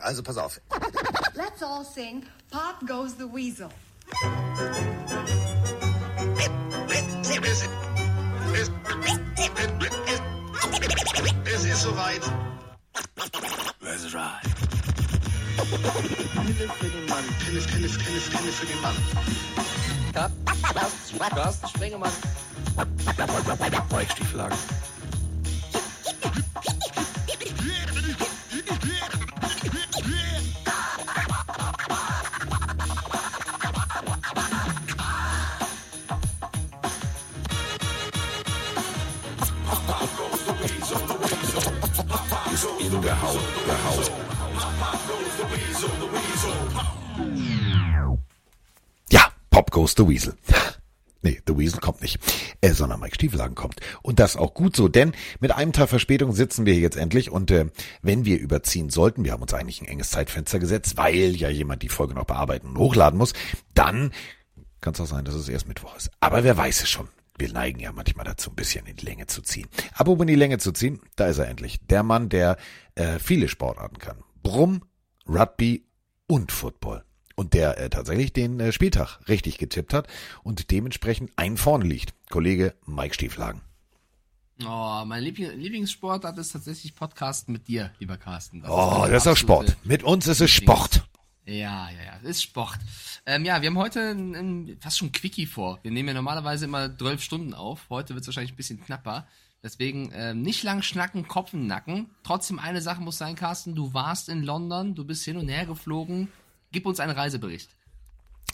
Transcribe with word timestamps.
Also 0.00 0.22
pass 0.22 0.36
auf. 0.36 0.60
Let's 1.34 1.62
all 1.62 1.84
sing 1.84 2.24
Pop 2.50 2.86
Goes 2.86 3.14
the 3.18 3.26
Weasel. 3.26 3.68
Es 11.44 11.64
ist 11.64 11.82
soweit. 11.82 12.22
Let's 13.80 14.14
ride. 14.14 14.56
Pille 16.46 16.68
für 16.68 16.86
den 16.86 17.06
Mann. 17.06 17.24
Pille, 17.44 17.60
Pille, 17.60 17.88
Pille, 17.88 18.20
Pille 18.20 18.52
für 18.52 18.66
den 18.66 18.80
Mann. 18.80 18.94
Carsten, 20.12 21.18
Carsten 21.18 21.68
Sprengemann. 21.68 22.12
Weichstieflagen. 23.90 24.58
Goes 49.86 49.94
the 49.96 50.08
Weasel. 50.08 50.34
Nee, 51.22 51.40
The 51.44 51.58
Weasel 51.58 51.80
kommt 51.80 52.02
nicht, 52.02 52.18
äh, 52.60 52.70
sondern 52.72 53.00
Mike 53.00 53.16
Stieflagen 53.16 53.56
kommt. 53.56 53.80
Und 54.02 54.20
das 54.20 54.36
auch 54.36 54.54
gut 54.54 54.76
so, 54.76 54.86
denn 54.86 55.12
mit 55.40 55.50
einem 55.50 55.72
Tag 55.72 55.88
Verspätung 55.88 56.32
sitzen 56.32 56.66
wir 56.66 56.74
hier 56.74 56.82
jetzt 56.82 56.96
endlich 56.96 57.32
und 57.32 57.50
äh, 57.50 57.66
wenn 58.02 58.24
wir 58.24 58.38
überziehen 58.38 58.90
sollten, 58.90 59.24
wir 59.24 59.32
haben 59.32 59.42
uns 59.42 59.52
eigentlich 59.52 59.80
ein 59.80 59.88
enges 59.88 60.10
Zeitfenster 60.10 60.60
gesetzt, 60.60 60.96
weil 60.98 61.34
ja 61.34 61.48
jemand 61.48 61.82
die 61.82 61.88
Folge 61.88 62.14
noch 62.14 62.26
bearbeiten 62.26 62.68
und 62.68 62.78
hochladen 62.78 63.18
muss, 63.18 63.32
dann 63.74 64.12
kann 64.80 64.92
es 64.92 65.00
auch 65.00 65.06
sein, 65.06 65.24
dass 65.24 65.34
es 65.34 65.48
erst 65.48 65.66
Mittwoch 65.66 65.96
ist. 65.96 66.10
Aber 66.20 66.44
wer 66.44 66.56
weiß 66.56 66.82
es 66.82 66.90
schon. 66.90 67.08
Wir 67.38 67.52
neigen 67.52 67.80
ja 67.80 67.90
manchmal 67.90 68.26
dazu, 68.26 68.50
ein 68.50 68.56
bisschen 68.56 68.86
in 68.86 68.94
die 68.94 69.06
Länge 69.06 69.26
zu 69.26 69.42
ziehen. 69.42 69.66
Aber 69.94 70.12
um 70.12 70.20
in 70.20 70.28
die 70.28 70.36
Länge 70.36 70.58
zu 70.58 70.70
ziehen, 70.70 71.00
da 71.16 71.26
ist 71.26 71.38
er 71.38 71.48
endlich. 71.48 71.80
Der 71.88 72.04
Mann, 72.04 72.28
der 72.28 72.56
äh, 72.94 73.18
viele 73.18 73.48
Sportarten 73.48 73.98
kann. 73.98 74.18
Brumm, 74.44 74.82
Rugby 75.26 75.86
und 76.28 76.52
Football. 76.52 77.05
Und 77.36 77.54
der 77.54 77.78
äh, 77.78 77.90
tatsächlich 77.90 78.32
den 78.32 78.58
äh, 78.58 78.72
Spieltag 78.72 79.20
richtig 79.28 79.58
getippt 79.58 79.94
hat 79.94 80.08
und 80.42 80.70
dementsprechend 80.70 81.30
einen 81.36 81.58
vorne 81.58 81.84
liegt. 81.84 82.14
Kollege 82.30 82.74
Mike 82.86 83.14
Stieflagen. 83.14 83.60
Oh, 84.64 85.02
mein 85.04 85.22
Liebling 85.22 85.50
Lieblingssportart 85.50 86.38
ist 86.38 86.52
tatsächlich 86.52 86.94
Podcasten 86.94 87.52
mit 87.52 87.68
dir, 87.68 87.90
lieber 87.98 88.16
Carsten. 88.16 88.62
Das 88.62 88.70
Oh, 88.70 89.00
meine 89.00 89.12
das 89.12 89.26
ist 89.26 89.32
auch 89.32 89.36
Sport. 89.36 89.76
Mit 89.84 90.02
uns 90.02 90.26
ist 90.26 90.40
es 90.40 90.50
Sport. 90.50 91.06
Ja, 91.44 91.90
ja, 91.90 92.02
ja, 92.04 92.28
ist 92.28 92.42
Sport. 92.42 92.78
Ähm, 93.26 93.44
ja, 93.44 93.60
wir 93.60 93.68
haben 93.68 93.78
heute 93.78 94.00
ein, 94.00 94.34
ein, 94.34 94.78
fast 94.80 94.98
schon 94.98 95.12
Quickie 95.12 95.46
vor. 95.46 95.78
Wir 95.82 95.90
nehmen 95.90 96.08
ja 96.08 96.14
normalerweise 96.14 96.64
immer 96.64 96.96
12 96.96 97.22
Stunden 97.22 97.54
auf. 97.54 97.86
Heute 97.90 98.14
wird 98.14 98.22
es 98.22 98.28
wahrscheinlich 98.28 98.54
ein 98.54 98.56
bisschen 98.56 98.82
knapper. 98.82 99.28
Deswegen 99.62 100.10
ähm, 100.14 100.42
nicht 100.42 100.62
lang 100.62 100.82
schnacken, 100.82 101.28
Kopf 101.28 101.52
im 101.52 101.66
Nacken. 101.66 102.10
Trotzdem 102.22 102.58
eine 102.58 102.80
Sache 102.80 103.02
muss 103.02 103.18
sein, 103.18 103.36
Carsten. 103.36 103.74
Du 103.74 103.92
warst 103.94 104.28
in 104.28 104.42
London, 104.42 104.94
du 104.94 105.04
bist 105.04 105.24
hin 105.24 105.36
und 105.36 105.48
her 105.48 105.66
geflogen. 105.66 106.28
Gib 106.72 106.86
uns 106.86 107.00
einen 107.00 107.12
Reisebericht. 107.12 107.70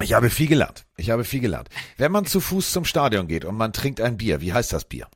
Ich 0.01 0.15
habe 0.15 0.31
viel 0.31 0.49
gelernt. 0.49 0.87
Ich 0.97 1.11
habe 1.11 1.25
viel 1.25 1.41
gelernt. 1.41 1.69
Wenn 1.97 2.13
man 2.13 2.25
zu 2.27 2.41
Fuß 2.41 2.73
zum 2.73 2.85
Stadion 2.85 3.29
geht 3.29 3.45
und 3.45 3.57
man 3.57 3.73
trinkt 3.73 4.01
ein 4.01 4.17
Bier, 4.17 4.41
wie 4.41 4.53
heißt 4.53 4.73
das 4.73 4.85
Bier? 4.87 5.09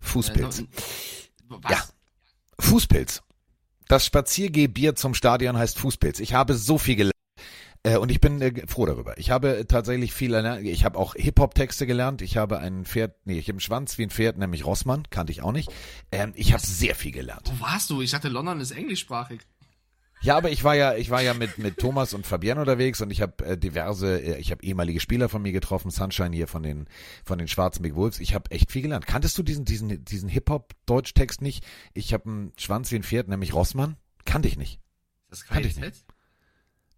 Fußpilz. 0.00 0.60
Äh, 0.60 0.66
was? 1.48 1.70
Ja. 1.70 1.84
Fußpilz. 2.58 3.22
Das 3.88 4.04
Spaziergehbier 4.04 4.96
zum 4.96 5.14
Stadion 5.14 5.56
heißt 5.56 5.78
Fußpilz. 5.78 6.20
Ich 6.20 6.34
habe 6.34 6.54
so 6.54 6.76
viel 6.78 6.96
gelernt. 6.96 7.12
Äh, 7.84 7.98
Und 7.98 8.10
ich 8.10 8.20
bin 8.20 8.40
äh, 8.42 8.66
froh 8.66 8.84
darüber. 8.86 9.16
Ich 9.16 9.30
habe 9.30 9.64
tatsächlich 9.68 10.12
viel 10.12 10.34
erlernt. 10.34 10.66
Ich 10.66 10.84
habe 10.84 10.98
auch 10.98 11.14
Hip-Hop-Texte 11.14 11.86
gelernt. 11.86 12.20
Ich 12.20 12.36
habe 12.36 12.58
ein 12.58 12.84
Pferd, 12.84 13.14
nee, 13.24 13.38
ich 13.38 13.44
habe 13.46 13.52
einen 13.54 13.60
Schwanz 13.60 13.96
wie 13.96 14.02
ein 14.02 14.10
Pferd, 14.10 14.38
nämlich 14.38 14.66
Rossmann. 14.66 15.04
Kannte 15.10 15.30
ich 15.30 15.42
auch 15.42 15.52
nicht. 15.52 15.70
Ähm, 16.10 16.32
ich 16.34 16.52
habe 16.52 16.62
sehr 16.62 16.96
viel 16.96 17.12
gelernt. 17.12 17.52
Wo 17.54 17.64
warst 17.64 17.90
du? 17.90 18.02
Ich 18.02 18.10
dachte, 18.10 18.28
London 18.28 18.60
ist 18.60 18.72
englischsprachig. 18.72 19.40
Ja, 20.22 20.36
aber 20.36 20.50
ich 20.50 20.64
war 20.64 20.74
ja, 20.74 20.94
ich 20.96 21.10
war 21.10 21.22
ja 21.22 21.34
mit 21.34 21.58
mit 21.58 21.78
Thomas 21.78 22.14
und 22.14 22.26
Fabienne 22.26 22.60
unterwegs 22.60 23.00
und 23.00 23.10
ich 23.10 23.20
habe 23.20 23.44
äh, 23.44 23.58
diverse, 23.58 24.20
äh, 24.20 24.38
ich 24.38 24.50
habe 24.50 24.62
ehemalige 24.64 24.98
Spieler 25.00 25.28
von 25.28 25.42
mir 25.42 25.52
getroffen, 25.52 25.90
Sunshine 25.90 26.34
hier 26.34 26.48
von 26.48 26.62
den 26.62 26.86
von 27.24 27.38
den 27.38 27.48
Schwarzen 27.48 27.82
Big 27.82 27.94
Wolves. 27.94 28.18
Ich 28.18 28.34
habe 28.34 28.50
echt 28.50 28.72
viel 28.72 28.82
gelernt. 28.82 29.06
Kanntest 29.06 29.36
du 29.38 29.42
diesen 29.42 29.64
diesen 29.64 30.04
diesen 30.04 30.28
Hip 30.28 30.50
Hop 30.50 30.72
Deutschtext 30.86 31.42
nicht? 31.42 31.64
Ich 31.94 32.12
habe 32.12 32.28
einen 32.28 32.52
Schwanz 32.56 32.90
wie 32.90 32.96
ein 32.96 33.02
Pferd, 33.02 33.28
nämlich 33.28 33.54
Rossmann. 33.54 33.96
Kannte 34.24 34.48
ich 34.48 34.56
nicht. 34.56 34.80
Das 35.28 35.40
ist 35.40 35.48
Kannte 35.48 35.68
ich 35.68 35.76
KIZ? 35.76 36.04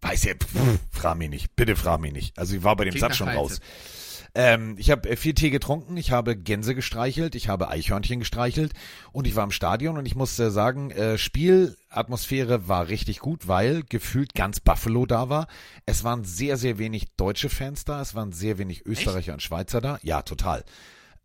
Weiß 0.01 0.23
ja, 0.23 0.33
pff, 0.33 0.79
frag 0.91 1.17
mich 1.17 1.29
nicht. 1.29 1.55
Bitte 1.55 1.75
frag 1.75 1.99
mich 1.99 2.13
nicht. 2.13 2.37
Also 2.37 2.55
ich 2.55 2.63
war 2.63 2.75
bei 2.75 2.85
dem 2.85 2.91
Klingt 2.91 3.01
Satz 3.01 3.17
schon 3.17 3.29
raus. 3.29 3.59
Ähm, 4.35 4.75
ich 4.77 4.91
habe 4.91 5.09
äh, 5.09 5.15
viel 5.15 5.33
Tee 5.33 5.49
getrunken, 5.49 5.97
ich 5.97 6.11
habe 6.11 6.35
Gänse 6.35 6.75
gestreichelt, 6.75 7.35
ich 7.35 7.49
habe 7.49 7.69
Eichhörnchen 7.69 8.19
gestreichelt 8.19 8.73
und 9.11 9.25
ich 9.25 9.35
war 9.35 9.43
im 9.43 9.51
Stadion 9.51 9.97
und 9.97 10.05
ich 10.05 10.15
muss 10.15 10.37
äh, 10.39 10.51
sagen, 10.51 10.91
äh, 10.91 11.17
Spielatmosphäre 11.17 12.67
war 12.67 12.87
richtig 12.87 13.19
gut, 13.19 13.47
weil 13.47 13.83
gefühlt 13.83 14.33
ganz 14.35 14.59
Buffalo 14.59 15.05
da 15.05 15.29
war. 15.29 15.47
Es 15.85 16.03
waren 16.03 16.23
sehr, 16.23 16.57
sehr 16.57 16.77
wenig 16.77 17.15
deutsche 17.17 17.49
Fans 17.49 17.85
da, 17.85 18.01
es 18.01 18.15
waren 18.15 18.31
sehr 18.31 18.57
wenig 18.57 18.85
Österreicher 18.85 19.33
und 19.33 19.41
Schweizer 19.41 19.81
da. 19.81 19.99
Ja, 20.03 20.21
total. 20.21 20.63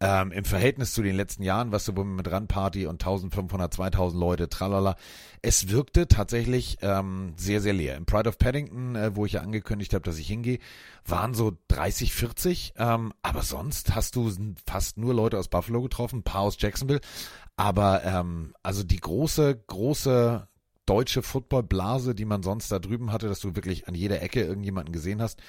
Ähm, 0.06 0.32
Im 0.32 0.44
Verhältnis 0.44 0.92
zu 0.92 1.03
den 1.03 1.16
letzten 1.16 1.42
Jahren, 1.42 1.72
was 1.72 1.87
du 1.87 1.92
mit 1.92 2.31
Randparty 2.31 2.84
und 2.84 3.03
1500, 3.03 3.72
2000 3.72 4.20
Leute, 4.20 4.50
tralala. 4.50 4.97
Es 5.41 5.70
wirkte 5.70 6.09
tatsächlich 6.09 6.76
ähm, 6.82 7.32
sehr, 7.37 7.62
sehr 7.62 7.72
leer. 7.72 7.97
Im 7.97 8.04
Pride 8.04 8.28
of 8.28 8.37
Paddington, 8.37 8.97
äh, 8.97 9.16
wo 9.16 9.25
ich 9.25 9.32
ja 9.32 9.41
angekündigt 9.41 9.94
habe, 9.94 10.03
dass 10.03 10.19
ich 10.19 10.26
hingehe, 10.26 10.59
waren 11.06 11.32
so 11.32 11.56
30, 11.69 12.12
40. 12.12 12.75
Ähm, 12.76 13.14
aber 13.22 13.41
sonst 13.41 13.94
hast 13.94 14.16
du 14.16 14.31
fast 14.66 14.98
nur 14.98 15.14
Leute 15.14 15.38
aus 15.38 15.48
Buffalo 15.48 15.81
getroffen, 15.81 16.19
ein 16.19 16.22
paar 16.22 16.43
aus 16.43 16.59
Jacksonville. 16.60 17.00
Aber 17.56 18.04
ähm, 18.04 18.53
also 18.62 18.84
die 18.84 19.00
große, 19.00 19.64
große 19.69 20.47
deutsche 20.84 21.22
Footballblase, 21.22 22.14
die 22.14 22.26
man 22.26 22.43
sonst 22.43 22.70
da 22.70 22.78
drüben 22.78 23.10
hatte, 23.10 23.28
dass 23.28 23.41
du 23.41 23.56
wirklich 23.56 23.88
an 23.88 23.94
jeder 23.94 24.20
Ecke 24.20 24.43
irgendjemanden 24.43 24.93
gesehen 24.93 25.22
hast. 25.22 25.41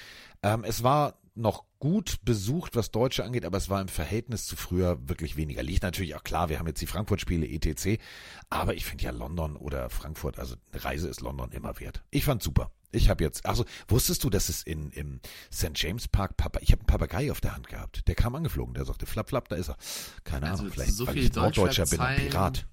Ähm, 0.42 0.64
es 0.64 0.82
war 0.82 1.18
noch 1.36 1.64
gut 1.78 2.16
besucht, 2.22 2.74
was 2.74 2.90
Deutsche 2.90 3.24
angeht, 3.24 3.44
aber 3.44 3.58
es 3.58 3.68
war 3.68 3.80
im 3.80 3.88
Verhältnis 3.88 4.46
zu 4.46 4.56
früher 4.56 5.08
wirklich 5.08 5.36
weniger. 5.36 5.62
Liegt 5.62 5.82
natürlich 5.82 6.14
auch 6.14 6.24
klar, 6.24 6.48
wir 6.48 6.58
haben 6.58 6.66
jetzt 6.66 6.80
die 6.80 6.86
Frankfurt-Spiele 6.86 7.46
etc. 7.46 8.02
Aber 8.50 8.74
ich 8.74 8.84
finde 8.84 9.04
ja 9.04 9.10
London 9.10 9.56
oder 9.56 9.90
Frankfurt, 9.90 10.38
also 10.38 10.56
eine 10.72 10.84
Reise 10.84 11.08
ist 11.08 11.20
London 11.20 11.52
immer 11.52 11.78
wert. 11.78 12.02
Ich 12.10 12.24
fand's 12.24 12.44
super. 12.44 12.70
Ich 12.92 13.10
habe 13.10 13.22
jetzt, 13.24 13.44
also 13.44 13.64
wusstest 13.88 14.24
du, 14.24 14.30
dass 14.30 14.48
es 14.48 14.62
in 14.62 14.90
im 14.90 15.20
St. 15.52 15.72
James 15.74 16.08
Park 16.08 16.36
Papa, 16.36 16.60
ich 16.62 16.72
habe 16.72 16.80
einen 16.80 16.86
Papagei 16.86 17.30
auf 17.30 17.40
der 17.40 17.54
Hand 17.54 17.68
gehabt. 17.68 18.08
Der 18.08 18.14
kam 18.14 18.34
angeflogen, 18.34 18.74
der 18.74 18.84
sagte, 18.84 19.06
flapp, 19.06 19.28
flapp, 19.28 19.48
da 19.48 19.56
ist 19.56 19.68
er. 19.68 19.76
Keine 20.24 20.46
Also 20.46 20.62
Ahnung, 20.62 20.72
vielleicht, 20.72 20.94
so 20.94 21.06
weil 21.06 21.18
ich 21.18 21.34
Norddeutscher 21.34 21.86
bin. 21.86 21.98
Pirat. 21.98 22.66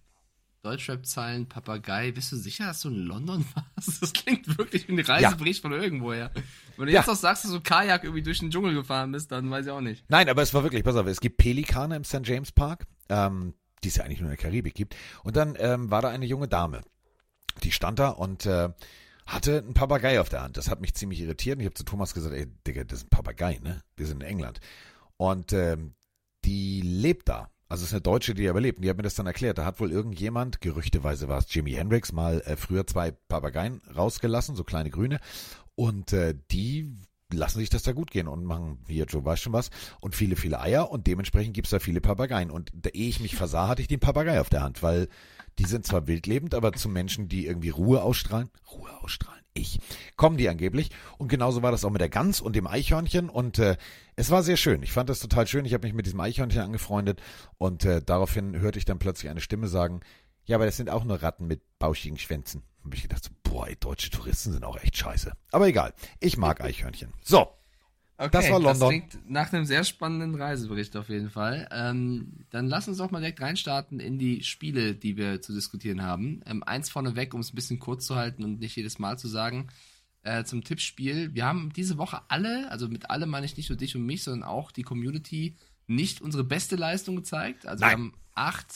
Deutschrap-Zeilen, 0.63 1.47
Papagei. 1.47 2.12
Bist 2.12 2.31
du 2.31 2.38
sicher, 2.38 2.68
dass 2.68 2.81
du 2.81 2.90
in 2.90 3.06
London 3.06 3.46
warst? 3.75 4.01
Das 4.01 4.13
klingt 4.13 4.57
wirklich 4.57 4.88
wie 4.88 4.94
ein 4.94 5.00
Reisebericht 5.00 5.62
von 5.62 5.74
irgendwoher. 5.74 6.31
Wenn 6.78 6.88
du 6.88 6.91
Ja. 6.94 7.01
jetzt 7.01 7.09
auch 7.09 7.16
sagst, 7.16 7.44
dass 7.44 7.51
du 7.51 7.59
Kajak 7.62 8.03
irgendwie 8.03 8.24
durch 8.24 8.40
den 8.40 8.50
Dschungel 8.50 8.74
gefahren 8.74 9.12
bist, 9.12 9.31
dann 9.31 9.51
weiß 9.51 9.66
ich 9.66 9.72
auch 9.72 9.81
nicht. 9.81 10.06
Nein, 10.07 10.29
aber 10.29 10.41
es 10.41 10.53
war 10.53 10.63
wirklich, 10.63 10.84
pass 10.84 10.96
auf, 10.96 11.06
es 11.06 11.19
gibt 11.19 11.38
Pelikane 11.38 11.96
im 11.97 12.03
St. 12.06 12.22
James 12.24 12.51
Park, 12.53 12.88
ähm, 13.09 13.53
die 13.84 13.90
es 13.90 13.97
ja 13.97 14.06
eigentlich 14.06 14.22
nur 14.22 14.29
in 14.31 14.35
der 14.38 14.41
Karibik 14.44 14.74
gibt. 14.74 14.96
Und 15.24 15.35
dann 15.35 15.56
ähm, 15.59 15.91
war 15.91 16.01
da 16.01 16.09
eine 16.09 16.25
junge 16.25 16.47
Dame, 16.47 16.81
die 17.62 17.72
stand 17.74 18.00
da 18.00 18.09
und 18.09 18.45
äh, 18.45 18.69
hatte 19.25 19.57
einen 19.59 19.74
Papagei 19.74 20.19
auf 20.22 20.30
der 20.30 20.41
Hand. 20.44 20.56
Das 20.57 20.69
hat 20.69 20.80
mich 20.81 20.94
ziemlich 20.95 21.19
irritiert. 21.19 21.56
Und 21.57 21.62
ich 21.62 21.66
habe 21.68 21.75
zu 21.75 21.84
Thomas 21.84 22.13
gesagt, 22.13 22.34
ey, 22.34 22.47
Digga, 22.66 22.85
das 22.85 23.00
ist 23.00 23.06
ein 23.07 23.09
Papagei, 23.09 23.59
ne? 23.62 23.81
Wir 23.97 24.07
sind 24.07 24.24
in 24.24 24.28
England. 24.30 24.59
Und 25.18 25.51
ähm, 25.53 25.94
die 26.45 26.81
lebt 26.81 27.28
da. 27.30 27.50
Also 27.74 27.86
es 27.86 27.90
ist 27.90 27.94
eine 27.96 28.02
Deutsche, 28.02 28.36
die 28.36 28.48
aber 28.48 28.62
lebt. 28.62 28.78
Und 28.78 28.84
die 28.84 28.90
hat 28.92 28.98
mir 28.98 29.04
das 29.04 29.16
dann 29.16 29.26
erklärt. 29.26 29.58
Da 29.58 29.66
hat 29.66 29.80
wohl 29.80 29.92
irgendjemand, 29.92 30.62
gerüchteweise 30.62 31.28
war 31.28 31.40
es 31.40 31.52
Jimi 31.52 31.72
Hendrix, 31.72 32.12
mal 32.12 32.40
äh, 32.42 32.56
früher 32.56 32.86
zwei 32.86 33.10
Papageien 33.10 33.81
rausgelassen, 33.96 34.56
so 34.56 34.64
kleine 34.64 34.92
grüne. 34.92 35.20
Und 35.74 36.14
äh, 36.14 36.36
die 36.52 36.96
lassen 37.31 37.58
sich 37.58 37.72
das 37.72 37.81
da 37.81 37.94
gut 37.94 38.12
gehen 38.12 38.28
und 38.28 38.46
machen, 38.46 38.78
hier, 38.88 39.06
Joe 39.06 39.25
weiß 39.25 39.40
schon 39.40 39.54
was, 39.54 39.72
und 40.02 40.14
viele, 40.14 40.36
viele 40.36 40.62
Eier 40.62 40.92
und 40.92 41.08
dementsprechend 41.08 41.56
gibt's 41.56 41.72
da 41.72 41.80
viele 41.80 42.00
Papageien. 42.00 42.52
Und 42.52 42.70
da, 42.75 42.92
ehe 42.92 43.10
ich 43.10 43.20
mich 43.20 43.36
versah, 43.36 43.68
hatte 43.70 43.81
ich 43.81 43.88
den 43.88 44.00
Papagei 44.00 44.40
auf 44.40 44.52
der 44.52 44.62
Hand, 44.62 44.84
weil 44.84 45.08
die 45.58 45.66
sind 45.66 45.88
zwar 45.88 46.06
wildlebend, 46.06 46.54
aber 46.54 46.74
zu 46.74 46.90
Menschen, 46.90 47.28
die 47.28 47.48
irgendwie 47.48 47.69
Ruhe 47.69 48.04
ausstrahlen, 48.04 48.52
Ruhe 48.72 49.02
ausstrahlen, 49.02 49.43
ich, 49.54 49.80
kommen 50.16 50.38
die 50.38 50.50
angeblich. 50.50 50.90
Und 51.18 51.28
genauso 51.28 51.62
war 51.62 51.72
das 51.72 51.86
auch 51.86 51.90
mit 51.90 52.02
der 52.02 52.10
Gans 52.10 52.42
und 52.42 52.56
dem 52.56 52.68
Eichhörnchen 52.68 53.30
und 53.30 53.60
äh, 53.60 53.78
es 54.16 54.30
war 54.30 54.44
sehr 54.44 54.58
schön. 54.58 54.84
Ich 54.84 54.92
fand 54.92 55.10
das 55.10 55.20
total 55.20 55.48
schön. 55.48 55.66
Ich 55.66 55.74
habe 55.74 55.88
mich 55.88 55.94
mit 55.94 56.06
diesem 56.06 56.20
Eichhörnchen 56.20 56.62
angefreundet 56.62 57.22
und 57.58 57.86
äh, 57.86 58.02
daraufhin 58.02 58.60
hörte 58.60 58.80
ich 58.80 58.86
dann 58.86 59.00
plötzlich 59.00 59.30
eine 59.30 59.42
Stimme 59.42 59.68
sagen, 59.68 60.02
ja, 60.46 60.58
aber 60.58 60.66
das 60.66 60.78
sind 60.78 60.90
auch 60.90 61.04
nur 61.04 61.22
Ratten 61.24 61.48
mit 61.48 61.62
bauschigen 61.80 62.18
Schwänzen. 62.18 62.64
Und 62.84 62.94
ich 62.94 63.04
gedacht, 63.04 63.24
so, 63.24 63.32
boah, 63.44 63.68
ey, 63.68 63.78
deutsche 63.78 64.10
Touristen 64.10 64.52
sind 64.52 64.66
auch 64.66 64.78
echt 64.78 64.98
scheiße. 64.98 65.32
Aber 65.52 65.68
egal, 65.68 65.94
ich 66.20 66.38
mag 66.38 66.62
Eichhörnchen. 66.62 67.14
So, 67.22 67.48
Okay, 68.18 68.30
Das 68.31 68.50
war 68.51 68.60
London. 68.60 68.80
Das 68.80 68.89
klingt 68.89 69.30
nach 69.30 69.54
einem 69.54 69.65
sehr 69.65 69.83
spannenden 69.83 70.36
Reisebericht 70.36 70.95
auf 70.95 71.10
jeden 71.10 71.30
Fall. 71.30 71.68
Ähm, 71.71 72.45
dann 72.51 72.68
lass 72.68 72.88
uns 72.88 72.98
doch 72.98 73.12
mal 73.12 73.19
direkt 73.19 73.42
reinstarten 73.42 74.00
in 74.00 74.19
die 74.19 74.44
Spiele, 74.44 74.94
die 74.94 75.18
wir 75.18 75.42
zu 75.42 75.54
diskutieren 75.54 76.04
haben. 76.04 76.42
Ähm, 76.45 76.63
eins 76.63 76.89
vorneweg, 76.89 77.33
um 77.33 77.42
es 77.42 77.51
ein 77.51 77.56
bisschen 77.56 77.80
kurz 77.80 78.06
zu 78.06 78.15
halten 78.15 78.44
und 78.44 78.60
nicht 78.60 78.75
jedes 78.75 79.00
Mal 79.00 79.18
zu 79.18 79.27
sagen, 79.27 79.69
äh, 80.21 80.44
zum 80.44 80.63
Tippspiel. 80.63 81.33
Wir 81.33 81.45
haben 81.45 81.74
diese 81.74 81.98
Woche 81.98 82.21
alle, 82.27 82.69
also 82.71 82.88
mit 82.88 83.10
alle 83.10 83.25
meine 83.25 83.45
ich 83.45 83.57
nicht 83.57 83.69
nur 83.69 83.77
dich 83.77 83.95
und 83.95 84.06
mich, 84.06 84.24
sondern 84.24 84.48
auch 84.48 84.71
die 84.71 84.83
Community, 84.83 85.56
nicht 85.88 86.21
unsere 86.21 86.44
beste 86.44 86.75
Leistung 86.75 87.16
gezeigt. 87.16 87.66
Also 87.66 87.81
Nein. 87.81 87.89
wir 87.89 87.94
haben 87.94 88.13
acht 88.36 88.74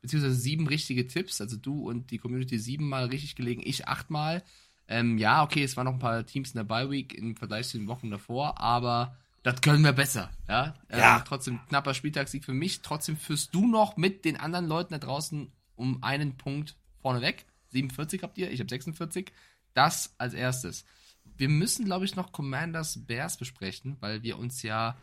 beziehungsweise 0.00 0.36
sieben 0.36 0.66
richtige 0.68 1.06
Tipps. 1.06 1.40
Also 1.40 1.56
du 1.56 1.88
und 1.88 2.10
die 2.10 2.18
Community 2.18 2.58
siebenmal 2.58 3.06
richtig 3.06 3.36
gelegen, 3.36 3.62
ich 3.64 3.88
achtmal. 3.88 4.42
Ähm, 4.88 5.18
ja, 5.18 5.42
okay, 5.42 5.62
es 5.62 5.76
waren 5.76 5.84
noch 5.84 5.92
ein 5.94 5.98
paar 5.98 6.24
Teams 6.24 6.50
in 6.50 6.56
der 6.56 6.64
Bye 6.64 6.90
Week 6.90 7.14
im 7.14 7.36
Vergleich 7.36 7.68
zu 7.68 7.78
den 7.78 7.86
Wochen 7.88 8.10
davor, 8.10 8.58
aber 8.58 9.16
das 9.42 9.60
können 9.60 9.84
wir 9.84 9.92
besser, 9.92 10.30
ja. 10.48 10.74
Ähm, 10.88 10.98
Ja. 10.98 11.20
Trotzdem 11.20 11.60
knapper 11.68 11.94
Spieltagssieg 11.94 12.44
für 12.44 12.54
mich. 12.54 12.80
Trotzdem 12.80 13.16
führst 13.16 13.54
du 13.54 13.66
noch 13.66 13.96
mit 13.96 14.24
den 14.24 14.36
anderen 14.36 14.66
Leuten 14.66 14.92
da 14.92 14.98
draußen 14.98 15.52
um 15.76 16.02
einen 16.02 16.36
Punkt 16.36 16.76
vorneweg. 17.00 17.46
47 17.70 18.22
habt 18.22 18.36
ihr, 18.38 18.50
ich 18.50 18.60
habe 18.60 18.68
46. 18.68 19.32
Das 19.74 20.14
als 20.18 20.34
erstes. 20.34 20.84
Wir 21.36 21.48
müssen, 21.48 21.84
glaube 21.84 22.04
ich, 22.04 22.16
noch 22.16 22.32
Commanders 22.32 23.06
Bears 23.06 23.36
besprechen, 23.36 23.96
weil 24.00 24.22
wir 24.22 24.38
uns 24.38 24.62
ja 24.62 24.96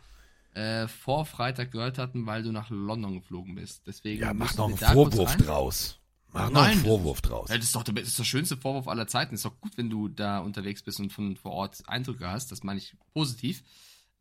äh, 0.54 0.86
vor 0.86 1.24
Freitag 1.24 1.70
gehört 1.70 1.98
hatten, 1.98 2.26
weil 2.26 2.42
du 2.42 2.52
nach 2.52 2.70
London 2.70 3.14
geflogen 3.14 3.54
bist. 3.54 3.86
Deswegen 3.86 4.22
Ja, 4.22 4.34
mach 4.34 4.54
noch 4.56 4.68
einen 4.68 4.76
Vorwurf 4.76 5.36
draus. 5.36 5.98
Mach 6.36 6.50
noch 6.50 6.62
einen 6.62 6.76
Nein. 6.76 6.84
Vorwurf 6.84 7.20
draus. 7.20 7.48
Das, 7.48 7.58
ist 7.58 7.74
doch 7.74 7.82
der, 7.82 7.94
das 7.94 8.08
ist 8.08 8.18
der 8.18 8.24
schönste 8.24 8.56
Vorwurf 8.56 8.88
aller 8.88 9.06
Zeiten. 9.06 9.34
Ist 9.34 9.44
doch 9.44 9.60
gut, 9.60 9.72
wenn 9.76 9.90
du 9.90 10.08
da 10.08 10.38
unterwegs 10.38 10.82
bist 10.82 11.00
und 11.00 11.12
von 11.12 11.36
vor 11.36 11.52
Ort 11.52 11.82
Eindrücke 11.86 12.28
hast. 12.28 12.52
Das 12.52 12.62
meine 12.62 12.78
ich 12.78 12.94
positiv. 13.14 13.62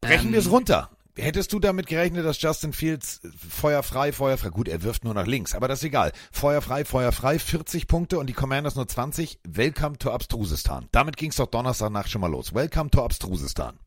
Brechen 0.01 0.27
Ähm, 0.27 0.33
wir 0.33 0.39
es 0.39 0.49
runter. 0.49 0.89
Hättest 1.17 1.53
du 1.53 1.59
damit 1.59 1.87
gerechnet, 1.87 2.25
dass 2.25 2.41
Justin 2.41 2.73
Fields 2.73 3.21
feuerfrei, 3.49 4.11
feuerfrei, 4.11 4.49
gut, 4.49 4.67
er 4.67 4.83
wirft 4.83 5.05
nur 5.05 5.13
nach 5.13 5.25
links, 5.25 5.55
aber 5.55 5.69
das 5.69 5.79
ist 5.79 5.85
egal. 5.85 6.11
Feuerfrei, 6.33 6.83
feuerfrei, 6.83 7.39
40 7.39 7.87
Punkte 7.87 8.19
und 8.19 8.27
die 8.27 8.33
Commanders 8.33 8.75
nur 8.75 8.85
20. 8.85 9.39
Welcome 9.47 9.97
to 9.97 10.11
Abstrusistan. 10.11 10.89
Damit 10.91 11.15
ging 11.15 11.29
es 11.29 11.37
doch 11.37 11.47
Donnerstagnacht 11.47 12.09
schon 12.09 12.19
mal 12.19 12.27
los. 12.29 12.53
Welcome 12.53 12.89
to 12.89 13.01
Abstrusistan. 13.01 13.79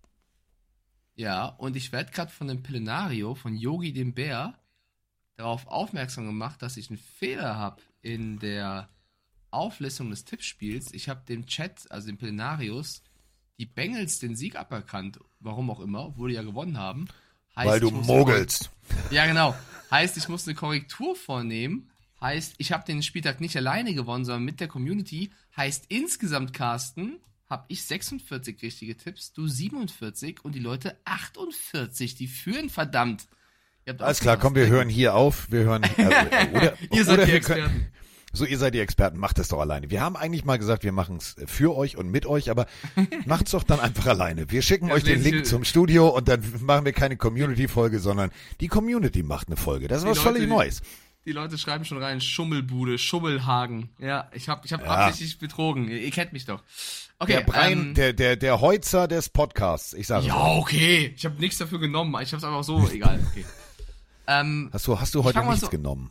Ja, 1.17 1.47
und 1.47 1.77
ich 1.77 1.93
werde 1.93 2.13
gerade 2.13 2.33
von 2.33 2.49
dem 2.49 2.63
Plenario, 2.63 3.35
von 3.35 3.55
Yogi 3.57 3.93
dem 3.93 4.15
Bär, 4.15 4.55
darauf 5.39 5.67
aufmerksam 5.69 6.27
gemacht, 6.27 6.61
dass 6.61 6.77
ich 6.77 6.91
einen 6.91 6.99
Fehler 6.99 7.57
habe 7.57 7.81
in 8.03 8.39
der 8.39 8.89
Auflistung 9.51 10.11
des 10.11 10.25
Tippspiels. 10.25 10.93
Ich 10.93 11.09
habe 11.09 11.25
dem 11.27 11.47
Chat, 11.47 11.91
also 11.91 12.09
dem 12.09 12.19
Plenarius, 12.19 13.03
die 13.59 13.67
Bengals 13.67 14.19
den 14.19 14.37
Sieg 14.37 14.57
aberkannt. 14.57 15.21
Warum 15.41 15.71
auch 15.71 15.81
immer, 15.81 16.07
obwohl 16.07 16.31
die 16.31 16.35
ja 16.35 16.43
gewonnen 16.43 16.77
haben. 16.77 17.07
Heißt, 17.57 17.69
Weil 17.69 17.81
du 17.81 17.91
mogelst. 17.91 18.71
Ja, 19.11 19.27
genau. 19.27 19.55
Heißt, 19.91 20.17
ich 20.17 20.29
muss 20.29 20.47
eine 20.47 20.55
Korrektur 20.55 21.17
vornehmen. 21.17 21.91
Heißt, 22.21 22.55
ich 22.59 22.73
habe 22.73 22.85
den 22.85 23.03
Spieltag 23.03 23.41
nicht 23.41 23.57
alleine 23.57 23.95
gewonnen, 23.95 24.25
sondern 24.25 24.45
mit 24.45 24.61
der 24.61 24.69
Community. 24.69 25.31
Heißt, 25.57 25.87
insgesamt, 25.89 26.53
Carsten, 26.53 27.21
habe 27.47 27.65
ich 27.69 27.85
46 27.85 28.61
richtige 28.61 28.97
Tipps, 28.97 29.33
du 29.33 29.47
47 29.47 30.45
und 30.45 30.55
die 30.55 30.61
Leute 30.61 30.99
48. 31.05 32.17
Die 32.17 32.27
führen 32.27 32.71
verdammt. 32.71 33.29
Alles 33.99 34.21
klar, 34.21 34.37
komm, 34.37 34.55
wir 34.55 34.67
hören 34.67 34.89
hier 34.89 35.15
auf. 35.15 35.47
Wir 35.51 35.61
hören. 35.65 35.83
Äh, 35.97 36.49
oder, 36.55 36.75
Ihr 36.93 37.05
seid 37.05 37.15
oder 37.19 37.27
die 37.27 37.33
wir 37.33 37.41
können- 37.41 37.59
Experten. 37.65 37.87
So, 38.31 38.45
ihr 38.45 38.59
seid 38.59 38.75
die 38.75 38.81
Experten, 38.81 39.19
macht 39.19 39.39
es 39.39 39.49
doch 39.49 39.59
alleine. 39.59 39.91
Wir 39.91 40.03
haben 40.03 40.15
eigentlich 40.15 40.45
mal 40.45 40.59
gesagt, 40.59 40.85
wir 40.85 40.93
machen 40.93 41.17
es 41.17 41.35
für 41.47 41.75
euch 41.75 41.97
und 41.97 42.11
mit 42.11 42.27
euch, 42.27 42.51
aber 42.51 42.67
macht's 43.25 43.53
doch 43.53 43.63
dann 43.63 43.81
einfach 43.81 44.07
alleine. 44.07 44.51
Wir 44.51 44.61
schicken 44.61 44.89
Ja, 44.89 44.95
euch 44.95 45.03
den 45.03 45.23
Link 45.23 45.47
zum 45.47 45.65
Studio 45.65 46.09
und 46.09 46.29
dann 46.29 46.45
machen 46.61 46.85
wir 46.85 46.93
keine 46.93 47.17
Community-Folge, 47.17 48.01
sondern 48.01 48.31
die 48.61 48.69
Community 48.69 49.23
macht 49.23 49.49
eine 49.49 49.57
Folge. 49.57 49.89
Das 49.89 50.01
ist 50.03 50.07
was 50.07 50.19
Leute, 50.19 50.35
völlig 50.35 50.49
Neues. 50.49 50.83
Die 51.25 51.33
Leute 51.33 51.57
schreiben 51.57 51.87
schon 51.87 52.03
rein, 52.03 52.21
Schummelbude, 52.21 52.99
Schummelhagen. 52.99 53.89
Ja, 53.99 54.31
ich 54.35 54.49
habe 54.51 54.61
ich 54.67 54.75
hab 54.75 54.83
Ja. 54.85 54.89
absichtlich 55.07 55.39
betrogen. 55.39 55.89
Ihr, 55.89 55.99
ihr 55.99 56.11
kennt 56.11 56.35
mich 56.35 56.45
doch. 56.45 56.63
Okay, 57.19 57.33
Der 57.33 57.41
Brian, 57.41 57.73
ähm, 57.73 57.95
der, 57.95 58.13
der, 58.13 58.37
der 58.37 58.61
Heutzer 58.61 59.09
des 59.09 59.31
Podcasts. 59.31 59.95
Ich 59.95 60.07
sage 60.07 60.27
Ja, 60.27 60.37
okay. 60.57 61.13
Ich 61.17 61.25
habe 61.25 61.41
nichts 61.41 61.57
dafür 61.59 61.81
genommen. 61.81 62.13
Ich 62.23 62.29
habe 62.33 62.37
es 62.37 62.45
einfach 62.45 62.63
so, 62.63 62.89
egal. 62.93 63.19
Okay. 63.31 63.45
Ähm, 64.29 64.69
Hast 64.73 64.87
du, 64.87 65.01
hast 65.01 65.15
du 65.15 65.25
heute 65.25 65.43
nichts 65.43 65.61
so- 65.63 65.69
genommen? 65.69 66.11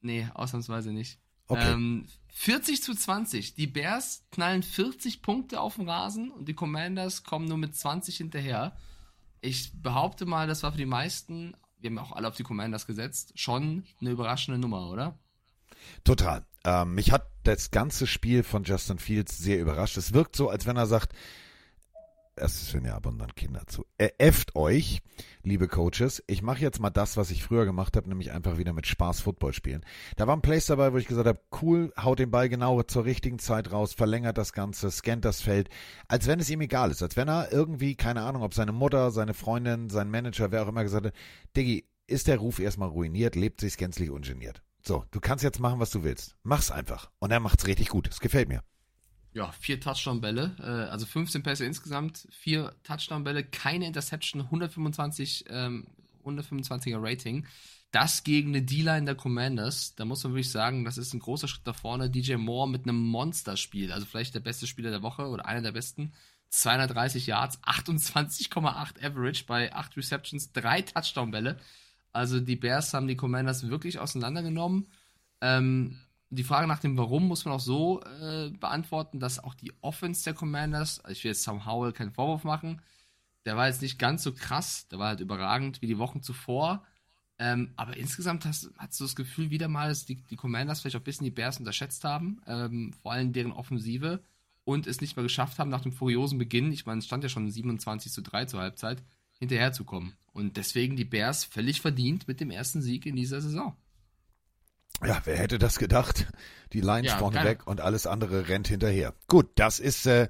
Nee, 0.00 0.28
ausnahmsweise 0.34 0.92
nicht. 0.92 1.18
Okay. 1.48 1.72
Ähm, 1.72 2.06
40 2.32 2.82
zu 2.82 2.94
20. 2.94 3.54
Die 3.54 3.66
Bears 3.66 4.24
knallen 4.30 4.62
40 4.62 5.20
Punkte 5.20 5.60
auf 5.60 5.76
den 5.76 5.88
Rasen 5.88 6.30
und 6.30 6.46
die 6.48 6.54
Commanders 6.54 7.22
kommen 7.24 7.46
nur 7.46 7.58
mit 7.58 7.76
20 7.76 8.16
hinterher. 8.16 8.76
Ich 9.40 9.72
behaupte 9.82 10.24
mal, 10.26 10.46
das 10.46 10.62
war 10.62 10.72
für 10.72 10.78
die 10.78 10.86
meisten, 10.86 11.54
wir 11.80 11.90
haben 11.90 11.98
auch 11.98 12.12
alle 12.12 12.28
auf 12.28 12.36
die 12.36 12.44
Commanders 12.44 12.86
gesetzt, 12.86 13.32
schon 13.34 13.84
eine 14.00 14.10
überraschende 14.10 14.58
Nummer, 14.58 14.88
oder? 14.90 15.18
Total. 16.04 16.44
Ähm, 16.64 16.94
mich 16.94 17.12
hat 17.12 17.26
das 17.42 17.70
ganze 17.70 18.06
Spiel 18.06 18.42
von 18.42 18.64
Justin 18.64 18.98
Fields 18.98 19.36
sehr 19.36 19.60
überrascht. 19.60 19.96
Es 19.98 20.14
wirkt 20.14 20.34
so, 20.36 20.48
als 20.48 20.64
wenn 20.66 20.76
er 20.76 20.86
sagt, 20.86 21.12
es 22.36 22.70
sind 22.70 22.86
ja 22.86 22.94
abundant 22.94 23.36
Kinder 23.36 23.66
zu. 23.66 23.84
Er 23.98 24.20
äfft 24.20 24.56
euch, 24.56 25.00
liebe 25.42 25.68
Coaches. 25.68 26.22
Ich 26.26 26.42
mache 26.42 26.60
jetzt 26.60 26.80
mal 26.80 26.90
das, 26.90 27.16
was 27.16 27.30
ich 27.30 27.42
früher 27.42 27.64
gemacht 27.64 27.96
habe, 27.96 28.08
nämlich 28.08 28.32
einfach 28.32 28.58
wieder 28.58 28.72
mit 28.72 28.86
Spaß 28.86 29.20
Football 29.20 29.52
spielen. 29.52 29.84
Da 30.16 30.26
waren 30.26 30.42
Plays 30.42 30.66
dabei, 30.66 30.92
wo 30.92 30.96
ich 30.96 31.06
gesagt 31.06 31.28
habe, 31.28 31.40
cool, 31.62 31.92
haut 31.98 32.18
den 32.18 32.30
Ball 32.30 32.48
genau 32.48 32.82
zur 32.82 33.04
richtigen 33.04 33.38
Zeit 33.38 33.72
raus, 33.72 33.94
verlängert 33.94 34.38
das 34.38 34.52
Ganze, 34.52 34.90
scannt 34.90 35.24
das 35.24 35.40
Feld, 35.40 35.68
als 36.08 36.26
wenn 36.26 36.40
es 36.40 36.50
ihm 36.50 36.60
egal 36.60 36.90
ist, 36.90 37.02
als 37.02 37.16
wenn 37.16 37.28
er 37.28 37.52
irgendwie, 37.52 37.94
keine 37.94 38.22
Ahnung, 38.22 38.42
ob 38.42 38.54
seine 38.54 38.72
Mutter, 38.72 39.10
seine 39.10 39.34
Freundin, 39.34 39.88
sein 39.88 40.10
Manager, 40.10 40.50
wer 40.50 40.64
auch 40.64 40.68
immer 40.68 40.82
gesagt 40.82 41.06
hat, 41.06 41.14
Diggi, 41.56 41.86
ist 42.06 42.28
der 42.28 42.38
Ruf 42.38 42.58
erstmal 42.58 42.88
ruiniert, 42.88 43.34
lebt 43.36 43.60
sich's 43.60 43.76
gänzlich 43.76 44.10
ungeniert. 44.10 44.62
So, 44.86 45.04
du 45.10 45.20
kannst 45.20 45.42
jetzt 45.42 45.60
machen, 45.60 45.80
was 45.80 45.90
du 45.90 46.04
willst. 46.04 46.36
Mach's 46.42 46.70
einfach. 46.70 47.10
Und 47.18 47.30
er 47.30 47.40
macht's 47.40 47.66
richtig 47.66 47.88
gut. 47.88 48.08
Es 48.08 48.20
gefällt 48.20 48.48
mir. 48.48 48.60
Ja, 49.34 49.50
vier 49.50 49.80
Touchdown-Bälle, 49.80 50.56
äh, 50.60 50.90
also 50.90 51.06
15 51.06 51.42
Pässe 51.42 51.64
insgesamt, 51.64 52.28
vier 52.30 52.72
Touchdown-Bälle, 52.84 53.42
keine 53.42 53.84
Interception, 53.84 54.42
125, 54.42 55.46
ähm, 55.48 55.88
125er 56.24 57.02
Rating. 57.02 57.44
Das 57.90 58.22
gegen 58.22 58.50
eine 58.50 58.62
D-Line 58.62 59.06
der 59.06 59.16
Commanders, 59.16 59.96
da 59.96 60.04
muss 60.04 60.22
man 60.22 60.34
wirklich 60.34 60.52
sagen, 60.52 60.84
das 60.84 60.98
ist 60.98 61.14
ein 61.14 61.20
großer 61.20 61.48
Schritt 61.48 61.66
nach 61.66 61.74
vorne. 61.74 62.10
DJ 62.10 62.36
Moore 62.36 62.68
mit 62.68 62.84
einem 62.84 62.98
Monsterspiel, 62.98 63.92
also 63.92 64.06
vielleicht 64.06 64.36
der 64.36 64.40
beste 64.40 64.68
Spieler 64.68 64.90
der 64.90 65.02
Woche 65.02 65.26
oder 65.26 65.46
einer 65.46 65.62
der 65.62 65.72
besten. 65.72 66.12
230 66.50 67.26
Yards, 67.26 67.60
28,8 67.64 69.04
Average 69.04 69.44
bei 69.46 69.72
8 69.74 69.96
Receptions, 69.96 70.52
drei 70.52 70.82
Touchdown-Bälle. 70.82 71.58
Also 72.12 72.38
die 72.38 72.54
Bears 72.54 72.94
haben 72.94 73.08
die 73.08 73.16
Commanders 73.16 73.68
wirklich 73.68 73.98
auseinandergenommen. 73.98 74.86
Ähm, 75.40 75.98
die 76.34 76.44
Frage 76.44 76.66
nach 76.66 76.78
dem 76.78 76.96
Warum 76.96 77.28
muss 77.28 77.44
man 77.44 77.54
auch 77.54 77.60
so 77.60 78.02
äh, 78.02 78.50
beantworten, 78.50 79.20
dass 79.20 79.42
auch 79.42 79.54
die 79.54 79.72
Offense 79.80 80.24
der 80.24 80.34
Commanders, 80.34 81.00
also 81.00 81.12
ich 81.12 81.24
will 81.24 81.30
jetzt 81.30 81.42
Sam 81.42 81.66
Howell 81.66 81.92
keinen 81.92 82.12
Vorwurf 82.12 82.44
machen, 82.44 82.80
der 83.44 83.56
war 83.56 83.66
jetzt 83.66 83.82
nicht 83.82 83.98
ganz 83.98 84.22
so 84.22 84.32
krass, 84.32 84.88
der 84.88 84.98
war 84.98 85.08
halt 85.08 85.20
überragend 85.20 85.82
wie 85.82 85.86
die 85.86 85.98
Wochen 85.98 86.22
zuvor. 86.22 86.84
Ähm, 87.38 87.72
aber 87.76 87.96
insgesamt 87.96 88.44
hast, 88.44 88.70
hast 88.78 89.00
du 89.00 89.04
das 89.04 89.16
Gefühl 89.16 89.50
wieder 89.50 89.68
mal, 89.68 89.88
dass 89.88 90.04
die, 90.04 90.16
die 90.16 90.36
Commanders 90.36 90.80
vielleicht 90.80 90.96
auch 90.96 91.00
ein 91.00 91.04
bisschen 91.04 91.24
die 91.24 91.30
Bears 91.30 91.58
unterschätzt 91.58 92.04
haben, 92.04 92.40
ähm, 92.46 92.92
vor 93.02 93.12
allem 93.12 93.32
deren 93.32 93.52
Offensive 93.52 94.22
und 94.64 94.86
es 94.86 95.00
nicht 95.00 95.16
mehr 95.16 95.24
geschafft 95.24 95.58
haben, 95.58 95.70
nach 95.70 95.82
dem 95.82 95.92
furiosen 95.92 96.38
Beginn, 96.38 96.72
ich 96.72 96.86
meine, 96.86 97.00
es 97.00 97.06
stand 97.06 97.22
ja 97.22 97.28
schon 97.28 97.50
27 97.50 98.12
zu 98.12 98.22
3 98.22 98.46
zur 98.46 98.60
Halbzeit, 98.60 99.02
hinterherzukommen. 99.38 100.14
Und 100.32 100.56
deswegen 100.56 100.96
die 100.96 101.04
Bears 101.04 101.44
völlig 101.44 101.80
verdient 101.80 102.28
mit 102.28 102.40
dem 102.40 102.50
ersten 102.50 102.82
Sieg 102.82 103.04
in 103.04 103.16
dieser 103.16 103.40
Saison. 103.40 103.76
Ja, 105.06 105.20
wer 105.24 105.36
hätte 105.36 105.58
das 105.58 105.78
gedacht? 105.78 106.26
Die 106.72 106.80
Lions 106.80 107.06
Ja, 107.08 107.18
vorne 107.18 107.42
weg 107.44 107.66
und 107.66 107.80
alles 107.80 108.06
andere 108.06 108.48
rennt 108.48 108.68
hinterher. 108.68 109.14
Gut, 109.28 109.48
das 109.56 109.78
ist 109.80 110.06
äh, 110.06 110.28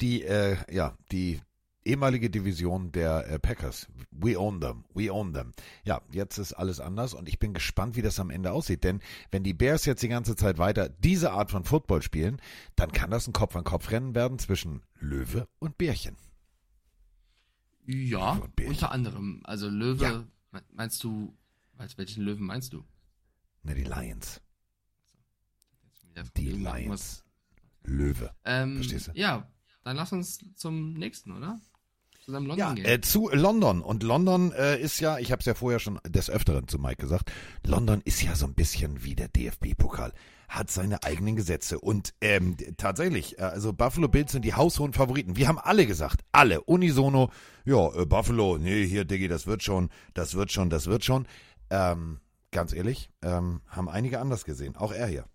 die, 0.00 0.22
äh, 0.22 0.56
ja, 0.70 0.96
die 1.12 1.40
ehemalige 1.84 2.28
Division 2.30 2.90
der 2.92 3.28
äh, 3.28 3.38
Packers. 3.38 3.86
We 4.10 4.38
own 4.38 4.60
them, 4.60 4.84
we 4.92 5.12
own 5.12 5.32
them. 5.32 5.52
Ja, 5.84 6.00
jetzt 6.10 6.36
ist 6.38 6.52
alles 6.52 6.80
anders 6.80 7.14
und 7.14 7.28
ich 7.28 7.38
bin 7.38 7.54
gespannt, 7.54 7.94
wie 7.96 8.02
das 8.02 8.18
am 8.18 8.30
Ende 8.30 8.50
aussieht. 8.52 8.82
Denn 8.84 9.00
wenn 9.30 9.44
die 9.44 9.54
Bears 9.54 9.84
jetzt 9.84 10.02
die 10.02 10.08
ganze 10.08 10.34
Zeit 10.36 10.58
weiter 10.58 10.88
diese 10.88 11.30
Art 11.30 11.50
von 11.50 11.64
Football 11.64 12.02
spielen, 12.02 12.40
dann 12.74 12.90
kann 12.92 13.10
das 13.10 13.26
ein 13.28 13.32
Kopf-an-Kopf-Rennen 13.32 14.14
werden 14.16 14.38
zwischen 14.40 14.82
Löwe 14.98 15.46
und 15.60 15.78
Bärchen. 15.78 16.16
Ja, 17.86 18.32
Und 18.32 18.56
Bärchen. 18.56 18.74
unter 18.74 18.90
anderem. 18.90 19.40
Also 19.44 19.68
Löwe, 19.68 20.02
Ja. 20.04 20.24
me- 20.50 20.64
meinst 20.72 21.02
du, 21.04 21.34
welchen 21.96 22.24
Löwen 22.24 22.44
meinst 22.46 22.72
du? 22.72 22.84
Ne, 23.66 23.74
die 23.74 23.82
Lions. 23.84 24.40
Die 26.36 26.50
Lions. 26.50 27.24
Löwe. 27.84 28.30
Ähm, 28.44 28.76
Verstehst 28.76 29.08
du? 29.08 29.12
Ja, 29.14 29.50
dann 29.84 29.96
lass 29.96 30.12
uns 30.12 30.38
zum 30.54 30.94
nächsten, 30.94 31.32
oder? 31.32 31.60
zu 32.24 32.32
seinem 32.32 32.46
Ja, 32.56 32.68
London-Game. 32.70 32.84
äh, 32.86 33.00
zu 33.00 33.28
London. 33.32 33.82
Und 33.82 34.02
London 34.02 34.50
äh, 34.52 34.80
ist 34.80 34.98
ja, 34.98 35.18
ich 35.18 35.30
habe 35.30 35.38
es 35.40 35.46
ja 35.46 35.54
vorher 35.54 35.78
schon 35.78 36.00
des 36.08 36.28
Öfteren 36.28 36.66
zu 36.66 36.76
Mike 36.78 36.96
gesagt, 36.96 37.30
London 37.64 38.00
ist 38.04 38.20
ja 38.20 38.34
so 38.34 38.46
ein 38.46 38.54
bisschen 38.54 39.04
wie 39.04 39.14
der 39.14 39.28
DFB-Pokal. 39.28 40.12
Hat 40.48 40.68
seine 40.68 41.04
eigenen 41.04 41.36
Gesetze. 41.36 41.78
Und 41.78 42.14
ähm, 42.20 42.56
tatsächlich, 42.78 43.38
äh, 43.38 43.42
also 43.42 43.72
Buffalo 43.72 44.08
Bills 44.08 44.32
sind 44.32 44.44
die 44.44 44.54
haushohen 44.54 44.92
Favoriten. 44.92 45.36
Wir 45.36 45.46
haben 45.46 45.58
alle 45.58 45.86
gesagt, 45.86 46.22
alle, 46.32 46.62
unisono, 46.62 47.30
ja, 47.64 47.94
äh, 47.94 48.06
Buffalo, 48.06 48.58
nee, 48.58 48.84
hier, 48.86 49.04
Diggi, 49.04 49.28
das 49.28 49.46
wird 49.46 49.62
schon, 49.62 49.90
das 50.14 50.34
wird 50.34 50.50
schon, 50.50 50.68
das 50.68 50.86
wird 50.86 51.04
schon. 51.04 51.28
Ähm, 51.70 52.18
ganz 52.56 52.72
ehrlich, 52.72 53.10
ähm, 53.20 53.60
haben 53.66 53.86
einige 53.90 54.18
anders 54.18 54.46
gesehen. 54.46 54.76
Auch 54.76 54.90
er 54.90 55.06
hier. 55.08 55.26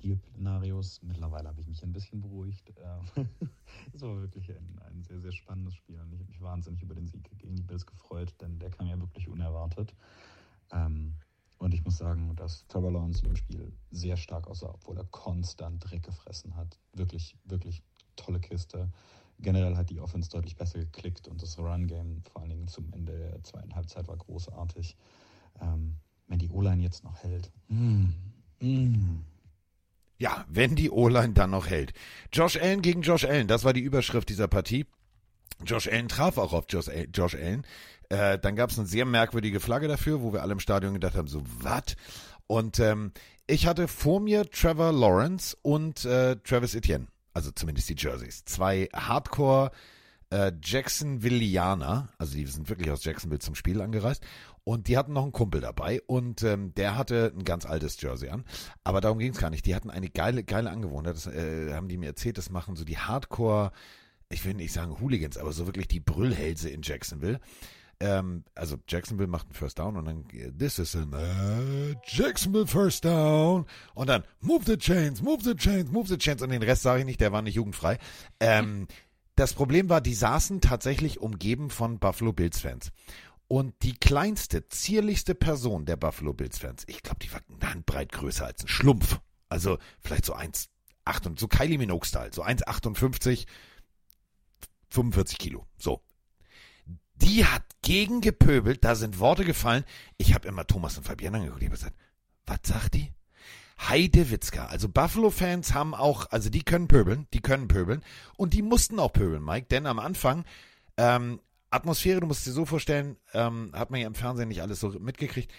liebe 0.00 0.16
Plenarios. 0.16 1.00
Mittlerweile 1.02 1.48
habe 1.48 1.62
ich 1.62 1.66
mich 1.66 1.82
ein 1.82 1.92
bisschen 1.94 2.20
beruhigt. 2.20 2.74
Ähm, 2.76 3.26
Es 3.94 4.02
war 4.02 4.20
wirklich 4.20 4.50
ein, 4.50 4.78
ein 4.86 5.02
sehr, 5.04 5.20
sehr 5.20 5.32
spannendes 5.32 5.74
Spiel 5.74 5.98
und 6.00 6.12
ich 6.12 6.20
habe 6.20 6.28
mich 6.28 6.42
wahnsinnig 6.42 6.82
über 6.82 6.94
den 6.94 7.06
Sieg 7.06 7.30
gegen 7.38 7.56
die 7.56 7.62
Bills 7.62 7.86
gefreut, 7.86 8.34
denn 8.42 8.58
der 8.58 8.68
kam 8.68 8.88
ja 8.88 9.00
wirklich 9.00 9.26
unerwartet. 9.26 9.94
Ähm, 10.70 11.14
und 11.56 11.72
ich 11.72 11.82
muss 11.82 11.96
sagen, 11.96 12.36
dass 12.36 12.66
Trevor 12.66 12.92
Lawrence 12.92 13.24
im 13.24 13.34
Spiel 13.34 13.72
sehr 13.90 14.18
stark 14.18 14.48
aussah, 14.48 14.74
obwohl 14.74 14.98
er 14.98 15.04
konstant 15.04 15.82
Dreck 15.82 16.02
gefressen 16.02 16.56
hat. 16.56 16.78
Wirklich, 16.92 17.38
wirklich 17.44 17.82
tolle 18.16 18.38
Kiste. 18.38 18.92
Generell 19.38 19.76
hat 19.76 19.88
die 19.88 20.00
Offense 20.00 20.28
deutlich 20.28 20.56
besser 20.56 20.80
geklickt 20.80 21.26
und 21.26 21.40
das 21.40 21.58
Run-Game 21.58 22.22
vor 22.30 22.42
allen 22.42 22.50
Dingen 22.50 22.68
zum 22.68 22.92
Ende 22.92 23.16
der 23.16 23.42
zweiten 23.44 23.74
Halbzeit 23.74 24.08
war 24.08 24.18
großartig. 24.18 24.94
Ähm, 25.60 25.96
wenn 26.28 26.38
die 26.38 26.50
O-Line 26.50 26.82
jetzt 26.82 27.04
noch 27.04 27.22
hält. 27.22 27.50
Mm, 27.68 28.06
mm. 28.60 29.24
Ja, 30.18 30.44
wenn 30.48 30.76
die 30.76 30.90
O-Line 30.90 31.32
dann 31.32 31.50
noch 31.50 31.68
hält. 31.68 31.92
Josh 32.32 32.56
Allen 32.56 32.82
gegen 32.82 33.02
Josh 33.02 33.24
Allen, 33.24 33.48
das 33.48 33.64
war 33.64 33.72
die 33.72 33.80
Überschrift 33.80 34.28
dieser 34.28 34.48
Partie. 34.48 34.86
Josh 35.64 35.88
Allen 35.88 36.08
traf 36.08 36.38
auch 36.38 36.52
auf 36.52 36.66
Josh, 36.68 36.90
Josh 37.14 37.34
Allen. 37.34 37.64
Äh, 38.08 38.38
dann 38.38 38.56
gab 38.56 38.70
es 38.70 38.78
eine 38.78 38.88
sehr 38.88 39.04
merkwürdige 39.04 39.60
Flagge 39.60 39.88
dafür, 39.88 40.22
wo 40.22 40.32
wir 40.32 40.42
alle 40.42 40.52
im 40.52 40.60
Stadion 40.60 40.94
gedacht 40.94 41.14
haben, 41.14 41.28
so, 41.28 41.42
was? 41.60 41.96
Und 42.46 42.80
ähm, 42.80 43.12
ich 43.46 43.66
hatte 43.66 43.88
vor 43.88 44.20
mir 44.20 44.50
Trevor 44.50 44.92
Lawrence 44.92 45.56
und 45.62 46.04
äh, 46.04 46.36
Travis 46.36 46.74
Etienne, 46.74 47.06
also 47.32 47.50
zumindest 47.50 47.88
die 47.88 47.96
Jerseys. 47.96 48.44
Zwei 48.44 48.88
Hardcore 48.94 49.70
äh, 50.30 50.52
Jacksonvillianer, 50.62 52.08
also 52.18 52.34
die 52.34 52.46
sind 52.46 52.68
wirklich 52.68 52.90
aus 52.90 53.04
Jacksonville 53.04 53.40
zum 53.40 53.54
Spiel 53.54 53.80
angereist. 53.80 54.22
Und 54.68 54.86
die 54.86 54.98
hatten 54.98 55.14
noch 55.14 55.22
einen 55.22 55.32
Kumpel 55.32 55.62
dabei 55.62 56.02
und 56.06 56.42
ähm, 56.42 56.74
der 56.74 56.98
hatte 56.98 57.32
ein 57.34 57.44
ganz 57.44 57.64
altes 57.64 57.98
Jersey 58.02 58.28
an. 58.28 58.44
Aber 58.84 59.00
darum 59.00 59.18
ging 59.18 59.32
es 59.32 59.38
gar 59.38 59.48
nicht. 59.48 59.64
Die 59.64 59.74
hatten 59.74 59.88
eine 59.88 60.10
geile, 60.10 60.44
geile 60.44 60.68
Angewohnheit. 60.68 61.16
Das 61.16 61.26
äh, 61.26 61.72
haben 61.72 61.88
die 61.88 61.96
mir 61.96 62.08
erzählt, 62.08 62.36
das 62.36 62.50
machen 62.50 62.76
so 62.76 62.84
die 62.84 62.98
Hardcore, 62.98 63.72
ich 64.28 64.44
will 64.44 64.52
nicht 64.52 64.74
sagen 64.74 65.00
Hooligans, 65.00 65.38
aber 65.38 65.52
so 65.52 65.64
wirklich 65.64 65.88
die 65.88 66.00
Brüllhälse 66.00 66.68
in 66.68 66.82
Jacksonville. 66.82 67.40
Ähm, 67.98 68.44
also 68.54 68.76
Jacksonville 68.86 69.30
macht 69.30 69.46
einen 69.46 69.54
First 69.54 69.78
Down 69.78 69.96
und 69.96 70.04
dann 70.04 70.26
äh, 70.34 70.52
this 70.52 70.78
is 70.78 70.94
an 70.94 71.14
äh, 71.14 71.94
Jacksonville 72.06 72.66
First 72.66 73.06
Down 73.06 73.64
und 73.94 74.10
dann 74.10 74.22
move 74.42 74.66
the 74.66 74.76
chains, 74.76 75.22
move 75.22 75.42
the 75.44 75.54
chains, 75.54 75.90
move 75.90 76.08
the 76.08 76.18
chains 76.18 76.42
und 76.42 76.50
den 76.50 76.62
Rest 76.62 76.82
sage 76.82 77.00
ich 77.00 77.06
nicht, 77.06 77.22
der 77.22 77.32
war 77.32 77.40
nicht 77.40 77.54
jugendfrei. 77.54 77.96
Ähm, 78.38 78.86
das 79.38 79.54
Problem 79.54 79.88
war, 79.88 80.00
die 80.00 80.14
saßen 80.14 80.60
tatsächlich 80.60 81.20
umgeben 81.20 81.70
von 81.70 82.00
Buffalo 82.00 82.32
Bills 82.32 82.58
Fans. 82.58 82.90
Und 83.48 83.74
die 83.82 83.94
kleinste, 83.94 84.68
zierlichste 84.68 85.34
Person 85.34 85.86
der 85.86 85.96
Buffalo 85.96 86.34
Bills 86.34 86.58
Fans, 86.58 86.84
ich 86.86 87.02
glaube, 87.02 87.20
die 87.20 87.32
war 87.32 87.40
eine 87.48 87.70
Handbreit 87.70 88.12
größer 88.12 88.44
als 88.44 88.62
ein 88.62 88.68
Schlumpf. 88.68 89.20
Also 89.48 89.78
vielleicht 90.00 90.26
so 90.26 90.34
1,8 90.34 91.26
und 91.26 91.40
so 91.40 91.48
Kylie 91.48 91.78
Minogue-Style, 91.78 92.30
so 92.34 92.44
1,58, 92.44 93.46
45 94.90 95.38
Kilo. 95.38 95.66
So. 95.78 96.02
Die 97.14 97.46
hat 97.46 97.64
gegengepöbelt, 97.82 98.84
da 98.84 98.94
sind 98.94 99.18
Worte 99.18 99.46
gefallen. 99.46 99.84
Ich 100.18 100.34
habe 100.34 100.46
immer 100.46 100.66
Thomas 100.66 100.98
und 100.98 101.04
Fabian 101.04 101.34
angeguckt, 101.34 101.62
ich 101.62 101.68
habe 101.68 101.76
gesagt, 101.76 101.96
was 102.44 102.58
sagt 102.62 102.94
die? 102.94 103.12
Heide 103.80 104.30
Witzka. 104.30 104.66
Also 104.66 104.88
Buffalo-Fans 104.88 105.72
haben 105.72 105.94
auch, 105.94 106.30
also 106.30 106.50
die 106.50 106.62
können 106.62 106.88
pöbeln, 106.88 107.26
die 107.32 107.40
können 107.40 107.68
pöbeln. 107.68 108.02
Und 108.36 108.52
die 108.52 108.62
mussten 108.62 108.98
auch 108.98 109.12
pöbeln, 109.12 109.42
Mike, 109.42 109.68
denn 109.70 109.86
am 109.86 109.98
Anfang, 109.98 110.44
ähm, 110.98 111.40
Atmosphäre, 111.70 112.20
du 112.20 112.26
musst 112.26 112.46
dir 112.46 112.52
so 112.52 112.64
vorstellen, 112.64 113.16
ähm, 113.34 113.70
hat 113.74 113.90
man 113.90 114.00
ja 114.00 114.06
im 114.06 114.14
Fernsehen 114.14 114.48
nicht 114.48 114.62
alles 114.62 114.80
so 114.80 114.90
mitgekriegt. 114.90 115.52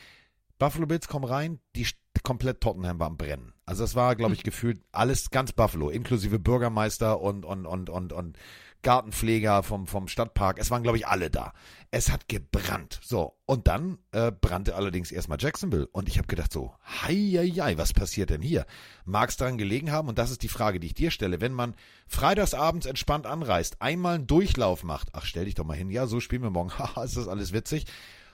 Buffalo 0.57 0.87
Bills 0.87 1.07
kommen 1.07 1.25
rein, 1.25 1.59
die 1.75 1.87
komplett 2.23 2.61
Tottenham 2.61 2.99
war 2.99 3.07
am 3.07 3.17
Brennen. 3.17 3.53
Also 3.65 3.83
das 3.83 3.95
war, 3.95 4.15
glaube 4.15 4.33
ich, 4.33 4.43
gefühlt 4.43 4.81
alles 4.91 5.29
ganz 5.29 5.53
Buffalo, 5.53 5.89
inklusive 5.89 6.37
Bürgermeister 6.37 7.21
und, 7.21 7.45
und, 7.45 7.65
und, 7.65 7.89
und, 7.89 8.11
und 8.11 8.37
Gartenpfleger 8.81 9.63
vom, 9.63 9.87
vom 9.87 10.07
Stadtpark. 10.07 10.57
Es 10.59 10.71
waren, 10.71 10.83
glaube 10.83 10.97
ich, 10.97 11.07
alle 11.07 11.29
da. 11.29 11.53
Es 11.91 12.09
hat 12.09 12.27
gebrannt. 12.27 12.99
So, 13.03 13.35
und 13.45 13.67
dann 13.67 13.97
äh, 14.11 14.31
brannte 14.31 14.75
allerdings 14.75 15.11
erstmal 15.11 15.37
Jacksonville. 15.39 15.87
Und 15.87 16.07
ich 16.07 16.17
habe 16.17 16.27
gedacht 16.27 16.53
so, 16.53 16.73
hei, 17.03 17.51
was 17.75 17.93
passiert 17.93 18.29
denn 18.29 18.41
hier? 18.41 18.65
Mag 19.05 19.29
es 19.29 19.37
daran 19.37 19.57
gelegen 19.57 19.91
haben? 19.91 20.07
Und 20.07 20.17
das 20.17 20.31
ist 20.31 20.43
die 20.43 20.49
Frage, 20.49 20.79
die 20.79 20.87
ich 20.87 20.93
dir 20.93 21.11
stelle. 21.11 21.41
Wenn 21.41 21.53
man 21.53 21.75
freitagsabends 22.07 22.85
entspannt 22.85 23.25
anreist, 23.25 23.81
einmal 23.81 24.15
einen 24.15 24.27
Durchlauf 24.27 24.83
macht, 24.83 25.09
ach, 25.13 25.25
stell 25.25 25.45
dich 25.45 25.55
doch 25.55 25.65
mal 25.65 25.77
hin, 25.77 25.89
ja, 25.89 26.07
so 26.07 26.19
spielen 26.19 26.43
wir 26.43 26.49
morgen, 26.49 26.71
haha, 26.77 27.03
ist 27.03 27.17
das 27.17 27.27
alles 27.27 27.53
witzig. 27.53 27.85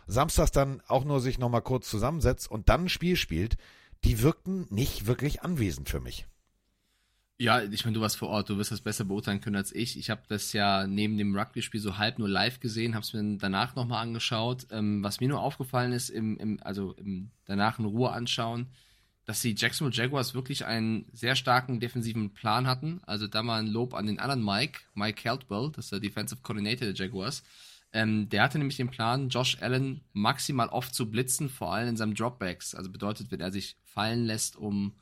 Samstags 0.08 0.52
dann 0.52 0.82
auch 0.88 1.04
nur 1.04 1.20
sich 1.20 1.40
nochmal 1.40 1.64
kurz 1.64 1.90
zusammensetzt 1.90 2.50
und 2.50 2.70
dann 2.70 2.86
ein 2.86 2.90
Spiel 2.90 3.16
spielt, 3.16 3.58
die 4.04 4.22
wirkten 4.22 4.68
nicht 4.70 5.08
wirklich 5.08 5.42
anwesend 5.42 5.90
für 5.90 6.00
mich. 6.00 6.28
Ja, 7.38 7.62
ich 7.62 7.84
meine, 7.84 7.96
du 7.96 8.02
warst 8.02 8.16
vor 8.16 8.30
Ort, 8.30 8.50
du 8.50 8.58
wirst 8.58 8.72
das 8.72 8.80
besser 8.80 9.04
beurteilen 9.04 9.42
können 9.42 9.58
als 9.58 9.76
ich. 9.76 10.00
Ich 10.00 10.10
habe 10.10 10.22
das 10.30 10.54
ja 10.54 10.88
neben 10.88 11.18
dem 11.18 11.36
Rugby-Spiel 11.38 11.82
so 11.82 11.98
halb 11.98 12.18
nur 12.18 12.30
live 12.30 12.62
gesehen, 12.62 12.96
habe 12.96 13.04
es 13.04 13.12
mir 13.12 13.38
danach 13.38 13.76
nochmal 13.76 14.04
angeschaut. 14.04 14.68
Ähm, 14.72 15.04
was 15.04 15.20
mir 15.20 15.28
nur 15.28 15.42
aufgefallen 15.42 15.92
ist, 15.92 16.10
im, 16.10 16.38
im, 16.38 16.64
also 16.64 16.94
im 16.94 17.32
danach 17.46 17.78
in 17.78 17.86
Ruhe 17.86 18.12
anschauen, 18.12 18.68
dass 19.26 19.42
die 19.42 19.54
Jacksonville 19.54 19.96
Jaguars 19.96 20.34
wirklich 20.34 20.66
einen 20.66 21.08
sehr 21.12 21.36
starken 21.36 21.82
defensiven 21.82 22.34
Plan 22.34 22.68
hatten. 22.68 23.02
Also 23.06 23.28
da 23.28 23.44
mal 23.44 23.60
ein 23.60 23.68
Lob 23.68 23.96
an 23.96 24.08
den 24.08 24.20
anderen 24.20 24.46
Mike, 24.46 24.82
Mike 24.94 25.22
Caldwell, 25.22 25.72
das 25.76 25.86
ist 25.86 25.92
der 25.92 26.00
Defensive 26.00 26.42
Coordinator 26.42 26.88
der 26.88 26.96
Jaguars. 26.96 27.44
Ähm, 27.92 28.30
der 28.30 28.44
hatte 28.44 28.60
nämlich 28.60 28.78
den 28.78 28.90
Plan, 28.90 29.28
Josh 29.28 29.58
Allen 29.62 30.02
maximal 30.14 30.70
oft 30.70 30.96
zu 30.96 31.12
blitzen, 31.12 31.50
vor 31.50 31.74
allem 31.74 31.90
in 31.90 31.98
seinem 31.98 32.16
Dropbacks. 32.16 32.76
Also 32.76 32.90
bedeutet, 32.90 33.30
wenn 33.32 33.42
er 33.42 33.52
sich 33.52 33.76
fallen 33.84 34.26
lässt, 34.26 34.56
um, 34.56 34.94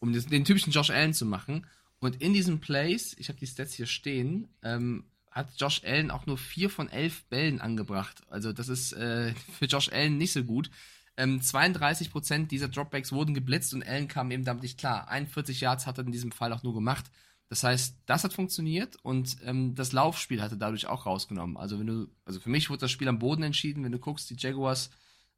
um 0.00 0.12
den, 0.12 0.26
den 0.28 0.44
typischen 0.44 0.72
Josh 0.72 0.90
Allen 0.90 1.14
zu 1.14 1.24
machen. 1.24 1.66
Und 2.00 2.22
in 2.22 2.32
diesen 2.32 2.60
Plays, 2.60 3.16
ich 3.18 3.28
habe 3.28 3.38
die 3.38 3.46
Stats 3.46 3.74
hier 3.74 3.86
stehen, 3.86 4.48
ähm, 4.62 5.04
hat 5.30 5.48
Josh 5.58 5.82
Allen 5.84 6.10
auch 6.10 6.26
nur 6.26 6.38
vier 6.38 6.70
von 6.70 6.88
elf 6.88 7.24
Bällen 7.24 7.60
angebracht. 7.60 8.22
Also 8.28 8.52
das 8.52 8.68
ist 8.68 8.92
äh, 8.92 9.34
für 9.58 9.66
Josh 9.66 9.90
Allen 9.90 10.18
nicht 10.18 10.32
so 10.32 10.44
gut. 10.44 10.70
Ähm, 11.16 11.40
32% 11.40 12.46
dieser 12.46 12.68
Dropbacks 12.68 13.10
wurden 13.12 13.34
geblitzt 13.34 13.74
und 13.74 13.86
Allen 13.86 14.06
kam 14.06 14.30
eben 14.30 14.44
damit 14.44 14.62
nicht 14.62 14.78
klar. 14.78 15.08
41 15.08 15.60
Yards 15.60 15.86
hat 15.86 15.98
er 15.98 16.06
in 16.06 16.12
diesem 16.12 16.30
Fall 16.30 16.52
auch 16.52 16.62
nur 16.62 16.74
gemacht. 16.74 17.06
Das 17.48 17.64
heißt, 17.64 17.96
das 18.06 18.24
hat 18.24 18.34
funktioniert 18.34 18.96
und 19.02 19.38
ähm, 19.44 19.74
das 19.74 19.92
Laufspiel 19.92 20.42
hatte 20.42 20.58
dadurch 20.58 20.86
auch 20.86 21.06
rausgenommen. 21.06 21.56
Also 21.56 21.78
wenn 21.78 21.86
du, 21.86 22.06
also 22.24 22.40
für 22.40 22.50
mich 22.50 22.68
wurde 22.68 22.80
das 22.80 22.90
Spiel 22.90 23.08
am 23.08 23.18
Boden 23.18 23.42
entschieden, 23.42 23.82
wenn 23.84 23.92
du 23.92 23.98
guckst, 23.98 24.28
die 24.28 24.36
Jaguars 24.38 24.90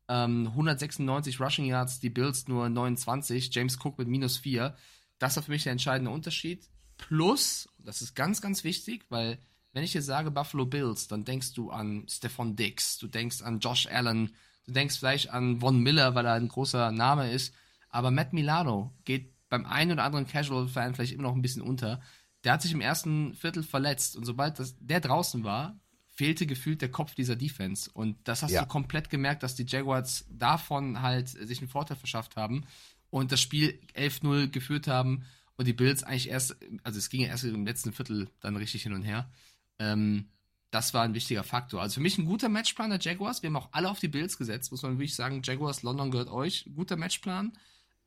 ähm, 0.09 0.49
196 0.49 1.41
Rushing 1.41 1.67
Yards, 1.67 2.01
die 2.01 2.11
Bills 2.11 2.49
nur 2.49 2.69
29, 2.69 3.55
James 3.55 3.79
Cook 3.83 3.97
mit 3.97 4.09
minus 4.09 4.39
4. 4.39 4.75
Das 5.21 5.37
war 5.37 5.45
für 5.45 5.53
mich 5.53 5.63
der 5.63 5.73
entscheidende 5.73 6.11
Unterschied. 6.11 6.69
Plus, 6.97 7.69
das 7.79 8.03
ist 8.03 8.17
ganz, 8.17 8.41
ganz 8.41 8.65
wichtig, 8.65 9.05
weil 9.11 9.39
wenn 9.73 9.85
ich 9.85 9.93
dir 9.93 10.03
sage 10.03 10.31
Buffalo 10.33 10.67
Bills, 10.67 11.07
dann 11.07 11.25
denkst 11.25 11.53
du 11.53 11.71
an 11.71 12.07
Stephon 12.09 12.57
Diggs, 12.57 12.99
du 12.99 13.07
denkst 13.07 13.43
an 13.43 13.61
Josh 13.61 13.87
Allen, 13.87 14.35
du 14.67 14.73
denkst 14.73 14.99
vielleicht 14.99 15.31
an 15.31 15.61
Von 15.61 15.81
Miller, 15.81 16.15
weil 16.17 16.27
er 16.27 16.33
ein 16.35 16.49
großer 16.49 16.91
Name 16.91 17.31
ist. 17.31 17.55
Aber 17.91 18.11
Matt 18.11 18.33
Milano 18.33 18.93
geht 19.05 19.33
beim 19.49 19.67
einen 19.67 19.93
oder 19.93 20.05
anderen 20.05 20.27
Casual-Fan 20.27 20.95
vielleicht 20.95 21.13
immer 21.13 21.25
noch 21.25 21.35
ein 21.35 21.43
bisschen 21.43 21.63
unter. 21.63 22.01
Der 22.45 22.55
hat 22.55 22.63
sich 22.63 22.73
im 22.73 22.81
ersten 22.81 23.35
Viertel 23.35 23.63
verletzt 23.63 24.17
und 24.17 24.25
sobald 24.25 24.59
das, 24.59 24.75
der 24.81 25.01
draußen 25.01 25.45
war, 25.45 25.79
fehlte 26.09 26.47
gefühlt 26.47 26.83
der 26.83 26.91
Kopf 26.91 27.15
dieser 27.15 27.37
Defense. 27.37 27.91
Und 27.93 28.17
das 28.25 28.43
hast 28.43 28.53
Ja. 28.53 28.63
du 28.63 28.69
komplett 28.69 29.11
gemerkt, 29.11 29.43
dass 29.43 29.55
die 29.55 29.67
Jaguars 29.67 30.25
davon 30.31 31.03
halt 31.03 31.29
sich 31.29 31.61
einen 31.61 31.69
Vorteil 31.69 31.97
verschafft 31.97 32.37
haben 32.37 32.65
und 33.11 33.33
das 33.33 33.41
Spiel 33.41 33.79
11-0 33.95 34.49
geführt 34.49 34.87
haben 34.87 35.25
und 35.57 35.67
die 35.67 35.73
Bills 35.73 36.03
eigentlich 36.03 36.31
erst, 36.31 36.57
also 36.85 36.99
es 36.99 37.11
ging 37.11 37.23
ja 37.23 37.29
erst 37.29 37.45
im 37.45 37.67
letzten 37.67 37.93
Viertel 37.93 38.31
dann 38.41 38.57
richtig 38.57 38.83
hin 38.83 38.93
und 38.93 39.03
her. 39.03 39.31
Ähm, 39.79 40.29
das 40.71 40.95
war 40.95 41.03
ein 41.03 41.15
wichtiger 41.15 41.43
Faktor. 41.43 41.83
Also 41.83 41.95
für 41.95 42.01
mich 42.01 42.17
ein 42.17 42.25
guter 42.25 42.49
Matchplan 42.49 42.91
der 42.91 43.01
Jaguars. 43.01 43.43
Wir 43.43 43.49
haben 43.49 43.57
auch 43.57 43.71
alle 43.73 43.91
auf 43.91 43.99
die 43.99 44.09
Bills 44.09 44.39
gesetzt, 44.39 44.71
muss 44.71 44.83
man 44.83 44.93
wirklich 44.93 45.15
sagen. 45.15 45.43
Jaguars, 45.45 45.83
London 45.83 46.11
gehört 46.11 46.29
euch. 46.29 46.71
Guter 46.75 46.97
Matchplan. 46.97 47.53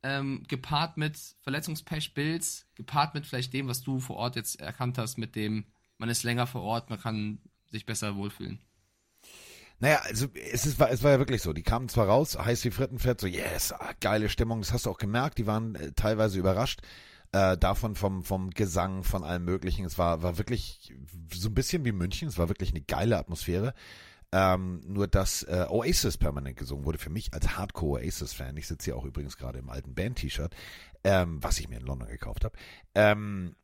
Ähm, 0.02 0.44
gepaart 0.48 0.98
mit 0.98 1.18
Verletzungspech 1.42 2.14
Bills, 2.14 2.66
gepaart 2.76 3.14
mit 3.14 3.26
vielleicht 3.26 3.54
dem, 3.54 3.68
was 3.68 3.84
du 3.84 4.00
vor 4.00 4.18
Ort 4.18 4.36
jetzt 4.36 4.60
erkannt 4.60 4.98
hast, 4.98 5.18
mit 5.18 5.34
dem, 5.36 5.66
man 5.98 6.10
ist 6.10 6.24
länger 6.24 6.46
vor 6.46 6.62
Ort, 6.62 6.90
man 6.90 7.00
kann 7.00 7.40
sich 7.68 7.86
besser 7.86 8.18
wohlfühlen. 8.18 8.60
Naja, 9.84 10.00
also 10.06 10.28
es, 10.34 10.66
ist, 10.66 10.80
es 10.80 11.04
war 11.04 11.12
ja 11.12 11.20
wirklich 11.20 11.42
so. 11.42 11.52
Die 11.52 11.62
kamen 11.62 11.90
zwar 11.90 12.08
raus, 12.08 12.38
heiß 12.40 12.64
wie 12.64 12.72
Frittenfett, 12.72 13.20
so 13.20 13.28
yes, 13.28 13.74
geile 14.00 14.30
Stimmung, 14.30 14.62
das 14.62 14.72
hast 14.72 14.86
du 14.86 14.90
auch 14.90 14.98
gemerkt, 14.98 15.40
die 15.40 15.46
waren 15.46 15.76
äh, 15.76 15.92
teilweise 15.92 16.40
überrascht. 16.40 16.80
Äh, 17.34 17.58
davon 17.58 17.96
vom, 17.96 18.24
vom 18.24 18.52
Gesang, 18.52 19.04
von 19.04 19.26
allem 19.26 19.44
Möglichen. 19.44 19.84
Es 19.84 19.98
war, 19.98 20.24
war 20.24 20.38
wirklich 20.38 20.94
so 21.34 21.50
ein 21.50 21.54
bisschen 21.54 21.84
wie 21.84 21.92
München. 21.92 22.30
Es 22.30 22.38
war 22.38 22.48
wirklich 22.48 22.70
eine 22.70 22.80
geile 22.80 23.18
Atmosphäre. 23.18 23.74
Ähm, 24.32 24.80
nur 24.88 25.10
dass 25.10 25.44
äh, 25.44 25.66
Oasis 25.68 26.18
permanent 26.18 26.56
gesungen 26.56 26.86
wurde, 26.86 26.98
für 26.98 27.10
mich 27.10 27.34
als 27.34 27.58
Hardcore 27.58 28.04
Oasis-Fan, 28.04 28.56
ich 28.56 28.68
sitze 28.68 28.86
hier 28.86 28.96
auch 28.96 29.04
übrigens 29.04 29.36
gerade 29.36 29.60
im 29.60 29.70
alten 29.70 29.96
Band-T-Shirt, 29.96 30.56
ähm, 31.04 31.44
was 31.44 31.60
ich 31.60 31.68
mir 31.68 31.80
in 31.80 31.86
London 31.86 32.08
gekauft 32.08 32.46
habe, 32.46 32.56
ähm, 32.96 33.58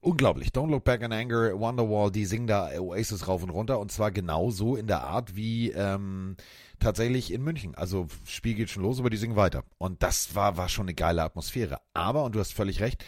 unglaublich. 0.00 0.48
Don't 0.48 0.70
Look 0.70 0.84
Back 0.84 1.02
in 1.02 1.12
Anger, 1.12 1.58
Wonderwall, 1.58 2.10
die 2.10 2.24
singen 2.24 2.46
da 2.46 2.70
Oasis 2.78 3.28
rauf 3.28 3.42
und 3.42 3.50
runter 3.50 3.78
und 3.78 3.92
zwar 3.92 4.10
genauso 4.10 4.76
in 4.76 4.86
der 4.86 5.02
Art 5.02 5.36
wie 5.36 5.70
ähm, 5.70 6.36
tatsächlich 6.78 7.32
in 7.32 7.42
München. 7.42 7.74
Also 7.74 8.06
Spiel 8.26 8.54
geht 8.54 8.70
schon 8.70 8.82
los, 8.82 8.98
aber 8.98 9.10
die 9.10 9.16
singen 9.16 9.36
weiter. 9.36 9.64
Und 9.78 10.02
das 10.02 10.34
war, 10.34 10.56
war 10.56 10.68
schon 10.68 10.84
eine 10.84 10.94
geile 10.94 11.22
Atmosphäre. 11.22 11.80
Aber, 11.94 12.24
und 12.24 12.34
du 12.34 12.40
hast 12.40 12.52
völlig 12.52 12.80
recht, 12.80 13.04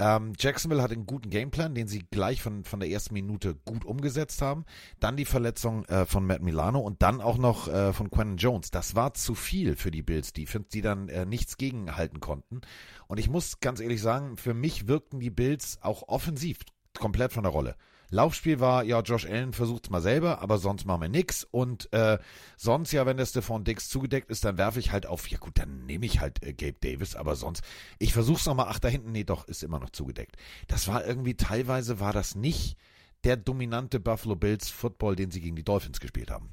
ähm, 0.00 0.32
Jacksonville 0.38 0.82
hat 0.82 0.92
einen 0.92 1.04
guten 1.04 1.28
Gameplan, 1.28 1.74
den 1.74 1.86
sie 1.86 2.06
gleich 2.10 2.40
von, 2.40 2.64
von 2.64 2.80
der 2.80 2.88
ersten 2.88 3.12
Minute 3.12 3.54
gut 3.66 3.84
umgesetzt 3.84 4.40
haben. 4.40 4.64
Dann 4.98 5.18
die 5.18 5.26
Verletzung 5.26 5.84
äh, 5.84 6.06
von 6.06 6.26
Matt 6.26 6.40
Milano 6.40 6.80
und 6.80 7.02
dann 7.02 7.20
auch 7.20 7.36
noch 7.36 7.68
äh, 7.68 7.92
von 7.92 8.10
Quentin 8.10 8.38
Jones. 8.38 8.70
Das 8.70 8.94
war 8.94 9.12
zu 9.12 9.34
viel 9.34 9.76
für 9.76 9.90
die 9.90 10.02
Bills 10.02 10.32
Defense, 10.32 10.70
die 10.72 10.80
dann 10.80 11.10
äh, 11.10 11.26
nichts 11.26 11.58
gegenhalten 11.58 12.18
konnten. 12.18 12.62
Und 13.08 13.20
ich 13.20 13.28
muss 13.28 13.60
ganz 13.60 13.80
ehrlich 13.80 14.00
sagen, 14.00 14.38
für 14.38 14.54
mich 14.54 14.88
wirkten 14.88 15.20
die 15.20 15.30
Bills 15.30 15.78
auch 15.82 16.08
offensiv 16.08 16.60
komplett 16.98 17.34
von 17.34 17.42
der 17.42 17.52
Rolle. 17.52 17.76
Laufspiel 18.10 18.60
war, 18.60 18.82
ja, 18.84 19.00
Josh 19.00 19.24
Allen 19.24 19.52
versucht's 19.52 19.90
mal 19.90 20.02
selber, 20.02 20.40
aber 20.40 20.58
sonst 20.58 20.84
machen 20.84 21.02
wir 21.02 21.08
nix. 21.08 21.44
Und 21.44 21.92
äh, 21.92 22.18
sonst, 22.56 22.92
ja, 22.92 23.06
wenn 23.06 23.16
der 23.16 23.26
Stephon 23.26 23.64
Dix 23.64 23.88
zugedeckt 23.88 24.30
ist, 24.30 24.44
dann 24.44 24.58
werfe 24.58 24.80
ich 24.80 24.92
halt 24.92 25.06
auf, 25.06 25.28
ja 25.28 25.38
gut, 25.38 25.58
dann 25.58 25.86
nehme 25.86 26.06
ich 26.06 26.20
halt 26.20 26.42
äh, 26.42 26.52
Gabe 26.52 26.76
Davis, 26.80 27.14
aber 27.14 27.36
sonst, 27.36 27.62
ich 27.98 28.12
versuch's 28.12 28.46
nochmal, 28.46 28.66
ach, 28.68 28.80
da 28.80 28.88
hinten, 28.88 29.12
nee, 29.12 29.24
doch, 29.24 29.46
ist 29.46 29.62
immer 29.62 29.78
noch 29.78 29.90
zugedeckt. 29.90 30.36
Das 30.66 30.88
war 30.88 31.06
irgendwie, 31.06 31.34
teilweise 31.34 32.00
war 32.00 32.12
das 32.12 32.34
nicht 32.34 32.76
der 33.24 33.36
dominante 33.36 34.00
Buffalo 34.00 34.34
Bills 34.34 34.70
Football, 34.70 35.16
den 35.16 35.30
sie 35.30 35.40
gegen 35.40 35.56
die 35.56 35.64
Dolphins 35.64 36.00
gespielt 36.00 36.30
haben. 36.30 36.50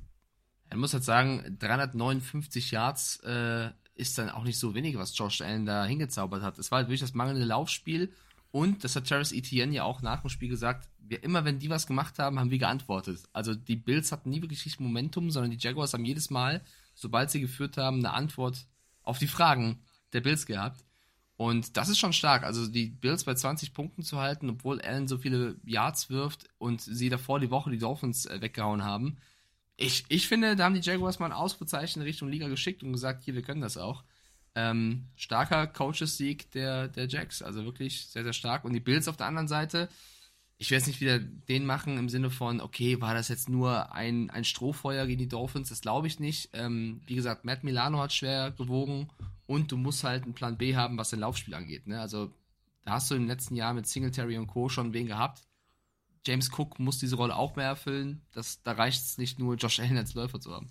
Man 0.70 0.80
muss 0.80 0.94
halt 0.94 1.04
sagen, 1.04 1.58
359 1.60 2.72
Yards 2.72 3.22
äh, 3.24 3.70
ist 3.96 4.18
dann 4.18 4.30
auch 4.30 4.44
nicht 4.44 4.60
so 4.60 4.76
wenig, 4.76 4.98
was 4.98 5.18
Josh 5.18 5.42
Allen 5.42 5.66
da 5.66 5.86
hingezaubert 5.86 6.44
hat. 6.44 6.60
Es 6.60 6.72
war 6.72 6.78
halt 6.78 6.88
wirklich 6.88 7.02
das 7.02 7.14
mangelnde 7.14 7.46
Laufspiel 7.46 8.14
und 8.51 8.84
das 8.84 8.96
hat 8.96 9.08
Travis 9.08 9.32
Etienne 9.32 9.74
ja 9.74 9.84
auch 9.84 10.01
nach 10.01 10.22
dem 10.22 10.30
Spiel 10.30 10.50
gesagt, 10.50 10.89
wir 11.00 11.24
immer, 11.24 11.46
wenn 11.46 11.60
die 11.60 11.70
was 11.70 11.88
gemacht 11.88 12.20
haben, 12.20 12.39
haben 12.39 12.51
wir 12.51 12.58
geantwortet. 12.58 13.24
Also 13.34 13.54
die 13.54 13.75
Bills 13.75 14.12
hatten 14.12 14.30
nie 14.30 14.42
wirklich 14.42 14.66
richtig 14.66 14.80
Momentum, 14.80 15.32
sondern 15.32 15.51
die 15.51 15.58
Jaguars 15.60 15.94
haben 15.94 16.06
jedes 16.06 16.30
Mal, 16.30 16.62
sobald 16.96 17.32
sie 17.32 17.42
geführt 17.42 17.77
haben, 17.77 18.00
eine 18.00 18.13
Antwort 18.13 18.66
auf 19.04 19.20
die 19.20 19.27
Fragen 19.27 19.80
der 20.13 20.22
Bills 20.22 20.46
gehabt. 20.46 20.84
Und 21.38 21.77
das 21.77 21.88
ist 21.88 22.00
schon 22.00 22.13
stark. 22.13 22.44
Also 22.44 22.68
die 22.68 22.88
Bills 22.88 23.24
bei 23.24 23.36
20 23.36 23.74
Punkten 23.74 24.01
zu 24.01 24.18
halten, 24.18 24.50
obwohl 24.50 24.82
Allen 24.82 25.08
so 25.08 25.18
viele 25.20 25.56
Yards 25.63 26.10
wirft 26.10 26.50
und 26.58 26.82
sie 26.82 27.10
davor 27.10 27.39
die 27.39 27.51
Woche 27.51 27.70
die 27.70 27.77
Dolphins 27.77 28.25
äh, 28.25 28.42
weggehauen 28.42 28.84
haben. 28.84 29.18
Ich, 29.75 30.06
ich 30.10 30.27
finde, 30.27 30.56
da 30.56 30.66
haben 30.66 30.74
die 30.74 30.82
Jaguars 30.82 31.20
mal 31.20 31.27
ein 31.27 31.32
Ausrufezeichen 31.32 32.01
Richtung 32.01 32.30
Liga 32.30 32.48
geschickt 32.48 32.82
und 32.82 32.92
gesagt, 32.92 33.24
hier, 33.24 33.36
wir 33.36 33.44
können 33.44 33.62
das 33.62 33.77
auch. 33.77 34.04
Ähm, 34.60 35.04
starker 35.16 35.68
Coaches-Sieg 35.68 36.50
der, 36.50 36.88
der 36.88 37.08
Jacks, 37.08 37.44
also 37.44 37.64
wirklich 37.64 38.08
sehr, 38.08 38.24
sehr 38.24 38.34
stark. 38.34 38.66
Und 38.66 38.74
die 38.74 38.80
Bills 38.80 39.08
auf 39.08 39.16
der 39.16 39.28
anderen 39.28 39.48
Seite, 39.48 39.88
ich 40.58 40.72
werde 40.72 40.82
es 40.82 40.88
nicht 40.88 41.00
wieder 41.00 41.20
den 41.20 41.64
machen 41.64 42.00
im 42.00 42.10
Sinne 42.10 42.32
von, 42.32 42.60
okay, 42.60 43.00
war 43.00 43.14
das 43.14 43.28
jetzt 43.28 43.50
nur 43.50 43.94
ein, 43.94 44.32
ein 44.32 44.44
Strohfeuer 44.44 45.06
gegen 45.06 45.20
die 45.20 45.28
Dolphins? 45.28 45.70
Das 45.70 45.82
glaube 45.82 46.08
ich 46.08 46.20
nicht. 46.20 46.50
Ähm, 46.54 47.02
wie 47.06 47.14
gesagt, 47.14 47.46
Matt 47.46 47.64
Milano 47.64 48.00
hat 48.00 48.14
schwer 48.14 48.50
gewogen 48.50 49.10
und 49.46 49.72
du 49.72 49.78
musst 49.78 50.04
halt 50.04 50.24
einen 50.24 50.34
Plan 50.34 50.58
B 50.58 50.76
haben, 50.76 50.98
was 50.98 51.12
dein 51.12 51.20
Laufspiel 51.20 51.54
angeht. 51.54 51.86
Ne? 51.86 52.02
Also 52.02 52.34
da 52.84 52.94
hast 52.94 53.12
du 53.12 53.16
im 53.16 53.28
letzten 53.28 53.56
Jahr 53.56 53.76
mit 53.76 53.86
Singletary 53.86 54.40
und 54.40 54.48
Co. 54.48 54.70
schon 54.70 54.92
wen 54.92 55.06
gehabt. 55.06 55.44
James 56.26 56.50
Cook 56.52 56.80
muss 56.80 56.98
diese 56.98 57.16
Rolle 57.16 57.36
auch 57.36 57.56
mehr 57.56 57.68
erfüllen. 57.68 58.24
Das, 58.32 58.64
da 58.64 58.72
reicht 58.72 59.04
es 59.04 59.20
nicht 59.20 59.38
nur, 59.38 59.56
Josh 59.56 59.80
Allen 59.80 59.98
als 59.98 60.16
Läufer 60.16 60.40
zu 60.40 60.52
haben. 60.52 60.68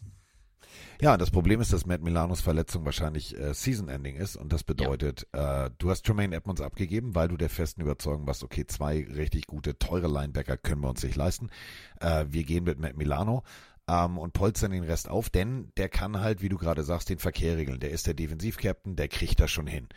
Ja, 1.00 1.16
das 1.16 1.30
Problem 1.30 1.60
ist, 1.60 1.72
dass 1.72 1.86
Matt 1.86 2.02
Milanos 2.02 2.40
Verletzung 2.40 2.84
wahrscheinlich 2.84 3.38
äh, 3.38 3.52
Season-Ending 3.52 4.16
ist 4.16 4.36
und 4.36 4.52
das 4.52 4.64
bedeutet, 4.64 5.26
ja. 5.34 5.66
äh, 5.66 5.70
du 5.78 5.90
hast 5.90 6.06
Tremaine 6.06 6.34
Edmonds 6.34 6.60
abgegeben, 6.60 7.14
weil 7.14 7.28
du 7.28 7.36
der 7.36 7.50
festen 7.50 7.82
Überzeugung 7.82 8.26
warst, 8.26 8.42
okay, 8.42 8.66
zwei 8.66 9.04
richtig 9.04 9.46
gute, 9.46 9.78
teure 9.78 10.08
Linebacker 10.08 10.56
können 10.56 10.82
wir 10.82 10.88
uns 10.88 11.02
nicht 11.02 11.16
leisten. 11.16 11.50
Äh, 12.00 12.26
wir 12.28 12.44
gehen 12.44 12.64
mit 12.64 12.78
Matt 12.78 12.96
Milano 12.96 13.42
ähm, 13.88 14.18
und 14.18 14.32
polstern 14.32 14.70
den 14.70 14.84
Rest 14.84 15.08
auf, 15.08 15.30
denn 15.30 15.70
der 15.76 15.88
kann 15.88 16.20
halt, 16.20 16.42
wie 16.42 16.48
du 16.48 16.56
gerade 16.56 16.82
sagst, 16.82 17.10
den 17.10 17.18
Verkehr 17.18 17.56
regeln. 17.56 17.80
Der 17.80 17.90
ist 17.90 18.06
der 18.06 18.14
Defensivcaptain, 18.14 18.96
der 18.96 19.08
kriegt 19.08 19.40
das 19.40 19.50
schon 19.50 19.66
hin. 19.66 19.88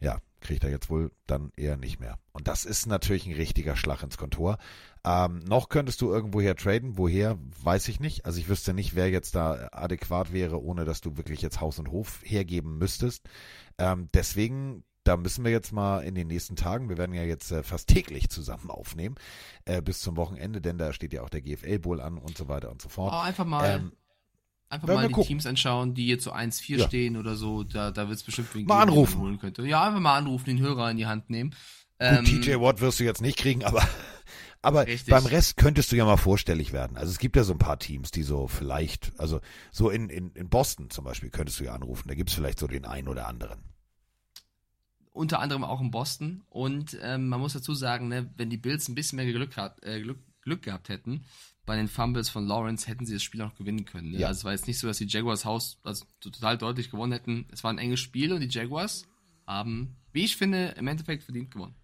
Ja, 0.00 0.18
kriegt 0.40 0.64
er 0.64 0.70
jetzt 0.70 0.90
wohl 0.90 1.12
dann 1.26 1.52
eher 1.56 1.76
nicht 1.76 2.00
mehr. 2.00 2.18
Und 2.32 2.48
das 2.48 2.64
ist 2.64 2.86
natürlich 2.86 3.26
ein 3.26 3.34
richtiger 3.34 3.76
Schlag 3.76 4.02
ins 4.02 4.18
Kontor. 4.18 4.58
Ähm, 5.04 5.40
noch 5.40 5.68
könntest 5.68 6.00
du 6.00 6.12
irgendwoher 6.12 6.54
traden. 6.54 6.96
Woher, 6.96 7.38
weiß 7.62 7.88
ich 7.88 7.98
nicht. 7.98 8.24
Also 8.24 8.38
ich 8.38 8.48
wüsste 8.48 8.72
nicht, 8.72 8.94
wer 8.94 9.10
jetzt 9.10 9.34
da 9.34 9.68
adäquat 9.72 10.32
wäre, 10.32 10.62
ohne 10.62 10.84
dass 10.84 11.00
du 11.00 11.16
wirklich 11.16 11.42
jetzt 11.42 11.60
Haus 11.60 11.78
und 11.78 11.90
Hof 11.90 12.20
hergeben 12.22 12.78
müsstest. 12.78 13.28
Ähm, 13.78 14.08
deswegen 14.14 14.84
da 15.04 15.16
müssen 15.16 15.44
wir 15.44 15.50
jetzt 15.50 15.72
mal 15.72 16.00
in 16.00 16.14
den 16.14 16.28
nächsten 16.28 16.56
Tagen, 16.56 16.88
wir 16.88 16.98
werden 16.98 17.14
ja 17.14 17.24
jetzt 17.24 17.50
äh, 17.50 17.62
fast 17.62 17.88
täglich 17.88 18.28
zusammen 18.28 18.70
aufnehmen, 18.70 19.16
äh, 19.64 19.82
bis 19.82 20.00
zum 20.00 20.16
Wochenende, 20.16 20.60
denn 20.60 20.78
da 20.78 20.92
steht 20.92 21.12
ja 21.12 21.22
auch 21.22 21.28
der 21.28 21.42
GFL 21.42 21.80
Bowl 21.80 22.00
an 22.00 22.18
und 22.18 22.36
so 22.36 22.48
weiter 22.48 22.70
und 22.70 22.80
so 22.80 22.88
fort. 22.88 23.12
Oh, 23.12 23.18
einfach 23.18 23.44
mal, 23.44 23.80
ähm, 23.80 23.92
einfach 24.68 24.88
mal 24.88 25.06
die 25.08 25.12
gucken. 25.12 25.28
Teams 25.28 25.46
anschauen, 25.46 25.94
die 25.94 26.06
jetzt 26.06 26.24
so 26.24 26.32
1-4 26.32 26.76
ja. 26.76 26.86
stehen 26.86 27.16
oder 27.16 27.34
so, 27.34 27.64
da, 27.64 27.90
da 27.90 28.08
wird 28.08 28.18
es 28.18 28.22
bestimmt 28.22 28.54
wen 28.54 28.66
mal 28.66 28.82
anrufen. 28.82 29.20
holen 29.20 29.38
könnte. 29.38 29.66
Ja, 29.66 29.84
einfach 29.84 30.00
mal 30.00 30.16
anrufen, 30.16 30.46
den 30.46 30.60
Hörer 30.60 30.90
in 30.90 30.96
die 30.96 31.06
Hand 31.06 31.30
nehmen. 31.30 31.50
Gut, 31.50 31.58
ähm, 31.98 32.24
TJ 32.24 32.54
Watt 32.60 32.80
wirst 32.80 33.00
du 33.00 33.04
jetzt 33.04 33.22
nicht 33.22 33.38
kriegen, 33.38 33.64
aber 33.64 33.82
aber 34.62 34.86
Richtig. 34.86 35.10
beim 35.10 35.26
Rest 35.26 35.56
könntest 35.56 35.90
du 35.90 35.96
ja 35.96 36.04
mal 36.04 36.16
vorstellig 36.16 36.72
werden. 36.72 36.96
Also 36.96 37.10
es 37.10 37.18
gibt 37.18 37.34
ja 37.34 37.42
so 37.42 37.52
ein 37.52 37.58
paar 37.58 37.80
Teams, 37.80 38.12
die 38.12 38.22
so 38.22 38.46
vielleicht, 38.46 39.12
also 39.18 39.40
so 39.72 39.90
in, 39.90 40.08
in, 40.08 40.30
in 40.32 40.48
Boston 40.48 40.88
zum 40.88 41.04
Beispiel 41.04 41.30
könntest 41.30 41.58
du 41.58 41.64
ja 41.64 41.74
anrufen. 41.74 42.08
Da 42.08 42.14
gibt 42.14 42.30
es 42.30 42.36
vielleicht 42.36 42.60
so 42.60 42.68
den 42.68 42.84
einen 42.84 43.08
oder 43.08 43.26
anderen. 43.26 43.64
Unter 45.10 45.40
anderem 45.40 45.64
auch 45.64 45.80
in 45.80 45.90
Boston. 45.90 46.42
Und 46.48 46.96
ähm, 47.02 47.28
man 47.28 47.40
muss 47.40 47.54
dazu 47.54 47.74
sagen, 47.74 48.08
ne, 48.08 48.32
wenn 48.36 48.50
die 48.50 48.56
Bills 48.56 48.88
ein 48.88 48.94
bisschen 48.94 49.16
mehr 49.16 49.30
Glück, 49.30 49.56
hat, 49.56 49.82
äh, 49.82 50.00
Glück, 50.00 50.20
Glück 50.42 50.62
gehabt 50.62 50.88
hätten, 50.88 51.24
bei 51.66 51.76
den 51.76 51.88
Fumbles 51.88 52.28
von 52.28 52.46
Lawrence 52.46 52.86
hätten 52.86 53.04
sie 53.04 53.14
das 53.14 53.22
Spiel 53.22 53.42
auch 53.42 53.54
gewinnen 53.54 53.84
können. 53.84 54.12
Ne? 54.12 54.18
Ja. 54.18 54.28
Also 54.28 54.38
es 54.38 54.44
war 54.44 54.52
jetzt 54.52 54.68
nicht 54.68 54.78
so, 54.78 54.86
dass 54.86 54.98
die 54.98 55.06
Jaguars 55.06 55.44
Haus 55.44 55.78
also 55.82 56.04
total 56.20 56.56
deutlich 56.56 56.90
gewonnen 56.90 57.12
hätten. 57.12 57.46
Es 57.52 57.64
war 57.64 57.72
ein 57.72 57.78
enges 57.78 58.00
Spiel 58.00 58.32
und 58.32 58.40
die 58.40 58.48
Jaguars 58.48 59.06
haben, 59.46 59.96
wie 60.12 60.24
ich 60.24 60.36
finde, 60.36 60.74
im 60.76 60.86
Endeffekt 60.86 61.24
verdient 61.24 61.50
gewonnen. 61.50 61.74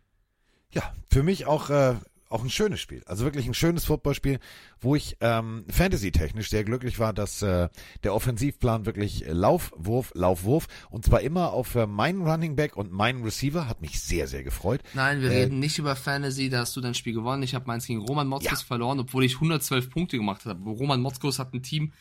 Ja, 0.71 0.95
für 1.09 1.23
mich 1.23 1.47
auch 1.47 1.71
äh, 1.71 1.97
auch 2.29 2.43
ein 2.43 2.51
schönes 2.51 2.81
Spiel. 2.81 3.03
Also 3.07 3.25
wirklich 3.25 3.47
ein 3.47 3.55
schönes 3.55 3.85
Footballspiel, 3.85 4.39
wo 4.81 4.95
ich 4.95 5.17
ähm, 5.21 5.65
fantasy-technisch 5.69 6.51
sehr 6.51 6.65
glücklich 6.65 6.99
war, 6.99 7.13
dass 7.13 7.43
äh, 7.43 7.69
der 8.05 8.15
Offensivplan 8.15 8.87
wirklich 8.87 9.25
Lauf, 9.29 9.73
Wurf, 9.77 10.13
Lauf, 10.15 10.45
Wurf 10.45 10.67
und 10.91 11.05
zwar 11.05 11.21
immer 11.21 11.53
auf 11.53 11.75
äh, 11.75 11.87
meinen 11.87 12.23
Running 12.23 12.57
Back 12.57 12.77
und 12.77 12.93
meinen 12.93 13.25
Receiver 13.25 13.69
hat 13.69 13.81
mich 13.81 14.01
sehr, 14.01 14.29
sehr 14.29 14.43
gefreut. 14.43 14.81
Nein, 14.95 15.21
wir 15.23 15.31
äh, 15.31 15.43
reden 15.43 15.59
nicht 15.59 15.79
über 15.79 15.97
Fantasy, 15.97 16.51
da 16.51 16.61
hast 16.61 16.77
du 16.77 16.81
dein 16.81 16.95
Spiel 16.95 17.15
gewonnen. 17.15 17.43
Ich 17.43 17.55
habe 17.55 17.67
meins 17.67 17.87
gegen 17.87 18.01
Roman 18.01 18.27
Motzkos 18.27 18.61
ja. 18.61 18.67
verloren, 18.67 19.01
obwohl 19.01 19.25
ich 19.25 19.35
112 19.35 19.91
Punkte 19.91 20.17
gemacht 20.17 20.45
habe. 20.45 20.63
Roman 20.71 21.01
Motzkos 21.01 21.39
hat 21.39 21.55
ein 21.55 21.63
Team 21.63 21.93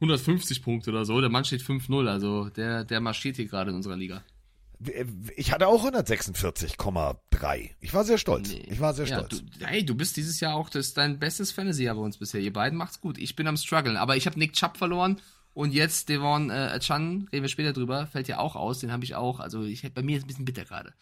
150 0.00 0.62
Punkte 0.62 0.90
oder 0.90 1.04
so, 1.04 1.20
der 1.20 1.30
Mann 1.30 1.44
steht 1.44 1.60
5-0, 1.60 2.08
also 2.08 2.48
der, 2.50 2.84
der 2.84 3.00
marschiert 3.00 3.36
hier 3.36 3.46
gerade 3.46 3.70
in 3.70 3.76
unserer 3.76 3.96
Liga. 3.96 4.22
Ich 5.36 5.52
hatte 5.52 5.66
auch 5.66 5.84
146,3. 5.84 7.70
Ich 7.80 7.94
war 7.94 8.04
sehr 8.04 8.18
stolz. 8.18 8.50
Nee. 8.50 8.68
Ich 8.70 8.80
war 8.80 8.94
sehr 8.94 9.06
ja, 9.06 9.18
stolz. 9.18 9.42
Du, 9.42 9.66
hey, 9.66 9.84
du 9.84 9.94
bist 9.94 10.16
dieses 10.16 10.38
Jahr 10.38 10.54
auch 10.54 10.70
das 10.70 10.94
dein 10.94 11.18
bestes 11.18 11.50
Fantasy-Jahr 11.50 11.96
bei 11.96 12.02
uns 12.02 12.18
bisher. 12.18 12.40
Ihr 12.40 12.52
beiden 12.52 12.78
macht's 12.78 13.00
gut. 13.00 13.18
Ich 13.18 13.34
bin 13.34 13.48
am 13.48 13.56
struggeln. 13.56 13.96
Aber 13.96 14.16
ich 14.16 14.26
habe 14.26 14.38
Nick 14.38 14.52
Chubb 14.52 14.76
verloren 14.76 15.20
und 15.52 15.74
jetzt 15.74 16.08
Devon 16.08 16.50
äh, 16.50 16.78
Chan, 16.78 17.28
reden 17.32 17.42
wir 17.42 17.48
später 17.48 17.72
drüber, 17.72 18.06
fällt 18.06 18.28
ja 18.28 18.38
auch 18.38 18.54
aus. 18.54 18.78
Den 18.78 18.92
habe 18.92 19.02
ich 19.04 19.16
auch. 19.16 19.40
Also 19.40 19.64
ich 19.64 19.92
bei 19.92 20.02
mir 20.02 20.16
ist 20.16 20.24
ein 20.24 20.28
bisschen 20.28 20.44
bitter 20.44 20.64
gerade. 20.64 20.94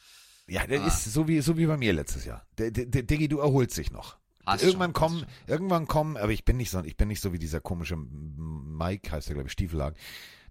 Ja, 0.49 0.67
der 0.67 0.83
ah. 0.83 0.87
ist 0.87 1.05
so 1.05 1.29
wie 1.29 1.41
so 1.41 1.59
wie 1.59 1.67
bei 1.67 1.77
mir 1.77 1.93
letztes 1.93 2.25
Jahr. 2.25 2.47
Der, 2.57 2.71
der, 2.71 2.87
der 2.87 3.03
Diggi, 3.03 3.29
du 3.29 3.41
erholst 3.41 3.77
dich 3.77 3.91
noch. 3.91 4.17
Hast 4.47 4.63
irgendwann 4.63 4.91
schon, 4.91 4.95
kommen, 4.95 5.27
irgendwann 5.49 5.89
kommen, 5.89 6.17
aber 6.17 6.31
ich 6.31 6.45
bin 6.45 6.57
nicht 6.57 6.71
so, 6.71 6.83
ich 6.85 6.97
bin 6.97 7.09
nicht 7.09 7.21
so 7.21 7.33
wie 7.33 7.39
dieser 7.39 7.61
komische 7.61 7.97
Mike, 7.97 9.11
heißt 9.11 9.29
der 9.29 9.35
glaube 9.35 9.49
ich, 9.49 9.53
Stiefelhagen 9.53 9.99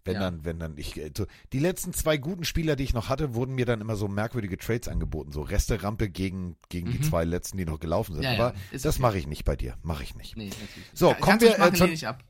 wenn 0.06 0.14
ja. 0.16 0.20
dann, 0.22 0.46
wenn 0.46 0.60
dann 0.60 0.78
ich, 0.78 1.02
so, 1.18 1.26
die 1.52 1.60
letzten 1.60 1.92
zwei 1.94 2.18
guten 2.18 2.46
Spieler, 2.46 2.76
die 2.76 2.84
ich 2.84 2.94
noch 2.94 3.10
hatte, 3.10 3.34
wurden 3.34 3.56
mir 3.56 3.66
dann 3.66 3.82
immer 3.82 3.96
so 3.96 4.08
merkwürdige 4.08 4.58
Trades 4.58 4.88
angeboten, 4.88 5.32
so 5.32 5.42
Reste-Rampe 5.42 6.10
gegen, 6.10 6.56
gegen 6.70 6.90
mhm. 6.90 6.92
die 6.94 7.02
zwei 7.02 7.26
letzten, 7.26 7.58
die 7.58 7.66
noch 7.66 7.80
gelaufen 7.80 8.14
sind. 8.14 8.24
Ja, 8.24 8.34
Aber 8.34 8.54
ja, 8.54 8.60
das 8.72 8.86
okay. 8.86 9.02
mache 9.02 9.18
ich 9.18 9.28
nicht 9.28 9.44
bei 9.44 9.56
dir, 9.56 9.76
mache 9.82 10.04
ich 10.04 10.16
nicht. 10.16 10.38
Nee, 10.38 10.52
so, 10.94 11.10
ja, 11.10 11.16
kommen 11.16 11.42
wir, 11.42 11.60
äh, 11.60 11.70
lehne 11.72 11.92
ich 11.92 12.08
ab. 12.08 12.24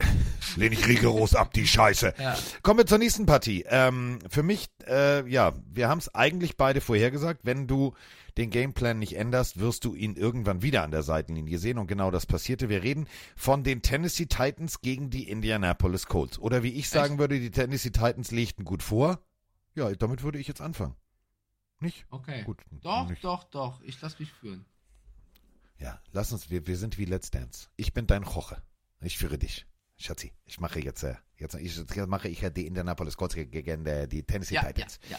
lehne 0.56 0.74
ich 0.74 0.86
rigoros 0.86 1.34
ab, 1.34 1.52
die 1.52 1.66
Scheiße. 1.66 2.14
Kommen 2.62 2.78
wir 2.78 2.86
zur 2.86 2.98
nächsten 2.98 3.26
Partie. 3.26 3.64
Ähm, 3.68 4.18
für 4.28 4.42
mich, 4.42 4.68
äh, 4.86 5.28
ja, 5.28 5.54
wir 5.72 5.88
haben 5.88 5.98
es 5.98 6.14
eigentlich 6.14 6.56
beide 6.56 6.80
vorhergesagt, 6.80 7.40
wenn 7.44 7.66
du 7.66 7.94
den 8.38 8.50
Gameplan 8.50 8.98
nicht 8.98 9.16
änderst, 9.16 9.58
wirst 9.58 9.84
du 9.84 9.94
ihn 9.94 10.14
irgendwann 10.14 10.62
wieder 10.62 10.84
an 10.84 10.90
der 10.90 11.02
Seitenlinie 11.02 11.58
sehen. 11.58 11.76
Und 11.76 11.88
genau 11.88 12.10
das 12.10 12.24
passierte. 12.24 12.68
Wir 12.68 12.82
reden 12.82 13.06
von 13.36 13.64
den 13.64 13.82
Tennessee 13.82 14.26
Titans 14.26 14.80
gegen 14.80 15.10
die 15.10 15.28
Indianapolis 15.28 16.06
Colts. 16.06 16.38
Oder 16.38 16.62
wie 16.62 16.72
ich 16.72 16.88
sagen 16.88 17.14
Echt? 17.14 17.18
würde, 17.18 17.40
die 17.40 17.50
Tennessee 17.50 17.90
Titans 17.90 18.30
legten 18.30 18.64
gut 18.64 18.82
vor. 18.82 19.20
Ja, 19.74 19.92
damit 19.94 20.22
würde 20.22 20.38
ich 20.38 20.48
jetzt 20.48 20.60
anfangen. 20.60 20.94
Nicht? 21.80 22.06
Okay. 22.10 22.42
Gut. 22.44 22.62
Doch, 22.82 23.08
nicht. 23.08 23.22
doch, 23.22 23.44
doch. 23.44 23.80
Ich 23.82 24.00
lass 24.00 24.18
mich 24.18 24.32
führen. 24.32 24.64
Ja, 25.78 26.00
lass 26.12 26.32
uns, 26.32 26.50
wir, 26.50 26.66
wir 26.66 26.76
sind 26.76 26.98
wie 26.98 27.04
Let's 27.04 27.30
Dance. 27.30 27.68
Ich 27.76 27.92
bin 27.92 28.06
dein 28.06 28.24
Koche. 28.24 28.62
Ich 29.00 29.18
führe 29.18 29.38
dich. 29.38 29.66
Schatzi, 29.96 30.32
ich 30.44 30.60
mache 30.60 30.80
jetzt, 30.80 31.02
äh, 31.02 31.16
jetzt, 31.36 31.54
ich, 31.54 31.76
jetzt 31.76 31.96
mache 32.08 32.28
ich 32.28 32.42
äh, 32.42 32.50
die 32.50 32.66
Indianapolis 32.66 33.16
Colts 33.16 33.34
gegen 33.34 33.84
die 34.08 34.22
Tennessee 34.22 34.54
Ja, 34.54 34.62
ja, 34.62 34.72
Titans. 34.72 35.00
ja. 35.10 35.18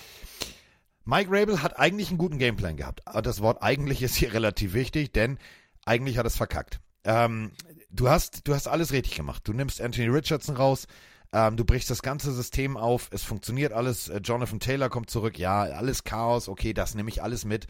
Mike 1.10 1.32
Rabel 1.32 1.63
hat 1.63 1.80
eigentlich 1.80 2.10
einen 2.10 2.19
guten 2.19 2.38
Gameplan 2.38 2.78
gehabt. 2.78 3.08
Aber 3.08 3.24
das 3.24 3.41
Wort 3.41 3.63
eigentlich 3.63 4.04
ist 4.04 4.15
hier 4.15 4.32
relativ 4.34 4.74
wichtig, 4.74 5.12
denn 5.12 5.39
eigentlich 5.84 6.19
hat 6.19 6.28
es 6.28 6.38
verkackt. 6.38 6.80
Ähm, 7.04 7.52
du 7.89 8.10
hast, 8.10 8.48
du 8.48 8.54
hast 8.54 8.67
alles 8.67 8.91
richtig 8.91 9.15
gemacht. 9.15 9.41
Du 9.48 9.54
nimmst 9.54 9.82
Anthony 9.82 10.08
Richardson 10.08 10.56
raus, 10.56 10.86
ähm, 11.34 11.58
du 11.58 11.65
brichst 11.65 11.89
das 11.89 12.04
ganze 12.04 12.32
System 12.32 12.78
auf, 12.78 13.10
es 13.12 13.24
funktioniert 13.24 13.74
alles. 13.74 14.08
Äh, 14.10 14.19
Jonathan 14.24 14.60
Taylor 14.60 14.89
kommt 14.89 15.10
zurück, 15.10 15.39
ja, 15.39 15.62
alles 15.62 16.04
Chaos, 16.04 16.48
okay, 16.48 16.74
das 16.74 16.93
nehme 16.93 17.10
ich 17.10 17.24
alles 17.24 17.43
mit. 17.43 17.65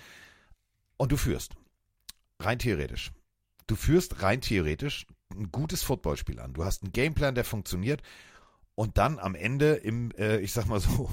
Und 0.97 1.13
du 1.13 1.17
führst. 1.17 1.53
Rein 2.41 2.59
theoretisch. 2.59 3.11
Du 3.67 3.77
führst 3.77 4.21
rein 4.21 4.41
theoretisch 4.41 5.07
ein 5.31 5.49
gutes 5.49 5.83
Footballspiel 5.83 6.41
an. 6.41 6.53
Du 6.53 6.65
hast 6.65 6.83
einen 6.83 6.91
Gameplan, 6.91 7.35
der 7.35 7.45
funktioniert. 7.45 8.01
Und 8.75 8.97
dann 8.97 9.17
am 9.17 9.35
Ende 9.35 9.75
im, 9.75 10.11
äh, 10.17 10.39
ich 10.39 10.51
sag 10.51 10.65
mal 10.65 10.81
so, 10.81 11.09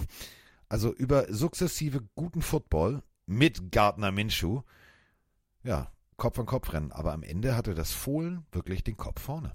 also 0.69 0.93
über 0.95 1.33
sukzessive 1.33 2.03
guten 2.15 2.43
Football 2.43 3.03
mit 3.27 3.73
Gardner 3.73 4.13
Minshew, 4.13 4.63
ja, 5.63 5.91
Kopf 6.17 6.39
an 6.39 6.47
Kopf 6.47 6.73
rennen. 6.73 6.93
Aber 6.93 7.13
am 7.13 7.23
Ende 7.23 7.57
hatte 7.57 7.75
das 7.75 7.93
Fohlen 7.93 8.47
wirklich 8.53 8.85
den 8.85 8.97
Kopf 8.97 9.21
vorne. 9.21 9.55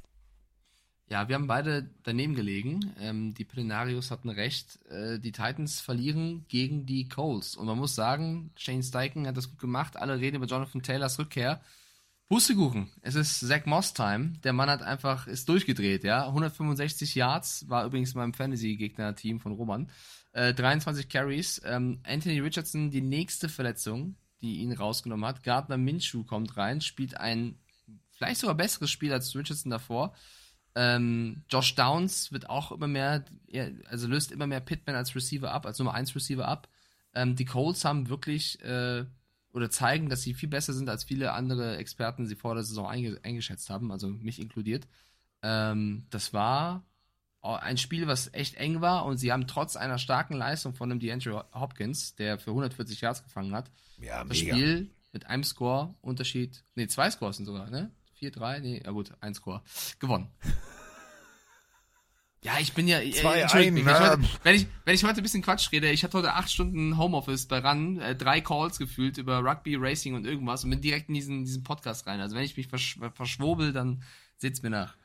Ja, 1.09 1.27
wir 1.27 1.35
haben 1.35 1.47
beide 1.47 1.89
daneben 2.03 2.35
gelegen. 2.35 2.93
Ähm, 2.99 3.33
die 3.33 3.43
Plenarios 3.43 4.11
hatten 4.11 4.29
recht. 4.29 4.79
Äh, 4.89 5.19
die 5.19 5.33
Titans 5.33 5.81
verlieren 5.81 6.45
gegen 6.47 6.85
die 6.85 7.09
Coles. 7.09 7.57
Und 7.57 7.65
man 7.65 7.77
muss 7.77 7.95
sagen, 7.95 8.51
Shane 8.55 8.81
Steichen 8.81 9.27
hat 9.27 9.35
das 9.35 9.49
gut 9.49 9.59
gemacht. 9.59 9.97
Alle 9.97 10.19
reden 10.19 10.37
über 10.37 10.45
Jonathan 10.45 10.81
Taylors 10.81 11.19
Rückkehr. 11.19 11.61
Pustekuchen. 12.29 12.89
Es 13.01 13.15
ist 13.15 13.41
Zach 13.41 13.65
Moss 13.65 13.93
Time. 13.93 14.35
Der 14.45 14.53
Mann 14.53 14.69
hat 14.69 14.83
einfach, 14.83 15.27
ist 15.27 15.49
durchgedreht, 15.49 16.05
ja. 16.05 16.27
165 16.27 17.13
Yards, 17.13 17.67
war 17.67 17.85
übrigens 17.85 18.13
beim 18.13 18.33
Fantasy-Gegner-Team 18.33 19.41
von 19.41 19.51
Roman. 19.51 19.89
Äh, 20.33 20.53
23 20.53 21.09
Carries. 21.09 21.61
Ähm, 21.65 21.99
Anthony 22.03 22.39
Richardson, 22.39 22.91
die 22.91 23.01
nächste 23.01 23.49
Verletzung, 23.49 24.15
die 24.41 24.59
ihn 24.59 24.73
rausgenommen 24.73 25.25
hat. 25.25 25.43
Gardner 25.43 25.77
Minshew 25.77 26.23
kommt 26.23 26.57
rein, 26.57 26.81
spielt 26.81 27.17
ein 27.17 27.59
vielleicht 28.11 28.39
sogar 28.39 28.55
besseres 28.55 28.91
Spiel 28.91 29.11
als 29.11 29.35
Richardson 29.35 29.71
davor. 29.71 30.13
Ähm, 30.75 31.43
Josh 31.49 31.75
Downs 31.75 32.31
wird 32.31 32.49
auch 32.49 32.71
immer 32.71 32.87
mehr, 32.87 33.25
also 33.85 34.07
löst 34.07 34.31
immer 34.31 34.47
mehr 34.47 34.61
Pittman 34.61 34.95
als 34.95 35.15
Receiver 35.15 35.51
ab, 35.51 35.65
als 35.65 35.79
Nummer 35.79 35.93
1 35.93 36.15
Receiver 36.15 36.47
ab. 36.47 36.69
Ähm, 37.13 37.35
die 37.35 37.45
Colts 37.45 37.83
haben 37.83 38.07
wirklich 38.09 38.61
äh, 38.63 39.05
oder 39.53 39.69
zeigen, 39.69 40.07
dass 40.07 40.21
sie 40.21 40.33
viel 40.33 40.47
besser 40.47 40.73
sind, 40.73 40.89
als 40.89 41.03
viele 41.03 41.33
andere 41.33 41.77
Experten 41.77 42.25
sie 42.25 42.35
vor 42.35 42.53
der 42.53 42.63
Saison 42.63 42.87
einge 42.87 43.19
eingeschätzt 43.23 43.69
haben, 43.69 43.91
also 43.91 44.07
mich 44.07 44.39
inkludiert. 44.39 44.87
Ähm, 45.41 46.05
das 46.09 46.31
war 46.31 46.85
ein 47.41 47.77
Spiel, 47.77 48.07
was 48.07 48.33
echt 48.33 48.55
eng 48.55 48.81
war 48.81 49.05
und 49.05 49.17
sie 49.17 49.31
haben 49.31 49.47
trotz 49.47 49.75
einer 49.75 49.97
starken 49.97 50.35
Leistung 50.35 50.73
von 50.75 50.89
dem 50.89 50.99
DeAndre 50.99 51.45
Hopkins, 51.53 52.15
der 52.15 52.37
für 52.37 52.51
140 52.51 53.01
Yards 53.01 53.23
gefangen 53.23 53.55
hat, 53.55 53.71
Ja, 53.99 54.23
das 54.23 54.37
Spiel 54.37 54.91
mit 55.11 55.27
einem 55.27 55.43
Score, 55.43 55.95
Unterschied, 56.01 56.63
nee, 56.75 56.87
zwei 56.87 57.09
Scores 57.09 57.37
sind 57.37 57.45
sogar, 57.45 57.69
ne? 57.69 57.91
4-3, 58.19 58.59
nee, 58.59 58.81
ja 58.85 58.91
gut, 58.91 59.11
ein 59.19 59.33
Score, 59.33 59.61
gewonnen. 59.99 60.29
Ja, 62.43 62.53
ich 62.59 62.73
bin 62.73 62.87
ja. 62.87 62.99
äh, 62.99 63.11
Zwei 63.11 63.41
entschuldigt 63.41 63.73
mich, 63.73 63.85
ein, 63.85 63.93
ich 63.93 63.99
heute, 63.99 64.39
wenn, 64.43 64.55
ich, 64.55 64.67
wenn 64.83 64.95
ich 64.95 65.03
heute 65.03 65.17
ein 65.17 65.23
bisschen 65.23 65.43
Quatsch 65.43 65.71
rede, 65.71 65.91
ich 65.91 66.03
hatte 66.03 66.17
heute 66.17 66.33
acht 66.33 66.49
Stunden 66.49 66.97
Homeoffice 66.97 67.45
bei 67.45 67.59
RAN, 67.59 67.99
äh, 67.99 68.15
drei 68.15 68.41
Calls 68.41 68.79
gefühlt 68.79 69.19
über 69.19 69.43
Rugby, 69.43 69.75
Racing 69.75 70.15
und 70.15 70.25
irgendwas 70.25 70.63
und 70.63 70.71
bin 70.71 70.81
direkt 70.81 71.09
in 71.09 71.13
diesen, 71.13 71.45
diesen 71.45 71.63
Podcast 71.63 72.07
rein. 72.07 72.19
Also 72.19 72.35
wenn 72.35 72.43
ich 72.43 72.57
mich 72.57 72.67
versch 72.67 72.97
verschwobel, 73.13 73.73
dann 73.73 74.01
seht's 74.37 74.63
mir 74.63 74.71
nach. 74.71 74.95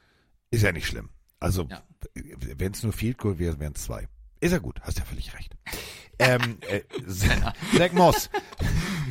Ist 0.50 0.62
ja 0.62 0.72
nicht 0.72 0.86
schlimm. 0.86 1.10
Also, 1.40 1.66
Ja. 1.70 1.82
wenn 2.14 2.72
es 2.72 2.82
nur 2.82 2.92
Field 2.92 3.18
Goal 3.18 3.38
wäre, 3.38 3.58
wären 3.60 3.74
es 3.74 3.84
zwei. 3.84 4.08
Ist 4.40 4.52
ja 4.52 4.58
gut, 4.58 4.80
hast 4.82 4.98
ja 4.98 5.04
völlig 5.04 5.34
recht. 5.34 5.56
ähm, 6.18 6.58
äh, 6.68 6.82
Zach 7.08 7.92
Moss. 7.92 8.30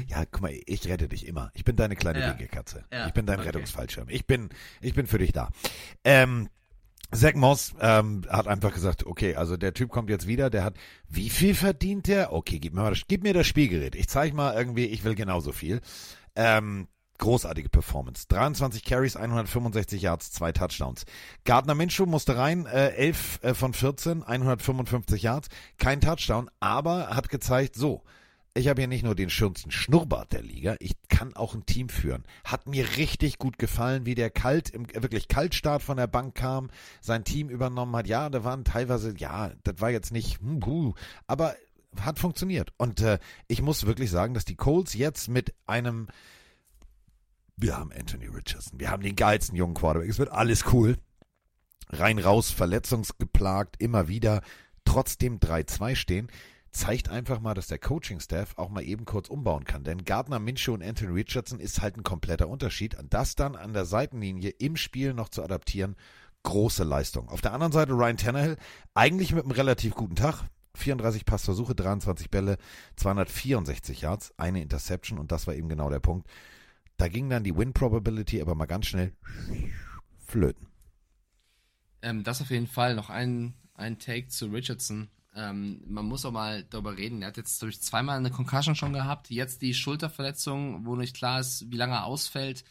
Ja, 0.07 0.25
guck 0.25 0.41
mal, 0.41 0.53
ich 0.65 0.87
rette 0.87 1.07
dich 1.07 1.25
immer. 1.25 1.51
Ich 1.53 1.63
bin 1.63 1.77
deine 1.77 1.95
kleine 1.95 2.19
Ja. 2.19 2.29
Winkekatze. 2.29 2.83
Ja, 2.91 3.07
Ich 3.07 3.13
bin 3.13 3.25
dein 3.25 3.39
okay. 3.39 3.47
Rettungsfallschirm. 3.47 4.07
Ich 4.09 4.27
bin, 4.27 4.49
ich 4.81 4.93
bin 4.93 5.07
für 5.07 5.17
dich 5.17 5.31
da. 5.31 5.49
Ähm, 6.03 6.49
Zach 7.11 7.33
Moss 7.33 7.73
ähm, 7.79 8.23
hat 8.29 8.47
einfach 8.47 8.73
gesagt, 8.73 9.05
okay, 9.05 9.35
also 9.35 9.55
der 9.57 9.73
Typ 9.73 9.89
kommt 9.89 10.09
jetzt 10.09 10.27
wieder, 10.27 10.49
der 10.49 10.63
hat, 10.65 10.75
wie 11.07 11.29
viel 11.29 11.55
verdient 11.55 12.07
der? 12.07 12.33
Okay, 12.33 12.59
gib 12.59 12.73
mir 12.73 12.81
mal 12.81 12.89
das, 12.91 13.03
gib 13.07 13.23
mir 13.23 13.33
das 13.33 13.47
Spielgerät. 13.47 13.95
Ich 13.95 14.07
zeig 14.09 14.33
mal 14.33 14.53
irgendwie, 14.53 14.85
ich 14.85 15.03
will 15.05 15.15
genauso 15.15 15.53
viel. 15.53 15.81
Ähm, 16.35 16.87
großartige 17.17 17.69
Performance. 17.69 18.27
23 18.27 18.83
Carries, 18.83 19.15
165 19.15 20.01
Yards, 20.01 20.31
zwei 20.31 20.51
Touchdowns. 20.51 21.05
Gardner 21.43 21.75
Minshew 21.75 22.05
musste 22.05 22.37
rein, 22.37 22.65
äh, 22.65 22.89
11 22.89 23.39
äh, 23.43 23.53
von 23.53 23.73
14, 23.73 24.23
155 24.23 25.23
Yards, 25.23 25.49
kein 25.77 26.01
Touchdown, 26.01 26.49
aber 26.59 27.09
hat 27.09 27.29
gezeigt, 27.29 27.75
so, 27.75 28.03
ich 28.57 28.69
habe 28.69 28.81
hier 28.81 28.87
nicht 28.87 29.03
nur 29.03 29.15
den 29.15 29.29
schönsten 29.29 29.69
Schnurrbart 29.69 30.31
der 30.31 30.41
Liga, 30.41 30.75
ich 30.79 30.93
kann 31.09 31.35
auch 31.35 31.53
ein 31.53 31.65
Team 31.65 31.89
führen. 31.89 32.23
Hat 32.45 32.67
mir 32.67 32.85
richtig 32.95 33.37
gut 33.37 33.57
gefallen, 33.57 34.05
wie 34.05 34.15
der 34.15 34.29
kalt, 34.29 34.69
im, 34.69 34.85
äh, 34.85 35.03
wirklich 35.03 35.27
Kaltstart 35.27 35.83
von 35.83 35.97
der 35.97 36.07
Bank 36.07 36.35
kam, 36.35 36.69
sein 37.01 37.23
Team 37.23 37.49
übernommen 37.49 37.95
hat. 37.95 38.07
Ja, 38.07 38.29
da 38.29 38.43
waren 38.43 38.63
teilweise, 38.63 39.13
ja, 39.17 39.51
das 39.63 39.81
war 39.81 39.89
jetzt 39.89 40.11
nicht, 40.11 40.39
hm, 40.39 40.93
aber 41.27 41.55
hat 41.99 42.19
funktioniert. 42.19 42.73
Und 42.77 43.01
äh, 43.01 43.19
ich 43.47 43.61
muss 43.61 43.85
wirklich 43.85 44.11
sagen, 44.11 44.33
dass 44.33 44.45
die 44.45 44.55
Colts 44.55 44.93
jetzt 44.93 45.27
mit 45.27 45.53
einem 45.65 46.07
wir 47.57 47.77
haben 47.77 47.91
Anthony 47.91 48.27
Richardson, 48.27 48.79
wir 48.79 48.91
haben 48.91 49.03
den 49.03 49.15
geilsten 49.15 49.55
jungen 49.55 49.75
Quarterback, 49.75 50.09
es 50.09 50.19
wird 50.19 50.31
alles 50.31 50.73
cool. 50.73 50.97
Rein 51.89 52.17
raus, 52.17 52.51
verletzungsgeplagt, 52.51 53.79
immer 53.79 54.07
wieder, 54.07 54.41
trotzdem 54.85 55.39
3-2 55.39 55.95
stehen, 55.95 56.31
zeigt 56.71 57.09
einfach 57.09 57.39
mal, 57.39 57.53
dass 57.53 57.67
der 57.67 57.79
Coaching-Staff 57.79 58.57
auch 58.57 58.69
mal 58.69 58.83
eben 58.83 59.05
kurz 59.05 59.29
umbauen 59.29 59.63
kann. 59.63 59.83
Denn 59.83 60.03
Gardner 60.03 60.39
Minshew 60.39 60.73
und 60.73 60.83
Anthony 60.83 61.13
Richardson 61.13 61.59
ist 61.59 61.81
halt 61.81 61.95
ein 61.95 62.03
kompletter 62.03 62.49
Unterschied. 62.49 62.99
Und 62.99 63.13
das 63.13 63.35
dann 63.35 63.55
an 63.55 63.73
der 63.73 63.85
Seitenlinie 63.85 64.49
im 64.49 64.75
Spiel 64.75 65.13
noch 65.13 65.29
zu 65.29 65.41
adaptieren, 65.41 65.95
große 66.43 66.83
Leistung. 66.83 67.29
Auf 67.29 67.41
der 67.41 67.53
anderen 67.53 67.71
Seite 67.71 67.93
Ryan 67.93 68.17
Tannehill, 68.17 68.57
eigentlich 68.93 69.33
mit 69.33 69.43
einem 69.43 69.51
relativ 69.51 69.95
guten 69.95 70.15
Tag. 70.15 70.43
34 70.75 71.25
Passversuche, 71.25 71.73
23 71.73 72.29
Bälle, 72.29 72.57
264 72.97 74.01
Yards, 74.01 74.33
eine 74.35 74.61
Interception 74.61 75.19
und 75.19 75.31
das 75.31 75.47
war 75.47 75.55
eben 75.55 75.69
genau 75.69 75.89
der 75.89 76.01
Punkt. 76.01 76.27
Da 76.97 77.07
ging 77.07 77.29
dann 77.29 77.43
die 77.43 77.55
Win-Probability 77.55 78.41
aber 78.41 78.55
mal 78.55 78.65
ganz 78.65 78.87
schnell 78.87 79.13
flöten. 80.25 80.67
Ähm, 82.01 82.23
das 82.23 82.41
auf 82.41 82.51
jeden 82.51 82.67
Fall. 82.67 82.95
Noch 82.95 83.09
ein, 83.09 83.53
ein 83.73 83.99
Take 83.99 84.27
zu 84.27 84.47
Richardson. 84.47 85.09
Ähm, 85.35 85.81
man 85.87 86.05
muss 86.05 86.25
auch 86.25 86.31
mal 86.31 86.63
darüber 86.63 86.97
reden. 86.97 87.21
Er 87.21 87.29
hat 87.29 87.37
jetzt 87.37 87.61
durch 87.61 87.81
zweimal 87.81 88.17
eine 88.17 88.31
Concussion 88.31 88.75
schon 88.75 88.93
gehabt. 88.93 89.29
Jetzt 89.29 89.61
die 89.61 89.73
Schulterverletzung, 89.73 90.85
wo 90.85 90.95
nicht 90.95 91.15
klar 91.15 91.41
ist, 91.41 91.69
wie 91.69 91.77
lange 91.77 91.95
er 91.95 92.05
ausfällt. 92.05 92.63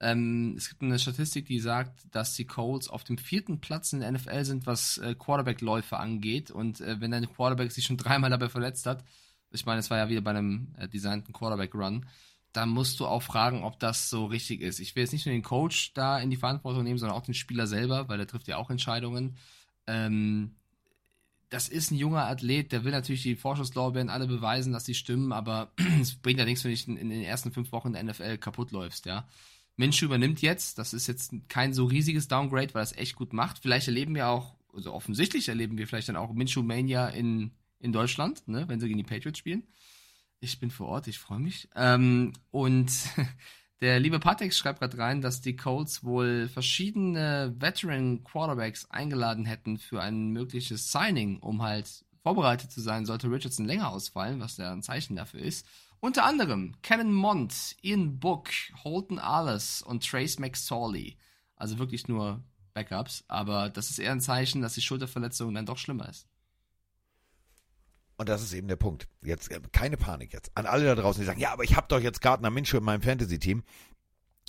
Ähm, 0.00 0.54
es 0.56 0.68
gibt 0.68 0.82
eine 0.82 0.98
Statistik, 0.98 1.46
die 1.46 1.60
sagt, 1.60 2.14
dass 2.14 2.34
die 2.34 2.44
Colts 2.44 2.88
auf 2.88 3.04
dem 3.04 3.18
vierten 3.18 3.60
Platz 3.60 3.92
in 3.92 4.00
der 4.00 4.12
NFL 4.12 4.44
sind, 4.44 4.66
was 4.66 4.98
äh, 4.98 5.14
Quarterback-Läufe 5.14 5.96
angeht. 5.96 6.50
Und 6.50 6.80
äh, 6.80 7.00
wenn 7.00 7.10
dein 7.10 7.32
Quarterback 7.32 7.72
sich 7.72 7.86
schon 7.86 7.96
dreimal 7.96 8.30
dabei 8.30 8.48
verletzt 8.48 8.86
hat, 8.86 9.04
ich 9.50 9.66
meine, 9.66 9.80
es 9.80 9.90
war 9.90 9.98
ja 9.98 10.08
wieder 10.08 10.20
bei 10.20 10.30
einem 10.30 10.74
äh, 10.76 10.88
designten 10.88 11.32
Quarterback-Run, 11.32 12.06
dann 12.54 12.68
musst 12.68 13.00
du 13.00 13.06
auch 13.06 13.22
fragen, 13.22 13.64
ob 13.64 13.80
das 13.80 14.08
so 14.08 14.26
richtig 14.26 14.60
ist. 14.60 14.78
Ich 14.78 14.94
will 14.94 15.02
jetzt 15.02 15.12
nicht 15.12 15.26
nur 15.26 15.34
den 15.34 15.42
Coach 15.42 15.92
da 15.92 16.20
in 16.20 16.30
die 16.30 16.36
Verantwortung 16.36 16.84
nehmen, 16.84 16.98
sondern 16.98 17.18
auch 17.18 17.24
den 17.24 17.34
Spieler 17.34 17.66
selber, 17.66 18.08
weil 18.08 18.16
der 18.16 18.28
trifft 18.28 18.46
ja 18.46 18.56
auch 18.56 18.70
Entscheidungen. 18.70 19.36
Ähm, 19.88 20.54
das 21.50 21.68
ist 21.68 21.90
ein 21.90 21.96
junger 21.96 22.26
Athlet, 22.26 22.70
der 22.70 22.84
will 22.84 22.92
natürlich 22.92 23.22
die 23.22 23.34
Vorschusslorbeeren 23.34 24.08
alle 24.08 24.28
beweisen, 24.28 24.72
dass 24.72 24.84
die 24.84 24.94
stimmen, 24.94 25.32
aber 25.32 25.72
es 26.00 26.14
bringt 26.14 26.38
ja 26.38 26.44
nichts, 26.44 26.64
wenn 26.64 26.74
du 26.74 27.00
in, 27.00 27.10
den 27.10 27.22
ersten 27.22 27.52
fünf 27.52 27.72
Wochen 27.72 27.92
der 27.92 28.04
NFL 28.04 28.38
kaputt 28.38 28.70
läufst, 28.70 29.06
ja. 29.06 29.28
Minshew 29.76 30.06
übernimmt 30.06 30.40
jetzt, 30.40 30.78
das 30.78 30.94
ist 30.94 31.08
jetzt 31.08 31.34
kein 31.48 31.74
so 31.74 31.86
riesiges 31.86 32.28
Downgrade, 32.28 32.72
weil 32.74 32.84
es 32.84 32.96
echt 32.96 33.16
gut 33.16 33.32
macht. 33.32 33.58
Vielleicht 33.58 33.88
erleben 33.88 34.14
wir 34.14 34.28
auch, 34.28 34.54
also 34.72 34.92
offensichtlich 34.92 35.48
erleben 35.48 35.76
wir 35.76 35.88
vielleicht 35.88 36.08
dann 36.08 36.16
auch 36.16 36.32
Minshew 36.32 36.62
Mania 36.62 37.08
in, 37.08 37.50
in 37.80 37.92
Deutschland, 37.92 38.46
ne, 38.46 38.68
wenn 38.68 38.78
sie 38.78 38.86
gegen 38.86 38.98
die 38.98 39.04
Patriots 39.04 39.40
spielen. 39.40 39.64
Ich 40.44 40.60
bin 40.60 40.70
vor 40.70 40.88
Ort, 40.88 41.08
ich 41.08 41.18
freue 41.18 41.40
mich. 41.40 41.70
Ähm, 41.74 42.34
und 42.50 42.92
der 43.80 43.98
liebe 43.98 44.20
Patex 44.20 44.58
schreibt 44.58 44.80
gerade 44.80 44.98
rein, 44.98 45.22
dass 45.22 45.40
die 45.40 45.56
Colts 45.56 46.04
wohl 46.04 46.48
verschiedene 46.48 47.54
Veteran 47.58 48.22
Quarterbacks 48.24 48.90
eingeladen 48.90 49.46
hätten 49.46 49.78
für 49.78 50.02
ein 50.02 50.32
mögliches 50.32 50.92
Signing, 50.92 51.38
um 51.38 51.62
halt 51.62 52.04
vorbereitet 52.22 52.70
zu 52.70 52.82
sein, 52.82 53.06
sollte 53.06 53.30
Richardson 53.30 53.64
länger 53.64 53.88
ausfallen, 53.88 54.38
was 54.40 54.58
ja 54.58 54.70
ein 54.70 54.82
Zeichen 54.82 55.16
dafür 55.16 55.40
ist. 55.40 55.66
Unter 56.00 56.26
anderem 56.26 56.74
Cannon 56.82 57.14
Mont, 57.14 57.76
Ian 57.80 58.20
Book, 58.20 58.50
Holton 58.84 59.18
Alles 59.18 59.80
und 59.80 60.06
Trace 60.06 60.38
McSorley. 60.38 61.16
Also 61.56 61.78
wirklich 61.78 62.06
nur 62.06 62.44
Backups, 62.74 63.24
aber 63.28 63.70
das 63.70 63.88
ist 63.88 63.98
eher 63.98 64.12
ein 64.12 64.20
Zeichen, 64.20 64.60
dass 64.60 64.74
die 64.74 64.82
Schulterverletzung 64.82 65.54
dann 65.54 65.64
doch 65.64 65.78
schlimmer 65.78 66.06
ist. 66.10 66.28
Und 68.16 68.28
das 68.28 68.42
ist 68.42 68.52
eben 68.52 68.68
der 68.68 68.76
Punkt. 68.76 69.08
Jetzt 69.22 69.50
äh, 69.50 69.60
keine 69.72 69.96
Panik 69.96 70.32
jetzt. 70.32 70.52
An 70.54 70.66
alle 70.66 70.84
da 70.84 70.94
draußen, 70.94 71.20
die 71.20 71.26
sagen, 71.26 71.40
ja, 71.40 71.52
aber 71.52 71.64
ich 71.64 71.76
habe 71.76 71.88
doch 71.88 72.00
jetzt 72.00 72.20
Gardner 72.20 72.50
Minshew 72.50 72.78
in 72.78 72.84
meinem 72.84 73.02
Fantasy-Team. 73.02 73.64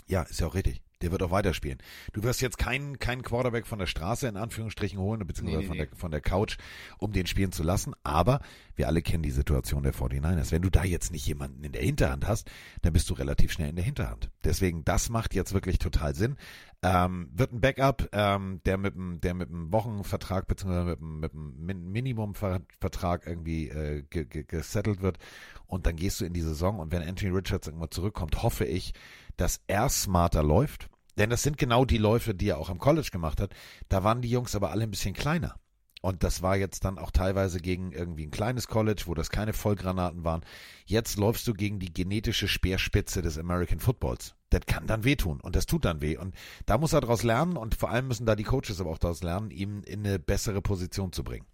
Ja, 0.08 0.22
ist 0.24 0.40
ja 0.40 0.48
auch 0.48 0.54
richtig. 0.54 0.85
Der 1.02 1.12
wird 1.12 1.24
auch 1.24 1.32
weiterspielen. 1.32 1.80
Du 2.14 2.24
wirst 2.24 2.42
jetzt 2.42 2.58
keinen 2.58 3.00
keinen 3.00 3.22
Quarterback 3.22 3.68
von 3.68 3.80
der 3.80 3.86
Straße 3.86 4.28
in 4.28 4.38
Anführungsstrichen 4.38 5.00
holen, 5.00 5.26
beziehungsweise 5.26 5.58
Nee, 5.58 5.64
nee, 5.64 5.68
von. 5.68 5.78
Der, 5.78 5.88
von 5.96 6.12
der 6.12 6.22
Couch, 6.22 6.58
um 6.98 7.12
den 7.12 7.28
spielen 7.28 7.52
zu 7.52 7.64
lassen. 7.64 7.94
Aber 8.04 8.40
wir 8.76 8.88
alle 8.88 9.02
kennen 9.02 9.24
die 9.24 9.32
Situation 9.32 9.84
der 9.84 9.94
49ers. 9.94 10.52
Wenn 10.52 10.62
du 10.62 10.70
da 10.70 10.84
jetzt 10.84 11.12
nicht 11.12 11.28
jemanden 11.28 11.64
in 11.64 11.72
der 11.72 11.82
Hinterhand 11.82 12.28
hast, 12.28 12.50
dann 12.82 12.94
bist 12.94 13.10
du 13.10 13.14
relativ 13.14 13.52
schnell 13.52 13.70
in 13.70 13.76
der 13.76 13.86
Hinterhand. 13.86 14.30
Deswegen, 14.44 14.84
das 14.86 15.10
macht 15.10 15.34
jetzt 15.34 15.54
wirklich 15.54 15.80
total 15.80 16.16
Sinn. 16.16 16.38
Ähm, 16.84 17.30
wird 17.34 17.52
ein 17.52 17.62
Backup, 17.62 18.10
ähm, 18.12 18.62
der 18.66 18.78
mit 18.78 18.96
dem, 18.96 19.20
der 19.20 19.34
mit 19.34 19.50
dem 19.50 19.72
Wochenvertrag 19.72 20.48
beziehungsweise 20.48 20.86
mit 20.86 21.00
dem, 21.00 21.20
mit 21.20 21.34
Min 21.34 21.92
Minimumvertrag 21.92 23.26
irgendwie 23.26 23.70
äh, 23.70 24.04
ge 24.04 24.26
ge 24.26 24.44
gesettelt 24.44 25.02
wird 25.02 25.18
und 25.66 25.88
dann 25.88 25.96
gehst 25.96 26.22
du 26.22 26.26
in 26.26 26.34
die 26.34 26.42
Saison 26.42 26.80
und 26.80 26.92
wenn 26.92 27.02
Anthony 27.02 27.32
Richards 27.32 27.68
irgendwann 27.68 27.90
zurückkommt, 27.90 28.44
hoffe 28.44 28.66
ich, 28.66 28.94
dass 29.38 29.62
er 29.68 29.90
smarter 29.90 30.44
läuft. 30.44 30.90
Denn 31.18 31.30
das 31.30 31.44
sind 31.44 31.58
genau 31.58 31.86
die 31.86 31.98
Läufe, 31.98 32.36
die 32.36 32.50
er 32.50 32.58
auch 32.58 32.70
am 32.70 32.80
College 32.80 33.10
gemacht 33.12 33.40
hat. 33.40 33.54
Da 33.90 34.04
waren 34.04 34.22
die 34.22 34.30
Jungs 34.30 34.56
aber 34.56 34.72
alle 34.72 34.84
ein 34.84 34.92
bisschen 34.92 35.14
kleiner. 35.14 35.56
Und 36.02 36.24
das 36.24 36.44
war 36.44 36.56
jetzt 36.56 36.86
dann 36.86 37.00
auch 37.00 37.10
teilweise 37.10 37.60
gegen 37.60 37.92
irgendwie 37.92 38.28
ein 38.28 38.32
kleines 38.32 38.68
College, 38.68 39.06
wo 39.08 39.16
das 39.16 39.32
keine 39.32 39.54
Vollgranaten 39.54 40.24
waren. 40.24 40.46
Jetzt 40.86 41.18
läufst 41.18 41.48
du 41.48 41.54
gegen 41.56 41.80
die 41.80 41.92
genetische 41.92 42.48
Speerspitze 42.48 43.24
des 43.24 43.40
American 43.40 43.80
Footballs. 43.80 44.36
Das 44.52 44.62
kann 44.68 44.86
dann 44.86 45.04
wehtun 45.04 45.40
und 45.42 45.56
das 45.56 45.66
tut 45.66 45.84
dann 45.84 46.02
weh. 46.02 46.16
Und 46.16 46.36
da 46.68 46.78
muss 46.78 46.94
er 46.94 47.02
daraus 47.02 47.24
lernen 47.24 47.58
und 47.58 47.74
vor 47.74 47.90
allem 47.90 48.08
müssen 48.08 48.28
da 48.28 48.36
die 48.36 48.44
Coaches 48.44 48.80
aber 48.80 48.92
auch 48.92 49.00
daraus 49.00 49.24
lernen, 49.24 49.50
ihm 49.50 49.82
in 49.82 50.06
eine 50.06 50.20
bessere 50.20 50.62
Position 50.62 51.12
zu 51.12 51.24
bringen. 51.24 51.48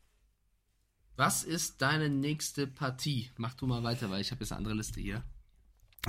Was 1.16 1.44
ist 1.44 1.82
deine 1.82 2.10
nächste 2.10 2.68
Partie? 2.68 3.30
Mach 3.38 3.54
du 3.54 3.68
mal 3.68 3.84
weiter, 3.84 4.10
weil 4.10 4.20
ich 4.20 4.32
habe 4.32 4.42
jetzt 4.42 4.52
eine 4.52 4.58
andere 4.58 4.74
Liste 4.74 5.00
hier. 5.00 5.24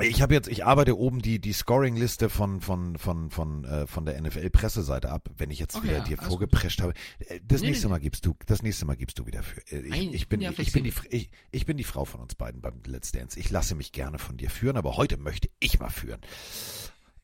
Ich 0.01 0.23
habe 0.23 0.33
jetzt, 0.33 0.49
ich 0.49 0.65
arbeite 0.65 0.97
oben 0.99 1.21
die 1.21 1.39
die 1.39 1.53
Scoring-Liste 1.53 2.31
von 2.31 2.63
von 2.63 2.97
von 2.97 3.31
von 3.31 3.65
äh, 3.65 3.87
von 3.87 4.07
der 4.07 4.19
NFL-Presseseite 4.23 5.11
ab. 5.11 5.29
Wenn 5.37 5.51
ich 5.51 5.59
jetzt 5.59 5.77
Ach 5.77 5.83
wieder 5.83 5.99
ja, 5.99 6.05
dir 6.05 6.17
vorgeprescht 6.17 6.81
habe, 6.81 6.95
Äh, 7.19 7.41
das 7.45 7.61
Nee, 7.61 7.69
nächste 7.69 7.89
nee, 7.89 7.91
Mal 7.93 7.99
gibst 8.01 8.25
du, 8.25 8.35
das 8.47 8.63
nächste 8.63 8.87
Mal 8.87 8.97
gibst 8.97 9.19
du 9.19 9.27
wieder 9.27 9.43
für. 9.43 9.61
äh, 9.71 9.81
Ich, 9.81 9.91
Nein, 9.91 10.11
ich 10.15 10.29
bin 10.31 10.41
ja 10.41 10.51
ich 10.57 10.73
bin 10.73 10.85
die 10.85 10.95
ich, 11.11 11.31
ich 11.51 11.67
bin 11.67 11.77
die 11.77 11.85
Frau 11.85 12.07
von 12.07 12.21
uns 12.23 12.35
beiden 12.35 12.63
beim 12.63 12.81
Let's 12.87 13.13
Dance. 13.13 13.39
Ich 13.39 13.51
lasse 13.51 13.75
mich 13.75 13.93
gerne 13.93 14.19
von 14.19 14.39
dir 14.39 14.49
führen, 14.49 14.79
aber 14.79 14.97
heute 14.97 15.19
möchte 15.19 15.51
ich 15.61 15.79
mal 15.79 15.91
führen. 15.91 16.21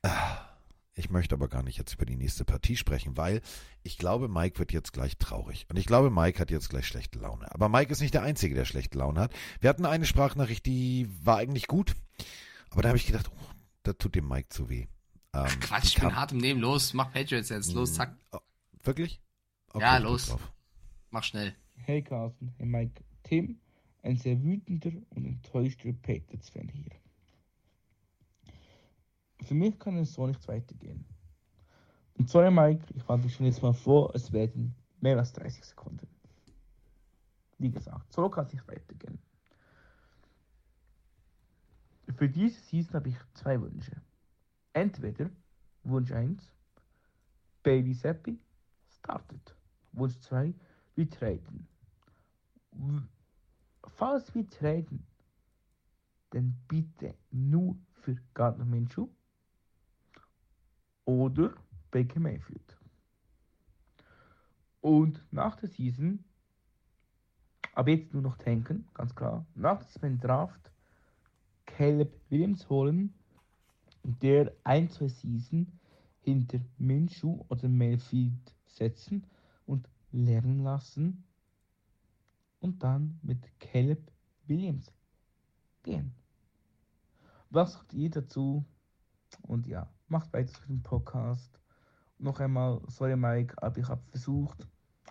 Ah, 0.03 0.39
Ich 0.95 1.09
möchte 1.09 1.35
aber 1.37 1.49
gar 1.49 1.63
nicht 1.63 1.79
jetzt 1.79 1.95
über 1.95 2.05
die 2.05 2.17
nächste 2.17 2.45
Partie 2.45 2.77
sprechen, 2.77 3.17
weil 3.17 3.41
ich 3.83 3.97
glaube, 3.97 4.29
Mike 4.29 4.59
wird 4.59 4.73
jetzt 4.73 4.93
gleich 4.93 5.17
traurig. 5.17 5.65
Und 5.71 5.79
ich 5.79 5.87
glaube, 5.87 6.11
Mike 6.11 6.39
hat 6.39 6.51
jetzt 6.51 6.69
gleich 6.69 6.87
schlechte 6.87 7.19
Laune. 7.19 7.51
Aber 7.55 7.71
Mike 7.71 7.91
ist 7.93 8.01
nicht 8.03 8.13
der 8.15 8.23
Einzige, 8.25 8.55
der 8.55 8.67
schlechte 8.67 8.99
Laune 8.99 9.21
hat. 9.21 9.33
Wir 9.61 9.71
hatten 9.71 9.87
eine 9.87 10.05
Sprachnachricht, 10.05 10.67
die 10.67 11.09
war 11.23 11.39
eigentlich 11.39 11.67
gut. 11.67 11.95
Aber 12.71 12.83
da 12.83 12.89
habe 12.89 12.99
ich 12.99 13.07
gedacht, 13.07 13.31
oh, 13.35 13.45
das 13.83 13.97
tut 13.99 14.15
dem 14.15 14.29
Mike 14.29 14.49
zu 14.51 14.69
weh. 14.69 14.87
Ähm, 15.35 15.47
Quatsch, 15.61 15.83
die 15.85 15.87
ich 15.89 16.01
bin 16.01 16.15
hart 16.15 16.33
im 16.33 16.39
Nehmen. 16.39 16.61
Los, 16.61 16.95
mach 16.95 17.13
Patriots 17.13 17.49
jetzt. 17.49 17.73
Los, 17.73 17.95
zack, 17.95 18.17
Wirklich? 18.83 19.21
Okay, 19.73 19.85
Ja, 19.85 19.99
los. 19.99 20.35
mach 21.11 21.23
schnell. 21.23 21.55
Hey 21.75 22.03
Carsten, 22.03 22.53
hey 22.57 22.67
Mike, 22.67 23.03
Tim, 23.23 23.61
ein 24.03 24.17
sehr 24.17 24.43
wütender 24.43 24.93
und 25.11 25.27
enttäuschter 25.27 25.93
Patriots-Fan 25.93 26.69
hier. 26.69 26.91
Für 29.43 29.55
mich 29.55 29.79
kann 29.79 29.97
es 29.99 30.15
so 30.15 30.27
nicht 30.27 30.47
weitergehen. 30.49 31.05
Und 32.15 32.29
sorry 32.29 32.51
Mike, 32.51 32.85
ich 32.95 33.03
dich 33.23 33.35
schon 33.35 33.47
jetzt 33.47 33.63
mal 33.63 33.73
vor, 33.73 34.15
es 34.15 34.33
werden 34.33 34.75
mehr 35.01 35.19
als 35.19 35.33
30 35.35 35.65
Sekunden. 35.65 36.09
Wie 37.59 37.71
gesagt, 37.71 38.13
so 38.13 38.29
kann 38.29 38.47
es 38.47 38.53
nicht 38.53 38.67
weitergehen. 38.67 39.19
Für 42.19 42.29
diese 42.29 42.61
Season 42.63 42.95
habe 42.95 43.11
ich 43.11 43.17
zwei 43.35 43.61
Wünsche. 43.63 44.03
Entweder 44.73 45.31
Wunsch 45.85 46.11
1, 46.11 46.51
Baby 47.63 47.95
Seppi 47.95 48.41
startet. 48.89 49.55
Wunsch 49.93 50.19
2, 50.23 50.53
wir 50.97 51.09
traden. 51.09 51.69
W- 52.73 53.03
Falls 53.87 54.35
wir 54.35 54.49
traden, 54.51 55.07
dann 56.31 56.57
bitte 56.67 57.15
nur 57.31 57.79
für 57.93 58.17
Gardner 58.35 58.65
Minshew 58.65 59.07
oder 61.05 61.55
Baker 61.93 62.19
Mayfield. 62.19 62.77
Und 64.81 65.25
nach 65.31 65.55
der 65.55 65.69
Season, 65.69 66.25
aber 67.75 67.91
jetzt 67.91 68.13
nur 68.13 68.23
noch 68.23 68.39
tanken, 68.39 68.89
ganz 68.93 69.15
klar, 69.15 69.47
nach 69.55 69.83
Season 69.83 70.19
Draft 70.19 70.73
Caleb 71.79 72.11
Williams 72.29 72.69
holen 72.69 73.15
der 74.03 74.53
ein, 74.65 74.91
zwei 74.91 75.07
Season 75.07 75.79
hinter 76.23 76.59
Minshew 76.77 77.45
oder 77.49 77.69
Mayfield 77.69 78.53
setzen 78.67 79.25
und 79.65 79.89
lernen 80.11 80.65
lassen 80.65 81.23
und 82.59 82.83
dann 82.83 83.21
mit 83.23 83.39
Caleb 83.61 84.11
Williams 84.49 84.93
gehen. 85.85 86.13
Was 87.51 87.75
sagt 87.75 87.95
ihr 87.95 88.11
dazu? 88.11 88.65
Und 89.43 89.69
ja, 89.69 89.89
macht 90.09 90.33
weiter 90.33 90.59
für 90.59 90.67
den 90.67 90.83
Podcast. 90.83 91.61
Noch 92.19 92.41
einmal, 92.41 92.83
sorry 92.89 93.17
Mike, 93.17 93.55
aber 93.63 93.79
ich 93.79 93.89
habe 93.89 94.03
versucht, 94.11 94.67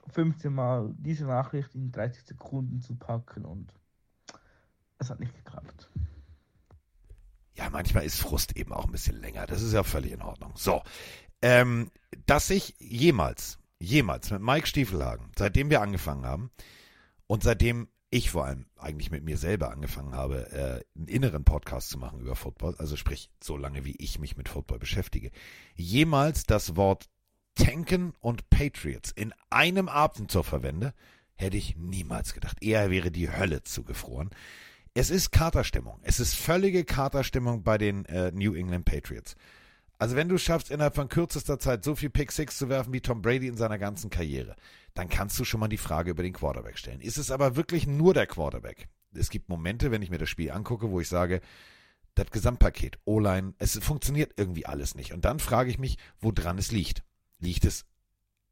15 0.10 0.53
Mal 0.53 0.93
diese 0.97 1.27
Nachricht 1.27 1.75
in 1.75 1.93
30 1.93 2.25
Sekunden 2.25 2.82
zu 2.82 2.93
packen 2.97 3.45
und 3.45 3.73
es 4.97 5.10
hat 5.10 5.21
nicht 5.21 5.34
geklappt. 5.34 5.89
Ja, 7.57 7.69
manchmal 7.71 8.05
ist 8.05 8.21
Frust 8.21 8.55
eben 8.55 8.71
auch 8.71 8.85
ein 8.85 8.91
bisschen 8.91 9.19
länger. 9.19 9.47
Das 9.47 9.61
ist 9.61 9.73
ja 9.73 9.83
völlig 9.83 10.11
in 10.11 10.21
Ordnung. 10.21 10.53
So, 10.55 10.83
ähm, 11.41 11.89
dass 12.25 12.49
ich 12.49 12.75
jemals, 12.79 13.57
jemals 13.79 14.29
mit 14.31 14.41
Mike 14.41 14.67
Stiefelhagen, 14.67 15.31
seitdem 15.37 15.69
wir 15.69 15.81
angefangen 15.81 16.25
haben 16.25 16.51
und 17.25 17.43
seitdem 17.43 17.87
ich 18.09 18.29
vor 18.29 18.45
allem 18.45 18.67
eigentlich 18.77 19.11
mit 19.11 19.23
mir 19.23 19.37
selber 19.37 19.71
angefangen 19.71 20.13
habe, 20.13 20.49
äh, 20.51 20.97
einen 20.97 21.07
inneren 21.07 21.43
Podcast 21.43 21.89
zu 21.89 21.97
machen 21.97 22.21
über 22.21 22.35
Football, 22.35 22.75
also 22.77 22.95
sprich, 22.95 23.29
so 23.43 23.57
lange 23.57 23.83
wie 23.85 23.95
ich 23.97 24.19
mich 24.19 24.37
mit 24.37 24.49
Football 24.49 24.79
beschäftige, 24.79 25.31
jemals 25.75 26.43
das 26.43 26.75
Wort 26.75 27.09
Tanken 27.55 28.13
und 28.19 28.49
Patriots 28.49 29.11
in 29.11 29.33
einem 29.49 29.89
Atemzug 29.89 30.45
verwende, 30.45 30.93
hätte 31.35 31.57
ich 31.57 31.75
niemals 31.75 32.33
gedacht. 32.33 32.57
Eher 32.61 32.91
wäre 32.91 33.11
die 33.11 33.31
Hölle 33.31 33.63
zugefroren. 33.63 34.29
Es 34.99 35.12
ist 35.12 35.29
Katerstimmung. 35.31 35.99
Es 36.01 36.19
ist 36.19 36.33
völlige 36.33 36.83
Katerstimmung 36.83 37.62
bei 37.62 37.77
den 37.77 38.05
äh, 38.05 38.31
New 38.31 38.55
England 38.55 38.86
Patriots. 38.86 39.36
Also 39.99 40.15
wenn 40.15 40.27
du 40.27 40.39
schaffst, 40.39 40.71
innerhalb 40.71 40.95
von 40.95 41.07
kürzester 41.07 41.60
Zeit 41.60 41.83
so 41.83 41.93
viel 41.93 42.10
Pick 42.10 42.31
Six 42.31 42.57
zu 42.57 42.67
werfen 42.67 42.91
wie 42.93 43.01
Tom 43.01 43.21
Brady 43.21 43.45
in 43.45 43.57
seiner 43.57 43.77
ganzen 43.77 44.10
Karriere, 44.10 44.55
dann 44.95 45.07
kannst 45.07 45.39
du 45.39 45.45
schon 45.45 45.60
mal 45.60 45.67
die 45.67 45.77
Frage 45.77 46.10
über 46.10 46.23
den 46.23 46.33
Quarterback 46.33 46.79
stellen. 46.79 46.99
Ist 46.99 47.19
es 47.19 47.29
aber 47.29 47.55
wirklich 47.55 47.86
nur 47.86 48.15
der 48.15 48.25
Quarterback? 48.25 48.88
Es 49.13 49.29
gibt 49.29 49.49
Momente, 49.49 49.91
wenn 49.91 50.01
ich 50.01 50.10
mir 50.10 50.17
das 50.17 50.29
Spiel 50.29 50.49
angucke, 50.49 50.89
wo 50.89 50.99
ich 50.99 51.10
sage, 51.10 51.41
das 52.15 52.31
Gesamtpaket, 52.31 52.97
O-Line, 53.05 53.53
es 53.60 53.77
funktioniert 53.77 54.33
irgendwie 54.36 54.65
alles 54.65 54.95
nicht. 54.95 55.13
Und 55.13 55.25
dann 55.25 55.38
frage 55.38 55.69
ich 55.69 55.77
mich, 55.77 55.99
woran 56.21 56.57
es 56.57 56.71
liegt. 56.71 57.03
Liegt 57.38 57.65
es 57.65 57.86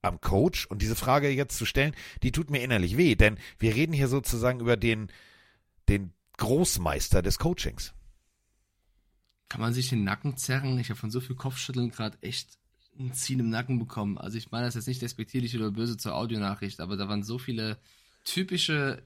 am 0.04 0.22
Coach? 0.22 0.68
Und 0.68 0.84
diese 0.84 0.96
Frage 0.96 1.28
jetzt 1.28 1.58
zu 1.58 1.66
stellen, 1.66 1.96
die 2.22 2.32
tut 2.32 2.52
mir 2.52 2.62
innerlich 2.62 2.98
weh, 2.98 3.16
denn 3.16 3.40
wir 3.58 3.74
reden 3.74 3.94
hier 3.94 4.10
sozusagen 4.10 4.60
über 4.60 4.78
den, 4.78 5.12
den 5.90 6.14
Großmeister 6.38 7.22
des 7.22 7.40
Coachings. 7.40 7.94
Kann 9.50 9.62
man 9.62 9.74
sich 9.74 9.90
den 9.90 10.04
Nacken 10.04 10.38
zerren? 10.38 10.80
Ich 10.80 10.90
habe 10.90 11.00
von 11.00 11.12
so 11.12 11.22
viel 11.22 11.36
Kopfschütteln 11.36 11.92
gerade 11.92 12.18
echt 12.22 12.58
ein 13.00 13.14
Ziehen 13.14 13.40
im 13.40 13.50
Nacken 13.50 13.80
bekommen. 13.80 14.18
Also 14.18 14.38
ich 14.38 14.52
meine 14.52 14.66
das 14.66 14.76
jetzt 14.76 14.88
nicht 14.88 15.02
despektierlich 15.02 15.56
oder 15.56 15.72
böse 15.72 15.98
zur 15.98 16.16
Audionachricht, 16.16 16.80
aber 16.80 16.98
da 16.98 17.08
waren 17.08 17.24
so 17.24 17.38
viele 17.38 17.78
typische 18.24 19.04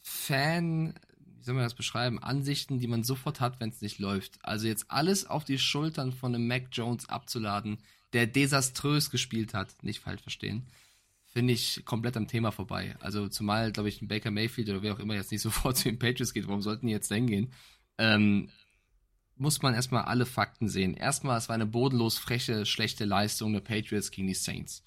Fan, 0.00 0.94
wie 1.36 1.44
soll 1.44 1.54
man 1.54 1.64
das 1.64 1.74
beschreiben, 1.74 2.22
Ansichten, 2.22 2.78
die 2.80 2.86
man 2.86 3.04
sofort 3.04 3.40
hat, 3.40 3.60
wenn 3.60 3.70
es 3.70 3.80
nicht 3.80 3.98
läuft. 3.98 4.38
Also 4.42 4.66
jetzt 4.66 4.90
alles 4.90 5.26
auf 5.26 5.44
die 5.44 5.58
Schultern 5.58 6.12
von 6.12 6.34
einem 6.34 6.46
Mac 6.46 6.68
Jones 6.72 7.08
abzuladen, 7.08 7.78
der 8.12 8.26
desaströs 8.26 9.10
gespielt 9.10 9.54
hat, 9.54 9.82
nicht 9.82 10.00
falsch 10.00 10.22
verstehen, 10.22 10.66
finde 11.32 11.52
ich 11.52 11.84
komplett 11.84 12.16
am 12.16 12.26
Thema 12.26 12.50
vorbei. 12.50 12.96
Also 13.00 13.28
zumal, 13.28 13.72
glaube 13.72 13.88
ich, 13.88 14.02
ein 14.02 14.08
Baker 14.08 14.30
Mayfield 14.30 14.68
oder 14.70 14.82
wer 14.82 14.94
auch 14.94 14.98
immer 14.98 15.14
jetzt 15.14 15.30
nicht 15.30 15.40
sofort 15.42 15.76
zu 15.76 15.84
den 15.84 15.98
Patriots 15.98 16.34
geht, 16.34 16.46
warum 16.46 16.62
sollten 16.62 16.86
die 16.86 16.92
jetzt 16.92 17.10
da 17.10 17.14
hingehen? 17.14 17.52
Ähm, 17.98 18.50
muss 19.36 19.62
man 19.62 19.74
erstmal 19.74 20.04
alle 20.04 20.26
Fakten 20.26 20.68
sehen. 20.68 20.94
Erstmal, 20.94 21.38
es 21.38 21.48
war 21.48 21.54
eine 21.54 21.66
bodenlos 21.66 22.18
freche, 22.18 22.66
schlechte 22.66 23.04
Leistung 23.04 23.52
der 23.52 23.60
Patriots 23.60 24.10
gegen 24.10 24.26
die 24.26 24.34
Saints. 24.34 24.82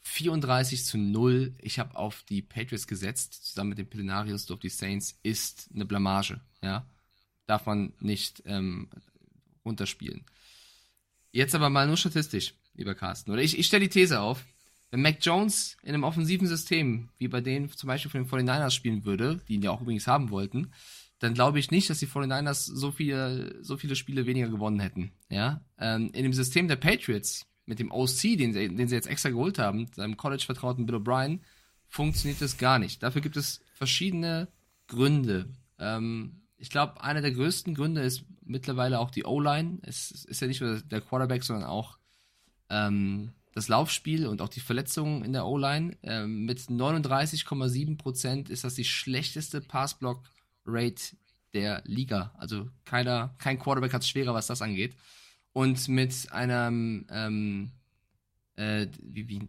34 0.00 0.84
zu 0.84 0.98
0. 0.98 1.54
Ich 1.58 1.78
habe 1.78 1.96
auf 1.96 2.24
die 2.24 2.42
Patriots 2.42 2.88
gesetzt, 2.88 3.46
zusammen 3.46 3.70
mit 3.70 3.78
den 3.78 3.88
Pillenarius 3.88 4.50
auf 4.50 4.58
die 4.58 4.68
Saints, 4.68 5.18
ist 5.22 5.70
eine 5.72 5.86
Blamage. 5.86 6.40
Ja? 6.60 6.86
Darf 7.46 7.66
man 7.66 7.92
nicht 8.00 8.42
ähm, 8.46 8.88
runterspielen. 9.64 10.24
Jetzt 11.30 11.54
aber 11.54 11.70
mal 11.70 11.86
nur 11.86 11.96
statistisch, 11.96 12.54
lieber 12.74 12.94
Carsten. 12.94 13.30
Oder 13.30 13.42
ich, 13.42 13.58
ich 13.58 13.66
stelle 13.66 13.84
die 13.84 13.88
These 13.88 14.20
auf. 14.20 14.44
Wenn 14.92 15.02
Mac 15.02 15.18
Jones 15.22 15.76
in 15.82 15.88
einem 15.94 16.04
offensiven 16.04 16.46
System, 16.46 17.08
wie 17.18 17.26
bei 17.26 17.40
denen 17.40 17.68
zum 17.70 17.88
Beispiel 17.88 18.10
von 18.10 18.22
den 18.22 18.48
49ers 18.48 18.70
spielen 18.70 19.04
würde, 19.04 19.40
die 19.48 19.54
ihn 19.54 19.62
ja 19.62 19.70
auch 19.72 19.80
übrigens 19.80 20.06
haben 20.06 20.30
wollten, 20.30 20.70
dann 21.18 21.34
glaube 21.34 21.58
ich 21.58 21.70
nicht, 21.70 21.88
dass 21.90 21.98
die 21.98 22.06
49ers 22.06 22.70
so 22.74 22.90
viele, 22.92 23.56
so 23.64 23.76
viele 23.76 23.96
Spiele 23.96 24.26
weniger 24.26 24.48
gewonnen 24.48 24.80
hätten. 24.80 25.12
Ja? 25.30 25.64
Ähm, 25.78 26.10
in 26.12 26.22
dem 26.24 26.32
System 26.34 26.68
der 26.68 26.76
Patriots, 26.76 27.46
mit 27.64 27.78
dem 27.78 27.90
OC, 27.90 28.36
den, 28.36 28.52
sie- 28.52 28.68
den 28.74 28.86
sie 28.88 28.94
jetzt 28.94 29.06
extra 29.08 29.30
geholt 29.30 29.58
haben, 29.58 29.88
seinem 29.94 30.16
College-Vertrauten 30.16 30.84
Bill 30.84 30.96
O'Brien, 30.96 31.40
funktioniert 31.88 32.42
das 32.42 32.58
gar 32.58 32.78
nicht. 32.78 33.02
Dafür 33.02 33.22
gibt 33.22 33.36
es 33.36 33.60
verschiedene 33.74 34.48
Gründe. 34.88 35.48
Ähm, 35.78 36.42
ich 36.58 36.68
glaube, 36.70 37.02
einer 37.02 37.22
der 37.22 37.32
größten 37.32 37.74
Gründe 37.74 38.02
ist 38.02 38.24
mittlerweile 38.44 38.98
auch 38.98 39.10
die 39.10 39.24
O-Line. 39.24 39.78
Es 39.82 40.10
ist 40.10 40.40
ja 40.40 40.48
nicht 40.48 40.60
nur 40.60 40.80
der 40.82 41.00
Quarterback, 41.00 41.44
sondern 41.44 41.64
auch 41.68 41.98
ähm, 42.68 43.32
das 43.54 43.68
Laufspiel 43.68 44.26
und 44.26 44.40
auch 44.40 44.48
die 44.48 44.60
Verletzungen 44.60 45.24
in 45.24 45.32
der 45.32 45.46
O-Line. 45.46 45.96
Ähm, 46.02 46.44
mit 46.44 46.58
39,7 46.58 47.98
Prozent 47.98 48.50
ist 48.50 48.64
das 48.64 48.74
die 48.74 48.84
schlechteste 48.84 49.60
Passblock-Rate 49.60 51.16
der 51.52 51.82
Liga. 51.84 52.34
Also 52.38 52.68
keiner, 52.84 53.34
kein 53.38 53.58
Quarterback 53.58 53.92
hat 53.92 54.02
es 54.02 54.08
schwerer, 54.08 54.34
was 54.34 54.46
das 54.46 54.62
angeht. 54.62 54.96
Und 55.52 55.88
mit 55.88 56.32
einem, 56.32 57.06
ähm, 57.10 57.72
äh, 58.56 58.86
wie, 59.02 59.28
wie, 59.28 59.46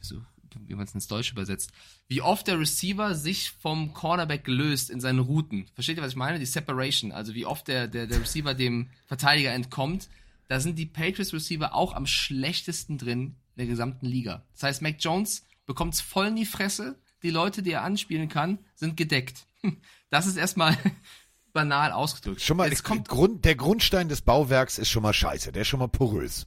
so, 0.00 0.20
wie 0.66 0.74
man 0.74 0.84
es 0.84 0.94
ins 0.94 1.08
Deutsche 1.08 1.32
übersetzt, 1.32 1.72
wie 2.08 2.20
oft 2.20 2.46
der 2.46 2.60
Receiver 2.60 3.14
sich 3.14 3.50
vom 3.50 3.94
Cornerback 3.94 4.46
löst 4.46 4.90
in 4.90 5.00
seinen 5.00 5.18
Routen. 5.18 5.66
Versteht 5.74 5.96
ihr, 5.96 6.02
was 6.02 6.12
ich 6.12 6.16
meine? 6.16 6.38
Die 6.38 6.46
Separation, 6.46 7.10
also 7.10 7.34
wie 7.34 7.46
oft 7.46 7.68
der, 7.68 7.88
der, 7.88 8.06
der 8.06 8.20
Receiver 8.20 8.52
dem 8.52 8.90
Verteidiger 9.06 9.52
entkommt. 9.52 10.08
Da 10.48 10.60
sind 10.60 10.78
die 10.78 10.86
Patriots 10.86 11.32
Receiver 11.32 11.74
auch 11.74 11.94
am 11.94 12.06
schlechtesten 12.06 12.98
drin 12.98 13.20
in 13.20 13.45
der 13.56 13.66
gesamten 13.66 14.06
Liga. 14.06 14.44
Das 14.52 14.62
heißt, 14.64 14.82
Mac 14.82 14.96
Jones 15.00 15.44
bekommt 15.66 15.94
es 15.94 16.00
voll 16.00 16.26
in 16.28 16.36
die 16.36 16.46
Fresse. 16.46 16.98
Die 17.22 17.30
Leute, 17.30 17.62
die 17.62 17.72
er 17.72 17.82
anspielen 17.82 18.28
kann, 18.28 18.58
sind 18.74 18.96
gedeckt. 18.96 19.46
Das 20.08 20.28
ist 20.28 20.36
erstmal 20.36 20.78
banal 21.52 21.90
ausgedrückt. 21.90 22.40
Schon 22.40 22.58
mal, 22.58 22.68
Jetzt 22.68 22.84
kommt 22.84 23.08
Grund, 23.08 23.44
der 23.44 23.56
Grundstein 23.56 24.08
des 24.08 24.22
Bauwerks 24.22 24.78
ist 24.78 24.88
schon 24.88 25.02
mal 25.02 25.12
scheiße, 25.12 25.50
der 25.50 25.62
ist 25.62 25.68
schon 25.68 25.80
mal 25.80 25.88
porös. 25.88 26.46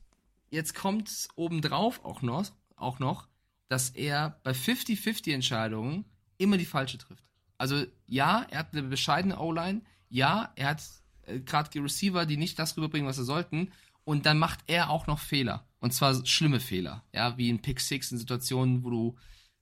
jetzt 0.50 0.76
kommt 0.76 1.28
obendrauf 1.36 2.04
auch 2.06 2.22
noch, 2.22 2.46
auch 2.78 3.00
noch, 3.00 3.28
dass 3.68 3.90
er 3.90 4.40
bei 4.44 4.52
50-50 4.52 5.34
Entscheidungen 5.34 6.06
immer 6.38 6.58
die 6.58 6.66
falsche 6.66 6.98
trifft. 6.98 7.26
Also 7.58 7.84
ja, 8.06 8.46
er 8.50 8.60
hat 8.60 8.72
eine 8.72 8.84
bescheidene 8.84 9.38
O-Line, 9.38 9.82
ja, 10.08 10.54
er 10.56 10.70
hat 10.70 10.82
äh, 11.26 11.42
gerade 11.42 11.70
die 11.70 11.80
Receiver, 11.80 12.26
die 12.26 12.38
nicht 12.38 12.58
das 12.58 12.78
rüberbringen, 12.78 13.08
was 13.08 13.18
sie 13.18 13.26
sollten, 13.26 13.74
und 14.10 14.26
dann 14.26 14.40
macht 14.40 14.62
er 14.66 14.90
auch 14.90 15.06
noch 15.06 15.20
Fehler. 15.20 15.68
Und 15.80 15.94
zwar 15.94 16.26
schlimme 16.26 16.60
Fehler, 16.60 17.04
ja, 17.14 17.38
wie 17.38 17.48
ein 17.54 17.62
Pick 17.62 17.80
Six 17.80 18.12
in 18.12 18.18
Situationen, 18.18 18.84
wo 18.84 18.90
du 18.90 19.18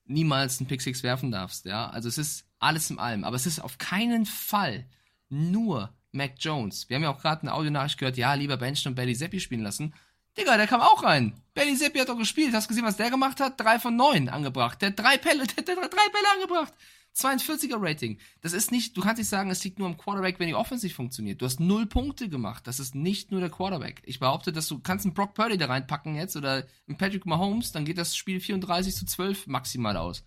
niemals 0.05 0.61
einen 0.61 0.69
Pick 0.69 0.81
Six 0.81 1.03
werfen 1.03 1.31
darfst, 1.31 1.65
ja. 1.65 1.89
Also 1.89 2.07
es 2.07 2.17
ist 2.17 2.45
alles 2.57 2.89
in 2.89 2.97
allem, 2.97 3.25
aber 3.25 3.35
es 3.35 3.45
ist 3.45 3.59
auf 3.59 3.77
keinen 3.77 4.25
Fall 4.25 4.85
nur 5.27 5.93
Mac 6.13 6.35
Jones. 6.39 6.87
Wir 6.87 6.95
haben 6.95 7.03
ja 7.03 7.09
auch 7.09 7.21
gerade 7.21 7.41
eine 7.41 7.53
Audionachricht 7.53 7.97
gehört, 7.97 8.15
ja, 8.15 8.33
lieber 8.35 8.55
Benchen 8.55 8.91
und 8.91 8.95
Belly 8.95 9.15
Seppi 9.15 9.41
spielen 9.41 9.63
lassen. 9.63 9.93
Digga, 10.37 10.55
der 10.55 10.67
kam 10.67 10.79
auch 10.79 11.03
rein. 11.03 11.33
Belly 11.53 11.75
Seppi 11.75 11.99
hat 11.99 12.07
doch 12.07 12.17
gespielt. 12.17 12.53
Hast 12.53 12.67
du 12.67 12.69
gesehen, 12.69 12.85
was 12.85 12.95
der 12.95 13.09
gemacht 13.09 13.41
hat? 13.41 13.59
Drei 13.59 13.79
von 13.79 13.97
neun 13.97 14.29
angebracht. 14.29 14.81
Der 14.81 14.91
hat 14.91 14.99
drei 14.99 15.17
Pelle, 15.17 15.45
der 15.57 15.75
hat 15.75 15.93
drei 15.93 16.09
Pelle 16.09 16.31
angebracht. 16.35 16.73
42er 17.17 17.81
Rating. 17.81 18.19
Das 18.41 18.53
ist 18.53 18.71
nicht, 18.71 18.95
du 18.95 19.01
kannst 19.01 19.17
nicht 19.17 19.29
sagen, 19.29 19.49
es 19.49 19.63
liegt 19.63 19.79
nur 19.79 19.87
am 19.87 19.97
Quarterback, 19.97 20.39
wenn 20.39 20.47
die 20.47 20.55
Offensive 20.55 20.93
funktioniert. 20.93 21.41
Du 21.41 21.45
hast 21.45 21.59
null 21.59 21.87
Punkte 21.87 22.29
gemacht. 22.29 22.67
Das 22.67 22.79
ist 22.79 22.93
nicht 22.93 23.31
nur 23.31 23.39
der 23.39 23.49
Quarterback. 23.49 24.01
Ich 24.05 24.19
behaupte, 24.19 24.53
dass 24.53 24.67
du 24.67 24.79
kannst 24.79 25.05
einen 25.05 25.15
Brock 25.15 25.33
Purdy 25.33 25.57
da 25.57 25.65
reinpacken 25.65 26.15
jetzt 26.15 26.35
oder 26.35 26.67
einen 26.87 26.97
Patrick 26.97 27.25
Mahomes, 27.25 27.71
dann 27.71 27.85
geht 27.85 27.97
das 27.97 28.15
Spiel 28.15 28.39
34 28.39 28.95
zu 28.95 29.05
12 29.05 29.47
maximal 29.47 29.97
aus. 29.97 30.23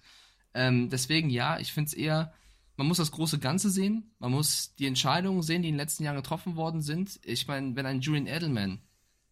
Ähm, 0.53 0.88
deswegen 0.88 1.31
ja, 1.31 1.59
ich 1.61 1.72
finde 1.72 1.88
es 1.88 1.94
eher, 1.94 2.33
man 2.76 2.88
muss 2.88 2.96
das 2.96 3.12
große 3.12 3.38
Ganze 3.38 3.70
sehen. 3.70 4.11
Man 4.18 4.33
muss 4.33 4.74
die 4.74 4.87
Entscheidungen 4.87 5.42
sehen, 5.42 5.62
die 5.62 5.68
in 5.68 5.74
den 5.74 5.81
letzten 5.81 6.03
Jahren 6.03 6.16
getroffen 6.16 6.57
worden 6.57 6.83
sind. 6.83 7.20
Ich 7.24 7.46
meine, 7.46 7.76
wenn 7.76 7.87
ein 7.87 8.00
Julian 8.00 8.26
Edelman, 8.26 8.81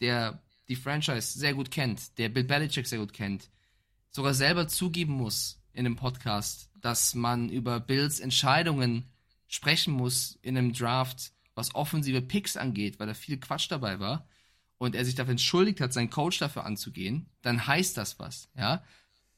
der 0.00 0.42
die 0.68 0.76
Franchise 0.76 1.38
sehr 1.38 1.54
gut 1.54 1.70
kennt, 1.70 2.18
der 2.18 2.28
Bill 2.28 2.44
Belichick 2.44 2.86
sehr 2.86 2.98
gut 2.98 3.12
kennt, 3.12 3.50
sogar 4.10 4.34
selber 4.34 4.68
zugeben 4.68 5.14
muss 5.14 5.60
in 5.72 5.86
einem 5.86 5.96
Podcast, 5.96 6.67
dass 6.80 7.14
man 7.14 7.48
über 7.48 7.80
Bills 7.80 8.20
Entscheidungen 8.20 9.10
sprechen 9.46 9.94
muss 9.94 10.38
in 10.42 10.56
einem 10.56 10.72
Draft, 10.72 11.32
was 11.54 11.74
offensive 11.74 12.22
Picks 12.22 12.56
angeht, 12.56 13.00
weil 13.00 13.06
da 13.06 13.14
viel 13.14 13.38
Quatsch 13.38 13.70
dabei 13.70 13.98
war 13.98 14.28
und 14.78 14.94
er 14.94 15.04
sich 15.04 15.14
dafür 15.14 15.32
entschuldigt 15.32 15.80
hat, 15.80 15.92
seinen 15.92 16.10
Coach 16.10 16.38
dafür 16.38 16.64
anzugehen, 16.64 17.26
dann 17.42 17.66
heißt 17.66 17.96
das 17.96 18.18
was, 18.18 18.48
ja. 18.56 18.84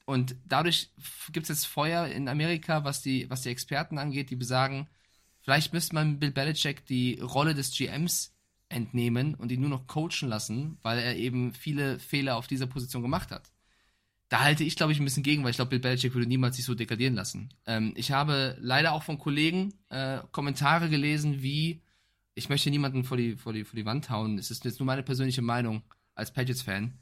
Und 0.05 0.35
dadurch 0.45 0.91
gibt 1.31 1.45
es 1.45 1.49
jetzt 1.49 1.67
Feuer 1.67 2.07
in 2.07 2.27
Amerika, 2.27 2.83
was 2.83 3.01
die, 3.01 3.29
was 3.29 3.43
die 3.43 3.49
Experten 3.49 3.97
angeht, 3.97 4.29
die 4.29 4.35
besagen, 4.35 4.87
vielleicht 5.41 5.73
müsste 5.73 5.95
man 5.95 6.19
Bill 6.19 6.31
Belichick 6.31 6.85
die 6.85 7.19
Rolle 7.19 7.53
des 7.53 7.71
GMs 7.71 8.35
entnehmen 8.67 9.35
und 9.35 9.51
ihn 9.51 9.61
nur 9.61 9.69
noch 9.69 9.87
coachen 9.87 10.29
lassen, 10.29 10.77
weil 10.81 10.99
er 10.99 11.15
eben 11.15 11.53
viele 11.53 11.99
Fehler 11.99 12.35
auf 12.37 12.47
dieser 12.47 12.67
Position 12.67 13.01
gemacht 13.01 13.31
hat. 13.31 13.50
Da 14.31 14.39
halte 14.39 14.63
ich, 14.63 14.77
glaube 14.77 14.93
ich, 14.93 14.99
ein 14.99 15.03
bisschen 15.03 15.23
gegen, 15.23 15.43
weil 15.43 15.49
ich 15.49 15.57
glaube, 15.57 15.71
Bill 15.71 15.79
Belichick 15.79 16.13
würde 16.13 16.25
niemals 16.25 16.55
sich 16.55 16.63
so 16.63 16.73
degradieren 16.73 17.15
lassen. 17.15 17.49
Ähm, 17.65 17.91
ich 17.97 18.13
habe 18.13 18.55
leider 18.61 18.93
auch 18.93 19.03
von 19.03 19.17
Kollegen 19.17 19.73
äh, 19.89 20.19
Kommentare 20.31 20.87
gelesen, 20.87 21.41
wie, 21.41 21.81
ich 22.33 22.47
möchte 22.47 22.69
niemanden 22.69 23.03
vor 23.03 23.17
die, 23.17 23.35
vor, 23.35 23.51
die, 23.51 23.65
vor 23.65 23.75
die 23.75 23.85
Wand 23.85 24.09
hauen, 24.09 24.37
es 24.37 24.49
ist 24.49 24.63
jetzt 24.63 24.79
nur 24.79 24.85
meine 24.87 25.03
persönliche 25.03 25.41
Meinung 25.41 25.83
als 26.15 26.31
Patriots-Fan, 26.31 26.97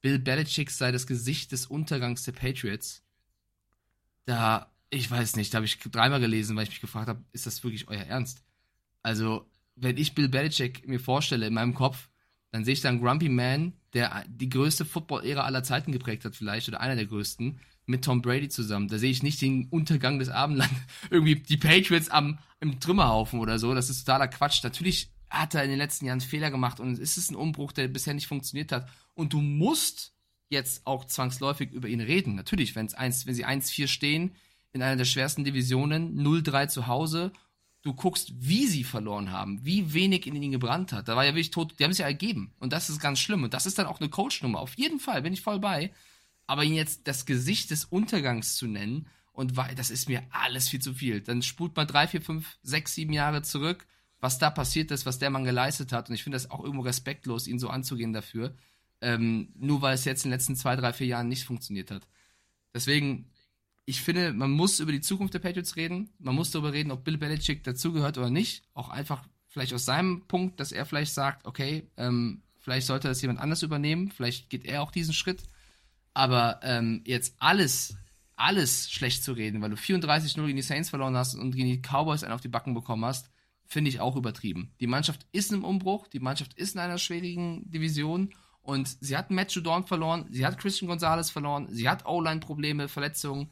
Bill 0.00 0.18
Belichick 0.18 0.72
sei 0.72 0.90
das 0.90 1.06
Gesicht 1.06 1.52
des 1.52 1.66
Untergangs 1.66 2.24
der 2.24 2.32
Patriots. 2.32 3.04
Da, 4.24 4.68
ich 4.90 5.08
weiß 5.08 5.36
nicht, 5.36 5.54
da 5.54 5.58
habe 5.58 5.66
ich 5.66 5.78
dreimal 5.78 6.18
gelesen, 6.18 6.56
weil 6.56 6.64
ich 6.64 6.70
mich 6.70 6.80
gefragt 6.80 7.06
habe, 7.06 7.24
ist 7.30 7.46
das 7.46 7.62
wirklich 7.62 7.86
euer 7.86 8.02
Ernst? 8.02 8.42
Also, 9.04 9.48
wenn 9.76 9.98
ich 9.98 10.16
Bill 10.16 10.28
Belichick 10.28 10.88
mir 10.88 10.98
vorstelle 10.98 11.46
in 11.46 11.54
meinem 11.54 11.74
Kopf, 11.74 12.08
dann 12.52 12.64
sehe 12.64 12.74
ich 12.74 12.82
da 12.82 12.90
einen 12.90 13.00
Grumpy 13.00 13.28
Man, 13.28 13.72
der 13.94 14.24
die 14.28 14.48
größte 14.48 14.84
Football-Ära 14.84 15.42
aller 15.42 15.64
Zeiten 15.64 15.90
geprägt 15.90 16.24
hat, 16.24 16.36
vielleicht, 16.36 16.68
oder 16.68 16.80
einer 16.80 16.96
der 16.96 17.06
größten, 17.06 17.58
mit 17.86 18.04
Tom 18.04 18.22
Brady 18.22 18.48
zusammen. 18.48 18.88
Da 18.88 18.98
sehe 18.98 19.10
ich 19.10 19.22
nicht 19.22 19.40
den 19.40 19.66
Untergang 19.68 20.18
des 20.18 20.28
Abendlandes, 20.28 20.76
irgendwie 21.10 21.36
die 21.36 21.56
Patriots 21.56 22.10
am, 22.10 22.38
im 22.60 22.78
Trümmerhaufen 22.78 23.40
oder 23.40 23.58
so. 23.58 23.74
Das 23.74 23.90
ist 23.90 24.04
totaler 24.04 24.28
Quatsch. 24.28 24.62
Natürlich 24.62 25.10
hat 25.30 25.54
er 25.54 25.64
in 25.64 25.70
den 25.70 25.78
letzten 25.78 26.06
Jahren 26.06 26.20
Fehler 26.20 26.50
gemacht 26.50 26.78
und 26.78 26.98
es 26.98 27.16
ist 27.16 27.30
ein 27.30 27.36
Umbruch, 27.36 27.72
der 27.72 27.88
bisher 27.88 28.14
nicht 28.14 28.28
funktioniert 28.28 28.70
hat. 28.70 28.88
Und 29.14 29.32
du 29.32 29.40
musst 29.40 30.14
jetzt 30.50 30.86
auch 30.86 31.06
zwangsläufig 31.06 31.72
über 31.72 31.88
ihn 31.88 32.00
reden. 32.00 32.34
Natürlich, 32.34 32.76
wenn's 32.76 32.94
eins, 32.94 33.26
wenn 33.26 33.34
sie 33.34 33.46
1-4 33.46 33.88
stehen, 33.88 34.32
in 34.72 34.82
einer 34.82 34.96
der 34.96 35.04
schwersten 35.06 35.44
Divisionen, 35.44 36.20
0-3 36.20 36.68
zu 36.68 36.86
Hause, 36.86 37.32
du 37.82 37.94
guckst, 37.94 38.32
wie 38.36 38.66
sie 38.66 38.84
verloren 38.84 39.30
haben, 39.32 39.64
wie 39.64 39.92
wenig 39.92 40.26
in 40.26 40.36
ihnen 40.36 40.52
gebrannt 40.52 40.92
hat. 40.92 41.08
Da 41.08 41.16
war 41.16 41.24
ja 41.24 41.32
wirklich 41.32 41.50
tot, 41.50 41.74
die 41.78 41.84
haben 41.84 41.90
es 41.90 41.98
ja 41.98 42.06
ergeben. 42.06 42.52
Und 42.58 42.72
das 42.72 42.88
ist 42.88 43.00
ganz 43.00 43.18
schlimm. 43.18 43.42
Und 43.42 43.54
das 43.54 43.66
ist 43.66 43.78
dann 43.78 43.86
auch 43.86 44.00
eine 44.00 44.08
Coachnummer. 44.08 44.60
Auf 44.60 44.74
jeden 44.74 45.00
Fall, 45.00 45.22
bin 45.22 45.32
ich 45.32 45.42
voll 45.42 45.58
bei. 45.58 45.92
Aber 46.46 46.64
ihn 46.64 46.74
jetzt 46.74 47.08
das 47.08 47.26
Gesicht 47.26 47.70
des 47.70 47.84
Untergangs 47.84 48.56
zu 48.56 48.66
nennen, 48.66 49.06
und 49.32 49.56
wei- 49.56 49.74
das 49.74 49.90
ist 49.90 50.08
mir 50.08 50.22
alles 50.30 50.68
viel 50.68 50.80
zu 50.80 50.92
viel. 50.92 51.22
Dann 51.22 51.42
spult 51.42 51.74
mal 51.74 51.86
drei, 51.86 52.06
vier, 52.06 52.20
fünf, 52.20 52.58
sechs, 52.62 52.94
sieben 52.94 53.14
Jahre 53.14 53.42
zurück, 53.42 53.86
was 54.20 54.38
da 54.38 54.50
passiert 54.50 54.90
ist, 54.90 55.06
was 55.06 55.18
der 55.18 55.30
Mann 55.30 55.44
geleistet 55.44 55.90
hat. 55.92 56.08
Und 56.08 56.14
ich 56.14 56.22
finde 56.22 56.36
das 56.36 56.50
auch 56.50 56.62
irgendwo 56.62 56.82
respektlos, 56.84 57.46
ihn 57.46 57.58
so 57.58 57.68
anzugehen 57.68 58.12
dafür. 58.12 58.54
Ähm, 59.00 59.48
nur 59.58 59.80
weil 59.80 59.94
es 59.94 60.04
jetzt 60.04 60.24
in 60.24 60.30
den 60.30 60.36
letzten 60.36 60.54
zwei, 60.54 60.76
drei, 60.76 60.92
vier 60.92 61.06
Jahren 61.06 61.28
nicht 61.28 61.44
funktioniert 61.44 61.90
hat. 61.90 62.06
Deswegen, 62.74 63.31
ich 63.84 64.00
finde, 64.00 64.32
man 64.32 64.50
muss 64.50 64.80
über 64.80 64.92
die 64.92 65.00
Zukunft 65.00 65.34
der 65.34 65.40
Patriots 65.40 65.76
reden. 65.76 66.10
Man 66.18 66.34
muss 66.34 66.50
darüber 66.50 66.72
reden, 66.72 66.92
ob 66.92 67.04
Bill 67.04 67.18
Belichick 67.18 67.64
dazugehört 67.64 68.16
oder 68.16 68.30
nicht. 68.30 68.64
Auch 68.74 68.88
einfach 68.88 69.24
vielleicht 69.48 69.74
aus 69.74 69.84
seinem 69.84 70.26
Punkt, 70.28 70.60
dass 70.60 70.72
er 70.72 70.86
vielleicht 70.86 71.12
sagt, 71.12 71.46
okay, 71.46 71.90
ähm, 71.96 72.42
vielleicht 72.58 72.86
sollte 72.86 73.08
das 73.08 73.20
jemand 73.22 73.40
anders 73.40 73.62
übernehmen. 73.62 74.10
Vielleicht 74.10 74.50
geht 74.50 74.64
er 74.64 74.82
auch 74.82 74.92
diesen 74.92 75.14
Schritt. 75.14 75.42
Aber 76.14 76.60
ähm, 76.62 77.02
jetzt 77.06 77.34
alles, 77.38 77.96
alles 78.36 78.90
schlecht 78.90 79.24
zu 79.24 79.32
reden, 79.32 79.62
weil 79.62 79.70
du 79.70 79.76
34-0 79.76 80.46
gegen 80.46 80.56
die 80.56 80.62
Saints 80.62 80.90
verloren 80.90 81.16
hast 81.16 81.34
und 81.34 81.56
gegen 81.56 81.68
die 81.68 81.82
Cowboys 81.82 82.22
einen 82.22 82.34
auf 82.34 82.40
die 82.40 82.48
Backen 82.48 82.74
bekommen 82.74 83.04
hast, 83.04 83.30
finde 83.66 83.88
ich 83.88 84.00
auch 84.00 84.16
übertrieben. 84.16 84.72
Die 84.80 84.86
Mannschaft 84.86 85.26
ist 85.32 85.52
im 85.52 85.64
Umbruch, 85.64 86.06
die 86.06 86.20
Mannschaft 86.20 86.54
ist 86.54 86.74
in 86.74 86.80
einer 86.80 86.98
schwierigen 86.98 87.70
Division 87.70 88.32
und 88.60 88.96
sie 89.00 89.16
hat 89.16 89.30
Matt 89.30 89.52
Judon 89.52 89.86
verloren, 89.86 90.26
sie 90.30 90.46
hat 90.46 90.58
Christian 90.58 90.88
Gonzalez 90.88 91.30
verloren, 91.30 91.68
sie 91.70 91.88
hat 91.88 92.06
O-Line-Probleme, 92.06 92.88
Verletzungen. 92.88 93.50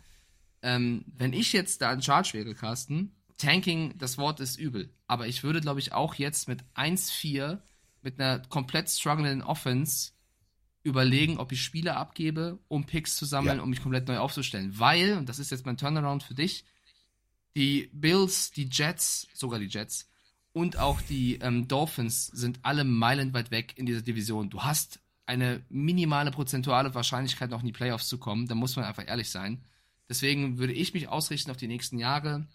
Ähm, 0.63 1.05
wenn 1.17 1.33
ich 1.33 1.53
jetzt 1.53 1.81
da 1.83 1.93
in 1.93 2.03
Charge 2.03 2.31
wäre, 2.35 2.55
Carsten, 2.55 3.15
Tanking, 3.39 3.97
das 3.99 4.19
Wort 4.19 4.41
ist 4.41 4.59
übel. 4.59 4.91
Aber 5.07 5.27
ich 5.27 5.43
würde, 5.43 5.61
glaube 5.61 5.81
ich, 5.81 5.93
auch 5.93 6.15
jetzt 6.15 6.49
mit 6.49 6.63
1-4, 6.75 7.59
mit 8.03 8.21
einer 8.21 8.41
komplett 8.41 8.91
strugglenden 8.91 9.43
Offense, 9.43 10.13
überlegen, 10.83 11.39
ob 11.39 11.53
ich 11.53 11.63
Spiele 11.63 11.97
abgebe, 11.97 12.59
um 12.69 12.85
Picks 12.87 13.17
zu 13.17 13.27
sammeln, 13.27 13.59
Ja. 13.59 13.63
um 13.63 13.69
mich 13.71 13.83
komplett 13.83 14.09
neu 14.09 14.19
aufzustellen. 14.19 14.79
Weil, 14.79 15.19
und 15.19 15.29
das 15.29 15.39
ist 15.39 15.51
jetzt 15.51 15.67
mein 15.67 15.77
Turnaround 15.77 16.23
für 16.23 16.35
dich, 16.35 16.65
die 17.57 17.91
Bills, 17.93 18.51
die 18.53 18.69
Jets, 18.71 19.27
sogar 19.35 19.59
die 19.59 19.67
Jets 19.67 20.09
und 20.53 20.79
auch 20.79 21.01
die 21.03 21.37
ähm, 21.37 21.69
Dolphins 21.69 22.29
sind 22.29 22.61
alle 22.63 22.85
meilenweit 22.85 23.51
weg 23.51 23.75
in 23.77 23.87
dieser 23.87 24.03
Division. 24.03 24.49
Du 24.51 24.63
hast 24.63 25.01
eine 25.27 25.63
minimale 25.69 26.31
prozentuale 26.31 26.95
Wahrscheinlichkeit, 26.95 27.51
noch 27.51 27.61
in 27.61 27.67
die 27.67 27.73
Playoffs 27.73 28.09
zu 28.09 28.19
kommen. 28.19 28.49
Da 28.49 28.55
muss 28.55 28.77
man 28.77 28.85
einfach 28.85 29.07
ehrlich 29.07 29.31
sein. 29.31 29.63
Deswegen 30.11 30.59
würde 30.59 30.73
ich 30.73 30.93
mich 30.93 31.09
ausrichten 31.09 31.53
auf 31.53 31.57
die 31.57 31.69
nächsten 31.69 31.97
Jahre. 31.99 32.47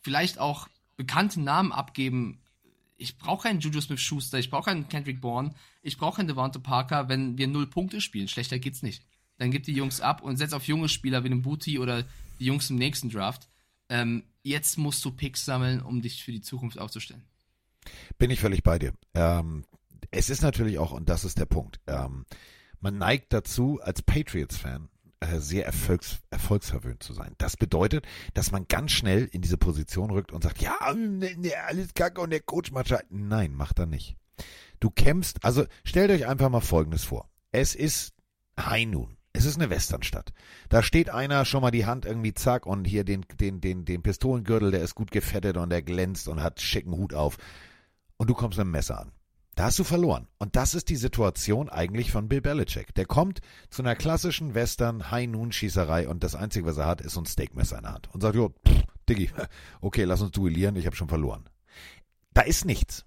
Vielleicht 0.00 0.38
auch 0.38 0.66
bekannte 0.96 1.38
Namen 1.38 1.72
abgeben. 1.72 2.40
Ich 2.96 3.18
brauche 3.18 3.44
keinen 3.44 3.60
Juju 3.60 3.80
Smith-Schuster, 3.82 4.38
ich 4.38 4.50
brauche 4.50 4.70
keinen 4.70 4.88
Kendrick 4.88 5.20
Bourne, 5.20 5.54
ich 5.82 5.98
brauche 5.98 6.16
keinen 6.16 6.28
Devonta 6.28 6.58
Parker, 6.58 7.08
wenn 7.08 7.38
wir 7.38 7.46
null 7.46 7.66
Punkte 7.66 8.00
spielen. 8.00 8.28
Schlechter 8.28 8.58
geht's 8.58 8.82
nicht. 8.82 9.04
Dann 9.36 9.50
gib 9.50 9.64
die 9.64 9.72
Jungs 9.72 10.00
ab 10.02 10.22
und 10.22 10.36
setz 10.36 10.52
auf 10.52 10.66
junge 10.66 10.88
Spieler 10.88 11.24
wie 11.24 11.28
den 11.28 11.42
Booty 11.42 11.78
oder 11.78 12.04
die 12.38 12.44
Jungs 12.46 12.68
im 12.70 12.76
nächsten 12.76 13.10
Draft. 13.10 13.48
Ähm, 13.88 14.24
jetzt 14.42 14.76
musst 14.76 15.04
du 15.04 15.10
Picks 15.10 15.44
sammeln, 15.44 15.80
um 15.80 16.02
dich 16.02 16.22
für 16.22 16.32
die 16.32 16.42
Zukunft 16.42 16.78
aufzustellen. 16.78 17.24
Bin 18.18 18.30
ich 18.30 18.40
völlig 18.40 18.62
bei 18.62 18.78
dir. 18.78 18.92
Ähm, 19.14 19.64
es 20.10 20.28
ist 20.28 20.42
natürlich 20.42 20.78
auch, 20.78 20.92
und 20.92 21.08
das 21.08 21.24
ist 21.24 21.38
der 21.38 21.46
Punkt, 21.46 21.80
ähm, 21.86 22.26
man 22.80 22.98
neigt 22.98 23.32
dazu, 23.32 23.80
als 23.82 24.02
Patriots-Fan 24.02 24.89
äh, 25.20 25.38
sehr 25.38 25.66
erfolgs 25.66 26.18
erfolgsverwöhnt 26.30 27.02
zu 27.02 27.12
sein. 27.12 27.34
Das 27.38 27.56
bedeutet, 27.56 28.06
dass 28.34 28.52
man 28.52 28.66
ganz 28.68 28.92
schnell 28.92 29.28
in 29.30 29.42
diese 29.42 29.58
Position 29.58 30.10
rückt 30.10 30.32
und 30.32 30.42
sagt, 30.42 30.62
ja, 30.62 30.76
ne, 30.94 31.36
ne, 31.36 31.52
alles 31.66 31.94
kacke 31.94 32.20
und 32.20 32.30
der 32.30 32.40
Coach 32.40 32.72
macht 32.72 32.88
Scheiße. 32.88 33.04
Nein, 33.10 33.54
macht 33.54 33.78
er 33.78 33.86
nicht. 33.86 34.16
Du 34.80 34.90
kämpfst, 34.90 35.44
also 35.44 35.66
stellt 35.84 36.10
euch 36.10 36.26
einfach 36.26 36.48
mal 36.48 36.60
Folgendes 36.60 37.04
vor. 37.04 37.28
Es 37.52 37.74
ist 37.74 38.14
High 38.58 38.86
Noon. 38.86 39.16
Es 39.32 39.44
ist 39.44 39.56
eine 39.56 39.70
Westernstadt. 39.70 40.32
Da 40.70 40.82
steht 40.82 41.10
einer 41.10 41.44
schon 41.44 41.62
mal 41.62 41.70
die 41.70 41.86
Hand 41.86 42.04
irgendwie 42.04 42.34
zack 42.34 42.66
und 42.66 42.84
hier 42.84 43.04
den, 43.04 43.24
den, 43.38 43.60
den, 43.60 43.84
den 43.84 44.02
Pistolengürtel, 44.02 44.70
der 44.72 44.82
ist 44.82 44.94
gut 44.94 45.12
gefettet 45.12 45.56
und 45.56 45.70
der 45.70 45.82
glänzt 45.82 46.28
und 46.28 46.42
hat 46.42 46.60
schicken 46.60 46.96
Hut 46.96 47.14
auf. 47.14 47.36
Und 48.16 48.28
du 48.28 48.34
kommst 48.34 48.58
mit 48.58 48.64
dem 48.64 48.72
Messer 48.72 49.00
an. 49.00 49.12
Da 49.60 49.66
hast 49.66 49.78
du 49.78 49.84
verloren. 49.84 50.26
Und 50.38 50.56
das 50.56 50.74
ist 50.74 50.88
die 50.88 50.96
Situation 50.96 51.68
eigentlich 51.68 52.10
von 52.12 52.28
Bill 52.28 52.40
Belichick. 52.40 52.94
Der 52.94 53.04
kommt 53.04 53.40
zu 53.68 53.82
einer 53.82 53.94
klassischen 53.94 54.54
Western 54.54 55.10
High-Noon-Schießerei 55.10 56.08
und 56.08 56.24
das 56.24 56.34
Einzige, 56.34 56.64
was 56.64 56.78
er 56.78 56.86
hat, 56.86 57.02
ist 57.02 57.12
so 57.12 57.20
ein 57.20 57.26
Steakmesser 57.26 57.76
in 57.76 57.82
der 57.82 57.92
Hand. 57.92 58.08
Und 58.14 58.22
sagt, 58.22 58.36
jo, 58.36 58.54
pff, 58.66 58.84
Diggi, 59.06 59.30
okay, 59.82 60.04
lass 60.04 60.22
uns 60.22 60.30
duellieren, 60.30 60.76
ich 60.76 60.86
habe 60.86 60.96
schon 60.96 61.10
verloren. 61.10 61.46
Da 62.32 62.40
ist 62.40 62.64
nichts. 62.64 63.04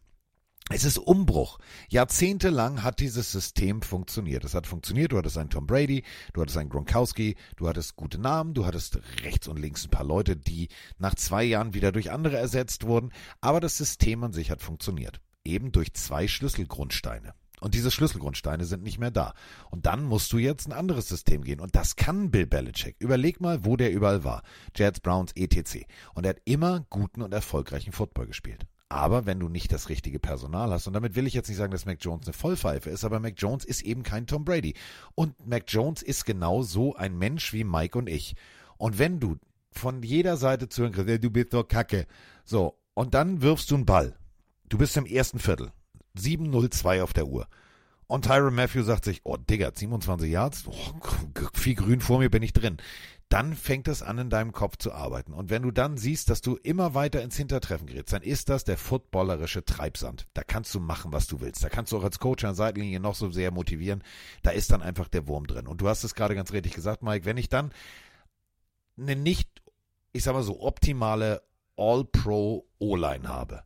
Es 0.70 0.84
ist 0.84 1.00
Umbruch. 1.00 1.58
Jahrzehntelang 1.90 2.84
hat 2.84 3.00
dieses 3.00 3.32
System 3.32 3.82
funktioniert. 3.82 4.46
Es 4.46 4.54
hat 4.54 4.68
funktioniert. 4.68 5.12
Du 5.12 5.18
hattest 5.18 5.40
einen 5.40 5.50
Tom 5.50 5.66
Brady, 5.66 6.04
du 6.34 6.42
hattest 6.42 6.60
einen 6.60 6.70
Gronkowski, 6.70 7.36
du 7.56 7.68
hattest 7.68 7.96
gute 7.96 8.22
Namen, 8.22 8.54
du 8.54 8.68
hattest 8.68 9.00
rechts 9.24 9.48
und 9.48 9.58
links 9.58 9.86
ein 9.86 9.90
paar 9.90 10.06
Leute, 10.06 10.38
die 10.38 10.68
nach 11.00 11.16
zwei 11.16 11.46
Jahren 11.46 11.74
wieder 11.74 11.92
durch 11.92 12.12
andere 12.12 12.38
ersetzt 12.38 12.86
wurden. 12.86 13.12
Aber 13.42 13.60
das 13.60 13.76
System 13.76 14.24
an 14.24 14.34
sich 14.34 14.52
hat 14.52 14.62
funktioniert 14.62 15.20
eben 15.46 15.72
durch 15.72 15.94
zwei 15.94 16.28
Schlüsselgrundsteine. 16.28 17.34
Und 17.64 17.76
diese 17.76 17.92
Schlüsselgrundsteine 17.92 18.66
sind 18.66 18.84
nicht 18.84 19.00
mehr 19.00 19.10
da. 19.10 19.34
Und 19.72 19.86
dann 19.86 20.04
musst 20.04 20.34
du 20.34 20.38
jetzt 20.38 20.68
ein 20.68 20.74
anderes 20.74 21.08
System 21.08 21.46
gehen. 21.46 21.62
Und 21.62 21.76
das 21.76 21.96
kann 21.96 22.30
Bill 22.30 22.46
Belichick. 22.46 22.98
Überleg 23.00 23.40
mal, 23.40 23.64
wo 23.64 23.78
der 23.78 23.94
überall 23.94 24.26
war. 24.26 24.44
Jets, 24.76 25.00
Browns, 25.00 25.32
etc. 25.36 25.86
Und 26.14 26.26
er 26.26 26.32
hat 26.32 26.42
immer 26.44 26.86
guten 26.90 27.22
und 27.22 27.34
erfolgreichen 27.34 27.94
Football 27.94 28.28
gespielt. 28.28 28.68
Aber 28.90 29.26
wenn 29.26 29.40
du 29.40 29.48
nicht 29.48 29.72
das 29.72 29.88
richtige 29.88 30.20
Personal 30.20 30.72
hast, 30.72 30.88
und 30.88 30.94
damit 30.94 31.16
will 31.16 31.26
ich 31.26 31.34
jetzt 31.34 31.48
nicht 31.48 31.58
sagen, 31.58 31.72
dass 31.72 31.86
Mac 31.86 32.00
Jones 32.02 32.28
eine 32.28 32.34
Vollpfeife 32.34 32.90
ist, 32.90 33.06
aber 33.06 33.22
Mac 33.22 33.36
Jones 33.38 33.64
ist 33.64 33.82
eben 33.84 34.04
kein 34.04 34.28
Tom 34.28 34.44
Brady. 34.44 34.76
Und 35.16 35.48
Mac 35.48 35.64
Jones 35.70 36.02
ist 36.02 36.26
genau 36.26 36.64
so 36.64 36.96
ein 36.96 37.18
Mensch 37.18 37.54
wie 37.54 37.64
Mike 37.64 37.98
und 37.98 38.10
ich. 38.10 38.36
Und 38.78 39.00
wenn 39.00 39.22
du 39.22 39.38
von 39.72 40.04
jeder 40.04 40.36
Seite 40.36 40.68
zu 40.68 40.82
hören 40.82 40.92
kriegst, 40.92 41.24
du 41.24 41.30
bist 41.32 41.54
doch 41.54 41.66
kacke. 41.66 42.08
So, 42.44 42.78
und 42.94 43.14
dann 43.14 43.42
wirfst 43.42 43.72
du 43.72 43.76
einen 43.76 43.86
Ball 43.86 44.18
Du 44.74 44.80
bist 44.80 44.98
im 44.98 45.06
ersten 45.06 45.38
Viertel. 45.38 45.72
7-0-2 46.18 47.04
auf 47.04 47.14
der 47.14 47.28
Uhr. 47.28 47.48
Und 48.08 48.26
Tyron 48.26 48.56
Matthew 48.56 48.82
sagt 48.82 49.06
sich, 49.06 49.22
oh 49.24 49.38
Digga, 49.38 49.72
27 49.72 50.32
Yards, 50.32 50.64
oh, 50.66 50.74
viel 51.54 51.76
grün 51.76 52.02
vor 52.02 52.18
mir 52.18 52.32
bin 52.32 52.42
ich 52.42 52.54
drin. 52.54 52.78
Dann 53.30 53.56
fängt 53.56 53.88
es 53.88 54.02
an, 54.02 54.18
in 54.18 54.32
deinem 54.32 54.52
Kopf 54.52 54.78
zu 54.78 54.92
arbeiten. 54.92 55.32
Und 55.32 55.52
wenn 55.52 55.62
du 55.62 55.70
dann 55.70 55.98
siehst, 55.98 56.32
dass 56.32 56.42
du 56.42 56.56
immer 56.56 56.96
weiter 56.96 57.22
ins 57.22 57.38
Hintertreffen 57.38 57.86
gerätst, 57.86 58.14
dann 58.14 58.24
ist 58.24 58.50
das 58.50 58.64
der 58.64 58.80
footballerische 58.80 59.64
Treibsand. 59.64 60.26
Da 60.34 60.42
kannst 60.44 60.74
du 60.74 60.80
machen, 60.80 61.14
was 61.14 61.28
du 61.28 61.40
willst. 61.40 61.64
Da 61.64 61.70
kannst 61.70 61.92
du 61.92 62.00
auch 62.00 62.04
als 62.04 62.18
Coach 62.18 62.44
an 62.44 62.50
der 62.50 62.56
Seitenlinie 62.56 63.00
noch 63.00 63.14
so 63.14 63.30
sehr 63.30 63.52
motivieren. 63.52 64.04
Da 64.42 64.50
ist 64.50 64.72
dann 64.72 64.82
einfach 64.82 65.08
der 65.08 65.28
Wurm 65.28 65.46
drin. 65.46 65.68
Und 65.68 65.82
du 65.82 65.88
hast 65.88 66.04
es 66.04 66.16
gerade 66.16 66.34
ganz 66.34 66.52
richtig 66.52 66.74
gesagt, 66.74 67.04
Mike, 67.04 67.26
wenn 67.26 67.38
ich 67.38 67.48
dann 67.48 67.72
eine 68.98 69.16
nicht, 69.16 69.62
ich 70.14 70.24
sag 70.24 70.34
mal 70.34 70.42
so, 70.42 70.62
optimale 70.62 71.44
All-Pro 71.78 72.66
O-Line 72.80 73.28
habe, 73.28 73.64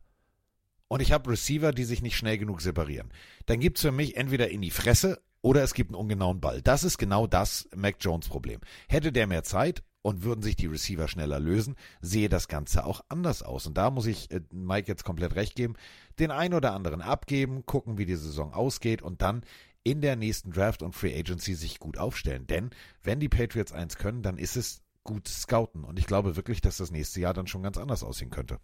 und 0.88 1.00
ich 1.00 1.12
habe 1.12 1.30
Receiver, 1.30 1.72
die 1.72 1.84
sich 1.84 2.02
nicht 2.02 2.16
schnell 2.16 2.38
genug 2.38 2.60
separieren. 2.60 3.10
Dann 3.46 3.60
gibt's 3.60 3.82
für 3.82 3.92
mich 3.92 4.16
entweder 4.16 4.50
in 4.50 4.62
die 4.62 4.70
Fresse 4.70 5.20
oder 5.40 5.62
es 5.62 5.74
gibt 5.74 5.90
einen 5.90 6.00
ungenauen 6.00 6.40
Ball. 6.40 6.62
Das 6.62 6.84
ist 6.84 6.98
genau 6.98 7.26
das 7.26 7.68
Mac 7.76 7.96
Jones 8.00 8.28
Problem. 8.28 8.60
Hätte 8.88 9.12
der 9.12 9.26
mehr 9.26 9.44
Zeit 9.44 9.82
und 10.02 10.22
würden 10.22 10.42
sich 10.42 10.56
die 10.56 10.66
Receiver 10.66 11.08
schneller 11.08 11.38
lösen, 11.38 11.76
sehe 12.00 12.28
das 12.28 12.48
Ganze 12.48 12.84
auch 12.84 13.02
anders 13.08 13.42
aus. 13.42 13.66
Und 13.66 13.76
da 13.76 13.90
muss 13.90 14.06
ich 14.06 14.30
äh, 14.30 14.40
Mike 14.52 14.88
jetzt 14.88 15.04
komplett 15.04 15.34
recht 15.36 15.54
geben. 15.54 15.74
Den 16.18 16.30
einen 16.30 16.54
oder 16.54 16.72
anderen 16.72 17.02
abgeben, 17.02 17.66
gucken, 17.66 17.98
wie 17.98 18.06
die 18.06 18.16
Saison 18.16 18.52
ausgeht 18.52 19.02
und 19.02 19.22
dann 19.22 19.42
in 19.84 20.00
der 20.00 20.16
nächsten 20.16 20.50
Draft 20.50 20.82
und 20.82 20.94
Free 20.94 21.18
Agency 21.18 21.54
sich 21.54 21.78
gut 21.78 21.98
aufstellen. 21.98 22.46
Denn 22.46 22.70
wenn 23.02 23.20
die 23.20 23.28
Patriots 23.28 23.72
eins 23.72 23.96
können, 23.96 24.22
dann 24.22 24.38
ist 24.38 24.56
es 24.56 24.82
gut 25.04 25.28
scouten. 25.28 25.84
Und 25.84 25.98
ich 25.98 26.06
glaube 26.06 26.36
wirklich, 26.36 26.60
dass 26.60 26.76
das 26.76 26.90
nächste 26.90 27.20
Jahr 27.20 27.34
dann 27.34 27.46
schon 27.46 27.62
ganz 27.62 27.78
anders 27.78 28.02
aussehen 28.02 28.30
könnte. 28.30 28.58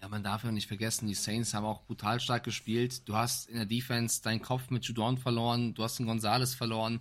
Ja, 0.00 0.08
man 0.08 0.22
darf 0.22 0.44
ja 0.44 0.50
nicht 0.50 0.68
vergessen, 0.68 1.08
die 1.08 1.14
Saints 1.14 1.52
haben 1.52 1.66
auch 1.66 1.84
brutal 1.84 2.20
stark 2.20 2.44
gespielt. 2.44 3.06
Du 3.06 3.16
hast 3.16 3.48
in 3.48 3.56
der 3.56 3.66
Defense 3.66 4.22
deinen 4.22 4.40
Kopf 4.40 4.70
mit 4.70 4.84
Judon 4.86 5.18
verloren, 5.18 5.74
du 5.74 5.82
hast 5.82 5.98
den 5.98 6.06
Gonzales 6.06 6.54
verloren. 6.54 7.00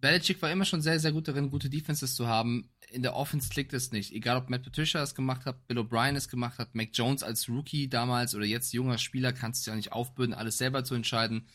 Belichick 0.00 0.40
war 0.40 0.50
immer 0.50 0.64
schon 0.64 0.80
sehr, 0.80 0.98
sehr 0.98 1.12
gut 1.12 1.28
darin, 1.28 1.50
gute 1.50 1.68
Defenses 1.68 2.14
zu 2.14 2.26
haben. 2.26 2.70
In 2.90 3.02
der 3.02 3.14
Offense 3.14 3.50
klickt 3.50 3.74
es 3.74 3.92
nicht. 3.92 4.12
Egal, 4.12 4.38
ob 4.38 4.48
Matt 4.48 4.62
Patricia 4.62 5.02
es 5.02 5.14
gemacht 5.14 5.44
hat, 5.44 5.66
Bill 5.66 5.78
O'Brien 5.78 6.16
es 6.16 6.28
gemacht 6.28 6.58
hat, 6.58 6.74
Mac 6.74 6.88
Jones 6.94 7.22
als 7.22 7.50
Rookie 7.50 7.88
damals 7.88 8.34
oder 8.34 8.46
jetzt 8.46 8.72
junger 8.72 8.96
Spieler, 8.96 9.34
kannst 9.34 9.66
du 9.66 9.70
ja 9.70 9.76
nicht 9.76 9.92
aufbürden, 9.92 10.34
alles 10.34 10.56
selber 10.56 10.84
zu 10.84 10.94
entscheiden. 10.94 11.46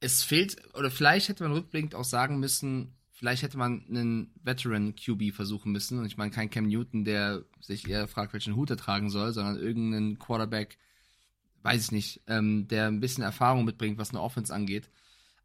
Es 0.00 0.22
fehlt, 0.22 0.58
oder 0.74 0.90
vielleicht 0.90 1.30
hätte 1.30 1.44
man 1.44 1.52
rückblickend 1.52 1.94
auch 1.94 2.04
sagen 2.04 2.38
müssen, 2.38 2.94
vielleicht 3.14 3.42
hätte 3.42 3.56
man 3.56 3.86
einen 3.88 4.32
Veteran 4.42 4.94
QB 4.94 5.32
versuchen 5.32 5.72
müssen. 5.72 5.98
Und 5.98 6.06
ich 6.06 6.16
meine, 6.16 6.30
kein 6.30 6.50
Cam 6.50 6.66
Newton, 6.66 7.04
der 7.04 7.44
sich 7.60 7.88
eher 7.88 8.08
fragt, 8.08 8.32
welchen 8.32 8.56
Hut 8.56 8.70
er 8.70 8.76
tragen 8.76 9.08
soll, 9.08 9.32
sondern 9.32 9.56
irgendeinen 9.56 10.18
Quarterback, 10.18 10.78
weiß 11.62 11.84
ich 11.84 11.92
nicht, 11.92 12.22
ähm, 12.26 12.68
der 12.68 12.88
ein 12.88 13.00
bisschen 13.00 13.24
Erfahrung 13.24 13.64
mitbringt, 13.64 13.98
was 13.98 14.10
eine 14.10 14.20
Offense 14.20 14.52
angeht. 14.52 14.90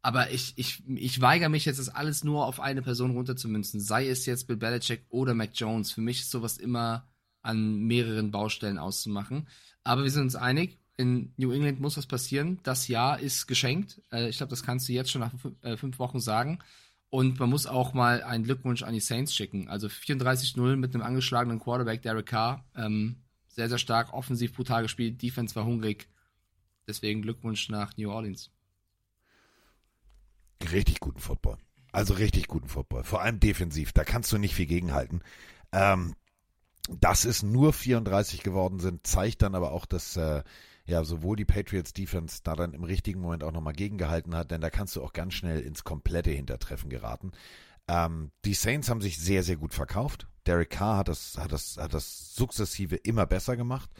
Aber 0.02 0.30
ich, 0.30 0.54
ich, 0.56 0.82
ich 0.88 1.20
weigere 1.20 1.48
mich 1.48 1.64
jetzt, 1.64 1.78
das 1.78 1.88
alles 1.88 2.24
nur 2.24 2.46
auf 2.46 2.58
eine 2.58 2.82
Person 2.82 3.12
runterzumünzen. 3.12 3.80
Sei 3.80 4.08
es 4.08 4.26
jetzt 4.26 4.46
Bill 4.46 4.56
Belichick 4.56 5.04
oder 5.08 5.34
Mac 5.34 5.50
Jones. 5.54 5.92
Für 5.92 6.00
mich 6.00 6.20
ist 6.20 6.30
sowas 6.30 6.56
immer 6.58 7.06
an 7.42 7.80
mehreren 7.80 8.30
Baustellen 8.30 8.78
auszumachen. 8.78 9.46
Aber 9.84 10.02
wir 10.02 10.10
sind 10.10 10.22
uns 10.22 10.36
einig, 10.36 10.78
in 10.96 11.32
New 11.36 11.52
England 11.52 11.80
muss 11.80 11.96
was 11.96 12.06
passieren. 12.06 12.58
Das 12.62 12.88
Jahr 12.88 13.20
ist 13.20 13.46
geschenkt. 13.46 14.02
Äh, 14.10 14.28
ich 14.28 14.38
glaube, 14.38 14.50
das 14.50 14.62
kannst 14.62 14.88
du 14.88 14.92
jetzt 14.92 15.10
schon 15.10 15.20
nach 15.20 15.32
äh, 15.62 15.76
fünf 15.76 15.98
Wochen 15.98 16.20
sagen. 16.20 16.58
Und 17.10 17.40
man 17.40 17.50
muss 17.50 17.66
auch 17.66 17.92
mal 17.92 18.22
einen 18.22 18.44
Glückwunsch 18.44 18.82
an 18.82 18.94
die 18.94 19.00
Saints 19.00 19.34
schicken. 19.34 19.68
Also 19.68 19.88
34-0 19.88 20.76
mit 20.76 20.94
einem 20.94 21.02
angeschlagenen 21.02 21.58
Quarterback, 21.58 22.02
Derek 22.02 22.26
Carr. 22.26 22.64
Ähm, 22.76 23.16
sehr, 23.48 23.68
sehr 23.68 23.78
stark, 23.78 24.12
offensiv 24.12 24.54
brutal 24.54 24.82
gespielt, 24.82 25.20
Defense 25.20 25.56
war 25.56 25.64
hungrig. 25.64 26.08
Deswegen 26.86 27.22
Glückwunsch 27.22 27.68
nach 27.68 27.96
New 27.96 28.10
Orleans. 28.10 28.50
Richtig 30.70 31.00
guten 31.00 31.20
Football. 31.20 31.58
Also 31.92 32.14
richtig 32.14 32.46
guten 32.46 32.68
Football. 32.68 33.02
Vor 33.02 33.22
allem 33.22 33.40
defensiv. 33.40 33.92
Da 33.92 34.04
kannst 34.04 34.30
du 34.32 34.38
nicht 34.38 34.54
viel 34.54 34.66
gegenhalten. 34.66 35.22
Ähm, 35.72 36.14
dass 36.88 37.24
es 37.24 37.42
nur 37.42 37.72
34 37.72 38.42
geworden 38.42 38.78
sind, 38.78 39.06
zeigt 39.06 39.42
dann 39.42 39.54
aber 39.54 39.72
auch, 39.72 39.86
dass 39.86 40.16
äh, 40.16 40.42
ja 40.90 41.04
sowohl 41.04 41.36
die 41.36 41.44
Patriots 41.44 41.92
Defense 41.92 42.40
da 42.42 42.54
dann 42.54 42.74
im 42.74 42.84
richtigen 42.84 43.20
Moment 43.20 43.44
auch 43.44 43.52
nochmal 43.52 43.72
gegengehalten 43.72 44.34
hat, 44.34 44.50
denn 44.50 44.60
da 44.60 44.70
kannst 44.70 44.96
du 44.96 45.02
auch 45.02 45.12
ganz 45.12 45.34
schnell 45.34 45.60
ins 45.60 45.84
komplette 45.84 46.30
Hintertreffen 46.30 46.90
geraten. 46.90 47.32
Ähm, 47.88 48.30
die 48.44 48.54
Saints 48.54 48.88
haben 48.88 49.00
sich 49.00 49.18
sehr, 49.18 49.42
sehr 49.42 49.56
gut 49.56 49.74
verkauft. 49.74 50.26
Derek 50.46 50.70
Carr 50.70 50.98
hat 50.98 51.08
das, 51.08 51.38
hat 51.38 51.52
das, 51.52 51.76
hat 51.76 51.94
das 51.94 52.34
sukzessive 52.34 52.96
immer 52.96 53.26
besser 53.26 53.56
gemacht. 53.56 53.90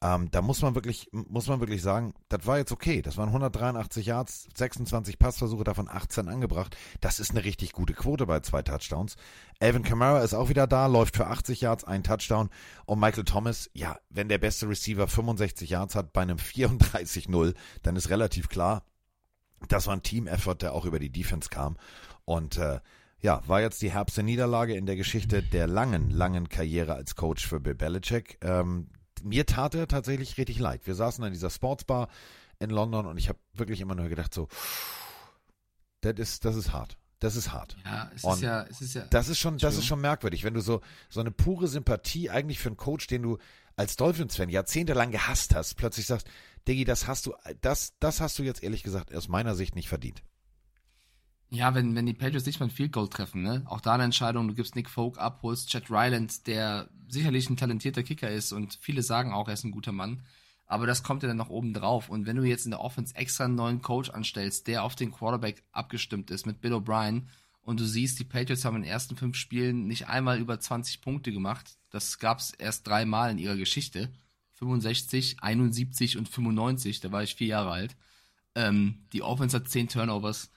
Ähm, 0.00 0.30
da 0.30 0.42
muss 0.42 0.62
man 0.62 0.76
wirklich, 0.76 1.08
muss 1.12 1.48
man 1.48 1.58
wirklich 1.58 1.82
sagen, 1.82 2.14
das 2.28 2.46
war 2.46 2.58
jetzt 2.58 2.70
okay. 2.70 3.02
Das 3.02 3.16
waren 3.16 3.28
183 3.28 4.06
Yards, 4.06 4.48
26 4.56 5.18
Passversuche, 5.18 5.64
davon 5.64 5.88
18 5.88 6.28
angebracht. 6.28 6.76
Das 7.00 7.18
ist 7.18 7.32
eine 7.32 7.44
richtig 7.44 7.72
gute 7.72 7.94
Quote 7.94 8.26
bei 8.26 8.38
zwei 8.40 8.62
Touchdowns. 8.62 9.16
Alvin 9.58 9.82
Kamara 9.82 10.20
ist 10.22 10.34
auch 10.34 10.48
wieder 10.50 10.68
da, 10.68 10.86
läuft 10.86 11.16
für 11.16 11.26
80 11.26 11.62
Yards, 11.62 11.84
ein 11.84 12.04
Touchdown. 12.04 12.48
Und 12.86 13.00
Michael 13.00 13.24
Thomas, 13.24 13.70
ja, 13.74 13.98
wenn 14.08 14.28
der 14.28 14.38
beste 14.38 14.68
Receiver 14.68 15.08
65 15.08 15.68
Yards 15.70 15.96
hat 15.96 16.12
bei 16.12 16.22
einem 16.22 16.38
34-0, 16.38 17.54
dann 17.82 17.96
ist 17.96 18.10
relativ 18.10 18.48
klar, 18.48 18.84
das 19.66 19.88
war 19.88 19.94
ein 19.94 20.02
Team-Effort, 20.02 20.62
der 20.62 20.74
auch 20.74 20.84
über 20.84 21.00
die 21.00 21.10
Defense 21.10 21.48
kam. 21.48 21.76
Und 22.24 22.56
äh, 22.56 22.78
ja, 23.20 23.42
war 23.48 23.60
jetzt 23.60 23.82
die 23.82 23.90
herbste 23.90 24.22
Niederlage 24.22 24.76
in 24.76 24.86
der 24.86 24.94
Geschichte 24.94 25.42
der 25.42 25.66
langen, 25.66 26.10
langen 26.10 26.48
Karriere 26.48 26.94
als 26.94 27.16
Coach 27.16 27.44
für 27.44 27.58
Bill 27.58 27.74
Belichick. 27.74 28.38
Ähm, 28.42 28.88
mir 29.24 29.46
tat 29.46 29.74
er 29.74 29.88
tatsächlich 29.88 30.36
richtig 30.38 30.58
leid. 30.58 30.86
Wir 30.86 30.94
saßen 30.94 31.24
in 31.24 31.32
dieser 31.32 31.50
Sportsbar 31.50 32.08
in 32.58 32.70
London 32.70 33.06
und 33.06 33.18
ich 33.18 33.28
habe 33.28 33.38
wirklich 33.54 33.80
immer 33.80 33.94
nur 33.94 34.08
gedacht 34.08 34.34
so, 34.34 34.48
Das 36.00 36.18
ist, 36.18 36.44
das 36.44 36.56
ist 36.56 36.72
hart. 36.72 36.96
Das 37.20 37.34
ist 37.34 37.52
hart. 37.52 37.76
Ja, 37.84 38.10
es 38.14 38.22
Und 38.22 38.34
ist 38.34 38.42
ja, 38.42 38.62
es 38.70 38.80
ist 38.80 38.94
ja. 38.94 39.04
Das 39.10 39.28
ist 39.28 39.38
schon, 39.38 39.58
das 39.58 39.76
ist 39.76 39.86
schon 39.86 40.00
merkwürdig, 40.00 40.44
wenn 40.44 40.54
du 40.54 40.60
so, 40.60 40.80
so 41.08 41.20
eine 41.20 41.32
pure 41.32 41.66
Sympathie 41.66 42.30
eigentlich 42.30 42.60
für 42.60 42.68
einen 42.68 42.76
Coach, 42.76 43.08
den 43.08 43.22
du 43.22 43.38
als 43.76 43.96
Dolphins-Fan 43.96 44.48
jahrzehntelang 44.48 45.10
gehasst 45.10 45.54
hast, 45.54 45.76
plötzlich 45.76 46.06
sagst, 46.06 46.28
Diggi, 46.66 46.84
das 46.84 47.06
hast 47.06 47.26
du, 47.26 47.34
das, 47.60 47.94
das 47.98 48.20
hast 48.20 48.38
du 48.38 48.44
jetzt 48.44 48.62
ehrlich 48.62 48.82
gesagt 48.82 49.12
aus 49.14 49.28
meiner 49.28 49.54
Sicht 49.54 49.74
nicht 49.74 49.88
verdient. 49.88 50.22
Ja, 51.50 51.74
wenn, 51.74 51.94
wenn 51.94 52.06
die 52.06 52.14
Patriots 52.14 52.44
nicht 52.44 52.60
mal 52.60 52.66
ein 52.66 52.70
Field 52.70 52.92
Goal 52.92 53.08
treffen, 53.08 53.42
ne? 53.42 53.62
Auch 53.66 53.80
da 53.80 53.94
eine 53.94 54.04
Entscheidung, 54.04 54.48
du 54.48 54.54
gibst 54.54 54.76
Nick 54.76 54.90
Folk 54.90 55.18
ab, 55.18 55.40
holst 55.42 55.70
Chad 55.70 55.90
Ryland, 55.90 56.46
der 56.46 56.90
sicherlich 57.08 57.48
ein 57.48 57.56
talentierter 57.56 58.02
Kicker 58.02 58.30
ist 58.30 58.52
und 58.52 58.78
viele 58.80 59.02
sagen 59.02 59.32
auch, 59.32 59.48
er 59.48 59.54
ist 59.54 59.64
ein 59.64 59.70
guter 59.70 59.92
Mann. 59.92 60.22
Aber 60.66 60.86
das 60.86 61.02
kommt 61.02 61.22
ja 61.22 61.28
dann 61.28 61.38
noch 61.38 61.48
oben 61.48 61.72
drauf. 61.72 62.10
Und 62.10 62.26
wenn 62.26 62.36
du 62.36 62.44
jetzt 62.44 62.66
in 62.66 62.72
der 62.72 62.80
Offense 62.80 63.16
extra 63.16 63.46
einen 63.46 63.54
neuen 63.54 63.80
Coach 63.80 64.10
anstellst, 64.10 64.66
der 64.66 64.84
auf 64.84 64.94
den 64.94 65.10
Quarterback 65.10 65.64
abgestimmt 65.72 66.30
ist 66.30 66.44
mit 66.44 66.60
Bill 66.60 66.74
O'Brien 66.74 67.22
und 67.62 67.80
du 67.80 67.84
siehst, 67.86 68.18
die 68.18 68.24
Patriots 68.24 68.66
haben 68.66 68.76
in 68.76 68.82
den 68.82 68.90
ersten 68.90 69.16
fünf 69.16 69.36
Spielen 69.36 69.86
nicht 69.86 70.08
einmal 70.08 70.38
über 70.38 70.60
20 70.60 71.00
Punkte 71.00 71.32
gemacht. 71.32 71.78
Das 71.88 72.18
gab's 72.18 72.50
erst 72.50 72.86
dreimal 72.86 73.30
in 73.30 73.38
ihrer 73.38 73.56
Geschichte. 73.56 74.12
65, 74.58 75.42
71 75.42 76.18
und 76.18 76.28
95, 76.28 77.00
da 77.00 77.12
war 77.12 77.22
ich 77.22 77.34
vier 77.36 77.46
Jahre 77.46 77.70
alt. 77.70 77.96
Ähm, 78.54 79.06
die 79.14 79.22
Offense 79.22 79.56
hat 79.56 79.68
10 79.68 79.88
Turnovers. 79.88 80.50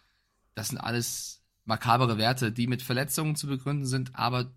Das 0.53 0.69
sind 0.69 0.77
alles 0.77 1.43
makabere 1.65 2.17
Werte, 2.17 2.51
die 2.51 2.67
mit 2.67 2.81
Verletzungen 2.81 3.35
zu 3.35 3.47
begründen 3.47 3.85
sind, 3.85 4.15
aber 4.15 4.51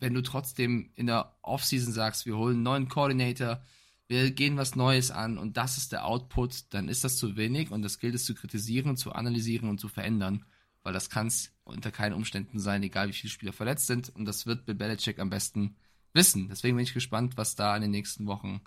wenn 0.00 0.14
du 0.14 0.22
trotzdem 0.22 0.90
in 0.94 1.06
der 1.06 1.36
Offseason 1.42 1.92
sagst, 1.92 2.26
wir 2.26 2.36
holen 2.36 2.56
einen 2.56 2.62
neuen 2.62 2.88
Coordinator, 2.88 3.62
wir 4.06 4.30
gehen 4.30 4.56
was 4.56 4.76
Neues 4.76 5.10
an 5.10 5.38
und 5.38 5.56
das 5.56 5.76
ist 5.76 5.92
der 5.92 6.06
Output, 6.06 6.72
dann 6.72 6.88
ist 6.88 7.04
das 7.04 7.16
zu 7.16 7.36
wenig 7.36 7.70
und 7.70 7.82
das 7.82 7.98
gilt 7.98 8.14
es 8.14 8.24
zu 8.24 8.34
kritisieren, 8.34 8.96
zu 8.96 9.12
analysieren 9.12 9.68
und 9.68 9.80
zu 9.80 9.88
verändern, 9.88 10.44
weil 10.82 10.92
das 10.92 11.10
kann 11.10 11.26
es 11.26 11.52
unter 11.64 11.90
keinen 11.90 12.14
Umständen 12.14 12.58
sein, 12.58 12.82
egal 12.82 13.08
wie 13.08 13.12
viele 13.12 13.30
Spieler 13.30 13.52
verletzt 13.52 13.86
sind 13.86 14.08
und 14.10 14.24
das 14.24 14.46
wird 14.46 14.66
Bill 14.66 14.74
Belichick 14.74 15.18
am 15.18 15.30
besten 15.30 15.76
wissen. 16.14 16.48
Deswegen 16.48 16.76
bin 16.76 16.84
ich 16.84 16.94
gespannt, 16.94 17.36
was 17.36 17.54
da 17.54 17.76
in 17.76 17.82
den 17.82 17.90
nächsten 17.90 18.26
Wochen 18.26 18.60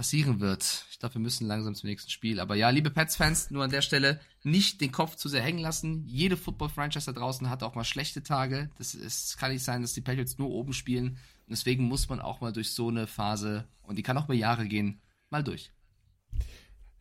passieren 0.00 0.40
wird. 0.40 0.86
Ich 0.90 0.98
glaube, 0.98 1.16
wir 1.16 1.20
müssen 1.20 1.46
langsam 1.46 1.74
zum 1.74 1.90
nächsten 1.90 2.10
Spiel. 2.10 2.40
Aber 2.40 2.54
ja, 2.54 2.70
liebe 2.70 2.88
Pets-Fans, 2.88 3.50
nur 3.50 3.64
an 3.64 3.70
der 3.70 3.82
Stelle 3.82 4.18
nicht 4.42 4.80
den 4.80 4.92
Kopf 4.92 5.14
zu 5.14 5.28
sehr 5.28 5.42
hängen 5.42 5.58
lassen. 5.58 6.06
Jede 6.06 6.38
Football-Franchise 6.38 7.04
da 7.04 7.20
draußen 7.20 7.50
hat 7.50 7.62
auch 7.62 7.74
mal 7.74 7.84
schlechte 7.84 8.22
Tage. 8.22 8.70
Das 8.78 8.94
ist, 8.94 9.36
kann 9.36 9.52
nicht 9.52 9.62
sein, 9.62 9.82
dass 9.82 9.92
die 9.92 10.00
Patriots 10.00 10.38
nur 10.38 10.48
oben 10.48 10.72
spielen. 10.72 11.08
Und 11.08 11.50
deswegen 11.50 11.84
muss 11.84 12.08
man 12.08 12.18
auch 12.18 12.40
mal 12.40 12.50
durch 12.50 12.70
so 12.70 12.88
eine 12.88 13.06
Phase, 13.06 13.68
und 13.82 13.96
die 13.96 14.02
kann 14.02 14.16
auch 14.16 14.24
über 14.24 14.32
Jahre 14.32 14.66
gehen, 14.66 15.02
mal 15.28 15.44
durch. 15.44 15.70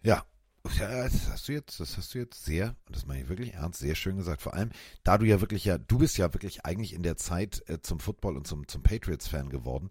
Ja. 0.03 0.25
Das 0.63 1.29
hast 1.29 1.47
du 1.47 1.53
jetzt, 1.53 1.79
das 1.79 1.95
hast 1.95 2.13
du 2.13 2.19
jetzt 2.19 2.43
sehr, 2.43 2.75
und 2.85 2.97
das 2.97 3.05
meine 3.05 3.21
ich 3.21 3.29
wirklich 3.29 3.53
ernst, 3.53 3.79
sehr 3.79 3.95
schön 3.95 4.17
gesagt. 4.17 4.41
Vor 4.41 4.55
allem, 4.55 4.71
da 5.03 5.17
du 5.17 5.25
ja 5.25 5.39
wirklich 5.39 5.63
ja, 5.63 5.77
du 5.77 5.99
bist 5.99 6.17
ja 6.17 6.33
wirklich 6.33 6.65
eigentlich 6.65 6.91
in 6.91 7.03
der 7.03 7.15
Zeit 7.15 7.63
äh, 7.69 7.79
zum 7.81 8.01
Football 8.01 8.35
und 8.35 8.45
zum, 8.45 8.67
zum 8.67 8.83
Patriots-Fan 8.83 9.49
geworden, 9.49 9.87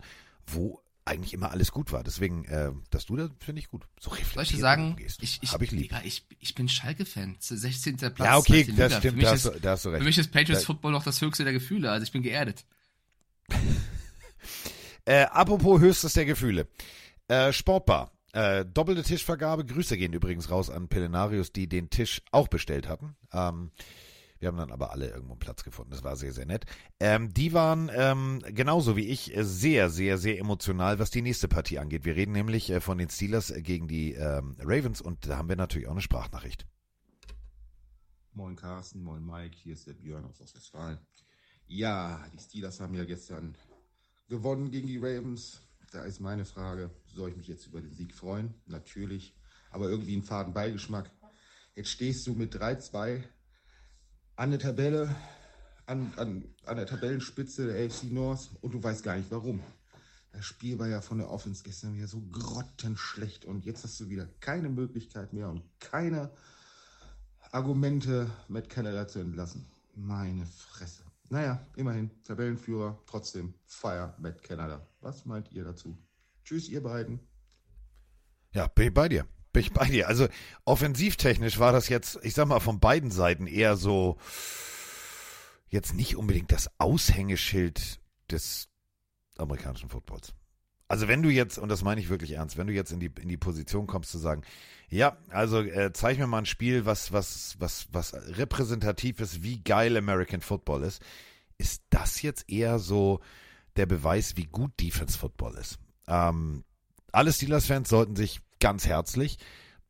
wo 0.46 0.82
eigentlich 1.08 1.34
immer 1.34 1.50
alles 1.50 1.72
gut 1.72 1.90
war. 1.92 2.04
Deswegen, 2.04 2.44
äh, 2.44 2.70
dass 2.90 3.06
du 3.06 3.16
da 3.16 3.28
finde 3.40 3.60
ich 3.60 3.68
gut. 3.68 3.86
So 4.00 4.10
Soll 4.34 4.42
ich 4.44 4.56
sagen, 4.58 4.90
umgehst. 4.90 5.22
ich, 5.22 5.40
ich, 5.42 5.52
ich 5.52 5.70
lieb. 5.72 5.82
Digga, 5.82 6.00
ich, 6.04 6.24
ich 6.38 6.54
bin 6.54 6.68
Schalke-Fan. 6.68 7.36
16. 7.40 7.96
Platz. 7.96 8.18
ja, 8.18 8.36
okay, 8.38 8.64
das 8.64 8.68
Liga. 8.68 8.90
stimmt, 8.90 9.02
Für 9.02 9.12
mich, 9.12 9.24
da 9.24 9.32
ist, 9.32 9.44
hast, 9.46 9.54
du, 9.56 9.60
da 9.60 9.70
hast 9.72 9.84
du 9.84 9.88
recht. 9.90 9.98
für 9.98 10.04
mich 10.04 10.18
ist 10.18 10.30
Patriots 10.32 10.62
Da- 10.62 10.66
Football 10.66 10.92
noch 10.92 11.02
das 11.04 11.20
höchste 11.20 11.44
der 11.44 11.52
Gefühle. 11.52 11.90
Also 11.90 12.04
ich 12.04 12.12
bin 12.12 12.22
geerdet. 12.22 12.64
Äh, 15.04 15.24
apropos 15.30 15.80
höchstes 15.80 16.12
der 16.12 16.26
Gefühle. 16.26 16.68
Äh, 17.28 17.52
Sportbar. 17.54 18.12
Äh, 18.32 18.66
doppelte 18.66 19.02
Tischvergabe. 19.02 19.64
Grüße 19.64 19.96
gehen 19.96 20.12
übrigens 20.12 20.50
raus 20.50 20.68
an 20.68 20.88
Pelenarius, 20.88 21.50
die 21.50 21.66
den 21.66 21.88
Tisch 21.88 22.20
auch 22.30 22.48
bestellt 22.48 22.88
hatten. 22.88 23.16
Ähm, 23.32 23.70
wir 24.40 24.48
haben 24.48 24.56
dann 24.56 24.70
aber 24.70 24.92
alle 24.92 25.08
irgendwo 25.08 25.32
einen 25.32 25.40
Platz 25.40 25.64
gefunden. 25.64 25.90
Das 25.90 26.04
war 26.04 26.16
sehr, 26.16 26.32
sehr 26.32 26.46
nett. 26.46 26.64
Ähm, 27.00 27.32
die 27.34 27.52
waren 27.52 27.90
ähm, 27.92 28.40
genauso 28.46 28.96
wie 28.96 29.06
ich 29.06 29.36
äh, 29.36 29.44
sehr, 29.44 29.90
sehr, 29.90 30.18
sehr 30.18 30.38
emotional, 30.38 30.98
was 30.98 31.10
die 31.10 31.22
nächste 31.22 31.48
Partie 31.48 31.78
angeht. 31.78 32.04
Wir 32.04 32.16
reden 32.16 32.32
nämlich 32.32 32.70
äh, 32.70 32.80
von 32.80 32.98
den 32.98 33.10
Steelers 33.10 33.50
äh, 33.50 33.62
gegen 33.62 33.88
die 33.88 34.14
ähm, 34.14 34.56
Ravens 34.60 35.00
und 35.00 35.26
da 35.26 35.38
haben 35.38 35.48
wir 35.48 35.56
natürlich 35.56 35.88
auch 35.88 35.92
eine 35.92 36.00
Sprachnachricht. 36.00 36.66
Moin 38.32 38.54
Carsten, 38.54 39.02
moin 39.02 39.24
Mike, 39.24 39.56
hier 39.56 39.72
ist 39.72 39.86
der 39.86 39.94
Björn 39.94 40.24
aus 40.24 40.40
Ostwestfalen. 40.40 40.98
Ja, 41.66 42.24
die 42.32 42.38
Steelers 42.38 42.80
haben 42.80 42.94
ja 42.94 43.04
gestern 43.04 43.56
gewonnen 44.28 44.70
gegen 44.70 44.86
die 44.86 44.98
Ravens. 44.98 45.62
Da 45.90 46.04
ist 46.04 46.20
meine 46.20 46.44
Frage, 46.44 46.90
soll 47.06 47.30
ich 47.30 47.36
mich 47.36 47.48
jetzt 47.48 47.66
über 47.66 47.80
den 47.80 47.92
Sieg 47.92 48.14
freuen? 48.14 48.54
Natürlich, 48.66 49.34
aber 49.70 49.88
irgendwie 49.88 50.12
einen 50.12 50.22
faden 50.22 50.54
Beigeschmack. 50.54 51.10
Jetzt 51.74 51.90
stehst 51.90 52.26
du 52.26 52.34
mit 52.34 52.54
3-2 52.54 53.24
an 54.38 54.50
der 54.50 54.60
Tabelle, 54.60 55.12
an, 55.86 56.12
an, 56.16 56.44
an 56.64 56.76
der 56.76 56.86
Tabellenspitze 56.86 57.66
der 57.66 57.84
AFC 57.84 58.04
North 58.04 58.50
und 58.60 58.72
du 58.72 58.80
weißt 58.80 59.02
gar 59.02 59.16
nicht 59.16 59.32
warum. 59.32 59.60
Das 60.30 60.44
Spiel 60.44 60.78
war 60.78 60.86
ja 60.86 61.00
von 61.00 61.18
der 61.18 61.28
Offense 61.28 61.64
gestern 61.64 61.94
wieder 61.94 62.06
so 62.06 62.20
grottenschlecht 62.30 63.44
und 63.44 63.64
jetzt 63.64 63.82
hast 63.82 63.98
du 63.98 64.08
wieder 64.08 64.28
keine 64.38 64.68
Möglichkeit 64.68 65.32
mehr 65.32 65.48
und 65.48 65.64
keine 65.80 66.30
Argumente 67.50 68.30
mit 68.46 68.68
Canada 68.68 69.08
zu 69.08 69.18
entlassen. 69.18 69.66
Meine 69.96 70.46
Fresse. 70.46 71.02
Naja, 71.30 71.66
immerhin, 71.74 72.12
Tabellenführer, 72.22 72.96
trotzdem 73.06 73.54
Fire 73.66 74.14
Matt 74.18 74.44
Canada. 74.44 74.86
Was 75.00 75.26
meint 75.26 75.50
ihr 75.50 75.64
dazu? 75.64 75.98
Tschüss, 76.44 76.68
ihr 76.68 76.82
beiden. 76.84 77.18
Ja, 78.52 78.68
bei 78.68 79.08
dir. 79.08 79.26
Bin 79.52 79.62
ich 79.62 79.72
bei 79.72 79.86
dir. 79.86 80.08
Also 80.08 80.28
offensivtechnisch 80.64 81.58
war 81.58 81.72
das 81.72 81.88
jetzt, 81.88 82.18
ich 82.22 82.34
sag 82.34 82.48
mal, 82.48 82.60
von 82.60 82.80
beiden 82.80 83.10
Seiten 83.10 83.46
eher 83.46 83.76
so 83.76 84.18
jetzt 85.68 85.94
nicht 85.94 86.16
unbedingt 86.16 86.52
das 86.52 86.70
Aushängeschild 86.78 88.00
des 88.30 88.68
amerikanischen 89.36 89.88
Footballs. 89.88 90.34
Also 90.88 91.06
wenn 91.06 91.22
du 91.22 91.28
jetzt, 91.28 91.58
und 91.58 91.68
das 91.68 91.82
meine 91.82 92.00
ich 92.00 92.08
wirklich 92.08 92.32
ernst, 92.32 92.56
wenn 92.56 92.66
du 92.66 92.72
jetzt 92.72 92.92
in 92.92 93.00
die, 93.00 93.10
in 93.20 93.28
die 93.28 93.36
Position 93.36 93.86
kommst 93.86 94.10
zu 94.10 94.18
sagen, 94.18 94.42
ja, 94.88 95.18
also 95.28 95.60
äh, 95.60 95.92
zeig 95.92 96.18
mir 96.18 96.26
mal 96.26 96.38
ein 96.38 96.46
Spiel, 96.46 96.86
was, 96.86 97.12
was, 97.12 97.56
was, 97.58 97.88
was 97.92 98.14
repräsentativ 98.14 99.20
ist, 99.20 99.42
wie 99.42 99.62
geil 99.62 99.98
American 99.98 100.40
Football 100.40 100.84
ist, 100.84 101.02
ist 101.58 101.82
das 101.90 102.22
jetzt 102.22 102.48
eher 102.50 102.78
so 102.78 103.20
der 103.76 103.84
Beweis, 103.84 104.36
wie 104.36 104.46
gut 104.46 104.72
Defense 104.80 105.18
Football 105.18 105.56
ist. 105.56 105.78
Ähm, 106.06 106.64
alle 107.12 107.32
Steelers-Fans 107.32 107.88
sollten 107.88 108.16
sich 108.16 108.40
ganz 108.60 108.86
herzlich 108.86 109.38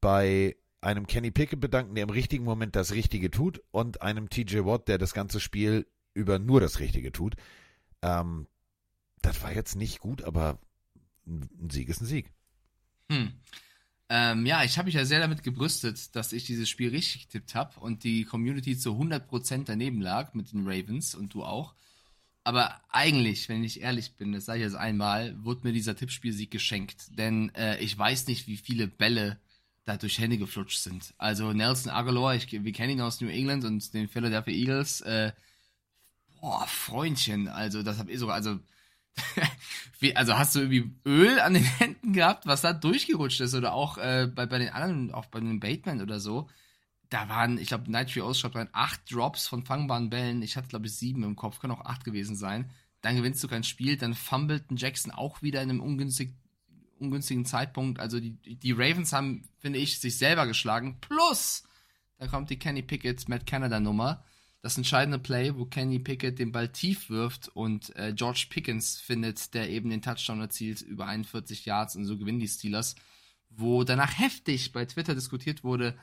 bei 0.00 0.56
einem 0.80 1.06
Kenny 1.06 1.30
Pickett 1.30 1.60
bedanken, 1.60 1.94
der 1.94 2.04
im 2.04 2.10
richtigen 2.10 2.44
Moment 2.44 2.76
das 2.76 2.92
Richtige 2.92 3.30
tut, 3.30 3.62
und 3.70 4.02
einem 4.02 4.28
TJ 4.28 4.58
Watt, 4.64 4.88
der 4.88 4.98
das 4.98 5.12
ganze 5.12 5.40
Spiel 5.40 5.86
über 6.14 6.38
nur 6.38 6.60
das 6.60 6.78
Richtige 6.78 7.12
tut. 7.12 7.34
Ähm, 8.02 8.46
das 9.22 9.42
war 9.42 9.52
jetzt 9.52 9.74
nicht 9.74 9.98
gut, 9.98 10.22
aber 10.22 10.58
ein 11.26 11.70
Sieg 11.70 11.88
ist 11.88 12.00
ein 12.00 12.06
Sieg. 12.06 12.32
Hm. 13.10 13.32
Ähm, 14.10 14.46
ja, 14.46 14.64
ich 14.64 14.78
habe 14.78 14.86
mich 14.86 14.94
ja 14.94 15.04
sehr 15.04 15.20
damit 15.20 15.42
gebrüstet, 15.42 16.14
dass 16.16 16.32
ich 16.32 16.44
dieses 16.44 16.68
Spiel 16.68 16.90
richtig 16.90 17.26
getippt 17.28 17.54
habe 17.54 17.78
und 17.80 18.04
die 18.04 18.24
Community 18.24 18.78
zu 18.78 18.92
100% 18.92 19.64
daneben 19.66 20.00
lag 20.00 20.32
mit 20.32 20.52
den 20.52 20.66
Ravens 20.66 21.14
und 21.14 21.34
du 21.34 21.44
auch. 21.44 21.74
Aber 22.44 22.80
eigentlich, 22.88 23.48
wenn 23.48 23.62
ich 23.62 23.80
ehrlich 23.80 24.14
bin, 24.16 24.32
das 24.32 24.46
sage 24.46 24.60
ich 24.60 24.64
jetzt 24.64 24.76
einmal, 24.76 25.36
wurde 25.44 25.66
mir 25.66 25.72
dieser 25.72 25.96
Tippspielsieg 25.96 26.50
geschenkt. 26.50 27.18
Denn 27.18 27.54
äh, 27.54 27.78
ich 27.80 27.96
weiß 27.96 28.26
nicht, 28.26 28.46
wie 28.46 28.56
viele 28.56 28.88
Bälle 28.88 29.38
da 29.84 29.96
durch 29.96 30.18
Hände 30.18 30.38
geflutscht 30.38 30.80
sind. 30.80 31.14
Also 31.18 31.52
Nelson 31.52 31.90
Aguilar, 31.90 32.34
ich, 32.34 32.50
wir 32.52 32.72
kennen 32.72 32.92
ihn 32.92 33.00
aus 33.00 33.20
New 33.20 33.28
England 33.28 33.64
und 33.64 33.92
den 33.94 34.08
Philadelphia 34.08 34.54
Eagles. 34.54 35.00
Äh, 35.00 35.32
boah, 36.40 36.66
Freundchen, 36.66 37.48
also 37.48 37.82
das 37.82 37.98
habe 37.98 38.12
ich 38.12 38.18
sogar, 38.18 38.34
also 38.34 38.58
wie, 40.00 40.14
also 40.14 40.38
hast 40.38 40.54
du 40.54 40.60
irgendwie 40.60 40.92
Öl 41.04 41.40
an 41.40 41.54
den 41.54 41.64
Händen 41.64 42.12
gehabt, 42.12 42.46
was 42.46 42.62
da 42.62 42.72
durchgerutscht 42.72 43.40
ist? 43.40 43.54
Oder 43.54 43.72
auch 43.72 43.98
äh, 43.98 44.28
bei, 44.32 44.46
bei 44.46 44.58
den 44.58 44.68
anderen, 44.68 45.12
auch 45.12 45.26
bei 45.26 45.40
den 45.40 45.60
Bateman 45.60 46.02
oder 46.02 46.20
so. 46.20 46.48
Da 47.10 47.28
waren, 47.28 47.58
ich 47.58 47.68
glaube, 47.68 47.90
Night 47.90 48.12
Tree 48.12 48.20
ausschreibt 48.20 48.56
rein, 48.56 48.68
acht 48.72 49.00
Drops 49.10 49.46
von 49.46 49.64
fangbaren 49.64 50.10
Bällen. 50.10 50.42
Ich 50.42 50.56
hatte, 50.56 50.68
glaube 50.68 50.86
ich, 50.86 50.94
sieben 50.94 51.22
im 51.22 51.36
Kopf, 51.36 51.58
können 51.58 51.72
auch 51.72 51.84
acht 51.84 52.04
gewesen 52.04 52.36
sein. 52.36 52.70
Dann 53.00 53.16
gewinnst 53.16 53.42
du 53.42 53.48
kein 53.48 53.64
Spiel, 53.64 53.96
dann 53.96 54.14
fumbelten 54.14 54.76
Jackson 54.76 55.12
auch 55.12 55.40
wieder 55.40 55.62
in 55.62 55.70
einem 55.70 55.80
ungünstig, 55.80 56.34
ungünstigen 56.98 57.46
Zeitpunkt. 57.46 58.00
Also 58.00 58.20
die, 58.20 58.36
die 58.36 58.72
Ravens 58.72 59.12
haben, 59.12 59.48
finde 59.58 59.78
ich, 59.78 60.00
sich 60.00 60.18
selber 60.18 60.46
geschlagen. 60.46 60.98
Plus, 61.00 61.64
da 62.18 62.26
kommt 62.26 62.50
die 62.50 62.58
Kenny 62.58 62.82
Pickett 62.82 63.28
Matt 63.28 63.46
Canada 63.46 63.80
Nummer 63.80 64.24
das 64.60 64.76
entscheidende 64.76 65.18
Play, 65.18 65.54
wo 65.56 65.66
Kenny 65.66 65.98
Pickett 65.98 66.38
den 66.38 66.52
Ball 66.52 66.68
tief 66.68 67.10
wirft 67.10 67.48
und 67.48 67.94
äh, 67.96 68.12
George 68.12 68.46
Pickens 68.50 69.00
findet, 69.00 69.54
der 69.54 69.70
eben 69.70 69.90
den 69.90 70.02
Touchdown 70.02 70.40
erzielt 70.40 70.82
über 70.82 71.06
41 71.06 71.64
Yards 71.64 71.94
und 71.96 72.04
so 72.06 72.18
gewinnen 72.18 72.40
die 72.40 72.48
Steelers, 72.48 72.96
wo 73.50 73.84
danach 73.84 74.18
heftig 74.18 74.72
bei 74.72 74.84
Twitter 74.84 75.14
diskutiert 75.14 75.62
wurde, 75.62 75.96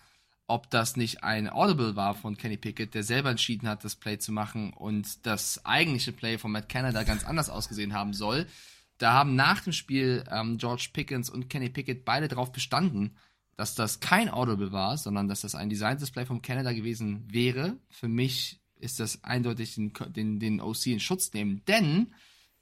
ob 0.48 0.70
das 0.70 0.96
nicht 0.96 1.24
ein 1.24 1.50
Audible 1.50 1.96
war 1.96 2.14
von 2.14 2.38
Kenny 2.38 2.58
Pickett, 2.58 2.94
der 2.94 3.04
selber 3.04 3.32
entschieden 3.32 3.68
hat, 3.68 3.84
das 3.84 3.96
Play 3.96 4.20
zu 4.20 4.32
machen 4.32 4.74
und 4.74 5.26
das 5.26 5.66
eigentliche 5.66 6.12
Play 6.12 6.38
von 6.38 6.52
Matt 6.52 6.70
Canada 6.70 7.04
ganz 7.04 7.26
anders 7.26 7.50
ausgesehen 7.50 7.94
haben 7.94 8.14
soll. 8.14 8.46
Da 8.98 9.14
haben 9.14 9.36
nach 9.36 9.62
dem 9.62 9.74
Spiel 9.74 10.24
ähm, 10.32 10.58
George 10.58 10.90
Pickens 10.94 11.30
und 11.30 11.50
Kenny 11.50 11.70
Pickett 11.70 12.06
beide 12.06 12.28
darauf 12.28 12.52
bestanden, 12.52 13.16
dass 13.58 13.76
das 13.76 14.00
kein 14.00 14.30
Audible 14.30 14.72
war, 14.72 14.98
sondern 14.98 15.28
dass 15.28 15.42
das 15.42 15.56
ein 15.56 15.70
Design-Display 15.70 16.26
vom 16.26 16.42
Canada 16.42 16.74
gewesen 16.74 17.26
wäre. 17.32 17.78
Für 17.90 18.08
mich 18.08 18.60
ist 18.78 19.00
das 19.00 19.24
eindeutig 19.24 19.76
den, 19.76 19.94
den, 20.10 20.40
den 20.40 20.62
OC 20.62 20.88
in 20.88 21.00
Schutz 21.00 21.34
nehmen, 21.34 21.64
denn 21.68 22.14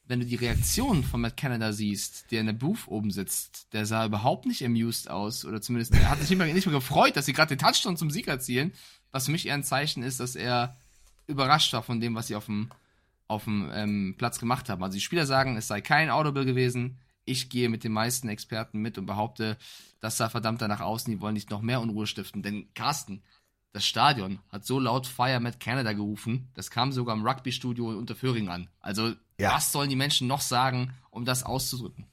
wenn 0.06 0.20
du 0.20 0.26
die 0.26 0.36
Reaktion 0.36 1.04
von 1.04 1.22
Matt 1.22 1.38
Canada 1.38 1.72
siehst, 1.72 2.32
der 2.32 2.42
in 2.42 2.48
der 2.48 2.54
Booth 2.54 2.88
oben 2.88 3.12
sitzt, 3.12 3.74
der 3.74 3.86
sah 3.86 4.06
überhaupt 4.06 4.46
nicht 4.46 4.64
amused 4.64 5.10
aus 5.10 5.46
oder 5.46 5.62
zumindest 5.62 5.94
er 5.94 6.10
hat 6.10 6.20
sich 6.20 6.30
nicht 6.30 6.66
mehr, 6.66 6.74
gefreut, 6.74 7.16
dass 7.16 7.26
sie 7.26 7.34
gerade 7.34 7.56
den 7.56 7.66
Touchdown 7.66 7.96
zum 7.96 8.10
Sieg 8.10 8.28
erzielen, 8.28 8.74
was 9.12 9.26
für 9.26 9.32
mich 9.32 9.46
eher 9.46 9.54
ein 9.54 9.64
Zeichen 9.64 10.04
ist, 10.04 10.20
dass 10.20 10.36
er 10.36 10.78
überrascht 11.28 11.72
war 11.74 11.84
von 11.84 12.02
dem, 12.02 12.16
was 12.16 12.28
sie 12.28 12.36
auf 12.36 12.46
dem, 12.46 12.70
auf 13.28 13.46
dem 13.46 13.72
ähm, 13.74 14.16
Platz 14.18 14.40
gemacht 14.40 14.70
haben. 14.70 14.84
Also 14.84 14.96
die 14.96 15.02
Spieler 15.02 15.26
sagen, 15.26 15.56
es 15.56 15.68
sei 15.68 15.80
kein 15.80 16.10
Audible 16.10 16.46
gewesen. 16.46 16.98
Ich 17.26 17.50
gehe 17.50 17.70
mit 17.70 17.86
den 17.86 17.94
meisten 17.94 18.28
Experten 18.28 18.82
mit 18.82 18.98
und 18.98 19.06
behaupte, 19.06 19.58
das 20.02 20.18
sah 20.18 20.28
verdammt 20.28 20.62
danach 20.62 20.82
aus, 20.82 21.06
die 21.06 21.22
wollen 21.22 21.36
nicht 21.36 21.50
noch 21.50 21.62
mehr 21.62 21.80
Unruhe 21.80 22.08
stiften. 22.08 22.44
Denn 22.44 22.68
Carsten, 22.74 23.24
das 23.72 23.86
Stadion 23.86 24.40
hat 24.50 24.66
so 24.66 24.80
laut 24.80 25.08
Fire 25.08 25.40
Matt 25.40 25.62
Canada 25.62 25.94
gerufen, 25.94 26.50
das 26.54 26.70
kam 26.70 26.92
sogar 26.92 27.16
im 27.16 27.26
Rugby-Studio 27.26 27.92
in 27.92 27.98
Unterföhring 27.98 28.50
an. 28.50 28.70
Also, 28.82 29.14
Ja. 29.40 29.56
was 29.56 29.72
sollen 29.72 29.90
die 29.90 29.96
Menschen 29.96 30.28
noch 30.28 30.42
sagen, 30.42 30.94
um 31.10 31.26
das 31.26 31.44
auszudrücken? 31.44 32.06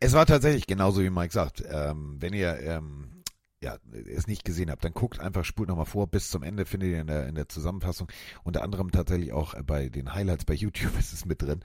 Es 0.00 0.12
war 0.12 0.26
tatsächlich 0.26 0.66
genauso, 0.66 1.02
wie 1.02 1.10
Mike 1.10 1.32
sagt. 1.32 1.62
Ähm, 1.70 2.16
wenn 2.20 2.34
ihr 2.34 2.58
ähm, 2.60 3.22
ja, 3.62 3.78
es 3.92 4.26
nicht 4.26 4.44
gesehen 4.44 4.70
habt, 4.70 4.84
dann 4.84 4.92
guckt 4.92 5.20
einfach, 5.20 5.44
spult 5.44 5.68
nochmal 5.68 5.86
vor, 5.86 6.08
bis 6.08 6.30
zum 6.30 6.42
Ende 6.42 6.66
findet 6.66 6.90
ihr 6.90 7.00
in 7.00 7.06
der, 7.06 7.28
in 7.28 7.36
der 7.36 7.48
Zusammenfassung. 7.48 8.10
Unter 8.42 8.62
anderem 8.62 8.90
tatsächlich 8.90 9.32
auch 9.32 9.54
bei 9.62 9.88
den 9.88 10.12
Highlights 10.12 10.44
bei 10.44 10.54
YouTube 10.54 10.92
ist 10.98 11.12
es 11.12 11.24
mit 11.24 11.42
drin. 11.42 11.60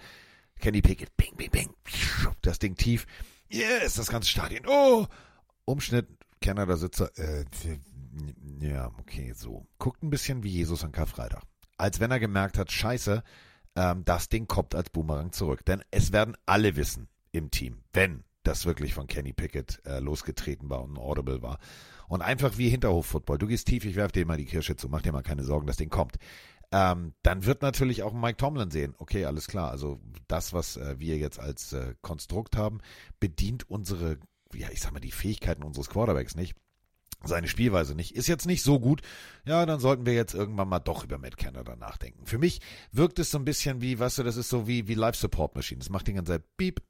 Kenny 0.59 0.81
Pickett, 0.81 1.15
bing, 1.17 1.35
bing, 1.35 1.51
bing, 1.51 1.69
das 2.41 2.59
Ding 2.59 2.75
tief. 2.75 3.05
Yes, 3.49 3.95
das 3.95 4.09
ganze 4.09 4.29
Stadion. 4.29 4.65
Oh! 4.67 5.07
Umschnitt, 5.65 6.07
Kanada-Sitzer, 6.41 7.11
äh, 7.17 7.45
ja, 8.59 8.91
okay, 8.99 9.33
so. 9.35 9.67
Guckt 9.77 10.01
ein 10.03 10.09
bisschen 10.09 10.43
wie 10.43 10.49
Jesus 10.49 10.83
an 10.83 10.91
Karfreitag. 10.91 11.43
Als 11.77 11.99
wenn 11.99 12.11
er 12.11 12.19
gemerkt 12.19 12.57
hat, 12.57 12.71
scheiße, 12.71 13.23
ähm, 13.77 14.03
das 14.03 14.27
Ding 14.27 14.47
kommt 14.47 14.75
als 14.75 14.89
Boomerang 14.89 15.31
zurück. 15.31 15.63
Denn 15.65 15.81
es 15.91 16.11
werden 16.11 16.35
alle 16.45 16.75
wissen 16.75 17.07
im 17.31 17.51
Team, 17.51 17.83
wenn 17.93 18.23
das 18.43 18.65
wirklich 18.65 18.93
von 18.93 19.07
Kenny 19.07 19.33
Pickett 19.33 19.81
äh, 19.85 19.99
losgetreten 19.99 20.69
war 20.69 20.83
und 20.83 20.93
ein 20.93 20.97
Audible 20.97 21.41
war. 21.41 21.59
Und 22.07 22.21
einfach 22.21 22.57
wie 22.57 22.69
Hinterhof-Football. 22.69 23.37
Du 23.37 23.47
gehst 23.47 23.67
tief, 23.67 23.85
ich 23.85 23.95
werf 23.95 24.11
dir 24.11 24.25
mal 24.25 24.37
die 24.37 24.45
Kirsche 24.45 24.75
zu, 24.75 24.89
mach 24.89 25.01
dir 25.01 25.11
mal 25.11 25.21
keine 25.21 25.43
Sorgen, 25.43 25.67
das 25.67 25.77
Ding 25.77 25.89
kommt. 25.89 26.17
Ähm, 26.71 27.13
dann 27.21 27.45
wird 27.45 27.61
natürlich 27.61 28.03
auch 28.03 28.13
Mike 28.13 28.37
Tomlin 28.37 28.71
sehen, 28.71 28.93
okay, 28.97 29.23
alles 29.25 29.47
klar, 29.47 29.71
also 29.71 30.01
das, 30.27 30.51
was 30.51 30.75
äh, 30.75 30.99
wir 30.99 31.17
jetzt 31.17 31.39
als 31.39 31.71
äh, 31.71 31.95
Konstrukt 32.01 32.57
haben, 32.57 32.79
bedient 33.21 33.69
unsere, 33.69 34.17
ja, 34.53 34.67
ich 34.71 34.81
sag 34.81 34.91
mal, 34.91 34.99
die 34.99 35.11
Fähigkeiten 35.11 35.63
unseres 35.63 35.89
Quarterbacks 35.89 36.35
nicht 36.35 36.57
seine 37.23 37.47
Spielweise 37.47 37.95
nicht. 37.95 38.15
Ist 38.15 38.27
jetzt 38.27 38.45
nicht 38.45 38.63
so 38.63 38.79
gut. 38.79 39.01
Ja, 39.45 39.65
dann 39.65 39.79
sollten 39.79 40.05
wir 40.05 40.13
jetzt 40.13 40.33
irgendwann 40.33 40.69
mal 40.69 40.79
doch 40.79 41.03
über 41.03 41.17
Matt 41.17 41.37
Canada 41.37 41.75
nachdenken. 41.75 42.25
Für 42.25 42.37
mich 42.37 42.59
wirkt 42.91 43.19
es 43.19 43.31
so 43.31 43.37
ein 43.37 43.45
bisschen 43.45 43.81
wie, 43.81 43.99
weißt 43.99 44.19
du, 44.19 44.23
das 44.23 44.37
ist 44.37 44.49
so 44.49 44.67
wie, 44.67 44.87
wie 44.87 44.93
Life 44.93 45.17
Support 45.17 45.55
Machine. 45.55 45.79
Das 45.79 45.89
macht 45.89 46.07
die 46.07 46.13
ganze 46.13 46.33
Zeit 46.33 46.57
Beep, 46.57 46.81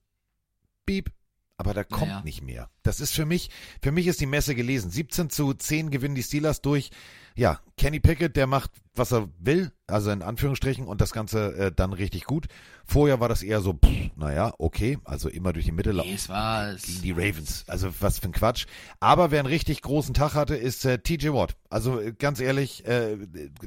Beep, 0.86 1.12
aber 1.58 1.74
da 1.74 1.84
kommt 1.84 2.08
Naja. 2.12 2.22
nicht 2.24 2.44
mehr. 2.44 2.70
Das 2.84 3.00
ist 3.00 3.14
für 3.14 3.26
mich, 3.26 3.50
für 3.82 3.92
mich 3.92 4.08
ist 4.08 4.22
die 4.22 4.26
Messe 4.28 4.54
gelesen. 4.56 4.92
17 4.92 5.30
zu 5.30 5.54
10 5.54 5.90
gewinnen 5.90 6.16
die 6.16 6.24
Steelers 6.24 6.62
durch. 6.62 6.92
Ja, 7.36 7.60
Kenny 7.78 8.00
Pickett, 8.00 8.36
der 8.36 8.48
macht, 8.48 8.72
was 8.96 9.12
er 9.14 9.30
will, 9.38 9.72
also 9.86 10.10
in 10.10 10.24
Anführungsstrichen, 10.24 10.88
und 10.88 11.02
das 11.02 11.12
Ganze 11.14 11.54
äh, 11.56 11.72
dann 11.72 11.94
richtig 11.94 12.24
gut. 12.26 12.48
Vorher 12.86 13.20
war 13.20 13.30
das 13.30 13.44
eher 13.44 13.62
so, 13.62 13.74
pff, 13.74 14.10
naja, 14.16 14.54
okay, 14.58 14.98
also 15.04 15.30
immer 15.30 15.54
durch 15.54 15.66
die 15.66 15.72
Mitte 15.72 15.92
laufen 15.92 16.14
es 16.14 16.30
war 16.30 16.74
gegen 16.74 17.02
die 17.04 17.12
Ravens. 17.12 17.64
Also 17.68 17.90
was 18.00 18.18
für 18.20 18.26
ein 18.30 18.32
Quatsch. 18.32 18.66
Aber 19.00 19.30
wer 19.30 19.40
einen 19.40 19.48
richtig 19.50 19.82
großen 19.84 20.16
Tag 20.16 20.34
hatte, 20.34 20.56
ist 20.56 20.84
äh, 20.86 20.98
TJ 21.00 21.30
Watt. 21.30 21.56
Also 21.70 22.00
äh, 22.00 22.14
ganz 22.18 22.40
ehrlich, 22.40 22.86
äh, 22.88 23.18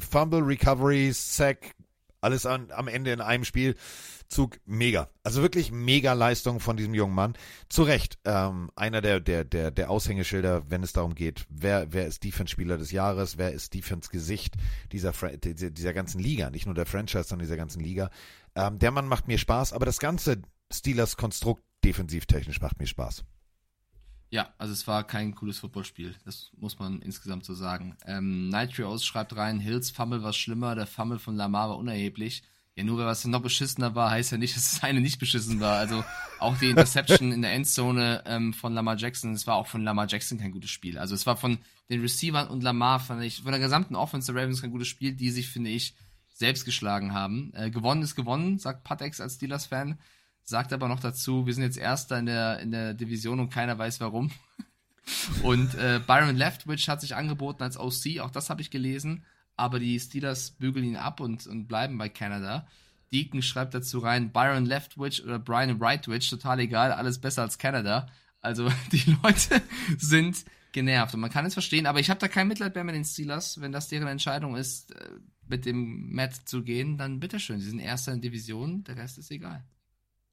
Fumble, 0.00 0.40
Recovery, 0.42 1.12
Sack, 1.12 1.74
alles 2.20 2.46
an, 2.46 2.70
am 2.72 2.88
Ende 2.88 3.12
in 3.12 3.20
einem 3.20 3.44
Spielzug 4.30 4.60
mega. 4.64 5.10
Also 5.24 5.42
wirklich 5.42 5.72
mega 5.72 6.12
Leistung 6.12 6.60
von 6.60 6.76
diesem 6.76 6.94
jungen 6.94 7.14
Mann. 7.14 7.34
Zu 7.68 7.82
Recht, 7.82 8.18
ähm, 8.24 8.70
einer 8.76 9.00
der, 9.00 9.18
der, 9.18 9.44
der, 9.44 9.72
der 9.72 9.90
Aushängeschilder, 9.90 10.70
wenn 10.70 10.84
es 10.84 10.92
darum 10.92 11.14
geht, 11.16 11.46
wer, 11.48 11.92
wer 11.92 12.06
ist 12.06 12.22
Defense-Spieler 12.22 12.78
des 12.78 12.92
Jahres, 12.92 13.38
wer 13.38 13.52
ist 13.52 13.74
Defense-Gesicht 13.74 14.54
dieser, 14.92 15.12
dieser 15.12 15.92
ganzen 15.92 16.20
Liga, 16.20 16.50
nicht 16.50 16.66
nur 16.66 16.76
der 16.76 16.86
Franchise, 16.86 17.24
sondern 17.24 17.46
dieser 17.46 17.56
ganzen 17.56 17.80
Liga. 17.80 18.10
Ähm, 18.54 18.78
der 18.78 18.92
Mann 18.92 19.08
macht 19.08 19.26
mir 19.26 19.38
Spaß, 19.38 19.72
aber 19.72 19.84
das 19.84 19.98
ganze 19.98 20.42
Steelers-Konstrukt 20.72 21.64
defensivtechnisch 21.84 22.60
macht 22.60 22.78
mir 22.78 22.86
Spaß. 22.86 23.24
Ja, 24.30 24.54
also 24.58 24.72
es 24.72 24.86
war 24.86 25.04
kein 25.04 25.34
cooles 25.34 25.58
Footballspiel. 25.58 26.14
Das 26.24 26.52
muss 26.56 26.78
man 26.78 27.02
insgesamt 27.02 27.44
so 27.44 27.54
sagen. 27.54 27.96
Ähm, 28.06 28.48
Nitrios 28.48 29.04
schreibt 29.04 29.34
rein, 29.34 29.58
Hills 29.58 29.90
Fumble 29.90 30.22
war 30.22 30.32
schlimmer, 30.32 30.76
der 30.76 30.86
Fumble 30.86 31.18
von 31.18 31.34
Lamar 31.34 31.70
war 31.70 31.78
unerheblich. 31.78 32.44
Ja, 32.80 32.86
nur 32.86 32.98
weil 32.98 33.06
was 33.06 33.26
noch 33.26 33.42
beschissener 33.42 33.94
war, 33.94 34.10
heißt 34.10 34.32
ja 34.32 34.38
nicht, 34.38 34.56
dass 34.56 34.70
das 34.72 34.82
eine 34.82 35.00
nicht 35.00 35.18
beschissen 35.18 35.60
war. 35.60 35.76
Also 35.76 36.02
auch 36.38 36.56
die 36.56 36.70
Interception 36.70 37.30
in 37.32 37.42
der 37.42 37.52
Endzone 37.52 38.22
ähm, 38.26 38.54
von 38.54 38.72
Lamar 38.72 38.96
Jackson, 38.96 39.34
es 39.34 39.46
war 39.46 39.56
auch 39.56 39.66
von 39.66 39.84
Lamar 39.84 40.06
Jackson 40.08 40.38
kein 40.38 40.52
gutes 40.52 40.70
Spiel. 40.70 40.98
Also 40.98 41.14
es 41.14 41.26
war 41.26 41.36
von 41.36 41.58
den 41.90 42.00
Receivern 42.00 42.48
und 42.48 42.62
Lamar, 42.62 43.00
fand 43.00 43.22
ich, 43.22 43.42
von 43.42 43.52
der 43.52 43.60
gesamten 43.60 43.96
Offense 43.96 44.32
der 44.32 44.42
Ravens 44.42 44.62
kein 44.62 44.70
gutes 44.70 44.88
Spiel, 44.88 45.12
die 45.12 45.30
sich, 45.30 45.48
finde 45.48 45.70
ich, 45.70 45.94
selbst 46.32 46.64
geschlagen 46.64 47.12
haben. 47.12 47.52
Äh, 47.54 47.70
gewonnen 47.70 48.02
ist 48.02 48.16
gewonnen, 48.16 48.58
sagt 48.58 48.84
Patex 48.84 49.20
als 49.20 49.34
Steelers-Fan. 49.34 49.98
Sagt 50.42 50.72
aber 50.72 50.88
noch 50.88 51.00
dazu, 51.00 51.46
wir 51.46 51.52
sind 51.52 51.64
jetzt 51.64 51.76
Erster 51.76 52.18
in 52.18 52.26
der, 52.26 52.60
in 52.60 52.70
der 52.70 52.94
Division 52.94 53.40
und 53.40 53.50
keiner 53.50 53.78
weiß 53.78 54.00
warum. 54.00 54.30
Und 55.42 55.74
äh, 55.74 56.00
Byron 56.06 56.36
Leftwich 56.36 56.88
hat 56.88 57.00
sich 57.00 57.16
angeboten 57.16 57.62
als 57.62 57.78
OC, 57.78 58.20
auch 58.20 58.30
das 58.30 58.48
habe 58.48 58.60
ich 58.60 58.70
gelesen. 58.70 59.24
Aber 59.60 59.78
die 59.78 60.00
Steelers 60.00 60.52
bügeln 60.52 60.86
ihn 60.86 60.96
ab 60.96 61.20
und, 61.20 61.46
und 61.46 61.68
bleiben 61.68 61.98
bei 61.98 62.08
Canada. 62.08 62.66
Deacon 63.12 63.42
schreibt 63.42 63.74
dazu 63.74 63.98
rein, 63.98 64.32
Byron 64.32 64.64
Leftwich 64.64 65.22
oder 65.22 65.38
Brian 65.38 65.82
Rightwich, 65.82 66.30
total 66.30 66.60
egal, 66.60 66.92
alles 66.92 67.20
besser 67.20 67.42
als 67.42 67.58
Canada. 67.58 68.08
Also 68.40 68.70
die 68.92 69.18
Leute 69.22 69.60
sind 69.98 70.46
genervt 70.72 71.12
und 71.12 71.20
man 71.20 71.28
kann 71.28 71.44
es 71.44 71.52
verstehen, 71.52 71.84
aber 71.84 72.00
ich 72.00 72.08
habe 72.08 72.20
da 72.20 72.28
kein 72.28 72.48
Mitleid 72.48 72.74
mehr 72.74 72.84
mit 72.84 72.94
den 72.94 73.04
Steelers. 73.04 73.60
Wenn 73.60 73.70
das 73.70 73.88
deren 73.88 74.08
Entscheidung 74.08 74.56
ist, 74.56 74.92
äh, 74.92 75.10
mit 75.46 75.66
dem 75.66 76.10
Matt 76.10 76.48
zu 76.48 76.62
gehen, 76.62 76.96
dann 76.96 77.20
bitteschön. 77.20 77.60
Sie 77.60 77.68
sind 77.68 77.80
Erster 77.80 78.14
in 78.14 78.22
Division, 78.22 78.82
der 78.84 78.96
Rest 78.96 79.18
ist 79.18 79.30
egal. 79.30 79.62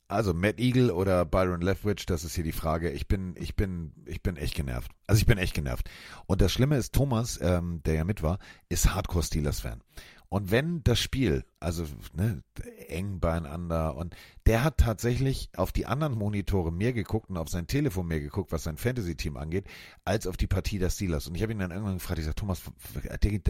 Also 0.09 0.33
Matt 0.33 0.59
Eagle 0.59 0.91
oder 0.91 1.25
Byron 1.25 1.61
Leftwich, 1.61 2.05
das 2.05 2.23
ist 2.23 2.35
hier 2.35 2.43
die 2.43 2.53
Frage. 2.53 2.91
Ich 2.91 3.07
bin, 3.07 3.35
ich 3.37 3.55
bin, 3.55 3.91
ich 4.05 4.23
bin 4.23 4.37
echt 4.37 4.55
genervt. 4.55 4.91
Also 5.05 5.19
ich 5.19 5.25
bin 5.25 5.37
echt 5.37 5.53
genervt. 5.53 5.89
Und 6.27 6.41
das 6.41 6.53
Schlimme 6.53 6.77
ist, 6.77 6.93
Thomas, 6.93 7.39
ähm, 7.41 7.81
der 7.85 7.95
ja 7.95 8.03
mit 8.05 8.23
war, 8.23 8.39
ist 8.69 8.93
Hardcore 8.93 9.23
Steelers-Fan. 9.23 9.81
Und 10.29 10.51
wenn 10.51 10.83
das 10.83 10.99
Spiel, 10.99 11.45
also 11.59 11.85
ne, 12.13 12.43
eng 12.87 13.19
beieinander 13.19 13.95
und 13.95 14.15
der 14.45 14.63
hat 14.63 14.77
tatsächlich 14.77 15.49
auf 15.55 15.71
die 15.71 15.85
anderen 15.85 16.15
Monitore 16.15 16.71
mehr 16.71 16.91
geguckt 16.91 17.29
und 17.29 17.37
auf 17.37 17.49
sein 17.49 17.67
Telefon 17.67 18.07
mehr 18.07 18.19
geguckt, 18.19 18.51
was 18.51 18.63
sein 18.63 18.77
Fantasy-Team 18.77 19.37
angeht, 19.37 19.67
als 20.03 20.27
auf 20.27 20.35
die 20.35 20.47
Partie 20.47 20.79
der 20.79 20.89
Steelers. 20.89 21.27
Und 21.27 21.35
ich 21.35 21.43
habe 21.43 21.53
ihn 21.53 21.59
dann 21.59 21.71
irgendwann 21.71 21.95
gefragt, 21.95 22.19
ich 22.19 22.25
sage, 22.25 22.35
Thomas, 22.35 22.61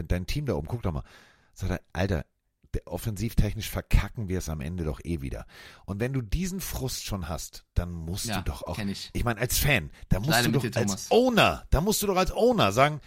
dein 0.07 0.27
Team 0.27 0.45
da 0.45 0.53
oben, 0.53 0.67
guck 0.67 0.83
doch 0.83 0.91
mal. 0.91 1.03
Sagt 1.53 1.71
er, 1.71 1.81
Alter, 1.93 2.25
offensivtechnisch 2.85 3.69
verkacken 3.69 4.27
wir 4.29 4.37
es 4.39 4.49
am 4.49 4.61
Ende 4.61 4.83
doch 4.83 4.99
eh 5.03 5.21
wieder. 5.21 5.45
Und 5.85 5.99
wenn 5.99 6.13
du 6.13 6.21
diesen 6.21 6.59
Frust 6.59 7.05
schon 7.05 7.27
hast, 7.29 7.65
dann 7.73 7.91
musst 7.91 8.25
Ja, 8.25 8.37
du 8.41 8.51
doch 8.51 8.63
auch, 8.63 8.77
ich. 8.79 9.09
ich 9.13 9.23
meine, 9.23 9.39
als 9.39 9.57
Fan, 9.57 9.89
da 10.09 10.19
musst 10.19 10.31
leide 10.31 10.51
du 10.51 10.59
doch 10.59 10.63
als 10.63 10.73
Thomas. 10.75 11.07
Owner, 11.11 11.63
da 11.69 11.81
musst 11.81 12.01
du 12.03 12.07
doch 12.07 12.17
als 12.17 12.31
Owner 12.31 12.71
sagen, 12.71 12.99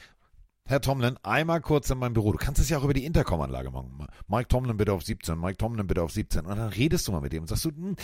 Herr 0.67 0.81
Tomlin, 0.81 1.17
einmal 1.25 1.61
kurz 1.61 1.91
in 1.91 1.99
mein 1.99 2.13
Büro. 2.13 2.31
Du 2.31 2.39
kannst 2.39 2.61
es 2.61 2.69
ja 2.69 2.79
auch 2.79 2.85
über 2.85 2.95
die 2.95 3.05
Intercom-Anlage 3.05 3.71
machen. 3.73 4.07
Mike 4.29 4.47
Tomlin 4.49 4.77
bitte 4.77 4.93
auf 4.93 5.03
17, 5.03 5.37
Mike 5.39 5.57
Tomlin 5.57 5.87
bitte 5.89 6.03
auf 6.03 6.13
17. 6.13 6.47
Und 6.47 6.57
dann 6.57 6.69
redest 6.69 7.09
du 7.09 7.13
mal 7.13 7.21
mit 7.21 7.33
dem 7.33 7.43
und 7.43 7.49
sagst 7.49 7.65
du, 7.65 7.71
hm, 7.71 7.97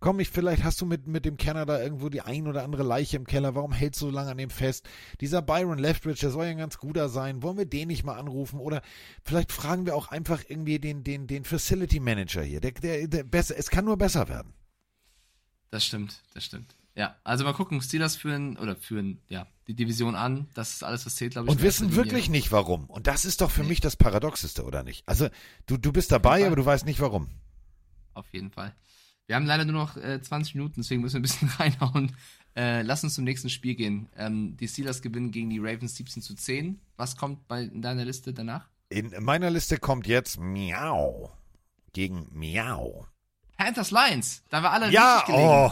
komm, 0.00 0.18
ich, 0.20 0.30
vielleicht 0.30 0.64
hast 0.64 0.80
du 0.80 0.86
mit, 0.86 1.06
mit 1.06 1.24
dem 1.24 1.36
Kenner 1.36 1.66
da 1.66 1.80
irgendwo 1.80 2.08
die 2.08 2.22
ein 2.22 2.48
oder 2.48 2.64
andere 2.64 2.82
Leiche 2.82 3.16
im 3.16 3.26
Keller. 3.26 3.54
Warum 3.54 3.72
hältst 3.72 4.00
du 4.00 4.06
so 4.06 4.10
lange 4.12 4.30
an 4.30 4.38
dem 4.38 4.50
fest? 4.50 4.88
Dieser 5.20 5.42
Byron 5.42 5.78
Leftwich, 5.78 6.20
der 6.20 6.30
soll 6.30 6.46
ja 6.46 6.50
ein 6.50 6.58
ganz 6.58 6.78
guter 6.78 7.08
sein. 7.08 7.42
Wollen 7.42 7.58
wir 7.58 7.66
den 7.66 7.88
nicht 7.88 8.04
mal 8.04 8.18
anrufen? 8.18 8.58
Oder 8.60 8.82
vielleicht 9.22 9.52
fragen 9.52 9.86
wir 9.86 9.94
auch 9.94 10.08
einfach 10.08 10.42
irgendwie 10.48 10.78
den, 10.78 11.04
den, 11.04 11.26
den 11.26 11.44
Facility 11.44 12.00
Manager 12.00 12.42
hier. 12.42 12.60
Der, 12.60 12.72
der, 12.72 13.06
der 13.08 13.24
besser, 13.24 13.54
es 13.56 13.70
kann 13.70 13.84
nur 13.84 13.96
besser 13.98 14.28
werden. 14.28 14.54
Das 15.70 15.84
stimmt, 15.84 16.20
das 16.34 16.44
stimmt. 16.44 16.74
Ja, 16.96 17.16
also 17.22 17.44
mal 17.44 17.52
gucken, 17.52 17.80
Steelers 17.80 18.16
führen 18.16 18.56
oder 18.56 18.74
führen 18.74 19.20
ja 19.28 19.46
die 19.68 19.74
Division 19.74 20.16
an. 20.16 20.48
Das 20.54 20.72
ist 20.72 20.82
alles, 20.82 21.06
was 21.06 21.14
zählt, 21.14 21.32
glaube 21.32 21.46
ich. 21.48 21.54
Und 21.54 21.62
wissen 21.62 21.88
Linie. 21.88 21.96
wirklich 21.96 22.28
nicht 22.28 22.50
warum. 22.50 22.86
Und 22.90 23.06
das 23.06 23.24
ist 23.24 23.40
doch 23.40 23.50
für 23.50 23.62
Nee. 23.62 23.68
mich 23.68 23.80
das 23.80 23.96
Paradoxeste, 23.96 24.64
oder 24.64 24.82
nicht? 24.82 25.06
Also, 25.06 25.28
du, 25.66 25.76
du 25.76 25.92
bist 25.92 26.10
dabei, 26.10 26.44
aber 26.46 26.56
du 26.56 26.64
weißt 26.66 26.84
nicht 26.86 27.00
warum. 27.00 27.28
Auf 28.14 28.26
jeden 28.32 28.50
Fall. 28.50 28.74
Wir 29.30 29.36
haben 29.36 29.46
leider 29.46 29.64
nur 29.64 29.84
noch 29.84 29.96
äh, 29.96 30.20
20 30.20 30.56
Minuten, 30.56 30.80
deswegen 30.80 31.02
müssen 31.02 31.14
wir 31.14 31.20
ein 31.20 31.22
bisschen 31.22 31.48
reinhauen. 31.60 32.16
Äh, 32.56 32.82
lass 32.82 33.04
uns 33.04 33.14
zum 33.14 33.22
nächsten 33.22 33.48
Spiel 33.48 33.76
gehen. 33.76 34.08
Ähm, 34.16 34.56
die 34.56 34.66
Steelers 34.66 35.02
gewinnen 35.02 35.30
gegen 35.30 35.50
die 35.50 35.60
Ravens 35.60 35.94
17 35.94 36.20
zu 36.20 36.34
10. 36.34 36.80
Was 36.96 37.16
kommt 37.16 37.46
bei, 37.46 37.62
in 37.62 37.80
deiner 37.80 38.04
Liste 38.04 38.32
danach? 38.32 38.68
In 38.88 39.12
meiner 39.20 39.48
Liste 39.48 39.78
kommt 39.78 40.08
jetzt 40.08 40.40
Miau 40.40 41.30
gegen 41.92 42.26
Miau. 42.32 43.06
Panthers 43.56 43.92
Lions. 43.92 44.42
Da 44.48 44.64
wir 44.64 44.72
alle 44.72 44.90
Ja, 44.90 45.18
richtig 45.18 45.36
gelegen 45.36 45.48
oh. 45.48 45.70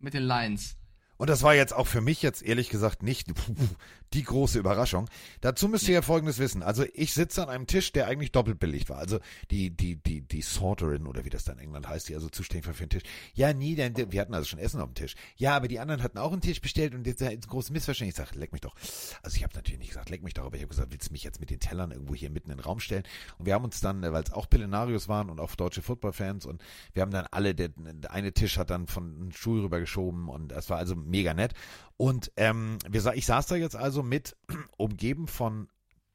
mit 0.00 0.14
den 0.14 0.24
Lions. 0.24 0.74
Und 1.16 1.30
das 1.30 1.44
war 1.44 1.54
jetzt 1.54 1.74
auch 1.74 1.86
für 1.86 2.00
mich 2.00 2.22
jetzt 2.22 2.42
ehrlich 2.42 2.70
gesagt 2.70 3.04
nicht 3.04 3.28
die 4.12 4.22
große 4.22 4.58
Überraschung. 4.58 5.08
Dazu 5.40 5.68
müsst 5.68 5.88
ihr 5.88 5.94
ja 5.94 6.02
Folgendes 6.02 6.38
wissen. 6.38 6.62
Also 6.62 6.84
ich 6.94 7.12
sitze 7.12 7.42
an 7.42 7.48
einem 7.48 7.66
Tisch, 7.66 7.92
der 7.92 8.06
eigentlich 8.06 8.32
doppelt 8.32 8.58
belegt 8.58 8.88
war. 8.88 8.98
Also 8.98 9.18
die, 9.50 9.70
die, 9.70 9.96
die, 9.96 10.22
die 10.22 10.42
Sorterin 10.42 11.06
oder 11.06 11.24
wie 11.24 11.30
das 11.30 11.44
da 11.44 11.52
in 11.52 11.58
England 11.58 11.88
heißt, 11.88 12.08
die 12.08 12.14
also 12.14 12.28
zuständig 12.28 12.66
war 12.66 12.74
für 12.74 12.86
den 12.86 12.90
Tisch. 12.90 13.02
Ja, 13.34 13.52
nie, 13.52 13.74
denn 13.74 13.94
wir 13.96 14.20
hatten 14.20 14.34
also 14.34 14.46
schon 14.46 14.58
Essen 14.58 14.80
auf 14.80 14.88
dem 14.88 14.94
Tisch. 14.94 15.14
Ja, 15.36 15.56
aber 15.56 15.68
die 15.68 15.80
anderen 15.80 16.02
hatten 16.02 16.18
auch 16.18 16.32
einen 16.32 16.40
Tisch 16.40 16.60
bestellt 16.60 16.94
und 16.94 17.06
jetzt 17.06 17.20
ist 17.20 17.28
ein 17.28 17.40
großes 17.40 17.70
Missverständnis. 17.70 18.18
Ich 18.18 18.24
sage, 18.24 18.38
leck 18.38 18.52
mich 18.52 18.60
doch. 18.60 18.74
Also 19.22 19.36
ich 19.36 19.42
habe 19.42 19.54
natürlich 19.54 19.78
nicht 19.78 19.90
gesagt, 19.90 20.10
leck 20.10 20.22
mich 20.22 20.34
doch, 20.34 20.44
aber 20.44 20.56
ich 20.56 20.62
habe 20.62 20.70
gesagt, 20.70 20.92
willst 20.92 21.08
du 21.08 21.12
mich 21.12 21.24
jetzt 21.24 21.40
mit 21.40 21.50
den 21.50 21.60
Tellern 21.60 21.90
irgendwo 21.90 22.14
hier 22.14 22.30
mitten 22.30 22.50
in 22.50 22.56
den 22.56 22.64
Raum 22.64 22.80
stellen? 22.80 23.04
Und 23.38 23.46
wir 23.46 23.54
haben 23.54 23.64
uns 23.64 23.80
dann, 23.80 24.02
weil 24.02 24.22
es 24.22 24.32
auch 24.32 24.48
Pillenarios 24.48 25.08
waren 25.08 25.30
und 25.30 25.40
auch 25.40 25.54
deutsche 25.54 25.82
Footballfans 25.82 26.46
und 26.46 26.62
wir 26.92 27.02
haben 27.02 27.10
dann 27.10 27.26
alle, 27.30 27.54
der, 27.54 27.68
der 27.76 28.10
eine 28.10 28.32
Tisch 28.32 28.58
hat 28.58 28.70
dann 28.70 28.86
von 28.86 29.04
einem 29.04 29.32
Stuhl 29.32 29.60
rübergeschoben 29.60 30.28
und 30.28 30.48
das 30.48 30.70
war 30.70 30.78
also 30.78 30.94
mega 30.94 31.34
nett. 31.34 31.54
Und 31.98 32.30
ähm, 32.36 32.78
wir, 32.88 33.14
ich 33.14 33.24
saß 33.24 33.46
da 33.46 33.56
jetzt 33.56 33.74
also 33.74 33.95
mit, 34.02 34.36
umgeben 34.76 35.28
von 35.28 35.68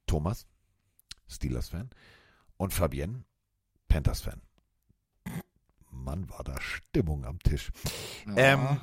Thomas, 0.08 0.48
Steelers-Fan, 1.28 1.90
und 2.58 2.74
Fabienne, 2.74 3.24
Panthers-Fan. 3.88 4.42
Mann, 5.90 6.30
war 6.30 6.44
da 6.44 6.60
Stimmung 6.60 7.26
am 7.26 7.40
Tisch. 7.40 7.72
Ja. 8.28 8.36
Ähm, 8.36 8.80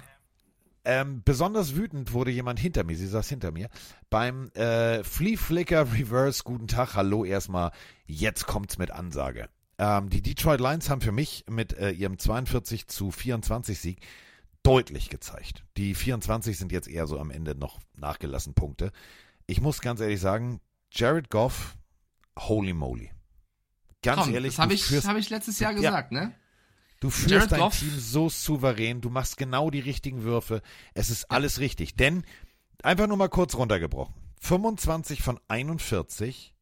ähm, 0.84 1.22
besonders 1.24 1.74
wütend 1.74 2.12
wurde 2.12 2.30
jemand 2.30 2.58
hinter 2.58 2.84
mir, 2.84 2.96
sie 2.96 3.06
saß 3.06 3.28
hinter 3.28 3.50
mir, 3.50 3.68
beim 4.08 4.50
äh, 4.52 5.04
Flea 5.04 5.36
Flicker 5.36 5.92
Reverse, 5.92 6.42
guten 6.44 6.66
Tag, 6.66 6.94
hallo 6.94 7.24
erstmal, 7.24 7.72
jetzt 8.06 8.46
kommt's 8.46 8.78
mit 8.78 8.90
Ansage. 8.90 9.48
Ähm, 9.78 10.08
die 10.08 10.22
Detroit 10.22 10.60
Lions 10.60 10.88
haben 10.88 11.00
für 11.00 11.12
mich 11.12 11.44
mit 11.48 11.76
äh, 11.76 11.90
ihrem 11.90 12.18
42 12.18 12.88
zu 12.88 13.10
24 13.10 13.78
Sieg 13.78 14.00
deutlich 14.68 15.08
gezeigt. 15.10 15.64
Die 15.76 15.94
24 15.94 16.56
sind 16.58 16.72
jetzt 16.72 16.88
eher 16.88 17.06
so 17.06 17.18
am 17.18 17.30
Ende 17.30 17.54
noch 17.54 17.78
nachgelassen 17.96 18.54
Punkte. 18.54 18.92
Ich 19.46 19.60
muss 19.60 19.80
ganz 19.80 20.00
ehrlich 20.00 20.20
sagen, 20.20 20.60
Jared 20.92 21.30
Goff, 21.30 21.76
holy 22.38 22.72
moly. 22.72 23.10
Ganz 24.02 24.22
Komm, 24.22 24.34
ehrlich, 24.34 24.54
das 24.56 24.62
habe 24.62 24.74
ich, 24.74 24.84
führst- 24.84 25.08
hab 25.08 25.16
ich 25.16 25.30
letztes 25.30 25.58
Jahr 25.58 25.72
Ja. 25.72 25.76
gesagt, 25.78 26.12
ne? 26.12 26.34
Du 27.00 27.10
führst 27.10 27.30
Jared 27.30 27.52
dein 27.52 27.60
Goff- 27.60 27.78
Team 27.78 27.98
so 27.98 28.28
souverän, 28.28 29.00
du 29.00 29.10
machst 29.10 29.36
genau 29.36 29.70
die 29.70 29.80
richtigen 29.80 30.22
Würfe. 30.22 30.62
Es 30.94 31.10
ist 31.10 31.30
alles 31.30 31.60
richtig. 31.60 31.96
Denn, 31.96 32.24
einfach 32.82 33.06
nur 33.06 33.16
mal 33.16 33.28
kurz 33.28 33.54
runtergebrochen. 33.54 34.14
25 34.40 35.22
von 35.22 35.40
41, 35.48 36.54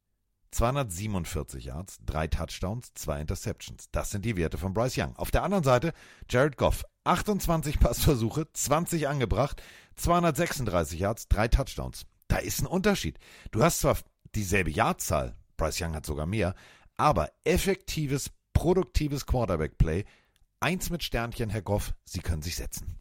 247 0.50 1.64
Yards, 1.66 1.98
drei 2.06 2.26
Touchdowns, 2.26 2.92
zwei 2.94 3.20
Interceptions. 3.20 3.88
Das 3.92 4.10
sind 4.10 4.24
die 4.24 4.36
Werte 4.36 4.58
von 4.58 4.72
Bryce 4.72 4.96
Young. 4.98 5.16
Auf 5.16 5.30
der 5.30 5.42
anderen 5.42 5.64
Seite 5.64 5.92
Jared 6.30 6.56
Goff, 6.56 6.84
28 7.06 7.78
Passversuche, 7.78 8.46
20 8.52 9.08
angebracht, 9.08 9.62
236 9.96 11.00
Yards, 11.00 11.28
drei 11.28 11.48
Touchdowns. 11.48 12.06
Da 12.28 12.38
ist 12.38 12.60
ein 12.60 12.66
Unterschied. 12.66 13.18
Du 13.50 13.62
hast 13.62 13.80
zwar 13.80 13.98
dieselbe 14.34 14.70
Yardzahl, 14.70 15.36
Bryce 15.56 15.80
Young 15.80 15.94
hat 15.94 16.06
sogar 16.06 16.26
mehr, 16.26 16.54
aber 16.96 17.30
effektives, 17.44 18.30
produktives 18.52 19.26
Quarterback-Play 19.26 20.04
Eins 20.60 20.90
mit 20.90 21.02
Sternchen, 21.02 21.50
Herr 21.50 21.62
Goff, 21.62 21.94
Sie 22.04 22.20
können 22.20 22.42
sich 22.42 22.56
setzen. 22.56 22.98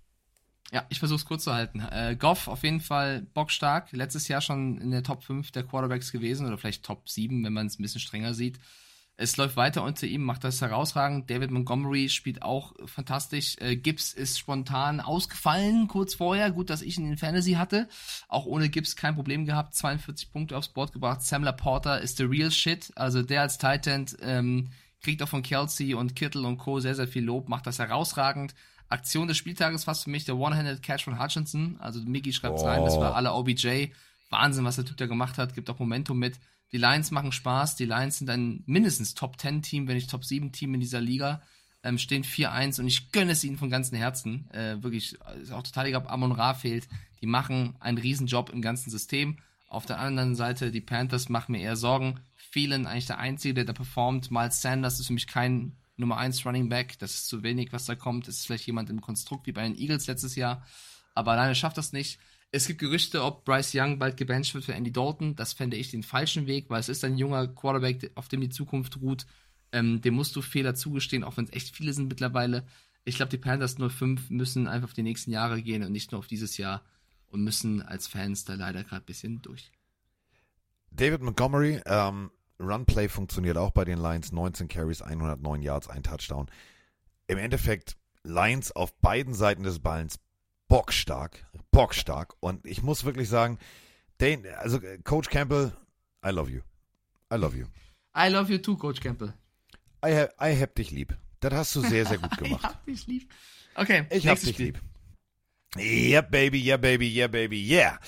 Ja, 0.72 0.86
ich 0.90 1.00
versuche 1.00 1.18
es 1.18 1.26
kurz 1.26 1.46
zu 1.46 1.54
halten. 1.54 1.80
Äh, 1.80 2.18
Goff 2.20 2.48
auf 2.48 2.64
jeden 2.64 2.82
Fall 2.82 3.22
bockstark. 3.34 3.92
Letztes 3.92 4.28
Jahr 4.28 4.42
schon 4.42 4.78
in 4.80 4.92
der 4.92 5.04
Top 5.04 5.24
5 5.24 5.52
der 5.52 5.64
Quarterbacks 5.64 6.12
gewesen 6.12 6.48
oder 6.48 6.58
vielleicht 6.58 6.84
Top 6.84 7.08
7, 7.08 7.44
wenn 7.44 7.54
man 7.54 7.68
es 7.68 7.80
ein 7.80 7.84
bisschen 7.84 8.02
strenger 8.02 8.34
sieht. 8.34 8.60
Es 9.18 9.38
läuft 9.38 9.56
weiter 9.56 9.84
unter 9.84 10.08
ihm, 10.08 10.24
macht 10.24 10.44
das 10.44 10.62
herausragend. 10.62 11.30
David 11.30 11.50
Montgomery 11.50 12.10
spielt 12.10 12.42
auch 12.42 12.74
fantastisch. 12.86 13.56
Äh, 13.60 13.78
Gibbs 13.78 14.12
ist 14.12 14.38
spontan 14.38 15.00
ausgefallen 15.00 15.88
kurz 15.88 16.16
vorher. 16.16 16.52
Gut, 16.52 16.70
dass 16.70 16.82
ich 16.82 16.98
ihn 16.98 17.10
in 17.10 17.18
Fantasy 17.18 17.54
hatte. 17.54 17.88
Auch 18.28 18.46
ohne 18.46 18.68
Gibbs 18.68 18.98
kein 18.98 19.16
Problem 19.16 19.46
gehabt. 19.46 19.74
42 19.74 20.32
Punkte 20.32 20.58
aufs 20.58 20.68
Board 20.68 20.92
gebracht. 20.92 21.22
Sam 21.22 21.44
Laporta 21.44 21.96
ist 21.96 22.18
the 22.18 22.24
real 22.24 22.52
shit. 22.52 22.92
Also 22.98 23.22
der 23.22 23.42
als 23.42 23.58
Titan 23.58 24.06
ähm, 24.22 24.70
kriegt 25.02 25.24
auch 25.24 25.30
von 25.30 25.44
Kelsey 25.44 25.94
und 25.94 26.16
Kittle 26.16 26.46
und 26.46 26.58
Co. 26.58 26.82
sehr, 26.82 26.96
sehr 26.96 27.08
viel 27.08 27.24
Lob, 27.24 27.48
macht 27.48 27.68
das 27.68 27.80
herausragend. 27.80 28.54
Aktion 28.90 29.28
des 29.28 29.38
Spieltages 29.38 29.86
fast 29.86 30.04
für 30.04 30.10
mich 30.10 30.26
der 30.26 30.36
One-Handed 30.36 30.84
Catch 30.84 31.04
von 31.06 31.22
Hutchinson. 31.22 31.78
Also 31.80 32.02
Mickey 32.02 32.34
schreibt 32.34 32.62
rein, 32.62 32.84
das 32.84 32.98
war 33.00 33.16
alle 33.16 33.34
OBJ. 33.34 33.88
Wahnsinn, 34.30 34.66
was 34.66 34.76
der 34.76 34.86
Typ 34.86 34.98
da 34.98 35.06
gemacht 35.06 35.38
hat, 35.38 35.54
gibt 35.54 35.70
auch 35.70 35.80
Momentum 35.80 36.20
mit. 36.20 36.40
Die 36.76 36.82
Lions 36.82 37.10
machen 37.10 37.32
Spaß. 37.32 37.78
Die 37.78 37.86
Lions 37.86 38.18
sind 38.18 38.30
ein 38.30 38.62
mindestens 38.66 39.14
Top 39.14 39.40
10 39.40 39.62
Team, 39.62 39.88
wenn 39.88 39.96
nicht 39.96 40.10
Top 40.10 40.26
7 40.26 40.52
Team 40.52 40.74
in 40.74 40.82
dieser 40.82 41.00
Liga. 41.00 41.42
Ähm, 41.84 41.98
stehen 41.98 42.26
4-1 42.26 42.82
und 42.82 42.88
ich 42.88 43.14
gönne 43.14 43.32
es 43.32 43.46
ihnen 43.46 43.56
von 43.56 43.70
ganzem 43.70 43.98
Herzen. 43.98 44.52
Äh, 44.52 44.84
wirklich, 44.84 45.18
ist 45.42 45.54
auch 45.54 45.64
total 45.64 45.86
egal, 45.86 46.02
ob 46.02 46.12
Amon 46.12 46.34
Ra 46.34 46.54
fehlt. 46.54 46.90
Die 47.22 47.28
machen 47.28 47.78
einen 47.80 47.98
Riesenjob 47.98 48.50
im 48.50 48.62
ganzen 48.62 48.90
System. 48.90 49.38
Auf 49.70 49.86
der 49.86 50.00
anderen 50.00 50.36
Seite, 50.36 50.70
die 50.70 50.82
Panthers 50.82 51.30
machen 51.30 51.54
mir 51.54 51.62
eher 51.62 51.78
Sorgen. 51.78 52.20
Phelan 52.36 52.88
eigentlich 52.88 53.08
der 53.08 53.20
Einzige, 53.20 53.54
der 53.54 53.64
da 53.64 53.72
performt. 53.72 54.30
Miles 54.30 54.62
Sanders 54.62 55.00
ist 55.00 55.08
für 55.08 55.14
mich 55.14 55.28
kein 55.28 55.78
Nummer 55.96 56.18
1 56.18 56.46
Running 56.46 56.68
Back. 56.68 57.00
Das 57.00 57.14
ist 57.14 57.30
zu 57.30 57.42
wenig, 57.42 57.72
was 57.72 57.86
da 57.86 57.96
kommt. 57.96 58.28
Das 58.28 58.36
ist 58.36 58.48
vielleicht 58.48 58.68
jemand 58.68 58.90
im 58.90 59.00
Konstrukt 59.00 59.48
wie 59.48 59.54
bei 59.54 59.64
den 59.64 59.78
Eagles 59.78 60.08
letztes 60.08 60.36
Jahr. 60.36 60.66
Aber 61.14 61.32
alleine 61.32 61.56
schafft 61.56 61.78
das 61.78 61.94
nicht. 61.94 62.20
Es 62.52 62.68
gibt 62.68 62.80
Gerüchte, 62.80 63.24
ob 63.24 63.44
Bryce 63.44 63.74
Young 63.76 64.00
bald 64.00 64.18
gebencht 64.18 64.54
wird 64.54 64.64
für 64.64 64.74
Andy 64.74 64.92
Dalton. 64.92 65.36
Das 65.36 65.54
fände 65.54 65.76
ich 65.76 65.92
den 65.92 66.04
falschen 66.04 66.48
Weg, 66.48 66.70
weil 66.70 66.80
es 66.80 66.90
ist 66.90 67.04
ein 67.04 67.18
junger 67.18 67.48
Quarterback, 67.48 68.12
auf 68.16 68.28
dem 68.28 68.42
die 68.42 68.50
Zukunft 68.50 69.02
ruht. 69.02 69.26
Ähm, 69.72 70.02
dem 70.02 70.14
musst 70.14 70.36
du 70.36 70.42
Fehler 70.42 70.74
zugestehen, 70.74 71.24
auch 71.24 71.36
wenn 71.38 71.46
es 71.46 71.54
echt 71.54 71.76
viele 71.76 71.92
sind 71.92 72.08
mittlerweile. 72.08 72.66
Ich 73.04 73.18
glaube, 73.18 73.30
die 73.30 73.38
Panthers 73.38 73.76
05 73.76 74.30
müssen 74.30 74.68
einfach 74.68 74.88
auf 74.88 74.94
die 74.94 75.04
nächsten 75.04 75.32
Jahre 75.32 75.62
gehen 75.62 75.84
und 75.84 75.92
nicht 75.92 76.12
nur 76.12 76.20
auf 76.20 76.28
dieses 76.28 76.58
Jahr 76.58 76.82
und 77.28 77.44
müssen 77.44 77.82
als 77.82 78.08
Fans 78.08 78.46
da 78.46 78.56
leider 78.56 78.84
gerade 78.84 79.04
ein 79.04 79.06
bisschen 79.06 79.42
durch. 79.42 79.72
David 80.92 81.22
Montgomery, 81.22 81.82
ähm, 81.86 82.32
Runplay 82.60 83.10
funktioniert 83.10 83.58
auch 83.58 83.72
bei 83.72 83.84
den 83.84 84.00
Lions. 84.00 84.32
19 84.32 84.68
Carries, 84.68 85.02
109 85.02 85.62
Yards, 85.62 85.90
ein 85.90 86.04
Touchdown. 86.04 86.50
Im 87.28 87.38
Endeffekt 87.38 87.98
Lions 88.24 88.72
auf 88.72 88.94
beiden 89.00 89.34
Seiten 89.34 89.64
des 89.64 89.80
Ballens 89.80 90.20
bockstark, 90.68 91.46
bockstark. 91.72 92.36
Und 92.40 92.66
ich 92.66 92.82
muss 92.84 93.04
wirklich 93.06 93.30
sagen, 93.30 93.58
den, 94.22 94.46
also 94.58 94.78
äh, 94.82 94.98
Coach 95.04 95.30
Campbell, 95.30 95.72
I 96.26 96.30
love 96.30 96.50
you. 96.52 96.62
I 97.32 97.36
love 97.38 97.58
you. 97.58 97.66
I 98.18 98.30
love 98.30 98.52
you 98.52 98.58
too, 98.60 98.78
Coach 98.78 99.02
Campbell. 99.02 99.34
I, 100.06 100.12
ha 100.16 100.30
I 100.50 100.60
hab 100.60 100.76
dich 100.76 100.92
lieb. 100.92 101.18
Das 101.40 101.54
hast 101.54 101.76
du 101.76 101.82
sehr, 101.82 102.06
sehr 102.06 102.18
gut 102.18 102.32
Ich 102.34 102.38
gemacht. 102.38 102.64
hab 102.64 102.86
dich 102.86 103.06
lieb. 103.08 103.30
Okay, 103.76 104.06
Ich 104.10 104.28
hab 104.28 104.40
dich 104.40 104.54
Spiel. 104.54 104.66
lieb. 104.68 104.82
Yeah, 105.78 106.22
baby, 106.22 106.58
yeah, 106.64 106.78
baby, 106.78 107.08
yeah, 107.14 107.28
baby, 107.28 107.62
yeah. 107.62 108.00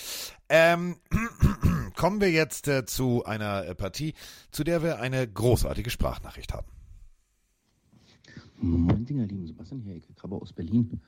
Ähm, 0.47 0.95
kommen 1.97 2.21
wir 2.21 2.31
jetzt 2.31 2.69
äh, 2.69 2.85
zu 2.85 3.25
einer 3.25 3.65
äh, 3.65 3.75
Partie, 3.75 4.13
zu 4.51 4.63
der 4.63 4.81
wir 4.81 4.99
eine 4.99 5.27
großartige 5.27 5.89
Sprachnachricht 5.89 6.53
haben. 6.53 6.67
Moin 8.59 9.05
Dinger, 9.05 9.25
lieben 9.25 9.45
Sebastian 9.45 9.81
hier, 9.81 9.95
Ecke 9.97 10.13
Krabbe 10.13 10.35
aus 10.37 10.53
Berlin. 10.53 11.01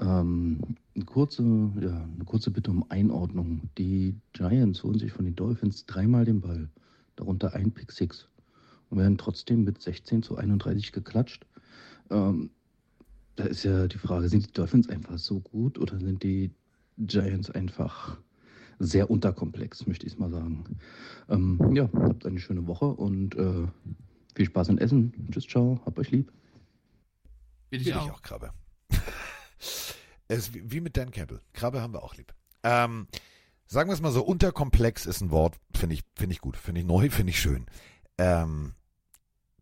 Ähm, 0.00 0.60
eine, 0.94 1.04
kurze, 1.04 1.42
ja, 1.80 2.08
eine 2.14 2.24
kurze 2.24 2.50
Bitte 2.50 2.70
um 2.70 2.88
Einordnung. 2.90 3.68
Die 3.78 4.14
Giants 4.32 4.82
holen 4.84 4.98
sich 4.98 5.12
von 5.12 5.24
den 5.24 5.34
Dolphins 5.34 5.86
dreimal 5.86 6.24
den 6.24 6.40
Ball, 6.40 6.68
darunter 7.16 7.54
ein 7.54 7.72
Pick 7.72 7.92
Six 7.92 8.28
und 8.90 8.98
werden 8.98 9.18
trotzdem 9.18 9.64
mit 9.64 9.80
16 9.80 10.22
zu 10.22 10.36
31 10.36 10.92
geklatscht. 10.92 11.46
Ähm, 12.10 12.50
da 13.36 13.44
ist 13.44 13.64
ja 13.64 13.86
die 13.86 13.98
Frage, 13.98 14.28
sind 14.28 14.46
die 14.46 14.52
Dolphins 14.52 14.88
einfach 14.88 15.18
so 15.18 15.40
gut 15.40 15.78
oder 15.78 15.98
sind 15.98 16.22
die 16.22 16.50
Giants 16.98 17.50
einfach 17.50 18.18
sehr 18.78 19.10
unterkomplex, 19.10 19.86
möchte 19.86 20.06
ich 20.06 20.12
es 20.12 20.18
mal 20.18 20.30
sagen. 20.30 20.64
Ähm, 21.28 21.58
ja, 21.74 21.88
habt 21.92 22.26
eine 22.26 22.38
schöne 22.38 22.66
Woche 22.66 22.86
und 22.86 23.34
äh, 23.36 23.66
viel 24.34 24.46
Spaß 24.46 24.68
in 24.68 24.78
Essen. 24.78 25.12
Tschüss, 25.30 25.46
ciao, 25.46 25.80
habt 25.84 25.98
euch 25.98 26.10
lieb. 26.10 26.32
Will 27.70 27.80
ich 27.80 27.94
auch, 27.94 28.22
Krabbe. 28.22 28.52
Es 30.28 30.52
wie 30.52 30.80
mit 30.80 30.96
Dan 30.96 31.10
Campbell. 31.10 31.40
Krabbe 31.52 31.80
haben 31.80 31.92
wir 31.92 32.02
auch 32.02 32.14
lieb. 32.14 32.34
Ähm, 32.62 33.08
sagen 33.66 33.88
wir 33.90 33.94
es 33.94 34.00
mal 34.00 34.12
so, 34.12 34.22
unterkomplex 34.22 35.06
ist 35.06 35.20
ein 35.20 35.30
Wort, 35.30 35.56
finde 35.74 35.94
ich, 35.94 36.02
finde 36.16 36.34
ich 36.34 36.40
gut, 36.40 36.56
finde 36.56 36.80
ich 36.80 36.86
neu, 36.86 37.10
finde 37.10 37.30
ich 37.30 37.40
schön. 37.40 37.66
Ähm, 38.18 38.74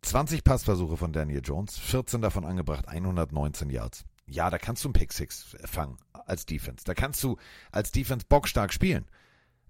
20 0.01 0.43
Passversuche 0.43 0.97
von 0.97 1.11
Daniel 1.11 1.41
Jones, 1.43 1.77
14 1.77 2.21
davon 2.21 2.45
angebracht, 2.45 2.87
119 2.87 3.69
Yards. 3.69 4.05
Ja, 4.25 4.49
da 4.49 4.57
kannst 4.57 4.83
du 4.83 4.89
einen 4.89 4.93
Pick 4.93 5.13
Six 5.13 5.55
fangen 5.63 5.97
als 6.25 6.45
Defense. 6.45 6.83
Da 6.85 6.93
kannst 6.93 7.23
du 7.23 7.37
als 7.71 7.91
Defense 7.91 8.25
bockstark 8.27 8.73
spielen. 8.73 9.05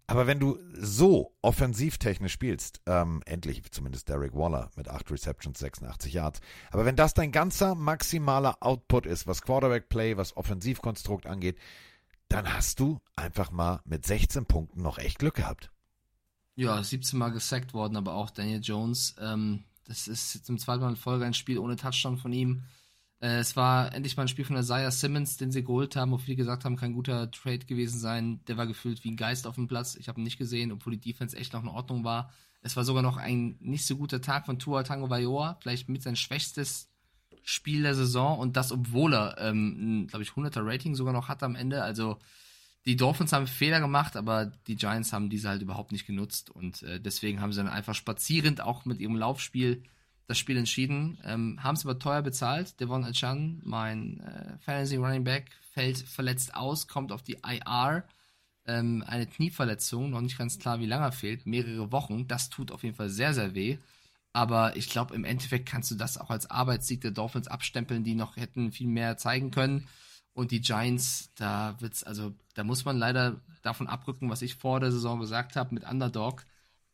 Aber 0.10 0.26
wenn 0.26 0.39
du 0.39 0.58
so 0.74 1.36
offensivtechnisch 1.41 2.32
spielst, 2.32 2.80
ähm, 2.86 3.22
endlich 3.26 3.62
zumindest 3.72 4.08
Derek 4.08 4.34
Waller 4.34 4.72
mit 4.78 4.88
8 4.88 5.12
Receptions, 5.12 5.60
86 5.60 6.14
Yards, 6.14 6.39
aber 6.72 6.86
wenn 6.86 6.95
das 6.95 7.14
dein 7.14 7.34
ganzer 7.34 7.76
maximaler 7.76 8.58
Output 8.62 9.05
ist, 9.05 9.28
was 9.28 9.41
Quarterback-Play, 9.41 10.16
was 10.16 10.38
Offensivkonstrukt 10.38 11.26
angeht, 11.26 11.58
dann 12.30 12.51
hast 12.51 12.80
du 12.80 12.99
einfach 13.18 13.51
mal 13.51 13.82
mit 13.84 14.05
16 14.05 14.45
Punkten 14.45 14.82
noch 14.82 14.97
echt 14.97 15.20
Glück 15.20 15.36
gehabt. 15.36 15.72
Ja, 16.55 16.82
17 16.82 17.20
Mal 17.20 17.30
gesackt 17.30 17.74
worden, 17.74 17.97
aber 17.97 18.14
auch 18.14 18.30
Daniel 18.30 18.62
Jones. 18.62 19.16
Ähm, 19.20 19.66
das 19.84 20.08
ist 20.08 20.49
im 20.49 20.58
zweiten 20.58 20.82
Mal 20.82 20.89
in 20.89 20.95
Folge 20.95 21.26
ein 21.26 21.34
Spiel 21.34 21.60
ohne 21.60 21.76
Touchdown 21.76 22.18
von 22.18 22.32
ihm. 22.32 22.64
Äh, 23.20 23.39
es 23.39 23.55
war 23.55 23.93
endlich 23.93 24.15
mal 24.18 24.24
ein 24.24 24.28
Spiel 24.28 24.45
von 24.45 24.57
Isaiah 24.57 24.91
Simmons, 24.91 25.38
den 25.38 25.51
sie 25.51 25.63
geholt 25.63 25.95
haben, 25.95 26.11
wo 26.11 26.18
viele 26.18 26.38
gesagt 26.38 26.65
haben, 26.65 26.76
kein 26.76 26.93
guter 26.93 27.32
Trade 27.32 27.65
gewesen 27.65 27.99
sein. 27.99 28.41
Der 28.47 28.57
war 28.57 28.68
gefühlt 28.68 29.03
wie 29.03 29.11
ein 29.11 29.18
Geist 29.18 29.47
auf 29.47 29.55
dem 29.55 29.68
Platz. 29.68 29.95
Ich 29.95 30.07
habe 30.07 30.20
ihn 30.20 30.24
nicht 30.24 30.38
gesehen, 30.38 30.72
obwohl 30.72 30.93
die 30.97 31.11
Defense 31.11 31.36
echt 31.36 31.53
noch 31.53 31.63
in 31.63 31.70
Ordnung 31.70 32.03
war. 32.03 32.32
Es 32.61 32.76
war 32.76 32.84
sogar 32.84 33.03
noch 33.03 33.18
ein 33.18 33.57
nicht 33.59 33.86
so 33.86 33.95
guter 33.95 34.22
Tag 34.22 34.45
von 34.45 34.59
Tua 34.59 34.84
Tango 34.84 35.09
Vailoa, 35.09 35.57
vielleicht 35.61 35.89
mit 35.89 36.03
sein 36.03 36.15
schwächstes 36.15 36.89
Spiel 37.43 37.84
der 37.84 37.95
Saison 37.95 38.39
und 38.39 38.57
das, 38.57 38.72
obwohl 38.72 39.13
er, 39.13 39.38
ähm, 39.39 40.07
glaube 40.09 40.24
ich, 40.24 40.32
100er 40.32 40.65
Rating 40.65 40.95
sogar 40.95 41.13
noch 41.13 41.30
hat 41.30 41.43
am 41.43 41.55
Ende. 41.55 41.82
Also 41.82 42.18
die 42.86 42.97
Dolphins 42.97 43.32
haben 43.32 43.47
Fehler 43.47 43.80
gemacht, 43.80 44.18
aber 44.18 44.47
die 44.68 44.76
Giants 44.76 45.13
haben 45.13 45.30
diese 45.30 45.49
halt 45.49 45.61
überhaupt 45.61 45.91
nicht 45.91 46.05
genutzt 46.05 46.49
und 46.49 46.84
äh, 46.84 46.99
deswegen 46.99 47.41
haben 47.41 47.53
sie 47.53 47.63
dann 47.63 47.70
einfach 47.70 47.95
spazierend 47.95 48.61
auch 48.61 48.86
mit 48.86 48.99
ihrem 48.99 49.15
Laufspiel 49.15 49.84
das 50.28 50.38
Spiel 50.38 50.57
entschieden. 50.57 51.17
Ähm, 51.23 51.61
haben 51.63 51.75
es 51.75 51.86
aber 51.86 51.99
teuer 51.99 52.21
bezahlt. 52.21 52.80
Devon 52.80 53.03
Achan, 53.05 53.61
mein 53.63 54.19
äh, 54.19 54.57
Fantasy 54.59 54.97
Running 54.97 55.23
Back, 55.23 55.51
fällt 55.71 55.97
verletzt 55.99 56.53
aus, 56.55 56.88
kommt 56.88 57.11
auf 57.11 57.23
die 57.23 57.38
IR. 57.45 58.03
Ähm, 58.65 59.03
eine 59.07 59.25
Knieverletzung, 59.25 60.09
noch 60.09 60.21
nicht 60.21 60.38
ganz 60.38 60.59
klar, 60.59 60.80
wie 60.80 60.86
lange 60.86 61.05
er 61.05 61.11
fehlt, 61.13 61.45
mehrere 61.45 61.91
Wochen. 61.91 62.28
Das 62.28 62.49
tut 62.49 62.71
auf 62.71 62.84
jeden 62.84 62.95
Fall 62.95 63.09
sehr, 63.09 63.34
sehr 63.34 63.55
weh. 63.55 63.78
Aber 64.34 64.75
ich 64.75 64.89
glaube, 64.89 65.15
im 65.15 65.23
Endeffekt 65.23 65.67
kannst 65.67 65.89
du 65.89 65.95
das 65.95 66.17
auch 66.17 66.30
als 66.30 66.51
Arbeitssieg 66.51 67.01
der 67.01 67.11
Dolphins 67.11 67.47
abstempeln, 67.47 68.03
die 68.03 68.13
noch 68.13 68.36
hätten 68.36 68.71
viel 68.71 68.88
mehr 68.88 69.17
zeigen 69.17 69.51
können. 69.51 69.88
Und 70.34 70.51
die 70.51 70.61
Giants, 70.61 71.32
da 71.36 71.75
wird's, 71.80 72.03
also, 72.03 72.34
da 72.53 72.63
muss 72.63 72.86
man 72.86 72.97
leider 72.97 73.39
davon 73.63 73.88
abrücken, 73.88 74.30
was 74.30 74.41
ich 74.43 74.55
vor 74.55 74.80
der 74.80 74.91
Saison 74.91 75.19
gesagt 75.19 75.55
habe 75.55 75.73
mit 75.73 75.89
Underdog. 75.89 76.45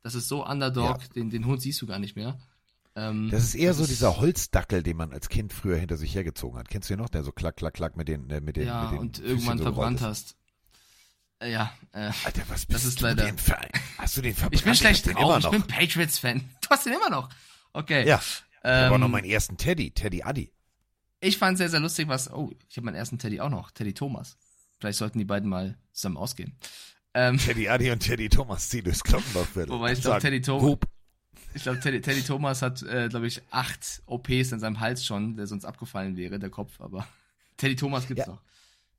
Das 0.03 0.15
ist 0.15 0.27
so 0.29 0.45
Underdog, 0.47 1.01
Ja. 1.01 1.07
den, 1.15 1.29
den 1.31 1.45
Hund 1.45 1.61
siehst 1.61 1.81
du 1.81 1.87
gar 1.87 1.99
nicht 1.99 2.15
mehr. 2.15 2.37
Ähm, 2.95 3.29
Das 3.31 3.43
ist 3.43 3.55
eher 3.55 3.69
das 3.71 3.77
so 3.77 3.85
dieser 3.87 4.17
Holzdackel, 4.17 4.83
den 4.83 4.97
man 4.97 5.11
als 5.13 5.29
Kind 5.29 5.51
früher 5.53 5.77
hinter 5.77 5.97
sich 5.97 6.13
hergezogen 6.15 6.59
hat. 6.59 6.69
Kennst 6.69 6.89
du 6.89 6.93
den 6.95 7.01
noch? 7.01 7.09
Der 7.09 7.23
so 7.23 7.31
klack, 7.31 7.55
klack, 7.57 7.73
klack 7.73 7.97
mit 7.97 8.07
den, 8.07 8.29
äh, 8.29 8.39
mit 8.41 8.55
den, 8.55 8.67
Ja, 8.67 8.83
mit 8.83 8.91
den 8.93 8.99
und 8.99 9.17
Füßchen 9.17 9.29
irgendwann 9.31 9.57
so 9.57 9.63
verbrannt 9.63 10.01
hast. 10.01 10.35
Äh, 11.39 11.51
ja, 11.51 11.73
äh, 11.91 12.11
Alter, 12.23 12.43
was 12.49 12.65
bist 12.65 12.71
Das 12.71 12.85
ist 12.85 13.01
du 13.01 13.05
leider- 13.05 13.25
denn 13.25 13.37
für 13.37 13.57
Hast 13.97 14.15
du 14.17 14.21
den 14.21 14.33
verbrannt? 14.35 14.55
ich 14.55 14.63
bin 14.63 14.75
schlecht 14.75 15.07
drauf, 15.07 15.37
ich 15.39 15.43
noch. 15.43 15.51
bin 15.51 15.63
Patriots-Fan. 15.63 16.49
Du 16.61 16.69
hast 16.69 16.85
den 16.85 16.93
immer 16.93 17.09
noch. 17.09 17.29
Okay. 17.73 18.07
Ja, 18.07 18.21
ähm, 18.63 18.85
aber 18.85 18.97
noch 18.99 19.07
meinen 19.09 19.25
ersten 19.25 19.57
Teddy, 19.57 19.91
Teddy 19.91 20.21
Addy. 20.23 20.51
Ich 21.19 21.37
fand 21.37 21.57
sehr, 21.57 21.69
sehr 21.69 21.79
lustig, 21.79 22.07
was. 22.07 22.31
Oh, 22.31 22.51
ich 22.69 22.77
habe 22.77 22.85
meinen 22.85 22.95
ersten 22.95 23.17
Teddy 23.17 23.39
auch 23.41 23.49
noch, 23.49 23.71
Teddy 23.71 23.93
Thomas. 23.93 24.37
Vielleicht 24.79 24.99
sollten 24.99 25.17
die 25.19 25.25
beiden 25.25 25.49
mal 25.49 25.77
zusammen 25.93 26.17
ausgehen. 26.17 26.57
Ähm, 27.15 27.37
Teddy 27.37 27.67
Addy 27.69 27.91
und 27.91 27.99
Teddy 27.99 28.27
Thomas 28.29 28.69
ziehen 28.69 28.83
durchs 28.83 29.03
Glockenbachviertel. 29.03 29.73
Wobei 29.73 29.91
ich 29.93 29.97
Und 29.99 30.03
glaub, 30.03 30.13
sagen, 30.15 30.21
Teddy 30.21 30.41
Thomas-. 30.41 30.77
Ich 31.53 31.63
glaube, 31.63 31.79
Teddy, 31.79 32.01
Teddy 32.01 32.21
Thomas 32.23 32.61
hat, 32.61 32.81
äh, 32.83 33.09
glaube 33.09 33.27
ich, 33.27 33.41
acht 33.51 34.01
OPs 34.05 34.51
in 34.51 34.59
seinem 34.59 34.79
Hals 34.79 35.05
schon, 35.05 35.35
der 35.35 35.47
sonst 35.47 35.65
abgefallen 35.65 36.15
wäre, 36.17 36.39
der 36.39 36.49
Kopf, 36.49 36.79
aber 36.79 37.07
Teddy 37.57 37.75
Thomas 37.75 38.07
gibt's 38.07 38.25
Ja. 38.25 38.33
noch. 38.33 38.41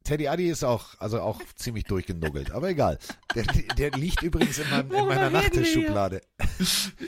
Teddy 0.04 0.28
Addy 0.28 0.50
ist 0.50 0.62
auch, 0.64 1.00
also 1.00 1.18
auch 1.22 1.40
ziemlich 1.56 1.84
durchgenuggelt, 1.84 2.50
aber 2.50 2.68
egal. 2.68 2.98
Der, 3.34 3.44
der 3.78 3.90
liegt 3.92 4.22
übrigens 4.22 4.58
in, 4.58 4.68
meinem, 4.68 4.92
in 4.92 5.06
meiner? 5.06 5.30
Nachttischschublade. 5.30 6.20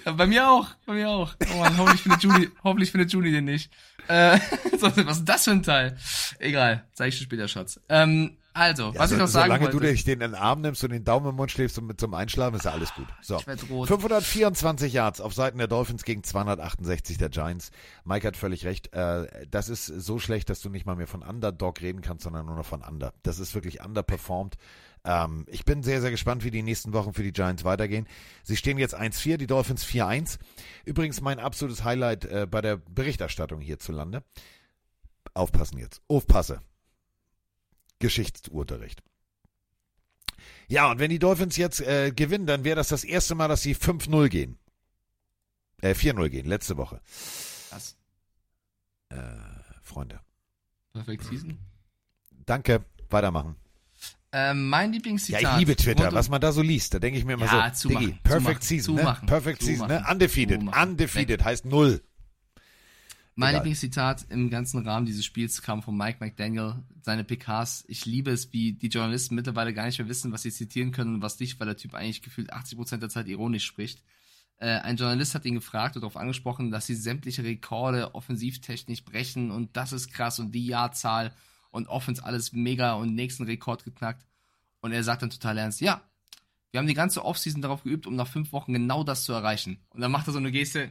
Ja, 0.06 0.12
bei 0.12 0.26
mir 0.26 0.48
auch, 0.50 0.68
bei 0.86 0.94
mir 0.94 1.10
auch. 1.10 1.34
Oh 1.52 1.58
Mann, 1.58 1.76
hoffentlich 1.76 2.00
findet 2.00 2.22
Juni, 2.22 2.48
hoffentlich 2.64 2.90
findet 2.90 3.12
Juni 3.12 3.32
den 3.32 3.44
nicht. 3.44 3.70
Äh, 4.08 4.38
was 4.80 4.96
ist 4.96 5.24
das 5.24 5.44
für 5.44 5.50
ein 5.52 5.62
Teil? 5.62 5.96
Egal, 6.38 6.84
zeig 6.94 7.08
ich 7.08 7.18
dir 7.18 7.24
später, 7.24 7.48
Schatz. 7.48 7.80
Ähm, 7.88 8.36
also, 8.56 8.94
was 8.96 9.10
ich 9.10 9.18
so, 9.18 9.22
noch 9.22 9.28
sagen 9.28 9.48
solange 9.48 9.64
wollte. 9.64 9.76
du 9.80 9.86
dich 9.86 10.04
den 10.04 10.14
in 10.14 10.30
den 10.30 10.34
Arm 10.34 10.62
nimmst 10.62 10.82
und 10.82 10.90
den 10.90 11.04
Daumen 11.04 11.28
im 11.28 11.34
Mund 11.36 11.50
schläfst 11.50 11.76
und 11.78 11.86
mit 11.86 12.00
zum 12.00 12.14
Einschlafen, 12.14 12.56
ist 12.56 12.64
ja 12.64 12.70
alles 12.70 12.94
gut. 12.94 13.06
So. 13.20 13.36
Ich 13.36 13.46
werd 13.46 13.68
rot. 13.68 13.88
524 13.88 14.94
Yards 14.94 15.20
auf 15.20 15.34
Seiten 15.34 15.58
der 15.58 15.66
Dolphins 15.66 16.04
gegen 16.04 16.24
268 16.24 17.18
der 17.18 17.28
Giants. 17.28 17.70
Mike 18.06 18.26
hat 18.26 18.36
völlig 18.38 18.64
recht. 18.64 18.94
Äh, 18.94 19.46
das 19.50 19.68
ist 19.68 19.84
so 19.84 20.18
schlecht, 20.18 20.48
dass 20.48 20.60
du 20.60 20.70
nicht 20.70 20.86
mal 20.86 20.96
mehr 20.96 21.06
von 21.06 21.22
Underdog 21.22 21.82
reden 21.82 22.00
kannst, 22.00 22.24
sondern 22.24 22.46
nur 22.46 22.56
noch 22.56 22.64
von 22.64 22.80
Under. 22.80 23.12
Das 23.22 23.38
ist 23.38 23.54
wirklich 23.54 23.84
underperformed. 23.84 24.56
Ähm, 25.06 25.46
ich 25.48 25.64
bin 25.64 25.84
sehr, 25.84 26.00
sehr 26.00 26.10
gespannt, 26.10 26.42
wie 26.44 26.50
die 26.50 26.62
nächsten 26.62 26.92
Wochen 26.92 27.14
für 27.14 27.22
die 27.22 27.32
Giants 27.32 27.62
weitergehen. 27.62 28.08
Sie 28.42 28.56
stehen 28.56 28.76
jetzt 28.76 28.98
1-4, 28.98 29.36
die 29.36 29.46
Dolphins 29.46 29.86
4-1. 29.86 30.38
Übrigens 30.84 31.20
mein 31.20 31.38
absolutes 31.38 31.84
Highlight 31.84 32.24
äh, 32.24 32.46
bei 32.50 32.60
der 32.60 32.76
Berichterstattung 32.76 33.60
hierzulande. 33.60 34.24
Aufpassen 35.32 35.78
jetzt. 35.78 36.02
Aufpasse. 36.08 36.60
Geschichtsunterricht. 38.00 39.02
Ja, 40.68 40.90
und 40.90 40.98
wenn 40.98 41.10
die 41.10 41.20
Dolphins 41.20 41.56
jetzt 41.56 41.80
äh, 41.80 42.10
gewinnen, 42.10 42.46
dann 42.46 42.64
wäre 42.64 42.76
das 42.76 42.88
das 42.88 43.04
erste 43.04 43.36
Mal, 43.36 43.46
dass 43.46 43.62
sie 43.62 43.76
5-0 43.76 44.28
gehen. 44.28 44.58
Äh, 45.82 45.92
4-0 45.92 46.28
gehen, 46.30 46.46
letzte 46.46 46.76
Woche. 46.76 47.00
Krass. 47.70 47.96
Äh, 49.10 49.16
Freunde. 49.82 50.20
Perfect 50.92 51.22
Season. 51.24 51.58
Danke, 52.44 52.84
weitermachen. 53.08 53.54
Ähm, 54.38 54.68
mein 54.68 54.92
Lieblingszitat. 54.92 55.40
Ja, 55.40 55.52
ich 55.54 55.60
liebe 55.60 55.76
Twitter, 55.76 56.12
was 56.12 56.28
man 56.28 56.42
da 56.42 56.52
so 56.52 56.60
liest. 56.60 56.92
Da 56.92 56.98
denke 56.98 57.18
ich 57.18 57.24
mir 57.24 57.32
immer 57.32 57.46
Ja, 57.46 57.72
so, 57.72 57.88
zumachen, 57.88 58.08
Diggi, 58.08 58.18
Perfect 58.22 58.42
zumachen, 58.42 58.62
Season, 58.62 58.94
ne? 58.94 59.00
zumachen, 59.00 59.26
Perfect 59.26 59.62
Season, 59.62 59.88
ne? 59.88 59.94
zumachen, 59.96 60.12
Undefeated, 60.12 60.62
undefeated 60.82 61.44
heißt 61.44 61.64
null. 61.64 62.02
Mein 63.34 63.50
Egal. 63.50 63.60
Lieblingszitat 63.60 64.26
im 64.28 64.50
ganzen 64.50 64.86
Rahmen 64.86 65.06
dieses 65.06 65.24
Spiels 65.24 65.62
kam 65.62 65.82
von 65.82 65.96
Mike 65.96 66.18
McDaniel, 66.20 66.74
seine 67.00 67.24
PKs. 67.24 67.86
Ich 67.88 68.04
liebe 68.04 68.30
es, 68.30 68.52
wie 68.52 68.74
die 68.74 68.88
Journalisten 68.88 69.36
mittlerweile 69.36 69.72
gar 69.72 69.86
nicht 69.86 69.98
mehr 69.98 70.08
wissen, 70.08 70.32
was 70.32 70.42
sie 70.42 70.52
zitieren 70.52 70.92
können 70.92 71.14
und 71.14 71.22
was 71.22 71.40
nicht, 71.40 71.58
weil 71.58 71.66
der 71.66 71.78
Typ 71.78 71.94
eigentlich 71.94 72.20
gefühlt 72.20 72.52
80% 72.52 72.98
der 72.98 73.08
Zeit 73.08 73.28
ironisch 73.28 73.64
spricht. 73.64 74.02
Äh, 74.58 74.68
ein 74.80 74.98
Journalist 74.98 75.34
hat 75.34 75.46
ihn 75.46 75.54
gefragt 75.54 75.96
und 75.96 76.02
darauf 76.02 76.18
angesprochen, 76.18 76.70
dass 76.70 76.84
sie 76.84 76.94
sämtliche 76.94 77.42
Rekorde 77.42 78.14
offensivtechnisch 78.14 79.02
brechen 79.02 79.50
und 79.50 79.78
das 79.78 79.94
ist 79.94 80.12
krass 80.12 80.38
und 80.38 80.52
die 80.52 80.66
Jahrzahl 80.66 81.32
und 81.70 81.88
Offense 81.88 82.24
alles 82.24 82.52
mega 82.52 82.94
und 82.94 83.14
nächsten 83.14 83.44
Rekord 83.44 83.84
geknackt. 83.84 84.26
Und 84.80 84.92
er 84.92 85.02
sagt 85.02 85.22
dann 85.22 85.30
total 85.30 85.58
ernst, 85.58 85.80
ja, 85.80 86.02
wir 86.70 86.78
haben 86.78 86.86
die 86.86 86.94
ganze 86.94 87.24
Offseason 87.24 87.62
darauf 87.62 87.84
geübt, 87.84 88.06
um 88.06 88.16
nach 88.16 88.28
fünf 88.28 88.52
Wochen 88.52 88.72
genau 88.72 89.02
das 89.02 89.24
zu 89.24 89.32
erreichen. 89.32 89.78
Und 89.90 90.00
dann 90.00 90.12
macht 90.12 90.26
er 90.26 90.32
so 90.32 90.38
eine 90.38 90.52
Geste, 90.52 90.90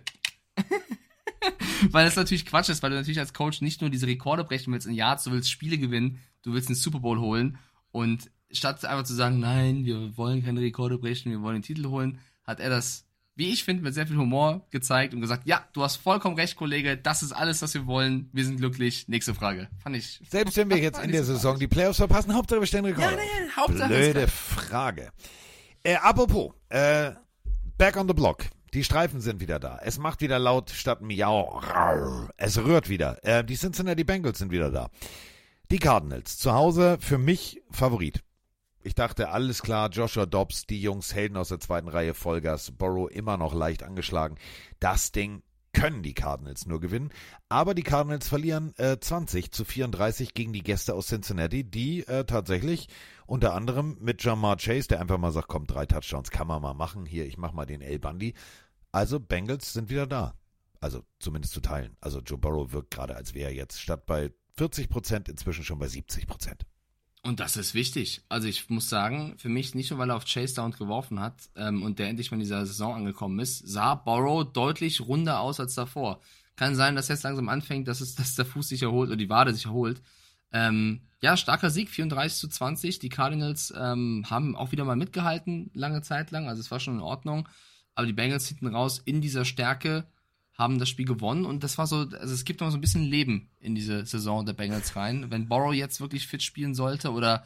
weil 1.91 2.05
das 2.05 2.15
natürlich 2.15 2.45
Quatsch 2.45 2.69
ist, 2.69 2.81
weil 2.81 2.89
du 2.89 2.95
natürlich 2.95 3.19
als 3.19 3.33
Coach 3.33 3.61
nicht 3.61 3.81
nur 3.81 3.89
diese 3.89 4.07
Rekorde 4.07 4.43
brechen 4.43 4.73
willst 4.73 4.87
in 4.87 4.93
Yards, 4.93 5.25
du 5.25 5.31
willst 5.31 5.51
Spiele 5.51 5.77
gewinnen, 5.77 6.19
du 6.41 6.53
willst 6.53 6.69
den 6.69 6.75
Super 6.75 6.99
Bowl 6.99 7.19
holen 7.19 7.57
und 7.91 8.31
statt 8.51 8.83
einfach 8.85 9.03
zu 9.03 9.13
sagen, 9.13 9.39
nein, 9.39 9.85
wir 9.85 10.17
wollen 10.17 10.43
keine 10.43 10.61
Rekorde 10.61 10.97
brechen, 10.97 11.31
wir 11.31 11.41
wollen 11.41 11.57
den 11.57 11.63
Titel 11.63 11.87
holen, 11.87 12.19
hat 12.43 12.59
er 12.59 12.69
das, 12.69 13.04
wie 13.35 13.51
ich 13.51 13.63
finde, 13.63 13.83
mit 13.83 13.93
sehr 13.93 14.07
viel 14.07 14.17
Humor 14.17 14.65
gezeigt 14.71 15.13
und 15.13 15.21
gesagt, 15.21 15.45
ja, 15.45 15.63
du 15.73 15.83
hast 15.83 15.97
vollkommen 15.97 16.35
recht, 16.35 16.55
Kollege, 16.55 16.97
das 16.97 17.21
ist 17.21 17.33
alles, 17.33 17.61
was 17.61 17.73
wir 17.73 17.85
wollen, 17.85 18.29
wir 18.31 18.45
sind 18.45 18.57
glücklich, 18.57 19.07
nächste 19.07 19.35
Frage. 19.35 19.67
Fand 19.83 19.97
ich. 19.97 20.21
Selbst 20.29 20.55
wenn 20.57 20.69
wir 20.69 20.77
jetzt 20.81 21.03
in 21.03 21.11
der 21.11 21.23
Saison 21.23 21.59
die 21.59 21.67
Playoffs 21.67 21.97
verpassen, 21.97 22.33
Hauptsache 22.33 22.61
wir 22.61 22.67
stellen 22.67 22.85
Rekorde. 22.85 23.11
Ja, 23.11 23.17
nee, 23.17 23.51
Hauptsache 23.55 23.87
Blöde 23.89 24.27
Frage. 24.27 25.11
Äh, 25.83 25.95
apropos, 25.95 26.53
äh, 26.69 27.11
back 27.77 27.97
on 27.97 28.07
the 28.07 28.13
block. 28.13 28.45
Die 28.73 28.83
Streifen 28.83 29.21
sind 29.21 29.39
wieder 29.39 29.59
da. 29.59 29.79
Es 29.83 29.97
macht 29.97 30.21
wieder 30.21 30.39
laut 30.39 30.69
statt 30.69 31.01
Miau. 31.01 31.61
Es 32.35 32.57
rührt 32.57 32.89
wieder. 32.89 33.23
Äh, 33.23 33.43
die 33.43 33.55
Cincinnati 33.55 34.03
Bengals 34.03 34.39
sind 34.39 34.51
wieder 34.51 34.69
da. 34.69 34.89
Die 35.71 35.79
Cardinals. 35.79 36.37
Zu 36.37 36.53
Hause 36.53 36.97
für 36.99 37.17
mich 37.17 37.61
Favorit. 37.71 38.23
Ich 38.85 38.93
dachte, 38.93 39.29
alles 39.29 39.63
klar, 39.63 39.89
Joshua 39.89 40.27
Dobbs, 40.27 40.67
die 40.67 40.79
Jungs, 40.79 41.15
Helden 41.15 41.37
aus 41.37 41.47
der 41.47 41.59
zweiten 41.59 41.87
Reihe, 41.87 42.13
Vollgas, 42.13 42.69
Borrow 42.69 43.09
immer 43.09 43.35
noch 43.35 43.55
leicht 43.55 43.81
angeschlagen. 43.81 44.37
Das 44.79 45.11
Ding 45.11 45.41
können 45.73 46.03
die 46.03 46.13
Cardinals 46.13 46.67
nur 46.67 46.79
gewinnen. 46.79 47.09
Aber 47.49 47.73
die 47.73 47.81
Cardinals 47.81 48.27
verlieren 48.27 48.75
äh, 48.77 48.99
20 48.99 49.51
zu 49.51 49.65
34 49.65 50.35
gegen 50.35 50.53
die 50.53 50.61
Gäste 50.61 50.93
aus 50.93 51.07
Cincinnati, 51.07 51.63
die 51.63 52.05
äh, 52.05 52.25
tatsächlich 52.25 52.87
unter 53.25 53.55
anderem 53.55 53.97
mit 54.01 54.23
Jamar 54.23 54.57
Chase, 54.57 54.87
der 54.87 55.01
einfach 55.01 55.17
mal 55.17 55.31
sagt, 55.31 55.47
komm, 55.47 55.65
drei 55.65 55.87
Touchdowns 55.87 56.29
kann 56.29 56.45
man 56.45 56.61
mal 56.61 56.75
machen. 56.75 57.07
Hier, 57.07 57.25
ich 57.25 57.39
mach 57.39 57.53
mal 57.53 57.65
den 57.65 57.81
El 57.81 57.97
Bundy. 57.97 58.35
Also 58.91 59.19
Bengals 59.19 59.73
sind 59.73 59.89
wieder 59.89 60.05
da. 60.05 60.35
Also 60.79 61.01
zumindest 61.17 61.55
zu 61.55 61.59
teilen. 61.59 61.97
Also 62.01 62.19
Joe 62.19 62.37
Burrow 62.37 62.71
wirkt 62.71 62.91
gerade, 62.91 63.15
als 63.15 63.33
wäre 63.33 63.49
er 63.49 63.55
jetzt 63.55 63.81
statt 63.81 64.05
bei 64.05 64.31
40 64.57 64.89
Prozent 64.89 65.27
inzwischen 65.27 65.63
schon 65.63 65.79
bei 65.79 65.87
70 65.87 66.27
Prozent. 66.27 66.67
Und 67.25 67.39
das 67.39 67.57
ist 67.57 67.73
wichtig. 67.73 68.21
Also 68.29 68.47
ich 68.47 68.69
muss 68.69 68.87
sagen, 68.87 69.33
für 69.39 69.49
mich 69.49 69.73
nicht 69.73 69.89
nur, 69.89 69.97
weil 69.97 70.11
er 70.11 70.15
auf 70.15 70.25
Chase 70.25 70.53
Down 70.53 70.73
geworfen 70.73 71.19
hat 71.19 71.49
ähm, 71.55 71.81
und 71.81 71.97
der 71.97 72.07
endlich 72.07 72.29
mal 72.29 72.35
in 72.35 72.41
dieser 72.41 72.67
Saison 72.67 72.93
angekommen 72.93 73.39
ist, 73.39 73.67
sah 73.67 73.95
Borrow 73.95 74.43
deutlich 74.43 75.01
runder 75.01 75.39
aus 75.39 75.59
als 75.59 75.73
davor. 75.73 76.21
Kann 76.55 76.75
sein, 76.75 76.95
dass 76.95 77.07
jetzt 77.07 77.23
langsam 77.23 77.49
anfängt, 77.49 77.87
dass, 77.87 77.99
es, 77.99 78.13
dass 78.13 78.35
der 78.35 78.45
Fuß 78.45 78.69
sich 78.69 78.83
erholt 78.83 79.09
oder 79.09 79.17
die 79.17 79.27
Wade 79.27 79.55
sich 79.55 79.65
erholt. 79.65 80.03
Ähm, 80.51 81.01
ja, 81.19 81.35
starker 81.35 81.71
Sieg, 81.71 81.89
34 81.89 82.37
zu 82.37 82.47
20. 82.47 82.99
Die 82.99 83.09
Cardinals 83.09 83.73
ähm, 83.75 84.27
haben 84.29 84.55
auch 84.55 84.71
wieder 84.71 84.85
mal 84.85 84.95
mitgehalten, 84.95 85.71
lange 85.73 86.03
Zeit 86.03 86.29
lang. 86.29 86.47
Also 86.47 86.59
es 86.59 86.69
war 86.69 86.79
schon 86.79 86.97
in 86.97 87.01
Ordnung. 87.01 87.49
Aber 87.95 88.05
die 88.05 88.13
Bengals 88.13 88.47
hinten 88.47 88.67
raus 88.67 89.01
in 89.03 89.21
dieser 89.21 89.45
Stärke 89.45 90.05
haben 90.57 90.79
das 90.79 90.89
Spiel 90.89 91.05
gewonnen 91.05 91.45
und 91.45 91.63
das 91.63 91.77
war 91.77 91.85
so, 91.85 91.97
also 91.97 92.33
es 92.33 92.45
gibt 92.45 92.61
noch 92.61 92.71
so 92.71 92.77
ein 92.77 92.81
bisschen 92.81 93.03
Leben 93.03 93.49
in 93.59 93.75
diese 93.75 94.05
Saison 94.05 94.45
der 94.45 94.53
Bengals 94.53 94.95
rein. 94.95 95.29
Wenn 95.29 95.49
Borrow 95.49 95.73
jetzt 95.73 95.99
wirklich 95.99 96.27
fit 96.27 96.41
spielen 96.41 96.73
sollte 96.73 97.11
oder 97.11 97.45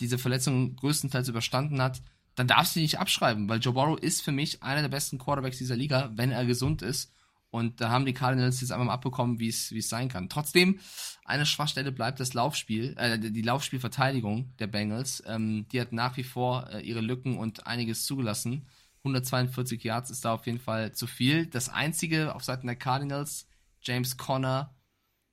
diese 0.00 0.18
Verletzung 0.18 0.76
größtenteils 0.76 1.28
überstanden 1.28 1.80
hat, 1.80 2.02
dann 2.34 2.46
darfst 2.46 2.74
du 2.74 2.80
ihn 2.80 2.84
nicht 2.84 2.98
abschreiben, 2.98 3.48
weil 3.48 3.60
Joe 3.60 3.74
Burrow 3.74 3.98
ist 3.98 4.22
für 4.22 4.32
mich 4.32 4.62
einer 4.62 4.82
der 4.82 4.88
besten 4.88 5.18
Quarterbacks 5.18 5.58
dieser 5.58 5.76
Liga, 5.76 6.10
wenn 6.14 6.32
er 6.32 6.46
gesund 6.46 6.82
ist. 6.82 7.12
Und 7.50 7.82
da 7.82 7.90
haben 7.90 8.06
die 8.06 8.14
Cardinals 8.14 8.62
jetzt 8.62 8.72
einfach 8.72 8.86
mal 8.86 8.94
abbekommen, 8.94 9.38
wie 9.38 9.48
es 9.48 9.72
wie 9.72 9.78
es 9.78 9.90
sein 9.90 10.08
kann. 10.08 10.30
Trotzdem, 10.30 10.80
eine 11.26 11.44
Schwachstelle 11.44 11.92
bleibt 11.92 12.18
das 12.18 12.32
Laufspiel, 12.32 12.94
äh, 12.96 13.18
die 13.18 13.42
Laufspielverteidigung 13.42 14.56
der 14.58 14.68
Bengals. 14.68 15.22
Ähm, 15.26 15.66
die 15.70 15.78
hat 15.78 15.92
nach 15.92 16.16
wie 16.16 16.24
vor 16.24 16.70
äh, 16.72 16.80
ihre 16.80 17.02
Lücken 17.02 17.36
und 17.36 17.66
einiges 17.66 18.06
zugelassen. 18.06 18.66
142 19.04 19.82
Yards 19.82 20.10
ist 20.10 20.24
da 20.24 20.34
auf 20.34 20.46
jeden 20.46 20.60
Fall 20.60 20.92
zu 20.92 21.06
viel. 21.06 21.46
Das 21.46 21.68
einzige 21.68 22.34
auf 22.34 22.44
Seiten 22.44 22.66
der 22.66 22.76
Cardinals, 22.76 23.48
James 23.80 24.16
Conner, 24.16 24.74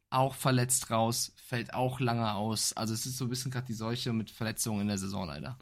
auch 0.09 0.33
verletzt 0.33 0.89
raus, 0.89 1.33
fällt 1.37 1.73
auch 1.73 1.99
lange 1.99 2.33
aus. 2.33 2.73
Also 2.73 2.93
es 2.93 3.05
ist 3.05 3.17
so 3.17 3.25
ein 3.25 3.29
bisschen 3.29 3.51
gerade 3.51 3.67
die 3.67 3.73
Seuche 3.73 4.11
mit 4.11 4.31
Verletzungen 4.31 4.81
in 4.81 4.87
der 4.87 4.97
Saison 4.97 5.27
leider. 5.27 5.57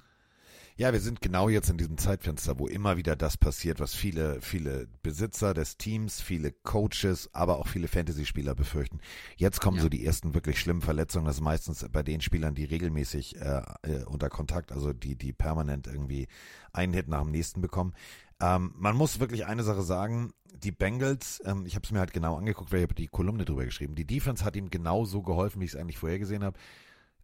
Ja, 0.79 0.93
wir 0.93 0.99
sind 0.99 1.21
genau 1.21 1.49
jetzt 1.49 1.71
in 1.71 1.79
diesem 1.79 1.97
Zeitfenster, 1.97 2.59
wo 2.59 2.67
immer 2.67 2.97
wieder 2.97 3.15
das 3.15 3.35
passiert, 3.35 3.79
was 3.79 3.95
viele, 3.95 4.41
viele 4.41 4.87
Besitzer 5.01 5.55
des 5.55 5.77
Teams, 5.77 6.21
viele 6.21 6.51
Coaches, 6.51 7.31
aber 7.33 7.57
auch 7.57 7.65
viele 7.65 7.87
Fantasy-Spieler 7.87 8.53
befürchten. 8.53 8.99
Jetzt 9.37 9.59
kommen 9.59 9.77
ja. 9.77 9.83
so 9.83 9.89
die 9.89 10.05
ersten 10.05 10.35
wirklich 10.35 10.59
schlimmen 10.59 10.83
Verletzungen. 10.83 11.25
Das 11.25 11.37
ist 11.37 11.41
meistens 11.41 11.83
bei 11.91 12.03
den 12.03 12.21
Spielern, 12.21 12.53
die 12.53 12.65
regelmäßig 12.65 13.37
äh, 13.37 13.63
äh, 13.81 14.03
unter 14.03 14.29
Kontakt, 14.29 14.71
also 14.71 14.93
die, 14.93 15.15
die 15.15 15.33
permanent 15.33 15.87
irgendwie 15.87 16.27
einen 16.73 16.93
Hit 16.93 17.07
nach 17.07 17.23
dem 17.23 17.31
nächsten 17.31 17.59
bekommen. 17.59 17.95
Ähm, 18.39 18.71
man 18.77 18.95
muss 18.95 19.19
wirklich 19.19 19.47
eine 19.47 19.63
Sache 19.63 19.81
sagen, 19.81 20.31
die 20.61 20.71
Bengals, 20.71 21.41
ähm, 21.43 21.65
ich 21.65 21.73
habe 21.73 21.85
es 21.85 21.91
mir 21.91 21.99
halt 21.99 22.13
genau 22.13 22.37
angeguckt, 22.37 22.71
weil 22.71 22.81
ich 22.81 22.83
habe 22.83 22.93
die 22.93 23.07
Kolumne 23.07 23.45
drüber 23.45 23.65
geschrieben. 23.65 23.95
Die 23.95 24.05
Defense 24.05 24.45
hat 24.45 24.55
ihm 24.55 24.69
genau 24.69 25.05
so 25.05 25.23
geholfen, 25.23 25.59
wie 25.59 25.65
ich 25.65 25.73
es 25.73 25.79
eigentlich 25.79 25.97
vorher 25.97 26.19
gesehen 26.19 26.43
habe. 26.43 26.59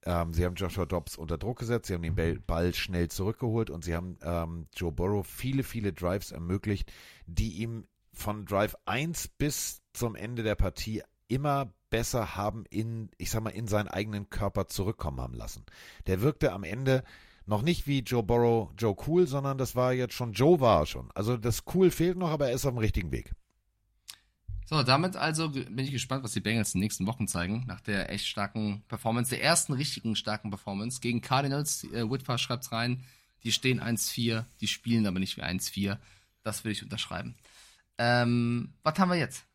Ähm, 0.06 0.34
sie 0.34 0.45
haben 0.45 0.56
Joshua 0.56 0.86
Dobbs 0.86 1.18
unter 1.18 1.38
Druck 1.38 1.60
gesetzt, 1.60 1.88
sie 1.88 1.93
haben 1.93 2.04
den 2.04 2.43
Ball 2.45 2.74
schnell 2.74 3.10
zurückgeholt 3.10 3.70
und 3.70 3.84
sie 3.84 3.95
haben 3.95 4.18
ähm, 4.22 4.68
Joe 4.76 4.91
Burrow 4.91 5.26
viele, 5.26 5.64
viele 5.64 5.93
Drives 5.93 6.32
ermöglicht, 6.32 6.91
die 7.26 7.62
ihm 7.62 7.88
von 8.14 8.45
Drive 8.45 8.76
1 8.86 9.30
bis 9.30 9.82
zum 9.93 10.16
Ende 10.16 10.43
der 10.43 10.56
Partie 10.56 11.01
immer 11.28 11.74
besser 11.89 12.36
haben 12.36 12.66
in, 12.70 13.10
ich 13.18 13.30
sag 13.30 13.43
mal, 13.43 13.51
in 13.51 13.68
seinen 13.68 13.88
eigenen 13.88 14.30
Körper 14.30 14.68
zurückkommen 14.68 15.22
haben 15.22 15.36
lassen. 15.36 15.66
Der 16.08 16.22
wirkte 16.22 16.51
am 16.51 16.64
Ende 16.64 17.04
noch 17.45 17.62
nicht 17.62 17.88
wie 17.88 17.99
Joe 17.99 18.24
Burrow, 18.24 18.72
Joe 18.78 18.95
Cool, 19.08 19.28
sondern 19.28 19.58
das 19.58 19.76
war 19.76 19.93
jetzt 19.93 20.14
schon, 20.14 20.34
Joe 20.34 20.60
war 20.60 20.86
schon. 20.86 21.10
Also 21.14 21.38
das 21.38 21.64
Cool 21.74 21.91
fehlt 21.91 22.18
noch, 22.18 22.30
aber 22.30 22.47
er 22.47 22.56
ist 22.56 22.66
auf 22.66 22.74
dem 22.74 22.80
richtigen 22.80 23.12
Weg. 23.12 23.32
So, 24.66 24.82
damit 24.84 25.16
also 25.16 25.49
bin 25.49 25.80
ich 25.80 25.91
gespannt, 25.91 26.24
was 26.24 26.32
die 26.32 26.39
Bengals 26.39 26.74
in 26.74 26.80
den 26.80 26.86
nächsten 26.86 27.05
Wochen 27.05 27.28
zeigen, 27.28 27.66
nach 27.68 27.82
der 27.82 28.09
echt 28.09 28.28
starken 28.28 28.84
Performance, 28.88 29.30
der 29.30 29.43
ersten 29.43 29.74
richtigen 29.74 30.16
starken 30.16 30.49
Performance 30.49 31.01
gegen 31.01 31.22
Cardinals. 31.22 31.84
Äh, 31.86 32.09
Whitford 32.09 32.39
schreibt 32.39 32.72
rein, 32.72 33.03
die 33.43 33.51
stehen 33.51 33.82
1-4, 33.82 34.45
die 34.61 34.68
spielen 34.68 35.05
aber 35.05 35.20
nicht 35.20 35.38
wie 35.38 35.43
1-4. 35.43 35.97
Das 36.43 36.64
will 36.64 36.72
ich 36.72 36.84
unterschreiben. 36.84 37.36
Ähm, 37.97 38.74
was 38.84 38.97
haben 38.97 39.09
wir 39.09 39.18
jetzt? 39.18 39.45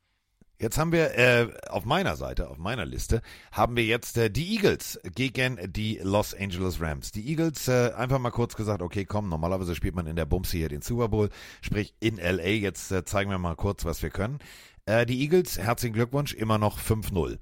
Jetzt 0.61 0.77
haben 0.77 0.91
wir 0.91 1.17
äh, 1.17 1.53
auf 1.69 1.85
meiner 1.85 2.17
Seite, 2.17 2.51
auf 2.51 2.59
meiner 2.59 2.85
Liste, 2.85 3.23
haben 3.53 3.77
wir 3.77 3.85
jetzt 3.85 4.19
äh, 4.19 4.29
die 4.29 4.57
Eagles 4.57 4.99
gegen 5.15 5.73
die 5.73 6.01
Los 6.03 6.35
Angeles 6.35 6.81
Rams. 6.81 7.13
Die 7.13 7.29
Eagles, 7.29 7.69
äh, 7.69 7.93
einfach 7.93 8.19
mal 8.19 8.33
kurz 8.33 8.57
gesagt, 8.57 8.83
okay, 8.83 9.05
komm, 9.05 9.29
normalerweise 9.29 9.77
spielt 9.77 9.95
man 9.95 10.09
in 10.09 10.17
der 10.17 10.27
Bumsi 10.27 10.57
hier 10.57 10.69
den 10.69 10.83
Super 10.83 11.09
Bowl, 11.09 11.31
sprich 11.63 11.95
in 12.01 12.17
LA, 12.17 12.49
jetzt 12.49 12.91
äh, 12.91 13.05
zeigen 13.05 13.31
wir 13.31 13.39
mal 13.39 13.55
kurz, 13.55 13.85
was 13.85 14.03
wir 14.03 14.11
können. 14.11 14.41
Äh, 14.89 15.05
die 15.05 15.21
Eagles, 15.21 15.59
herzlichen 15.59 15.93
Glückwunsch, 15.93 16.33
immer 16.33 16.57
noch 16.57 16.79
5-0. 16.81 17.39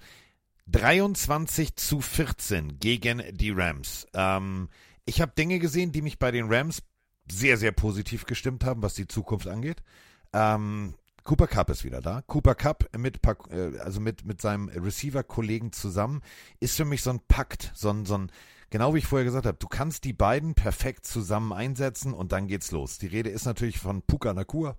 23 0.67 1.77
zu 1.77 2.01
14 2.01 2.81
gegen 2.81 3.23
die 3.31 3.53
Rams. 3.53 4.09
Ähm, 4.15 4.69
ich 5.05 5.21
habe 5.21 5.31
Dinge 5.39 5.61
gesehen, 5.61 5.93
die 5.93 6.03
mich 6.03 6.19
bei 6.19 6.33
den 6.33 6.53
Rams 6.53 6.83
sehr, 7.31 7.57
sehr 7.57 7.71
positiv 7.71 8.27
gestimmt 8.27 8.65
haben, 8.65 8.83
was 8.83 8.95
die 8.95 9.07
Zukunft 9.07 9.47
angeht. 9.47 9.85
Ähm, 10.33 10.95
Cooper 11.23 11.47
Cup 11.47 11.71
ist 11.71 11.85
wieder 11.85 12.01
da. 12.01 12.23
Cooper 12.23 12.57
Cup 12.57 12.89
mit, 12.99 13.21
äh, 13.51 13.79
also 13.79 14.01
mit, 14.01 14.25
mit 14.25 14.41
seinem 14.41 14.69
Receiver-Kollegen 14.69 15.71
zusammen 15.71 16.23
ist 16.59 16.77
für 16.77 16.85
mich 16.85 17.03
so 17.03 17.11
ein 17.11 17.21
Pakt, 17.29 17.71
so 17.77 17.91
ein, 17.91 18.07
so 18.07 18.19
ein, 18.19 18.33
genau 18.71 18.93
wie 18.93 18.99
ich 18.99 19.07
vorher 19.07 19.25
gesagt 19.25 19.47
habe, 19.47 19.59
du 19.59 19.69
kannst 19.69 20.03
die 20.03 20.13
beiden 20.13 20.57
perfekt 20.57 21.07
zusammen 21.07 21.53
einsetzen 21.53 22.13
und 22.13 22.33
dann 22.33 22.49
geht's 22.49 22.73
los. 22.73 22.99
Die 22.99 23.07
Rede 23.07 23.31
ist 23.31 23.45
natürlich 23.45 23.79
von 23.79 24.03
Puka 24.03 24.35
Nakua, 24.35 24.77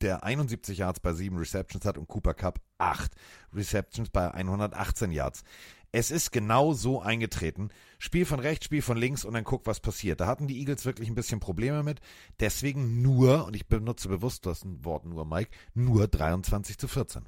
der 0.00 0.24
71 0.24 0.78
Yards 0.78 1.00
bei 1.00 1.12
7 1.12 1.36
Receptions 1.36 1.84
hat 1.84 1.98
und 1.98 2.08
Cooper 2.08 2.34
Cup 2.34 2.60
8 2.78 3.12
Receptions 3.52 4.10
bei 4.10 4.30
118 4.32 5.12
Yards. 5.12 5.44
Es 5.92 6.10
ist 6.10 6.32
genau 6.32 6.72
so 6.72 7.00
eingetreten. 7.00 7.70
Spiel 8.00 8.26
von 8.26 8.40
rechts, 8.40 8.64
Spiel 8.64 8.82
von 8.82 8.96
links 8.96 9.24
und 9.24 9.34
dann 9.34 9.44
guck, 9.44 9.64
was 9.66 9.78
passiert. 9.78 10.20
Da 10.20 10.26
hatten 10.26 10.48
die 10.48 10.58
Eagles 10.58 10.84
wirklich 10.84 11.08
ein 11.08 11.14
bisschen 11.14 11.38
Probleme 11.38 11.84
mit. 11.84 12.00
Deswegen 12.40 13.00
nur, 13.00 13.46
und 13.46 13.54
ich 13.54 13.68
benutze 13.68 14.08
bewusst 14.08 14.44
das 14.44 14.62
Wort 14.82 15.06
nur, 15.06 15.24
Mike, 15.24 15.50
nur 15.72 16.08
23 16.08 16.78
zu 16.78 16.88
14. 16.88 17.26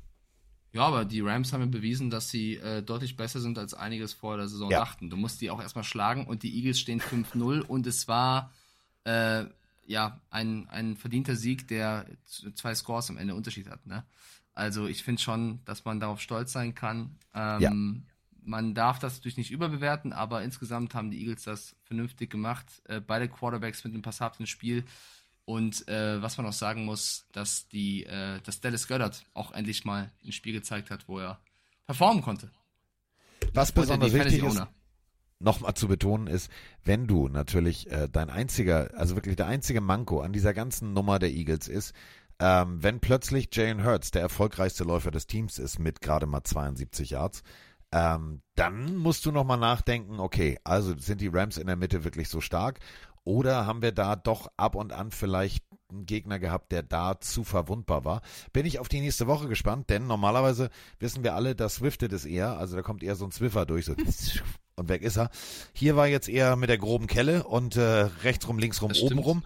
Ja, 0.73 0.83
aber 0.83 1.05
die 1.05 1.21
Rams 1.21 1.53
haben 1.53 1.71
bewiesen, 1.71 2.11
dass 2.11 2.29
sie 2.29 2.57
äh, 2.57 2.83
deutlich 2.83 3.17
besser 3.17 3.41
sind, 3.41 3.57
als 3.57 3.73
einiges 3.73 4.13
vor 4.13 4.37
der 4.37 4.49
Saison 4.49 4.71
ja. 4.71 4.81
dachten. 4.81 5.11
Du 5.11 5.17
musst 5.17 5.41
die 5.41 5.51
auch 5.51 5.63
erstmal 5.63 5.85
schlagen 5.85 6.27
und 6.27 6.43
die 6.43 6.55
Eagles 6.57 6.81
stehen 6.81 7.01
5-0 7.01 7.63
und 7.63 7.87
es 7.87 8.09
war 8.09 8.53
äh, 9.05 9.45
ja 9.87 10.21
ein, 10.31 10.69
ein 10.69 10.97
verdienter 10.97 11.37
Sieg, 11.37 11.69
der 11.69 12.07
zwei 12.55 12.75
Scores 12.75 13.11
am 13.11 13.19
Ende 13.19 13.35
Unterschied 13.35 13.69
hat. 13.69 13.87
Ne? 13.87 14.05
Also 14.55 14.87
ich 14.87 15.05
finde 15.05 15.23
schon, 15.23 15.61
dass 15.65 15.85
man 15.85 16.01
darauf 16.01 16.21
stolz 16.21 16.53
sein 16.53 16.75
kann. 16.75 17.19
Ähm, 17.35 17.61
ja 17.61 17.73
man 18.47 18.75
darf 18.75 18.99
das 18.99 19.17
natürlich 19.17 19.37
nicht 19.37 19.51
überbewerten, 19.51 20.13
aber 20.13 20.43
insgesamt 20.43 20.95
haben 20.95 21.11
die 21.11 21.21
Eagles 21.21 21.43
das 21.43 21.77
vernünftig 21.83 22.31
gemacht. 22.31 22.67
Äh, 22.85 23.01
beide 23.01 23.29
Quarterbacks 23.29 23.85
mit 23.85 23.93
einem 23.93 24.03
passablen 24.03 24.47
Spiel. 24.47 24.85
Und 25.45 25.87
äh, 25.89 26.21
was 26.23 26.39
man 26.39 26.47
auch 26.47 26.53
sagen 26.53 26.85
muss, 26.85 27.27
dass 27.33 27.69
die, 27.69 28.05
äh, 28.05 28.41
dass 28.43 28.61
Dallas 28.61 28.89
Goddard 28.89 29.25
auch 29.35 29.53
endlich 29.53 29.85
mal 29.85 30.11
ein 30.25 30.33
Spiel 30.33 30.53
gezeigt 30.53 30.91
hat, 30.91 31.09
wo 31.09 31.21
er 31.21 31.41
performen 31.87 32.23
konnte. 32.23 32.51
Was 33.53 33.73
besonders 33.73 34.13
wichtig 34.13 34.43
ist, 34.43 34.63
nochmal 35.39 35.75
zu 35.75 35.89
betonen 35.89 36.27
ist, 36.27 36.51
wenn 36.85 37.07
du 37.07 37.29
natürlich 37.29 37.91
äh, 37.91 38.09
dein 38.11 38.31
einziger, 38.31 38.91
also 38.97 39.17
wirklich 39.17 39.37
der 39.37 39.47
einzige 39.47 39.81
Manko 39.81 40.21
an 40.21 40.33
dieser 40.33 40.55
ganzen 40.55 40.93
Nummer 40.93 41.19
der 41.19 41.31
Eagles 41.31 41.69
ist, 41.69 41.95
ähm, 42.39 42.83
wenn 42.83 43.01
plötzlich 43.01 43.49
Jalen 43.53 43.85
Hurts 43.85 44.11
der 44.11 44.23
erfolgreichste 44.23 44.85
Läufer 44.85 45.11
des 45.11 45.27
Teams 45.27 45.59
ist 45.59 45.79
mit 45.79 46.01
gerade 46.01 46.27
mal 46.27 46.45
72 46.45 47.11
Yards, 47.11 47.43
ähm, 47.93 48.43
dann 48.57 48.97
musst 48.97 49.25
du 49.25 49.33
nochmal 49.33 49.59
nachdenken, 49.59 50.21
okay, 50.21 50.59
also 50.65 50.97
sind 50.99 51.21
die 51.21 51.29
Rams 51.29 51.57
in 51.57 51.67
der 51.67 51.77
Mitte 51.77 52.05
wirklich 52.05 52.29
so 52.29 52.41
stark 52.41 52.81
oder 53.25 53.67
haben 53.67 53.83
wir 53.83 53.93
da 53.93 54.17
doch 54.17 54.51
ab 54.57 54.75
und 54.75 54.93
an 54.93 55.11
vielleicht 55.11 55.65
einen 55.91 56.07
Gegner 56.07 56.39
gehabt, 56.39 56.73
der 56.73 56.83
da 56.83 57.21
zu 57.21 57.45
verwundbar 57.45 58.05
war? 58.05 58.23
Bin 58.53 58.67
ich 58.67 58.79
auf 58.79 58.89
die 58.89 59.01
nächste 59.01 59.27
Woche 59.27 59.49
gespannt, 59.49 59.91
denn 59.91 60.07
normalerweise 60.07 60.71
wissen 60.99 61.25
wir 61.25 61.35
alle, 61.35 61.55
das 61.55 61.77
swiftet 61.77 62.13
es 62.13 62.25
eher, 62.25 62.59
also 62.59 62.77
da 62.77 62.83
kommt 62.83 63.03
eher 63.03 63.17
so 63.17 63.25
ein 63.25 63.33
Swiffer 63.33 63.67
durch, 63.67 63.87
so 63.87 63.95
und 64.77 64.89
weg 64.89 65.03
ist 65.03 65.17
er. 65.17 65.31
Hier 65.73 65.97
war 65.97 66.07
jetzt 66.07 66.29
eher 66.29 66.57
mit 66.57 66.69
der 66.69 66.79
groben 66.79 67.07
Kelle 67.07 67.45
und 67.45 67.77
äh, 67.77 67.81
rechts 68.23 68.47
rum, 68.49 68.59
links 68.59 68.83
rum, 68.83 68.93
oben 69.01 69.19
rum. 69.19 69.45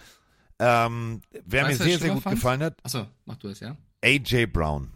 Ähm, 0.59 1.22
wer 1.45 1.64
weißt 1.64 1.80
mir 1.80 1.86
sehr, 1.86 1.99
sehr 1.99 2.14
gut 2.14 2.22
fand? 2.22 2.36
gefallen 2.36 2.62
hat. 2.62 2.78
Achso, 2.82 3.07
mach 3.24 3.36
du 3.36 3.49
es, 3.49 3.61
ja. 3.61 3.76
AJ 4.05 4.47
Brown. 4.47 4.91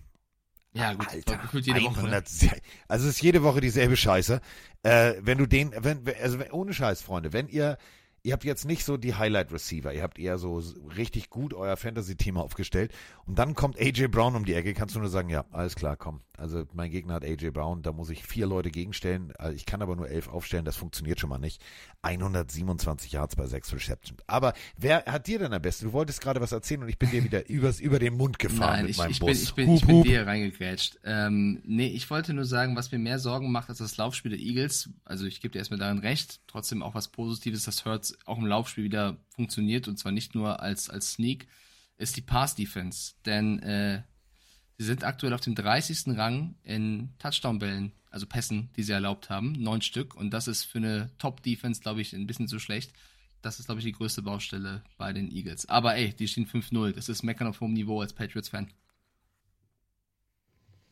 Ja, 0.74 0.92
gut, 0.92 1.08
Alter, 1.08 1.40
jede 1.52 1.78
100, 1.78 1.96
Woche. 1.96 2.10
Ne? 2.10 2.60
Also 2.88 3.08
es 3.08 3.14
ist 3.14 3.22
jede 3.22 3.44
Woche 3.44 3.60
dieselbe 3.60 3.96
Scheiße. 3.96 4.40
Äh, 4.82 5.14
wenn 5.20 5.38
du 5.38 5.46
den, 5.46 5.72
wenn, 5.78 6.02
also 6.20 6.38
ohne 6.50 6.74
Scheiß, 6.74 7.00
Freunde, 7.00 7.32
wenn 7.32 7.48
ihr 7.48 7.78
ihr 8.24 8.32
habt 8.32 8.44
jetzt 8.44 8.64
nicht 8.64 8.84
so 8.84 8.96
die 8.96 9.14
Highlight-Receiver, 9.14 9.92
ihr 9.92 10.02
habt 10.02 10.18
eher 10.18 10.38
so 10.38 10.62
richtig 10.96 11.28
gut 11.28 11.52
euer 11.52 11.76
Fantasy-Team 11.76 12.38
aufgestellt 12.38 12.90
und 13.26 13.38
dann 13.38 13.54
kommt 13.54 13.78
AJ 13.78 14.08
Brown 14.08 14.34
um 14.34 14.46
die 14.46 14.54
Ecke, 14.54 14.72
kannst 14.72 14.94
du 14.94 14.98
nur 14.98 15.10
sagen, 15.10 15.28
ja, 15.28 15.44
alles 15.52 15.76
klar, 15.76 15.96
komm. 15.96 16.22
Also 16.36 16.64
mein 16.72 16.90
Gegner 16.90 17.14
hat 17.14 17.24
AJ 17.24 17.50
Brown, 17.50 17.82
da 17.82 17.92
muss 17.92 18.10
ich 18.10 18.24
vier 18.24 18.46
Leute 18.46 18.70
gegenstellen, 18.70 19.32
also 19.38 19.54
ich 19.54 19.66
kann 19.66 19.82
aber 19.82 19.94
nur 19.94 20.08
elf 20.08 20.28
aufstellen, 20.28 20.64
das 20.64 20.74
funktioniert 20.74 21.20
schon 21.20 21.28
mal 21.28 21.38
nicht. 21.38 21.62
127 22.02 23.12
Yards 23.12 23.36
bei 23.36 23.46
sechs 23.46 23.72
Receptions. 23.72 24.20
Aber 24.26 24.54
wer 24.76 25.04
hat 25.04 25.26
dir 25.26 25.38
denn 25.38 25.52
am 25.52 25.62
besten? 25.62 25.86
Du 25.86 25.92
wolltest 25.92 26.20
gerade 26.22 26.40
was 26.40 26.52
erzählen 26.52 26.82
und 26.82 26.88
ich 26.88 26.98
bin 26.98 27.10
dir 27.10 27.22
wieder 27.22 27.48
übers, 27.48 27.78
über 27.78 27.98
den 27.98 28.16
Mund 28.16 28.38
gefahren 28.38 28.76
Nein, 28.76 28.82
mit 28.82 28.90
ich, 28.92 28.98
meinem 28.98 29.10
ich 29.10 29.20
Bus. 29.20 29.28
Bin, 29.28 29.42
ich 29.42 29.54
bin, 29.54 29.68
hup, 29.68 29.76
ich 29.76 29.86
bin 29.86 29.96
hup. 29.96 30.04
dir 30.04 30.26
reingegrätscht. 30.26 30.98
Ähm, 31.04 31.60
nee, 31.64 31.88
ich 31.88 32.08
wollte 32.10 32.32
nur 32.32 32.46
sagen, 32.46 32.74
was 32.74 32.90
mir 32.90 32.98
mehr 32.98 33.18
Sorgen 33.18 33.52
macht 33.52 33.68
als 33.68 33.78
das 33.78 33.96
Laufspiel 33.98 34.30
der 34.30 34.40
Eagles, 34.40 34.88
also 35.04 35.26
ich 35.26 35.40
gebe 35.40 35.52
dir 35.52 35.58
erstmal 35.58 35.78
darin 35.78 35.98
recht, 35.98 36.40
trotzdem 36.46 36.82
auch 36.82 36.94
was 36.94 37.08
Positives, 37.08 37.64
das 37.64 37.84
Hurts 37.84 38.13
auch 38.24 38.38
im 38.38 38.46
Laufspiel 38.46 38.84
wieder 38.84 38.94
wieder 38.94 39.18
funktioniert 39.28 39.88
und 39.88 39.98
zwar 39.98 40.12
nicht 40.12 40.34
nur 40.34 40.60
als, 40.60 40.88
als 40.88 41.12
Sneak, 41.12 41.48
ist 41.96 42.16
die 42.16 42.22
Pass-Defense. 42.22 43.14
Denn 43.26 43.58
äh, 43.60 44.02
sie 44.78 44.86
sind 44.86 45.04
aktuell 45.04 45.32
auf 45.32 45.40
dem 45.40 45.54
30. 45.54 46.16
Rang 46.16 46.54
in 46.62 47.10
Touchdown-Bällen, 47.18 47.92
also 48.10 48.26
Pässen, 48.26 48.70
die 48.76 48.82
sie 48.82 48.92
erlaubt 48.92 49.30
haben, 49.30 49.52
neun 49.52 49.82
Stück. 49.82 50.14
Und 50.14 50.30
das 50.30 50.48
ist 50.48 50.64
für 50.64 50.78
eine 50.78 51.10
Top-Defense, 51.18 51.80
glaube 51.80 52.00
ich, 52.00 52.14
ein 52.14 52.26
bisschen 52.26 52.48
zu 52.48 52.58
schlecht. 52.58 52.92
Das 53.42 53.58
ist, 53.58 53.66
glaube 53.66 53.80
ich, 53.80 53.84
die 53.84 53.92
größte 53.92 54.22
Baustelle 54.22 54.82
bei 54.96 55.12
den 55.12 55.30
Eagles. 55.30 55.68
Aber 55.68 55.96
ey, 55.96 56.14
die 56.14 56.28
stehen 56.28 56.46
5-0. 56.46 56.92
Das 56.92 57.08
ist 57.08 57.22
Meckern 57.22 57.48
auf 57.48 57.60
hohem 57.60 57.74
Niveau 57.74 58.00
als 58.00 58.14
Patriots-Fan. 58.14 58.68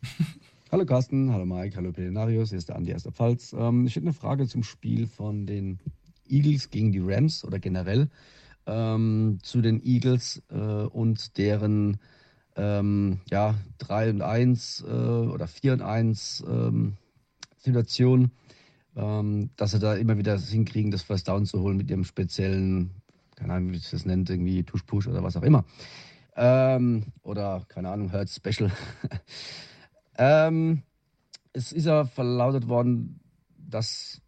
Hallo 0.73 0.87
Carsten, 0.87 1.31
hallo 1.31 1.45
Mike, 1.45 1.77
hallo 1.77 1.93
Pelenarius, 1.93 2.49
hier 2.49 2.57
ist 2.57 2.71
der 2.71 2.77
Andi 2.77 2.95
aus 2.95 3.03
der 3.03 3.13
Pfalz. 3.13 3.53
Ähm, 3.53 3.87
ich 3.87 3.95
hätte 3.95 4.07
eine 4.07 4.15
Frage 4.15 4.49
zum 4.49 4.63
Spiel 4.63 5.07
von 5.07 5.45
den 5.45 5.79
Eagles 6.33 6.71
gegen 6.71 6.93
die 6.93 7.01
Rams 7.01 7.45
oder 7.45 7.59
generell 7.59 8.09
ähm, 8.67 9.39
zu 9.43 9.61
den 9.61 9.85
Eagles 9.85 10.43
äh, 10.51 10.57
und 10.57 11.37
deren 11.39 11.99
ähm, 12.57 13.21
ja, 13.31 13.55
3 13.79 14.11
und 14.11 14.23
1 14.23 14.85
äh, 14.87 14.91
oder 14.91 15.47
4 15.47 15.75
und 15.75 15.83
1 15.83 16.45
ähm, 16.47 16.97
Situation, 17.57 18.33
ähm, 18.97 19.51
dass 19.57 19.71
sie 19.73 19.79
da 19.79 19.95
immer 19.95 20.19
wieder 20.19 20.39
hinkriegen, 20.39 20.91
das 20.91 21.03
First 21.03 21.29
Down 21.29 21.47
zu 21.47 21.61
holen 21.61 21.77
mit 21.77 21.91
ihrem 21.91 22.05
speziellen, 22.05 22.91
keine 23.37 23.55
Ahnung, 23.55 23.73
wie 23.73 23.79
sich 23.79 23.91
das 23.91 24.05
nennt, 24.05 24.29
irgendwie 24.29 24.63
Tush-Push 24.63 25.09
oder 25.09 25.23
was 25.23 25.37
auch 25.37 25.43
immer. 25.43 25.65
Ähm, 26.37 27.05
oder, 27.23 27.65
keine 27.69 27.91
Ahnung, 27.91 28.13
Hurt 28.13 28.31
Special. 28.31 28.71
ähm, 30.19 30.83
es 31.53 31.73
ist 31.73 31.87
ja 31.87 32.05
verlautet 32.05 32.69
worden, 32.69 33.21
dass 33.57 34.21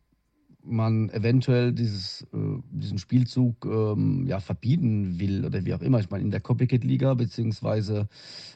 man 0.65 1.11
eventuell 1.11 1.73
dieses, 1.73 2.23
äh, 2.33 2.59
diesen 2.71 2.99
Spielzug 2.99 3.65
ähm, 3.67 4.27
ja, 4.27 4.41
verbieten 4.41 5.19
will 5.21 5.45
oder 5.45 5.65
wie 5.65 5.75
auch 5.75 5.81
immer. 5.81 6.01
Ich 6.01 6.11
meine, 6.11 6.25
in 6.25 6.31
der 6.31 6.41
Copycat-Liga, 6.41 7.15
beziehungsweise 7.15 8.09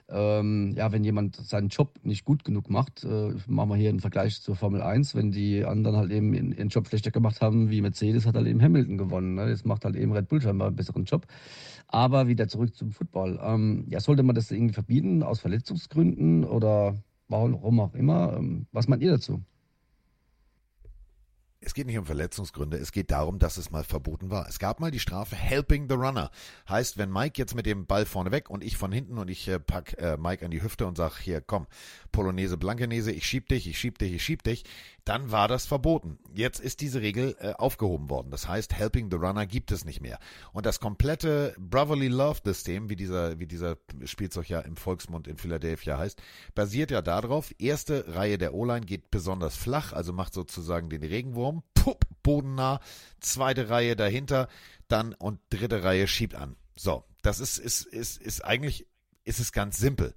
ähm, 0.08 0.72
ja, 0.74 0.90
wenn 0.90 1.04
jemand 1.04 1.36
seinen 1.36 1.68
Job 1.68 1.98
nicht 2.02 2.24
gut 2.24 2.44
genug 2.44 2.70
macht, 2.70 3.04
äh, 3.04 3.34
machen 3.46 3.70
wir 3.70 3.76
hier 3.76 3.90
einen 3.90 4.00
Vergleich 4.00 4.40
zur 4.40 4.56
Formel 4.56 4.80
1, 4.80 5.14
wenn 5.14 5.30
die 5.30 5.64
anderen 5.64 5.96
halt 5.96 6.10
eben 6.10 6.32
ihren 6.34 6.68
Job 6.68 6.88
schlechter 6.88 7.10
gemacht 7.10 7.40
haben, 7.40 7.70
wie 7.70 7.82
Mercedes 7.82 8.26
hat 8.26 8.34
halt 8.34 8.46
eben 8.46 8.62
Hamilton 8.62 8.96
gewonnen. 8.96 9.34
Ne? 9.34 9.48
Jetzt 9.48 9.66
macht 9.66 9.84
halt 9.84 9.96
eben 9.96 10.12
Red 10.12 10.28
Bull 10.28 10.40
scheinbar 10.40 10.68
einen 10.68 10.76
besseren 10.76 11.04
Job. 11.04 11.26
Aber 11.88 12.28
wieder 12.28 12.48
zurück 12.48 12.74
zum 12.74 12.90
Football. 12.92 13.38
Ähm, 13.42 13.84
ja, 13.88 14.00
sollte 14.00 14.22
man 14.22 14.34
das 14.34 14.50
irgendwie 14.50 14.74
verbieten 14.74 15.22
aus 15.22 15.40
Verletzungsgründen 15.40 16.44
oder 16.44 16.94
warum 17.28 17.80
auch 17.80 17.94
immer? 17.94 18.36
Ähm, 18.36 18.66
was 18.72 18.88
meint 18.88 19.02
ihr 19.02 19.12
dazu? 19.12 19.42
Es 21.60 21.74
geht 21.74 21.88
nicht 21.88 21.98
um 21.98 22.06
Verletzungsgründe, 22.06 22.76
es 22.76 22.92
geht 22.92 23.10
darum, 23.10 23.40
dass 23.40 23.56
es 23.56 23.72
mal 23.72 23.82
verboten 23.82 24.30
war. 24.30 24.48
Es 24.48 24.60
gab 24.60 24.78
mal 24.78 24.92
die 24.92 25.00
Strafe 25.00 25.34
Helping 25.34 25.88
the 25.88 25.96
Runner. 25.96 26.30
Heißt, 26.68 26.98
wenn 26.98 27.10
Mike 27.10 27.36
jetzt 27.36 27.56
mit 27.56 27.66
dem 27.66 27.84
Ball 27.84 28.06
vorne 28.06 28.30
weg 28.30 28.48
und 28.48 28.62
ich 28.62 28.76
von 28.76 28.92
hinten 28.92 29.18
und 29.18 29.28
ich 29.28 29.48
äh, 29.48 29.58
pack 29.58 29.98
äh, 29.98 30.16
Mike 30.16 30.44
an 30.44 30.52
die 30.52 30.62
Hüfte 30.62 30.86
und 30.86 30.96
sag, 30.96 31.18
hier 31.18 31.40
komm, 31.40 31.66
Polonaise, 32.12 32.56
Blankenese, 32.56 33.10
ich 33.10 33.26
schieb 33.26 33.48
dich, 33.48 33.66
ich 33.66 33.76
schieb 33.76 33.98
dich, 33.98 34.12
ich 34.12 34.22
schieb 34.22 34.44
dich, 34.44 34.64
dann 35.04 35.32
war 35.32 35.48
das 35.48 35.66
verboten. 35.66 36.18
Jetzt 36.32 36.60
ist 36.60 36.80
diese 36.80 37.00
Regel 37.00 37.34
äh, 37.40 37.54
aufgehoben 37.54 38.08
worden. 38.08 38.30
Das 38.30 38.46
heißt, 38.46 38.74
Helping 38.74 39.10
the 39.10 39.16
Runner 39.16 39.44
gibt 39.44 39.72
es 39.72 39.84
nicht 39.84 40.00
mehr. 40.00 40.20
Und 40.52 40.64
das 40.64 40.78
komplette 40.78 41.56
Brotherly 41.58 42.08
Love 42.08 42.40
System, 42.44 42.88
wie 42.88 42.96
dieser, 42.96 43.40
wie 43.40 43.46
dieser 43.46 43.78
Spielzeug 44.04 44.48
ja 44.48 44.60
im 44.60 44.76
Volksmund 44.76 45.26
in 45.26 45.38
Philadelphia 45.38 45.98
heißt, 45.98 46.22
basiert 46.54 46.92
ja 46.92 47.02
darauf, 47.02 47.52
erste 47.58 48.14
Reihe 48.14 48.38
der 48.38 48.54
O-Line 48.54 48.86
geht 48.86 49.10
besonders 49.10 49.56
flach, 49.56 49.92
also 49.92 50.12
macht 50.12 50.34
sozusagen 50.34 50.88
den 50.88 51.02
Regenwurm 51.02 51.47
Raum, 51.48 51.62
pup, 51.74 52.04
bodennah, 52.22 52.80
zweite 53.20 53.70
Reihe 53.70 53.96
dahinter, 53.96 54.48
dann 54.88 55.14
und 55.14 55.40
dritte 55.50 55.82
Reihe 55.82 56.06
schiebt 56.06 56.34
an. 56.34 56.56
So, 56.76 57.04
das 57.22 57.40
ist, 57.40 57.58
ist, 57.58 57.86
ist, 57.86 58.20
ist 58.20 58.44
eigentlich, 58.44 58.86
ist 59.24 59.40
es 59.40 59.52
ganz 59.52 59.78
simpel. 59.78 60.14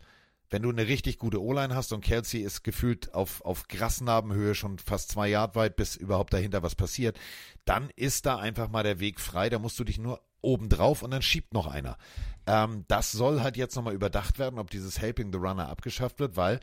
Wenn 0.50 0.64
du 0.64 0.70
eine 0.70 0.88
richtig 0.88 1.18
gute 1.18 1.42
O-Line 1.42 1.74
hast 1.74 1.94
und 1.94 2.04
Kelsey 2.04 2.42
ist 2.42 2.64
gefühlt 2.64 3.14
auf, 3.14 3.40
auf 3.46 3.70
Grasnarbenhöhe 3.70 4.54
schon 4.54 4.80
fast 4.80 5.10
zwei 5.10 5.30
Yard 5.30 5.56
weit, 5.56 5.78
bis 5.78 5.96
überhaupt 5.96 6.34
dahinter 6.34 6.62
was 6.62 6.76
passiert, 6.76 7.18
dann 7.64 7.90
ist 7.96 8.26
da 8.26 8.38
einfach 8.38 8.70
mal 8.70 8.84
der 8.84 9.00
Weg 9.00 9.22
frei. 9.22 9.50
Da 9.50 9.60
musst 9.60 9.80
du 9.80 9.86
dich 9.86 9.98
nur 9.98 10.22
oben 10.42 10.68
drauf 10.68 11.04
und 11.04 11.12
dann 11.12 11.22
schiebt 11.22 11.54
noch 11.54 11.68
einer. 11.68 11.98
Ähm, 12.48 12.84
das 12.90 13.14
soll 13.14 13.42
halt 13.42 13.56
jetzt 13.56 13.76
nochmal 13.78 13.94
überdacht 13.94 14.40
werden, 14.40 14.60
ob 14.60 14.70
dieses 14.70 15.00
Helping 15.00 15.32
the 15.32 15.38
Runner 15.38 15.70
abgeschafft 15.70 16.20
wird, 16.20 16.36
weil 16.36 16.60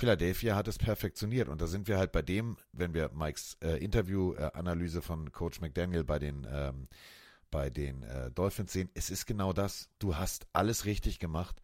Philadelphia 0.00 0.56
hat 0.56 0.66
es 0.66 0.78
perfektioniert. 0.78 1.48
Und 1.48 1.60
da 1.60 1.66
sind 1.66 1.86
wir 1.86 1.98
halt 1.98 2.10
bei 2.10 2.22
dem, 2.22 2.56
wenn 2.72 2.94
wir 2.94 3.10
Mikes 3.12 3.58
äh, 3.62 3.84
Interview-Analyse 3.84 5.00
äh, 5.00 5.02
von 5.02 5.30
Coach 5.30 5.60
McDaniel 5.60 6.04
bei 6.04 6.18
den, 6.18 6.46
ähm, 6.50 6.88
bei 7.50 7.68
den 7.68 8.02
äh, 8.04 8.30
Dolphins 8.30 8.72
sehen, 8.72 8.88
es 8.94 9.10
ist 9.10 9.26
genau 9.26 9.52
das. 9.52 9.90
Du 9.98 10.16
hast 10.16 10.46
alles 10.54 10.86
richtig 10.86 11.18
gemacht. 11.18 11.60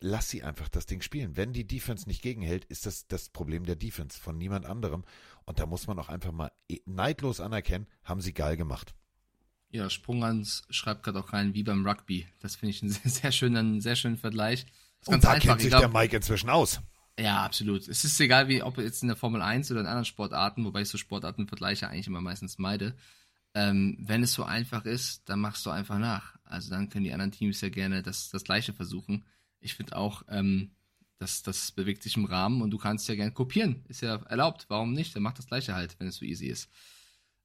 Lass 0.00 0.30
sie 0.30 0.44
einfach 0.44 0.70
das 0.70 0.86
Ding 0.86 1.02
spielen. 1.02 1.36
Wenn 1.36 1.52
die 1.52 1.66
Defense 1.66 2.08
nicht 2.08 2.22
gegenhält, 2.22 2.64
ist 2.64 2.86
das 2.86 3.06
das 3.06 3.28
Problem 3.28 3.66
der 3.66 3.76
Defense 3.76 4.18
von 4.18 4.38
niemand 4.38 4.64
anderem. 4.64 5.04
Und 5.44 5.58
da 5.58 5.66
muss 5.66 5.86
man 5.86 5.98
auch 5.98 6.08
einfach 6.08 6.32
mal 6.32 6.52
e, 6.70 6.78
neidlos 6.86 7.40
anerkennen, 7.40 7.86
haben 8.02 8.22
sie 8.22 8.32
geil 8.32 8.56
gemacht. 8.56 8.94
Ja, 9.70 9.90
Sprunghans 9.90 10.62
schreibt 10.70 11.02
gerade 11.02 11.18
auch 11.18 11.34
rein, 11.34 11.52
wie 11.52 11.64
beim 11.64 11.86
Rugby. 11.86 12.26
Das 12.40 12.56
finde 12.56 12.70
ich 12.70 12.82
einen 12.82 12.92
sehr, 12.92 13.10
sehr 13.10 13.32
schönen, 13.32 13.82
sehr 13.82 13.96
schönen 13.96 14.16
Vergleich. 14.16 14.64
Und 15.04 15.22
da 15.22 15.32
einfach. 15.32 15.48
kennt 15.48 15.60
sich 15.60 15.68
glaub, 15.68 15.80
der 15.80 15.90
Mike 15.90 16.16
inzwischen 16.16 16.48
aus. 16.48 16.80
Ja, 17.18 17.44
absolut. 17.44 17.88
Es 17.88 18.04
ist 18.04 18.20
egal, 18.20 18.48
wie, 18.48 18.62
ob 18.62 18.76
jetzt 18.78 19.02
in 19.02 19.08
der 19.08 19.16
Formel 19.16 19.40
1 19.40 19.70
oder 19.70 19.80
in 19.80 19.86
anderen 19.86 20.04
Sportarten, 20.04 20.64
wobei 20.64 20.82
ich 20.82 20.88
so 20.88 20.98
Sportartenvergleiche 20.98 21.88
eigentlich 21.88 22.06
immer 22.06 22.20
meistens 22.20 22.58
meide. 22.58 22.94
Ähm, 23.54 23.96
wenn 24.00 24.22
es 24.22 24.34
so 24.34 24.44
einfach 24.44 24.84
ist, 24.84 25.28
dann 25.28 25.40
machst 25.40 25.64
du 25.64 25.70
einfach 25.70 25.98
nach. 25.98 26.36
Also 26.44 26.68
dann 26.68 26.90
können 26.90 27.04
die 27.04 27.12
anderen 27.12 27.32
Teams 27.32 27.60
ja 27.62 27.70
gerne 27.70 28.02
das, 28.02 28.28
das 28.28 28.44
Gleiche 28.44 28.74
versuchen. 28.74 29.24
Ich 29.60 29.74
finde 29.74 29.96
auch, 29.96 30.24
ähm, 30.28 30.72
das, 31.18 31.42
das 31.42 31.72
bewegt 31.72 32.02
sich 32.02 32.18
im 32.18 32.26
Rahmen 32.26 32.60
und 32.60 32.70
du 32.70 32.76
kannst 32.76 33.08
ja 33.08 33.14
gerne 33.14 33.32
kopieren. 33.32 33.82
Ist 33.88 34.02
ja 34.02 34.16
erlaubt. 34.26 34.66
Warum 34.68 34.92
nicht? 34.92 35.16
Dann 35.16 35.22
mach 35.22 35.32
das 35.32 35.46
Gleiche 35.46 35.74
halt, 35.74 35.98
wenn 35.98 36.08
es 36.08 36.16
so 36.16 36.26
easy 36.26 36.48
ist. 36.48 36.68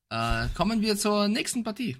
Äh, 0.09 0.49
kommen 0.49 0.81
wir 0.81 0.97
zur 0.97 1.29
nächsten 1.29 1.63
Partie. 1.63 1.95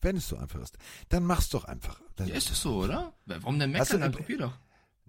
Wenn 0.00 0.16
es 0.16 0.28
so 0.28 0.36
einfach 0.36 0.60
ist, 0.60 0.78
dann 1.08 1.24
mach's 1.24 1.48
doch 1.48 1.64
einfach. 1.64 2.00
ja, 2.20 2.26
ist 2.26 2.50
es 2.50 2.62
so, 2.62 2.84
oder? 2.84 3.12
Warum 3.26 3.58
denn 3.58 3.72
meckern? 3.72 4.00
Dann 4.00 4.14
kopier 4.14 4.38
doch. 4.38 4.56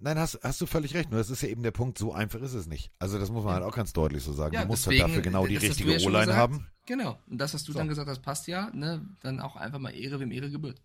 Nein, 0.03 0.17
hast, 0.17 0.39
hast 0.41 0.59
du 0.59 0.65
völlig 0.65 0.95
recht. 0.95 1.11
Nur 1.11 1.19
das 1.19 1.29
ist 1.29 1.43
ja 1.43 1.49
eben 1.49 1.61
der 1.61 1.71
Punkt, 1.71 1.97
so 1.97 2.11
einfach 2.11 2.41
ist 2.41 2.53
es 2.53 2.65
nicht. 2.65 2.91
Also 2.97 3.19
das 3.19 3.29
muss 3.29 3.43
man 3.43 3.53
halt 3.53 3.63
auch 3.63 3.75
ganz 3.75 3.93
deutlich 3.93 4.23
so 4.23 4.33
sagen. 4.33 4.55
Ja, 4.55 4.63
du 4.63 4.67
musst 4.67 4.85
deswegen, 4.85 5.03
halt 5.03 5.11
dafür 5.11 5.21
genau 5.21 5.45
die 5.45 5.57
richtige 5.57 6.03
O-Line 6.03 6.35
haben. 6.35 6.67
Genau. 6.87 7.19
Und 7.29 7.37
das, 7.37 7.53
was 7.53 7.63
du 7.63 7.71
so. 7.71 7.77
dann 7.77 7.87
gesagt 7.87 8.09
hast, 8.09 8.23
passt 8.23 8.47
ja. 8.47 8.71
Ne? 8.73 9.05
Dann 9.21 9.39
auch 9.39 9.55
einfach 9.55 9.77
mal 9.77 9.91
Ehre, 9.91 10.19
wem 10.19 10.31
Ehre 10.31 10.49
gebührt. 10.49 10.81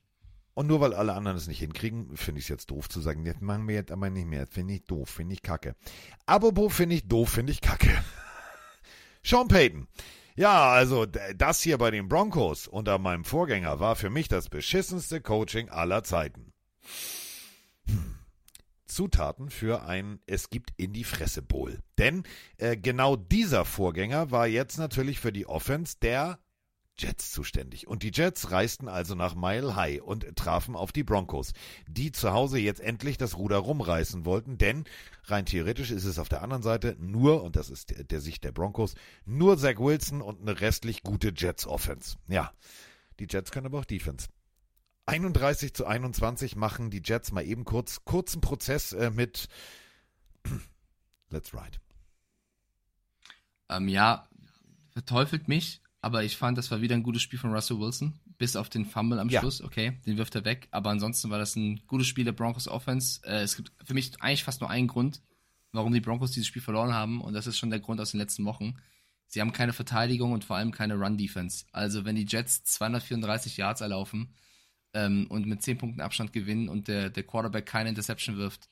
Und 0.52 0.66
nur 0.66 0.80
weil 0.80 0.94
alle 0.94 1.14
anderen 1.14 1.36
es 1.36 1.48
nicht 1.48 1.58
hinkriegen, 1.58 2.16
finde 2.16 2.38
ich 2.38 2.44
es 2.44 2.48
jetzt 2.48 2.70
doof 2.70 2.88
zu 2.88 3.00
sagen, 3.00 3.24
jetzt 3.24 3.42
machen 3.42 3.68
wir 3.68 3.74
jetzt 3.74 3.90
aber 3.90 4.10
nicht 4.10 4.26
mehr. 4.26 4.46
Finde 4.46 4.74
ich 4.74 4.84
doof, 4.84 5.08
finde 5.08 5.32
ich 5.32 5.42
kacke. 5.42 5.76
Apropos 6.26 6.74
finde 6.74 6.96
ich 6.96 7.08
doof, 7.08 7.30
finde 7.30 7.52
ich 7.52 7.60
kacke. 7.60 7.90
Sean 9.22 9.48
Payton. 9.48 9.86
Ja, 10.34 10.68
also 10.68 11.06
das 11.06 11.62
hier 11.62 11.78
bei 11.78 11.90
den 11.90 12.08
Broncos 12.08 12.68
unter 12.68 12.98
meinem 12.98 13.24
Vorgänger 13.24 13.80
war 13.80 13.96
für 13.96 14.10
mich 14.10 14.28
das 14.28 14.50
beschissenste 14.50 15.22
Coaching 15.22 15.70
aller 15.70 16.04
Zeiten. 16.04 16.52
Zutaten 18.86 19.50
für 19.50 19.82
ein 19.82 20.20
Es 20.26 20.50
gibt 20.50 20.72
in 20.76 20.92
die 20.92 21.04
Fresse 21.04 21.42
Bowl. 21.42 21.78
Denn 21.98 22.24
äh, 22.58 22.76
genau 22.76 23.16
dieser 23.16 23.64
Vorgänger 23.64 24.30
war 24.30 24.46
jetzt 24.46 24.78
natürlich 24.78 25.20
für 25.20 25.32
die 25.32 25.46
Offense 25.46 25.96
der 26.00 26.38
Jets 26.98 27.30
zuständig. 27.30 27.86
Und 27.86 28.02
die 28.02 28.10
Jets 28.12 28.50
reisten 28.50 28.88
also 28.88 29.14
nach 29.14 29.34
Mile 29.34 29.76
High 29.76 30.00
und 30.00 30.24
trafen 30.36 30.76
auf 30.76 30.92
die 30.92 31.04
Broncos, 31.04 31.52
die 31.86 32.10
zu 32.10 32.32
Hause 32.32 32.58
jetzt 32.58 32.80
endlich 32.80 33.18
das 33.18 33.36
Ruder 33.36 33.58
rumreißen 33.58 34.24
wollten, 34.24 34.56
denn 34.56 34.84
rein 35.24 35.44
theoretisch 35.44 35.90
ist 35.90 36.04
es 36.04 36.18
auf 36.18 36.28
der 36.28 36.42
anderen 36.42 36.62
Seite 36.62 36.96
nur, 36.98 37.42
und 37.42 37.56
das 37.56 37.68
ist 37.68 37.90
der, 37.90 38.04
der 38.04 38.20
Sicht 38.20 38.44
der 38.44 38.52
Broncos, 38.52 38.94
nur 39.26 39.58
Zach 39.58 39.78
Wilson 39.78 40.22
und 40.22 40.40
eine 40.40 40.60
restlich 40.60 41.02
gute 41.02 41.32
Jets 41.36 41.66
Offense. 41.66 42.16
Ja, 42.28 42.52
die 43.20 43.26
Jets 43.28 43.50
können 43.50 43.66
aber 43.66 43.80
auch 43.80 43.84
Defense. 43.84 44.28
31 45.06 45.72
zu 45.72 45.86
21 45.86 46.56
machen 46.56 46.90
die 46.90 47.02
Jets 47.04 47.32
mal 47.32 47.44
eben 47.44 47.64
kurz 47.64 48.04
kurzen 48.04 48.40
Prozess 48.40 48.92
äh, 48.92 49.10
mit 49.10 49.48
Let's 51.30 51.54
Ride. 51.54 51.78
Ähm, 53.68 53.88
ja, 53.88 54.28
verteufelt 54.90 55.48
mich, 55.48 55.80
aber 56.00 56.24
ich 56.24 56.36
fand, 56.36 56.58
das 56.58 56.70
war 56.70 56.80
wieder 56.80 56.94
ein 56.94 57.02
gutes 57.02 57.22
Spiel 57.22 57.38
von 57.38 57.52
Russell 57.52 57.78
Wilson. 57.78 58.18
Bis 58.38 58.54
auf 58.54 58.68
den 58.68 58.84
Fumble 58.84 59.18
am 59.18 59.30
ja. 59.30 59.40
Schluss, 59.40 59.62
okay, 59.62 59.98
den 60.04 60.18
wirft 60.18 60.34
er 60.34 60.44
weg. 60.44 60.68
Aber 60.70 60.90
ansonsten 60.90 61.30
war 61.30 61.38
das 61.38 61.56
ein 61.56 61.80
gutes 61.86 62.06
Spiel 62.06 62.24
der 62.24 62.32
Broncos 62.32 62.68
Offense. 62.68 63.20
Äh, 63.24 63.42
es 63.42 63.56
gibt 63.56 63.72
für 63.82 63.94
mich 63.94 64.20
eigentlich 64.20 64.44
fast 64.44 64.60
nur 64.60 64.68
einen 64.68 64.88
Grund, 64.88 65.22
warum 65.72 65.92
die 65.92 66.00
Broncos 66.00 66.32
dieses 66.32 66.46
Spiel 66.46 66.62
verloren 66.62 66.92
haben. 66.92 67.22
Und 67.22 67.32
das 67.32 67.46
ist 67.46 67.56
schon 67.56 67.70
der 67.70 67.80
Grund 67.80 68.00
aus 68.00 68.10
den 68.10 68.20
letzten 68.20 68.44
Wochen. 68.44 68.76
Sie 69.26 69.40
haben 69.40 69.52
keine 69.52 69.72
Verteidigung 69.72 70.32
und 70.32 70.44
vor 70.44 70.56
allem 70.56 70.70
keine 70.70 70.94
Run-Defense. 70.94 71.64
Also 71.72 72.04
wenn 72.04 72.14
die 72.14 72.26
Jets 72.28 72.62
234 72.64 73.56
Yards 73.56 73.80
erlaufen, 73.80 74.34
ähm, 74.96 75.26
und 75.28 75.46
mit 75.46 75.62
10 75.62 75.76
Punkten 75.76 76.00
Abstand 76.00 76.32
gewinnen 76.32 76.68
und 76.68 76.88
der, 76.88 77.10
der 77.10 77.22
Quarterback 77.22 77.66
keine 77.66 77.90
Interception 77.90 78.38
wirft 78.38 78.68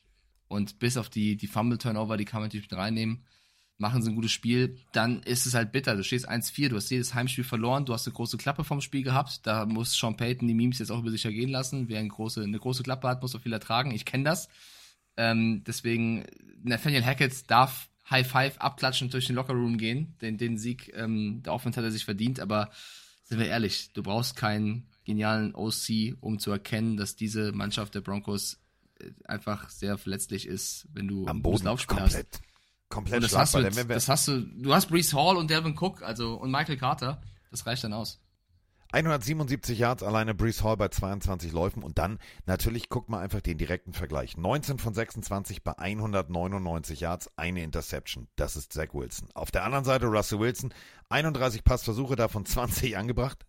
und 0.49 0.79
bis 0.79 0.97
auf 0.97 1.11
die, 1.11 1.37
die 1.37 1.47
Fumble-Turnover, 1.47 2.17
die 2.17 2.25
kann 2.25 2.41
man 2.41 2.49
natürlich 2.49 2.71
mit 2.71 2.79
reinnehmen, 2.79 3.25
machen 3.77 4.01
sie 4.03 4.11
ein 4.11 4.15
gutes 4.15 4.33
Spiel, 4.33 4.79
dann 4.93 5.23
ist 5.23 5.47
es 5.47 5.55
halt 5.55 5.73
bitter. 5.73 5.97
Du 5.97 6.03
stehst 6.03 6.29
1-4, 6.29 6.71
du 6.71 6.77
hast 6.77 6.91
jedes 6.91 7.13
Heimspiel 7.13 7.45
verloren, 7.45 7.85
du 7.85 7.93
hast 7.93 8.07
eine 8.07 8.15
große 8.15 8.39
Klappe 8.39 8.65
vom 8.65 8.81
Spiel 8.81 9.03
gehabt, 9.03 9.47
da 9.47 9.67
muss 9.67 9.95
Sean 9.95 10.17
Payton 10.17 10.49
die 10.49 10.55
Memes 10.55 10.79
jetzt 10.79 10.91
auch 10.91 11.01
über 11.01 11.11
sich 11.11 11.25
ergehen 11.25 11.51
lassen. 11.51 11.89
Wer 11.89 11.99
eine 11.99 12.09
große, 12.09 12.43
eine 12.43 12.59
große 12.59 12.85
Klappe 12.85 13.09
hat, 13.09 13.21
muss 13.21 13.35
auch 13.35 13.43
viel 13.43 13.53
ertragen. 13.53 13.91
Ich 13.91 14.07
kenne 14.07 14.25
das. 14.25 14.49
Ähm, 15.17 15.63
deswegen, 15.67 16.25
Nathaniel 16.63 17.05
Hackett 17.05 17.51
darf 17.51 17.91
High 18.09 18.27
Five 18.27 18.59
abklatschen 18.59 19.11
durch 19.11 19.27
den 19.27 19.37
Lockerroom 19.37 19.77
gehen. 19.77 20.17
Den, 20.23 20.39
den 20.39 20.57
Sieg 20.57 20.93
ähm, 20.97 21.43
der 21.43 21.53
Offense 21.53 21.77
hat 21.77 21.85
er 21.85 21.91
sich 21.91 22.05
verdient, 22.05 22.41
aber 22.41 22.71
sind 23.25 23.39
wir 23.39 23.47
ehrlich, 23.47 23.93
du 23.93 24.03
brauchst 24.03 24.37
keinen 24.37 24.87
genialen 25.05 25.55
OC, 25.55 26.17
um 26.21 26.39
zu 26.39 26.51
erkennen, 26.51 26.97
dass 26.97 27.17
diese 27.17 27.53
Mannschaft 27.53 27.95
der 27.95 28.01
Broncos 28.01 28.59
äh, 28.99 29.11
einfach 29.25 29.69
sehr 29.69 29.99
verletzlich 29.99 30.47
ist, 30.47 30.87
wenn 30.93 31.09
du 31.09 31.27
am 31.27 31.43
Boden 31.43 31.65
Laufspiel 31.65 31.99
komplett, 31.99 32.29
hast. 32.33 32.43
komplett 32.89 33.17
und 33.17 33.33
das 33.33 33.37
hast, 33.37 33.55
du, 33.55 33.63
das 33.63 34.09
hast 34.09 34.29
du, 34.29 34.41
du 34.41 34.75
hast 34.75 34.87
Brees 34.87 35.13
Hall 35.15 35.37
und 35.37 35.51
Delvin 35.51 35.77
Cook, 35.79 36.03
also 36.03 36.35
und 36.35 36.51
Michael 36.51 36.77
Carter, 36.77 37.23
das 37.51 37.67
reicht 37.67 37.85
dann 37.85 37.93
aus. 37.93 38.21
177 38.95 39.77
Yards 39.77 40.05
alleine 40.05 40.35
Brees 40.35 40.63
Hall 40.63 40.77
bei 40.77 40.87
22 40.87 41.51
Läufen 41.51 41.83
und 41.83 41.99
dann 41.99 42.21
natürlich 42.47 42.89
guckt 42.89 43.09
mal 43.09 43.19
einfach 43.19 43.41
den 43.41 43.59
direkten 43.59 43.93
Vergleich. 43.93 44.37
19 44.37 44.79
von 44.79 44.95
26 44.95 45.65
bei 45.65 45.77
199 45.77 47.01
Yards, 47.01 47.29
eine 47.37 47.65
Interception. 47.65 48.29
Das 48.37 48.55
ist 48.55 48.73
Zach 48.73 48.95
Wilson. 48.95 49.29
Auf 49.35 49.51
der 49.51 49.65
anderen 49.65 49.85
Seite 49.85 50.07
Russell 50.07 50.39
Wilson, 50.39 50.73
31 51.09 51.65
Passversuche, 51.65 52.15
davon 52.15 52.47
20 52.47 52.97
angebracht. 52.97 53.45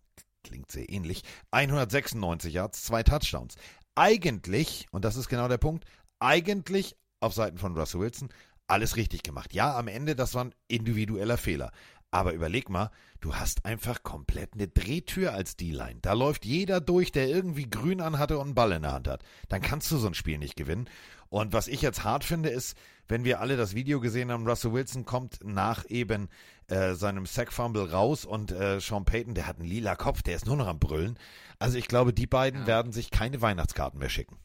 Klingt 0.46 0.70
sehr 0.70 0.88
ähnlich. 0.88 1.24
196 1.50 2.54
Yards, 2.54 2.84
zwei 2.84 3.02
Touchdowns. 3.02 3.56
Eigentlich, 3.96 4.86
und 4.92 5.04
das 5.04 5.16
ist 5.16 5.28
genau 5.28 5.48
der 5.48 5.58
Punkt, 5.58 5.84
eigentlich 6.20 6.94
auf 7.18 7.34
Seiten 7.34 7.58
von 7.58 7.76
Russell 7.76 8.00
Wilson 8.00 8.28
alles 8.68 8.94
richtig 8.94 9.24
gemacht. 9.24 9.54
Ja, 9.54 9.76
am 9.76 9.88
Ende, 9.88 10.14
das 10.14 10.34
war 10.34 10.44
ein 10.44 10.54
individueller 10.68 11.36
Fehler. 11.36 11.72
Aber 12.12 12.32
überleg 12.32 12.68
mal, 12.68 12.92
du 13.20 13.34
hast 13.34 13.64
einfach 13.64 14.04
komplett 14.04 14.54
eine 14.54 14.68
Drehtür 14.68 15.32
als 15.32 15.56
D-Line. 15.56 15.98
Da 16.00 16.12
läuft 16.12 16.44
jeder 16.44 16.80
durch, 16.80 17.10
der 17.10 17.26
irgendwie 17.28 17.68
grün 17.68 18.00
anhatte 18.00 18.38
und 18.38 18.46
einen 18.46 18.54
Ball 18.54 18.70
in 18.70 18.82
der 18.82 18.92
Hand 18.92 19.08
hat. 19.08 19.24
Dann 19.48 19.62
kannst 19.62 19.90
du 19.90 19.96
so 19.96 20.06
ein 20.06 20.14
Spiel 20.14 20.38
nicht 20.38 20.54
gewinnen. 20.54 20.88
Und 21.28 21.52
was 21.52 21.66
ich 21.66 21.82
jetzt 21.82 22.04
hart 22.04 22.22
finde, 22.22 22.50
ist, 22.50 22.76
wenn 23.08 23.24
wir 23.24 23.40
alle 23.40 23.56
das 23.56 23.74
Video 23.74 24.00
gesehen 24.00 24.30
haben, 24.30 24.46
Russell 24.48 24.72
Wilson 24.72 25.04
kommt 25.04 25.38
nach 25.44 25.84
eben 25.88 26.28
äh, 26.68 26.94
seinem 26.94 27.26
Sack-Fumble 27.26 27.90
raus 27.90 28.24
und 28.24 28.50
äh, 28.52 28.80
Sean 28.80 29.04
Payton, 29.04 29.34
der 29.34 29.46
hat 29.46 29.58
einen 29.58 29.68
lila 29.68 29.94
Kopf, 29.96 30.22
der 30.22 30.36
ist 30.36 30.46
nur 30.46 30.56
noch 30.56 30.66
am 30.66 30.78
Brüllen. 30.78 31.18
Also 31.58 31.78
ich 31.78 31.88
glaube, 31.88 32.12
die 32.12 32.26
beiden 32.26 32.62
Ja. 32.62 32.66
werden 32.66 32.92
sich 32.92 33.10
keine 33.10 33.40
Weihnachtskarten 33.40 33.98
mehr 34.00 34.08
schicken. 34.10 34.36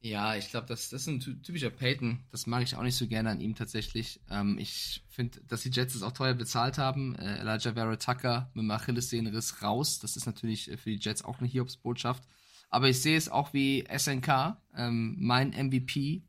Ja, 0.00 0.36
ich 0.36 0.50
glaube, 0.50 0.66
das, 0.68 0.90
das 0.90 1.02
ist 1.02 1.06
ein 1.08 1.18
ty- 1.20 1.42
typischer 1.42 1.70
Peyton. 1.70 2.20
Das 2.30 2.46
mag 2.46 2.62
ich 2.62 2.76
auch 2.76 2.82
nicht 2.84 2.94
so 2.96 3.08
gerne 3.08 3.30
an 3.30 3.40
ihm 3.40 3.56
tatsächlich. 3.56 4.20
Ähm, 4.30 4.56
ich 4.56 5.02
finde, 5.08 5.40
dass 5.48 5.62
die 5.62 5.70
Jets 5.70 5.96
es 5.96 6.02
auch 6.04 6.12
teuer 6.12 6.34
bezahlt 6.34 6.78
haben. 6.78 7.16
Äh, 7.16 7.38
Elijah 7.40 7.72
Vera 7.74 7.96
Tucker 7.96 8.48
mit 8.54 8.62
dem 8.62 8.70
Achillessehnenriss 8.70 9.60
raus. 9.60 9.98
Das 9.98 10.16
ist 10.16 10.24
natürlich 10.26 10.70
äh, 10.70 10.76
für 10.76 10.90
die 10.90 11.00
Jets 11.00 11.24
auch 11.24 11.40
eine 11.40 11.48
Hiobsbotschaft. 11.48 12.22
Aber 12.70 12.88
ich 12.88 13.00
sehe 13.02 13.16
es 13.16 13.28
auch 13.28 13.52
wie 13.54 13.88
SNK, 13.92 14.56
ähm, 14.76 15.16
mein 15.18 15.50
MVP, 15.50 16.22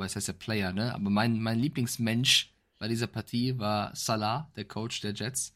wobei 0.00 0.06
es 0.06 0.16
heißt 0.16 0.28
ja 0.28 0.34
Player, 0.34 0.72
ne? 0.72 0.94
Aber 0.94 1.10
mein, 1.10 1.42
mein 1.42 1.58
Lieblingsmensch 1.58 2.54
bei 2.78 2.88
dieser 2.88 3.06
Partie 3.06 3.58
war 3.58 3.94
Salah, 3.94 4.50
der 4.56 4.64
Coach 4.64 5.02
der 5.02 5.12
Jets, 5.12 5.54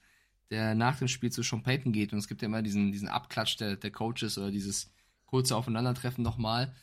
der 0.51 0.75
nach 0.75 0.99
dem 0.99 1.09
Spiel 1.09 1.33
zu 1.33 1.43
Sean 1.43 1.63
Payton 1.63 1.93
geht. 1.93 2.13
Und 2.13 2.19
es 2.19 2.29
gibt 2.29 2.43
ja 2.43 2.47
immer 2.47 2.61
diesen, 2.61 2.93
diesen 2.93 3.09
Abklatsch 3.09 3.57
der, 3.57 3.77
der 3.77 3.91
Coaches 3.91 4.37
oder 4.37 4.51
dieses 4.51 4.93
kurze 5.25 5.57
Aufeinandertreffen 5.57 6.23
nochmal. 6.23 6.75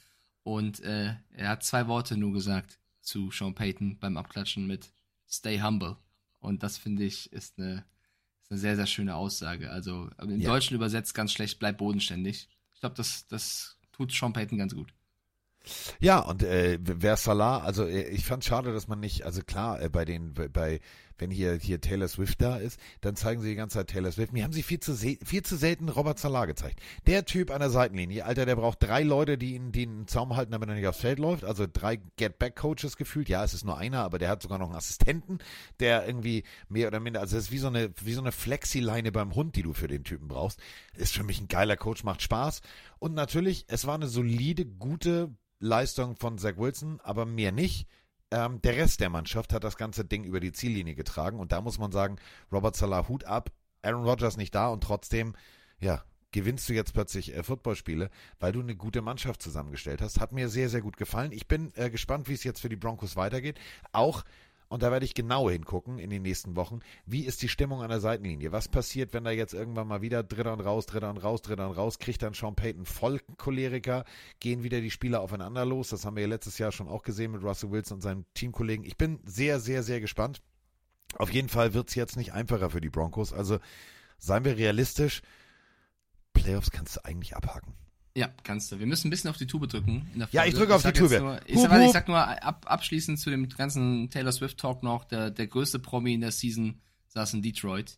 Und 0.42 0.80
äh, 0.80 1.14
er 1.30 1.50
hat 1.50 1.64
zwei 1.64 1.86
Worte 1.88 2.18
nur 2.18 2.34
gesagt 2.34 2.80
zu 3.00 3.30
Sean 3.30 3.54
Payton 3.54 4.00
beim 4.00 4.18
Abklatschen 4.18 4.66
mit 4.66 4.92
Stay 5.30 5.62
humble. 5.62 5.98
Und 6.40 6.64
das 6.64 6.80
finde 6.80 7.04
ich 7.04 7.32
ist 7.32 7.60
eine, 7.60 7.86
ist 8.42 8.50
eine 8.50 8.60
sehr, 8.60 8.76
sehr 8.76 8.88
schöne 8.88 9.14
Aussage. 9.14 9.70
Also 9.70 10.10
im 10.20 10.42
Ja. 10.42 10.50
Deutschen 10.50 10.74
übersetzt 10.74 11.14
ganz 11.14 11.32
schlecht, 11.32 11.60
bleib 11.60 11.78
bodenständig. 11.78 12.50
Ich 12.74 12.80
glaube, 12.80 12.96
das, 12.96 13.28
das 13.28 13.78
tut 13.92 14.12
Sean 14.12 14.34
Payton 14.34 14.58
ganz 14.58 14.74
gut. 14.74 14.92
Ja, 16.00 16.20
und 16.20 16.44
äh, 16.44 16.80
wer 16.82 17.18
Salah, 17.18 17.60
also 17.60 17.86
äh, 17.86 18.10
ich 18.10 18.26
fand 18.26 18.44
schade, 18.44 18.74
dass 18.74 18.88
man 18.88 19.00
nicht, 19.00 19.26
also 19.26 19.42
klar, 19.42 19.82
äh, 19.82 19.90
bei 19.90 20.06
den, 20.06 20.34
bei, 20.34 20.80
wenn 21.22 21.32
hier, 21.32 21.54
hier 21.54 21.80
Taylor 21.80 22.08
Swift 22.08 22.42
da 22.42 22.58
ist, 22.58 22.80
dann 23.00 23.16
zeigen 23.16 23.42
sie 23.42 23.50
die 23.50 23.56
ganze 23.56 23.76
Zeit 23.76 23.88
Taylor 23.88 24.12
Swift. 24.12 24.34
Mir 24.34 24.44
haben 24.44 24.52
sie 24.52 24.64
viel 24.64 24.80
zu, 24.80 24.96
viel 24.96 25.44
zu 25.44 25.56
selten 25.56 25.88
Robert 25.88 26.20
Salah 26.20 26.46
gezeigt. 26.46 26.82
Der 27.06 27.26
Typ 27.26 27.52
an 27.52 27.60
der 27.60 27.70
Seitenlinie, 27.70 28.26
Alter, 28.26 28.46
der 28.46 28.56
braucht 28.56 28.82
drei 28.82 29.04
Leute, 29.04 29.38
die 29.38 29.56
ihn, 29.56 29.72
die 29.72 29.84
ihn 29.84 30.08
Zaum 30.08 30.36
halten, 30.36 30.52
damit 30.52 30.68
er 30.68 30.76
nicht 30.76 30.88
aufs 30.88 31.00
Feld 31.00 31.20
läuft. 31.20 31.46
Also 31.46 31.68
drei 31.72 31.98
Get-Back-Coaches 32.18 32.98
gefühlt. 32.98 33.30
Ja, 33.30 33.44
es 33.44 33.54
ist 33.54 33.64
nur 33.64 33.78
einer, 33.78 34.00
aber 34.00 34.18
der 34.18 34.30
hat 34.30 34.42
sogar 34.42 34.58
noch 34.58 34.68
einen 34.68 34.76
Assistenten, 34.76 35.38
der 35.80 36.08
irgendwie 36.08 36.44
mehr 36.68 36.88
oder 36.88 37.00
minder, 37.00 37.22
also 37.22 37.38
es 37.38 37.46
ist 37.46 37.52
wie 37.52 37.60
so 37.60 37.68
eine, 37.68 37.94
wie 38.02 38.14
so 38.14 38.22
eine 38.22 38.32
Flexileine 38.32 39.12
beim 39.12 39.36
Hund, 39.36 39.56
die 39.56 39.64
du 39.64 39.74
für 39.74 39.88
den 39.88 40.04
Typen 40.04 40.28
brauchst. 40.28 40.60
Ist 40.96 41.14
für 41.14 41.24
mich 41.24 41.40
ein 41.40 41.48
geiler 41.48 41.78
Coach, 41.78 42.04
macht 42.04 42.24
Spaß. 42.24 42.62
Und 42.98 43.14
natürlich, 43.14 43.66
es 43.68 43.86
war 43.86 43.96
eine 43.96 44.08
solide, 44.08 44.66
gute 44.66 45.36
Leistung 45.60 46.16
von 46.16 46.40
Zach 46.40 46.58
Wilson, 46.58 47.00
aber 47.04 47.26
mehr 47.26 47.52
nicht. 47.52 47.88
Ähm, 48.32 48.62
der 48.62 48.78
Rest 48.78 49.02
der 49.02 49.10
Mannschaft 49.10 49.54
hat 49.54 49.64
das 49.64 49.78
ganze 49.78 50.06
Ding 50.06 50.24
über 50.24 50.40
die 50.40 50.54
Ziellinie 50.54 50.96
getragen 50.96 51.40
und 51.40 51.52
da 51.52 51.62
muss 51.62 51.78
man 51.78 51.92
sagen, 51.92 52.16
Robert 52.52 52.76
Salah 52.76 53.08
Hut 53.08 53.26
ab, 53.26 53.52
Aaron 53.82 54.06
Rodgers 54.06 54.38
nicht 54.38 54.56
da 54.56 54.70
und 54.70 54.84
trotzdem, 54.84 55.36
ja, 55.80 56.04
gewinnst 56.32 56.70
du 56.70 56.74
jetzt 56.74 56.94
plötzlich 56.94 57.36
äh, 57.36 57.44
Footballspiele, 57.44 58.10
weil 58.40 58.52
du 58.52 58.62
eine 58.62 58.76
gute 58.76 59.02
Mannschaft 59.02 59.42
zusammengestellt 59.42 60.02
hast. 60.02 60.20
Hat 60.20 60.32
mir 60.32 60.50
sehr, 60.50 60.70
sehr 60.70 60.82
gut 60.82 60.98
gefallen. 60.98 61.32
Ich 61.32 61.48
bin 61.48 61.74
äh, 61.76 61.90
gespannt, 61.90 62.30
wie 62.30 62.34
es 62.34 62.44
jetzt 62.44 62.62
für 62.62 62.70
die 62.70 62.78
Broncos 62.78 63.16
weitergeht. 63.16 63.60
Auch 63.92 64.24
und 64.72 64.84
da 64.84 64.90
werde 64.90 65.06
ich 65.06 65.14
genau 65.14 65.50
hingucken 65.50 66.00
in 66.00 66.10
den 66.10 66.22
nächsten 66.22 66.56
Wochen. 66.56 66.80
Wie 67.06 67.26
ist 67.26 67.42
die 67.42 67.50
Stimmung 67.50 67.82
an 67.82 67.90
der 67.90 68.00
Seitenlinie? 68.00 68.54
Was 68.54 68.70
passiert, 68.70 69.12
wenn 69.14 69.26
da 69.26 69.32
jetzt 69.32 69.54
irgendwann 69.54 69.86
mal 69.86 70.02
wieder 70.02 70.24
Dritter 70.24 70.54
und 70.54 70.62
raus, 70.62 70.86
Dritter 70.86 71.10
und 71.10 71.18
raus, 71.18 71.42
Dritter 71.42 71.68
und 71.68 71.76
raus? 71.76 72.00
Kriegt 72.00 72.22
dann 72.22 72.34
Sean 72.34 72.56
Payton 72.56 72.86
voll 72.86 73.20
Choleriker? 73.36 74.06
Gehen 74.40 74.64
wieder 74.64 74.80
die 74.80 74.90
Spieler 74.90 75.20
aufeinander 75.20 75.66
los? 75.66 75.90
Das 75.90 76.06
haben 76.06 76.16
wir 76.16 76.22
ja 76.22 76.30
letztes 76.30 76.58
Jahr 76.58 76.72
schon 76.72 76.88
auch 76.88 77.04
gesehen 77.04 77.34
mit 77.34 77.44
Russell 77.44 77.70
Wilson 77.70 77.96
und 77.96 78.02
seinem 78.02 78.26
Teamkollegen. 78.34 78.86
Ich 78.86 78.96
bin 78.96 79.20
sehr, 79.26 79.60
sehr, 79.60 79.84
sehr 79.84 80.00
gespannt. 80.00 80.42
Auf 81.18 81.34
jeden 81.34 81.50
Fall 81.50 81.74
wird 81.74 81.90
es 81.90 81.96
jetzt 81.96 82.16
nicht 82.16 82.32
einfacher 82.32 82.70
für 82.70 82.80
die 82.80 82.90
Broncos. 82.90 83.34
Also 83.34 83.60
seien 84.20 84.46
wir 84.46 84.56
realistisch. 84.56 85.22
Playoffs 86.32 86.72
kannst 86.72 86.96
du 86.96 87.04
eigentlich 87.04 87.36
abhaken. 87.36 87.74
Ja, 88.16 88.30
kannst 88.44 88.72
du. 88.72 88.80
Wir 88.80 88.88
müssen 88.88 89.08
ein 89.08 89.10
bisschen 89.10 89.30
auf 89.30 89.38
die 89.38 89.48
Tube 89.48 89.68
drücken. 89.70 90.10
Ja, 90.32 90.46
ich 90.46 90.54
drücke 90.54 90.76
auf 90.76 90.84
die 90.84 90.92
Tube. 90.92 91.20
Nur, 91.20 91.40
ich, 91.46 91.56
Hup, 91.56 91.62
sag, 91.64 91.72
warte, 91.72 91.82
ich 91.84 91.88
hup. 91.88 91.94
sag 91.94 92.08
nur 92.10 92.44
ab, 92.44 92.66
abschließend 92.68 93.20
zu 93.20 93.30
dem 93.30 93.48
ganzen 93.50 94.10
Taylor 94.10 94.32
Swift 94.32 94.58
Talk 94.58 94.84
noch. 94.84 95.06
Der, 95.06 95.32
der 95.32 95.48
größte 95.48 95.80
Promi 95.80 96.14
in 96.14 96.22
der 96.22 96.32
Season 96.32 96.82
saß 97.08 97.34
in 97.36 97.42
Detroit. 97.42 97.98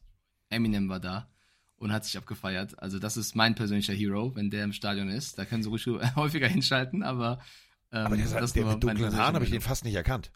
Eminem 0.49 0.87
war 0.87 0.99
da 0.99 1.29
und 1.77 1.91
hat 1.91 2.05
sich 2.05 2.17
abgefeiert. 2.17 2.77
Also 2.79 2.99
das 2.99 3.17
ist 3.17 3.35
mein 3.35 3.55
persönlicher 3.55 3.93
Hero, 3.93 4.35
wenn 4.35 4.51
der 4.51 4.63
im 4.63 4.73
Stadion 4.73 5.09
ist. 5.09 5.37
Da 5.39 5.45
können 5.45 5.63
sie 5.63 5.69
ruhig 5.69 5.87
häufiger 6.15 6.47
hinschalten, 6.47 7.01
aber 7.01 7.39
ähm, 7.91 8.05
Aber 8.05 8.17
der, 8.17 8.27
das 8.27 8.53
der 8.53 8.65
mit 8.65 8.83
dunklen 8.83 9.15
Haaren 9.15 9.35
habe 9.35 9.45
ich 9.45 9.51
den 9.51 9.61
fast 9.61 9.83
nicht 9.83 9.95
erkannt. 9.95 10.31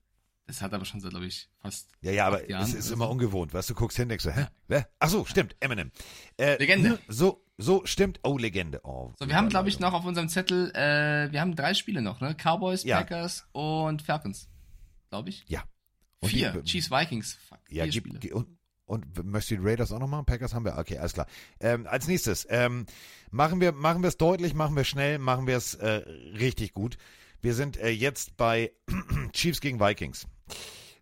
Das 0.47 0.61
hat 0.61 0.73
aber 0.73 0.85
schon 0.85 1.01
seit, 1.01 1.11
glaube 1.11 1.25
ich, 1.25 1.49
fast 1.59 1.89
Ja, 2.01 2.11
ja, 2.11 2.25
aber 2.25 2.49
es 2.49 2.73
ist 2.73 2.89
immer 2.89 3.05
so. 3.05 3.11
ungewohnt, 3.11 3.53
weißt 3.53 3.69
du, 3.69 3.73
guckst 3.75 3.97
hin, 3.97 4.07
denkst 4.07 4.23
du, 4.23 4.31
hä? 4.33 4.47
Wer? 4.67 4.87
Ach 4.97 5.09
so, 5.09 5.25
stimmt, 5.25 5.55
Eminem. 5.59 5.91
Äh, 6.37 6.57
Legende. 6.57 6.97
So, 7.09 7.43
so, 7.57 7.85
stimmt. 7.85 8.19
Oh, 8.23 8.37
Legende. 8.37 8.81
Oh, 8.83 9.11
So, 9.19 9.27
wir 9.27 9.35
haben, 9.35 9.49
glaube 9.49 9.69
ich, 9.69 9.79
noch 9.79 9.93
auf 9.93 10.05
unserem 10.05 10.29
Zettel, 10.29 10.71
äh, 10.75 11.31
wir 11.31 11.41
haben 11.41 11.55
drei 11.55 11.73
Spiele 11.73 12.01
noch, 12.01 12.21
ne? 12.21 12.35
Cowboys, 12.35 12.83
Ja. 12.83 12.97
Packers 12.97 13.47
und 13.51 14.01
Falcons. 14.03 14.47
Glaube 15.09 15.29
ich. 15.29 15.43
Ja. 15.47 15.63
Und 16.19 16.29
Vier. 16.29 16.51
die- 16.51 16.63
Chiefs, 16.63 16.91
Vikings. 16.91 17.33
Fuck, 17.47 17.59
Ja, 17.69 17.83
vier 17.85 17.93
Spiele. 17.93 18.35
und, 18.35 18.47
und 18.85 19.23
möchtest 19.25 19.51
du 19.51 19.57
die 19.57 19.67
Raiders 19.67 19.91
auch 19.91 19.99
noch 19.99 20.07
machen? 20.07 20.25
Packers 20.25 20.53
haben 20.53 20.65
wir? 20.65 20.77
Okay, 20.77 20.97
alles 20.97 21.13
klar. 21.13 21.27
Ähm, 21.59 21.87
als 21.87 22.07
nächstes, 22.07 22.45
ähm, 22.49 22.85
machen 23.31 23.59
wir 23.61 23.71
machen 23.71 24.01
wir 24.03 24.07
es 24.09 24.17
deutlich, 24.17 24.53
machen 24.53 24.75
wir 24.75 24.83
schnell, 24.83 25.17
machen 25.19 25.47
wir 25.47 25.57
es 25.57 25.73
äh, 25.75 25.87
richtig 26.39 26.73
gut. 26.73 26.97
Wir 27.41 27.53
sind 27.53 27.77
äh, 27.77 27.89
jetzt 27.89 28.35
bei 28.37 28.71
Chiefs 29.33 29.61
gegen 29.61 29.79
Vikings. 29.79 30.27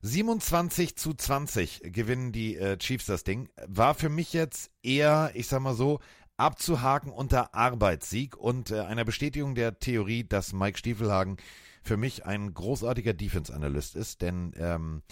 27 0.02 0.96
zu 0.98 1.14
20 1.14 1.82
gewinnen 1.86 2.32
die 2.32 2.56
äh, 2.58 2.78
Chiefs 2.78 3.06
das 3.08 3.24
Ding. 3.24 3.50
War 3.66 3.96
für 3.96 4.10
mich 4.10 4.34
jetzt 4.34 4.70
eher, 4.84 5.32
ich 5.34 5.48
sag 5.48 5.62
mal 5.62 5.74
so, 5.76 6.00
abzuhaken 6.38 7.12
unter 7.12 7.54
Arbeitssieg 7.54 8.38
und 8.38 8.72
äh, 8.72 8.82
einer 8.82 9.06
Bestätigung 9.06 9.56
der 9.56 9.80
Theorie, 9.80 10.24
dass 10.24 10.54
Mike 10.54 10.78
Stiefelhagen 10.78 11.38
für 11.82 11.98
mich 11.98 12.26
ein 12.26 12.54
großartiger 12.54 13.14
Defense-Analyst 13.14 13.96
ist, 13.96 14.22
denn 14.22 14.54
ähm, 14.58 15.04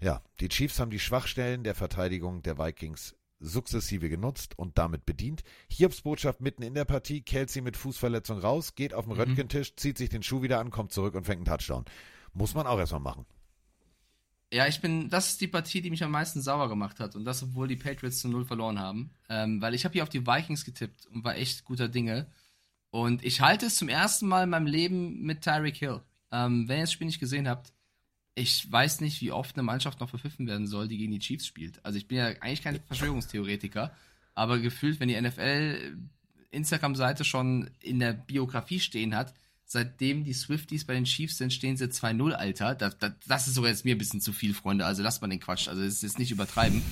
ja, 0.00 0.22
die 0.40 0.48
Chiefs 0.48 0.80
haben 0.80 0.90
die 0.90 0.98
Schwachstellen 0.98 1.62
der 1.62 1.74
Verteidigung 1.74 2.42
der 2.42 2.58
Vikings 2.58 3.14
sukzessive 3.38 4.08
genutzt 4.08 4.58
und 4.58 4.78
damit 4.78 5.06
bedient. 5.06 5.42
Hiobs 5.68 6.02
Botschaft 6.02 6.40
mitten 6.40 6.62
in 6.62 6.74
der 6.74 6.84
Partie, 6.84 7.22
Kelsey 7.22 7.62
mit 7.62 7.76
Fußverletzung 7.76 8.38
raus, 8.38 8.74
geht 8.74 8.94
auf 8.94 9.06
den 9.06 9.14
Mhm. 9.14 9.20
Röntgentisch, 9.20 9.76
zieht 9.76 9.98
sich 9.98 10.10
den 10.10 10.22
Schuh 10.22 10.42
wieder 10.42 10.60
an, 10.60 10.70
kommt 10.70 10.92
zurück 10.92 11.14
und 11.14 11.24
fängt 11.24 11.38
einen 11.38 11.58
Touchdown. 11.58 11.84
Muss 12.32 12.54
man 12.54 12.66
auch 12.66 12.78
erstmal 12.78 13.00
machen. 13.00 13.26
Ja, 14.52 14.66
ich 14.66 14.80
bin, 14.80 15.08
das 15.08 15.30
ist 15.30 15.40
die 15.40 15.46
Partie, 15.46 15.80
die 15.80 15.90
mich 15.90 16.02
am 16.02 16.10
meisten 16.10 16.42
sauer 16.42 16.68
gemacht 16.68 16.98
hat. 16.98 17.14
Und 17.14 17.24
das, 17.24 17.42
obwohl 17.42 17.68
die 17.68 17.76
Patriots 17.76 18.18
zu 18.18 18.28
Null 18.28 18.44
verloren 18.44 18.80
haben. 18.80 19.10
Ähm, 19.28 19.62
weil 19.62 19.74
ich 19.74 19.84
habe 19.84 19.92
hier 19.92 20.02
auf 20.02 20.08
die 20.08 20.26
Vikings 20.26 20.64
getippt 20.64 21.06
und 21.06 21.22
war 21.22 21.36
echt 21.36 21.64
guter 21.64 21.88
Dinge. 21.88 22.26
Und 22.90 23.24
ich 23.24 23.40
halte 23.40 23.66
es 23.66 23.76
zum 23.76 23.88
ersten 23.88 24.26
Mal 24.26 24.44
in 24.44 24.50
meinem 24.50 24.66
Leben 24.66 25.22
mit 25.22 25.42
Tyreek 25.42 25.76
Hill. 25.76 26.00
Ähm, 26.32 26.68
wenn 26.68 26.78
ihr 26.78 26.82
das 26.82 26.92
Spiel 26.92 27.06
nicht 27.06 27.20
gesehen 27.20 27.48
habt, 27.48 27.72
ich 28.34 28.70
weiß 28.70 29.00
nicht, 29.00 29.20
wie 29.20 29.32
oft 29.32 29.56
eine 29.56 29.62
Mannschaft 29.62 30.00
noch 30.00 30.10
verpfiffen 30.10 30.46
werden 30.46 30.66
soll, 30.66 30.88
die 30.88 30.98
gegen 30.98 31.12
die 31.12 31.18
Chiefs 31.18 31.46
spielt. 31.46 31.84
Also 31.84 31.98
ich 31.98 32.08
bin 32.08 32.18
ja 32.18 32.26
eigentlich 32.40 32.62
kein 32.62 32.80
Verschwörungstheoretiker, 32.86 33.94
aber 34.34 34.58
gefühlt, 34.58 34.98
wenn 34.98 35.08
die 35.08 35.20
NFL 35.20 35.96
Instagram-Seite 36.50 37.24
schon 37.24 37.70
in 37.80 38.00
der 38.00 38.12
Biografie 38.12 38.80
stehen 38.80 39.14
hat, 39.14 39.34
seitdem 39.72 40.24
die 40.24 40.32
Swifties 40.32 40.84
bei 40.84 40.94
den 40.94 41.04
Chiefs 41.04 41.38
sind, 41.38 41.52
stehen 41.52 41.76
sie 41.76 41.86
2-0, 41.86 42.32
Alter. 42.32 42.74
Das, 42.74 42.98
das, 42.98 43.12
das 43.24 43.46
ist 43.46 43.54
sogar 43.54 43.70
jetzt 43.70 43.84
mir 43.84 43.94
ein 43.94 43.98
bisschen 43.98 44.20
zu 44.20 44.32
viel, 44.32 44.52
Freunde. 44.52 44.84
Also 44.84 45.00
lasst 45.00 45.22
mal 45.22 45.28
den 45.28 45.38
Quatsch. 45.38 45.68
Also 45.68 45.80
es 45.82 45.94
ist 45.94 46.02
jetzt 46.02 46.18
nicht 46.18 46.32
übertreiben. 46.32 46.82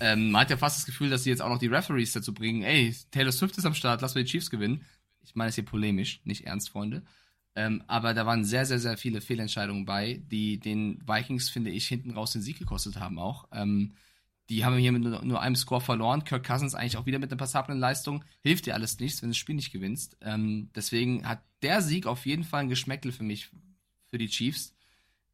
Ähm, 0.00 0.30
man 0.32 0.42
hat 0.42 0.50
ja 0.50 0.58
fast 0.58 0.76
das 0.76 0.84
Gefühl, 0.84 1.08
dass 1.08 1.24
sie 1.24 1.30
jetzt 1.30 1.40
auch 1.40 1.48
noch 1.48 1.58
die 1.58 1.68
Referees 1.68 2.12
dazu 2.12 2.34
bringen, 2.34 2.62
ey, 2.62 2.94
Taylor 3.10 3.32
Swift 3.32 3.56
ist 3.56 3.64
am 3.64 3.72
Start, 3.72 4.02
lass 4.02 4.14
mal 4.14 4.22
die 4.22 4.30
Chiefs 4.30 4.50
gewinnen. 4.50 4.84
Ich 5.24 5.34
meine 5.34 5.48
es 5.48 5.54
hier 5.54 5.64
polemisch, 5.64 6.20
nicht 6.24 6.46
ernst, 6.46 6.68
Freunde. 6.68 7.02
Ähm, 7.54 7.82
aber 7.86 8.12
da 8.12 8.26
waren 8.26 8.44
sehr, 8.44 8.66
sehr, 8.66 8.80
sehr 8.80 8.98
viele 8.98 9.22
Fehlentscheidungen 9.22 9.86
bei, 9.86 10.20
die 10.30 10.60
den 10.60 11.00
Vikings, 11.08 11.48
finde 11.48 11.70
ich, 11.70 11.88
hinten 11.88 12.10
raus 12.10 12.32
den 12.32 12.42
Sieg 12.42 12.58
gekostet 12.58 13.00
haben 13.00 13.18
auch. 13.18 13.48
Ähm, 13.50 13.94
die 14.48 14.64
haben 14.64 14.76
hier 14.76 14.92
mit 14.92 15.02
nur, 15.02 15.24
nur 15.24 15.40
einem 15.40 15.56
Score 15.56 15.80
verloren. 15.80 16.24
Kirk 16.24 16.46
Cousins 16.46 16.74
eigentlich 16.74 16.96
auch 16.96 17.06
wieder 17.06 17.18
mit 17.18 17.30
einer 17.30 17.38
passablen 17.38 17.78
Leistung. 17.78 18.24
Hilft 18.42 18.66
dir 18.66 18.74
alles 18.74 18.98
nichts, 19.00 19.20
wenn 19.20 19.28
du 19.28 19.32
das 19.32 19.38
Spiel 19.38 19.56
nicht 19.56 19.72
gewinnst. 19.72 20.16
Ähm, 20.20 20.70
deswegen 20.74 21.26
hat 21.26 21.42
der 21.62 21.82
Sieg 21.82 22.06
auf 22.06 22.26
jeden 22.26 22.44
Fall 22.44 22.60
ein 22.60 22.68
Geschmäckel 22.68 23.12
für 23.12 23.24
mich, 23.24 23.50
für 24.10 24.18
die 24.18 24.28
Chiefs. 24.28 24.74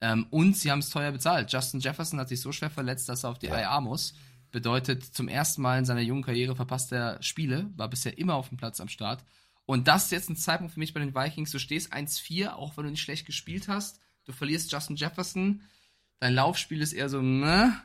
Ähm, 0.00 0.26
und 0.30 0.56
sie 0.56 0.70
haben 0.70 0.78
es 0.78 0.90
teuer 0.90 1.12
bezahlt. 1.12 1.52
Justin 1.52 1.80
Jefferson 1.80 2.18
hat 2.18 2.28
sich 2.28 2.40
so 2.40 2.52
schwer 2.52 2.70
verletzt, 2.70 3.08
dass 3.08 3.24
er 3.24 3.30
auf 3.30 3.38
die 3.38 3.46
ja. 3.46 3.58
IA 3.58 3.80
muss. 3.80 4.14
Bedeutet, 4.50 5.04
zum 5.04 5.28
ersten 5.28 5.62
Mal 5.62 5.78
in 5.78 5.84
seiner 5.84 6.00
jungen 6.00 6.22
Karriere 6.22 6.56
verpasst 6.56 6.92
er 6.92 7.22
Spiele, 7.22 7.70
war 7.76 7.88
bisher 7.88 8.18
immer 8.18 8.34
auf 8.34 8.48
dem 8.48 8.58
Platz 8.58 8.80
am 8.80 8.88
Start. 8.88 9.24
Und 9.64 9.88
das 9.88 10.06
ist 10.06 10.10
jetzt 10.10 10.28
ein 10.28 10.36
Zeitpunkt 10.36 10.74
für 10.74 10.80
mich 10.80 10.92
bei 10.92 11.00
den 11.00 11.14
Vikings. 11.14 11.50
Du 11.50 11.58
stehst 11.58 11.92
1-4, 11.92 12.54
auch 12.54 12.76
wenn 12.76 12.84
du 12.84 12.90
nicht 12.90 13.02
schlecht 13.02 13.26
gespielt 13.26 13.68
hast. 13.68 14.00
Du 14.24 14.32
verlierst 14.32 14.72
Justin 14.72 14.96
Jefferson. 14.96 15.62
Dein 16.18 16.34
Laufspiel 16.34 16.80
ist 16.82 16.92
eher 16.92 17.08
so, 17.08 17.22
ne? 17.22 17.80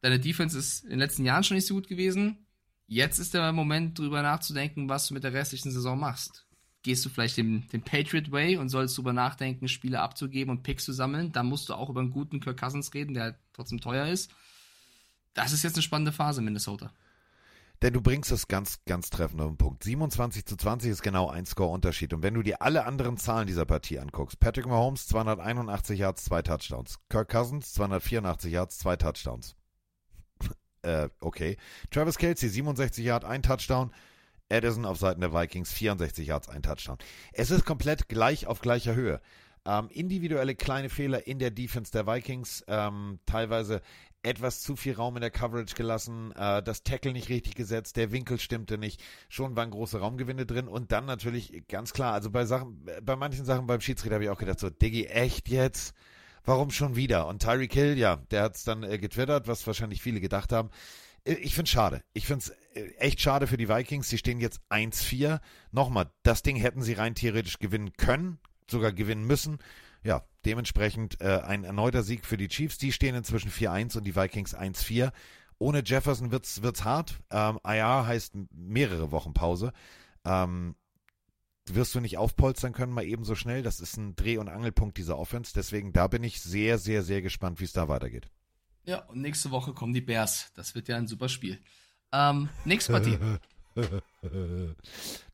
Deine 0.00 0.20
Defense 0.20 0.56
ist 0.56 0.84
in 0.84 0.90
den 0.90 0.98
letzten 0.98 1.24
Jahren 1.24 1.44
schon 1.44 1.56
nicht 1.56 1.66
so 1.66 1.74
gut 1.74 1.88
gewesen. 1.88 2.46
Jetzt 2.86 3.18
ist 3.18 3.34
der 3.34 3.52
Moment, 3.52 3.98
drüber 3.98 4.22
nachzudenken, 4.22 4.88
was 4.88 5.08
du 5.08 5.14
mit 5.14 5.24
der 5.24 5.32
restlichen 5.32 5.70
Saison 5.70 5.98
machst. 5.98 6.46
Gehst 6.82 7.04
du 7.04 7.10
vielleicht 7.10 7.36
den, 7.36 7.68
den 7.68 7.82
Patriot 7.82 8.30
Way 8.30 8.56
und 8.56 8.68
sollst 8.68 8.96
drüber 8.96 9.12
nachdenken, 9.12 9.68
Spiele 9.68 10.00
abzugeben 10.00 10.50
und 10.50 10.62
Picks 10.62 10.84
zu 10.84 10.92
sammeln? 10.92 11.32
Dann 11.32 11.46
musst 11.46 11.68
du 11.68 11.74
auch 11.74 11.90
über 11.90 12.00
einen 12.00 12.12
guten 12.12 12.40
Kirk 12.40 12.58
Cousins 12.58 12.94
reden, 12.94 13.14
der 13.14 13.24
halt 13.24 13.36
trotzdem 13.52 13.80
teuer 13.80 14.06
ist. 14.06 14.30
Das 15.34 15.52
ist 15.52 15.64
jetzt 15.64 15.74
eine 15.74 15.82
spannende 15.82 16.12
Phase 16.12 16.40
in 16.40 16.46
Minnesota. 16.46 16.92
Denn 17.82 17.92
du 17.92 18.00
bringst 18.00 18.32
es 18.32 18.48
ganz, 18.48 18.80
ganz 18.86 19.10
treffend 19.10 19.40
auf 19.40 19.48
den 19.48 19.56
Punkt. 19.56 19.84
27 19.84 20.44
zu 20.44 20.56
20 20.56 20.90
ist 20.90 21.02
genau 21.02 21.28
ein 21.28 21.46
Score-Unterschied. 21.46 22.12
Und 22.12 22.22
wenn 22.22 22.34
du 22.34 22.42
dir 22.42 22.60
alle 22.60 22.84
anderen 22.86 23.18
Zahlen 23.18 23.46
dieser 23.46 23.66
Partie 23.66 24.00
anguckst, 24.00 24.40
Patrick 24.40 24.66
Mahomes 24.66 25.06
281 25.06 25.98
Yards, 25.98 26.24
zwei 26.24 26.42
Touchdowns. 26.42 26.98
Kirk 27.08 27.28
Cousins 27.28 27.72
284 27.74 28.52
Yards, 28.52 28.78
zwei 28.78 28.96
Touchdowns. 28.96 29.54
Äh, 30.88 31.08
okay. 31.20 31.56
Travis 31.90 32.18
Kelsey 32.18 32.48
67 32.48 33.04
Yards, 33.04 33.24
ein 33.24 33.42
Touchdown. 33.42 33.92
Addison 34.50 34.86
auf 34.86 34.98
Seiten 34.98 35.20
der 35.20 35.34
Vikings 35.34 35.72
64 35.72 36.26
Yards, 36.26 36.48
ein 36.48 36.62
Touchdown. 36.62 36.96
Es 37.32 37.50
ist 37.50 37.66
komplett 37.66 38.08
gleich 38.08 38.46
auf 38.46 38.60
gleicher 38.60 38.94
Höhe. 38.94 39.20
Ähm, 39.66 39.88
individuelle 39.90 40.54
kleine 40.54 40.88
Fehler 40.88 41.26
in 41.26 41.38
der 41.38 41.50
Defense 41.50 41.92
der 41.92 42.06
Vikings, 42.06 42.64
ähm, 42.66 43.18
teilweise 43.26 43.82
etwas 44.22 44.62
zu 44.62 44.76
viel 44.76 44.94
Raum 44.94 45.16
in 45.16 45.20
der 45.20 45.30
Coverage 45.30 45.74
gelassen, 45.74 46.32
äh, 46.32 46.62
das 46.62 46.82
Tackle 46.82 47.12
nicht 47.12 47.28
richtig 47.28 47.54
gesetzt, 47.54 47.96
der 47.96 48.10
Winkel 48.10 48.38
stimmte 48.38 48.78
nicht, 48.78 49.02
schon 49.28 49.56
waren 49.56 49.70
große 49.70 50.00
Raumgewinne 50.00 50.46
drin 50.46 50.68
und 50.68 50.90
dann 50.92 51.04
natürlich 51.04 51.64
ganz 51.68 51.92
klar, 51.92 52.14
also 52.14 52.30
bei 52.30 52.46
Sachen, 52.46 52.84
bei 53.02 53.16
manchen 53.16 53.44
Sachen 53.44 53.66
beim 53.66 53.80
Schiedsrichter 53.80 54.14
habe 54.14 54.24
ich 54.24 54.30
auch 54.30 54.38
gedacht, 54.38 54.60
so, 54.60 54.70
Diggi, 54.70 55.06
echt 55.06 55.48
jetzt? 55.48 55.94
Warum 56.48 56.70
schon 56.70 56.96
wieder? 56.96 57.26
Und 57.26 57.42
Tyreek 57.42 57.72
Hill, 57.72 57.98
ja, 57.98 58.16
der 58.30 58.42
hat 58.42 58.56
es 58.56 58.64
dann 58.64 58.82
äh, 58.82 58.98
getwittert, 58.98 59.48
was 59.48 59.66
wahrscheinlich 59.66 60.02
viele 60.02 60.20
gedacht 60.20 60.52
haben. 60.52 60.70
Äh, 61.24 61.34
ich 61.34 61.54
finde 61.54 61.64
es 61.64 61.70
schade. 61.70 62.02
Ich 62.14 62.26
finde 62.26 62.44
es 62.44 62.50
äh, 62.74 62.88
echt 62.98 63.20
schade 63.20 63.46
für 63.46 63.56
die 63.56 63.68
Vikings. 63.68 64.08
Sie 64.08 64.18
stehen 64.18 64.40
jetzt 64.40 64.60
1-4. 64.70 65.40
Nochmal, 65.72 66.10
das 66.22 66.42
Ding 66.42 66.56
hätten 66.56 66.82
sie 66.82 66.94
rein 66.94 67.14
theoretisch 67.14 67.58
gewinnen 67.58 67.92
können, 67.96 68.38
sogar 68.68 68.92
gewinnen 68.92 69.24
müssen 69.24 69.58
ja, 70.04 70.22
dementsprechend 70.44 71.20
äh, 71.20 71.40
ein 71.44 71.64
erneuter 71.64 72.02
Sieg 72.02 72.24
für 72.24 72.36
die 72.36 72.48
Chiefs. 72.48 72.78
Die 72.78 72.92
stehen 72.92 73.14
inzwischen 73.14 73.50
4-1 73.50 73.98
und 73.98 74.04
die 74.04 74.16
Vikings 74.16 74.56
1-4. 74.56 75.12
Ohne 75.58 75.82
Jefferson 75.84 76.30
wird's 76.30 76.62
wird's 76.62 76.84
hart. 76.84 77.20
Ähm, 77.30 77.58
IR 77.64 78.06
heißt 78.06 78.34
mehrere 78.52 79.10
Wochen 79.10 79.34
Pause. 79.34 79.72
Ähm, 80.24 80.76
wirst 81.74 81.94
du 81.94 82.00
nicht 82.00 82.18
aufpolstern 82.18 82.72
können, 82.72 82.92
mal 82.92 83.04
ebenso 83.04 83.34
schnell. 83.34 83.62
Das 83.62 83.80
ist 83.80 83.96
ein 83.96 84.16
Dreh- 84.16 84.38
und 84.38 84.48
Angelpunkt 84.48 84.98
dieser 84.98 85.18
Offense. 85.18 85.52
Deswegen, 85.54 85.92
da 85.92 86.06
bin 86.06 86.22
ich 86.22 86.40
sehr, 86.40 86.78
sehr, 86.78 87.02
sehr 87.02 87.22
gespannt, 87.22 87.60
wie 87.60 87.64
es 87.64 87.72
da 87.72 87.88
weitergeht. 87.88 88.28
Ja, 88.84 89.04
und 89.06 89.20
nächste 89.20 89.50
Woche 89.50 89.74
kommen 89.74 89.92
die 89.92 90.00
Bears. 90.00 90.50
Das 90.54 90.74
wird 90.74 90.88
ja 90.88 90.96
ein 90.96 91.06
super 91.06 91.28
Spiel. 91.28 91.60
Ähm, 92.12 92.48
nächste 92.64 92.92
Partie. 92.92 93.18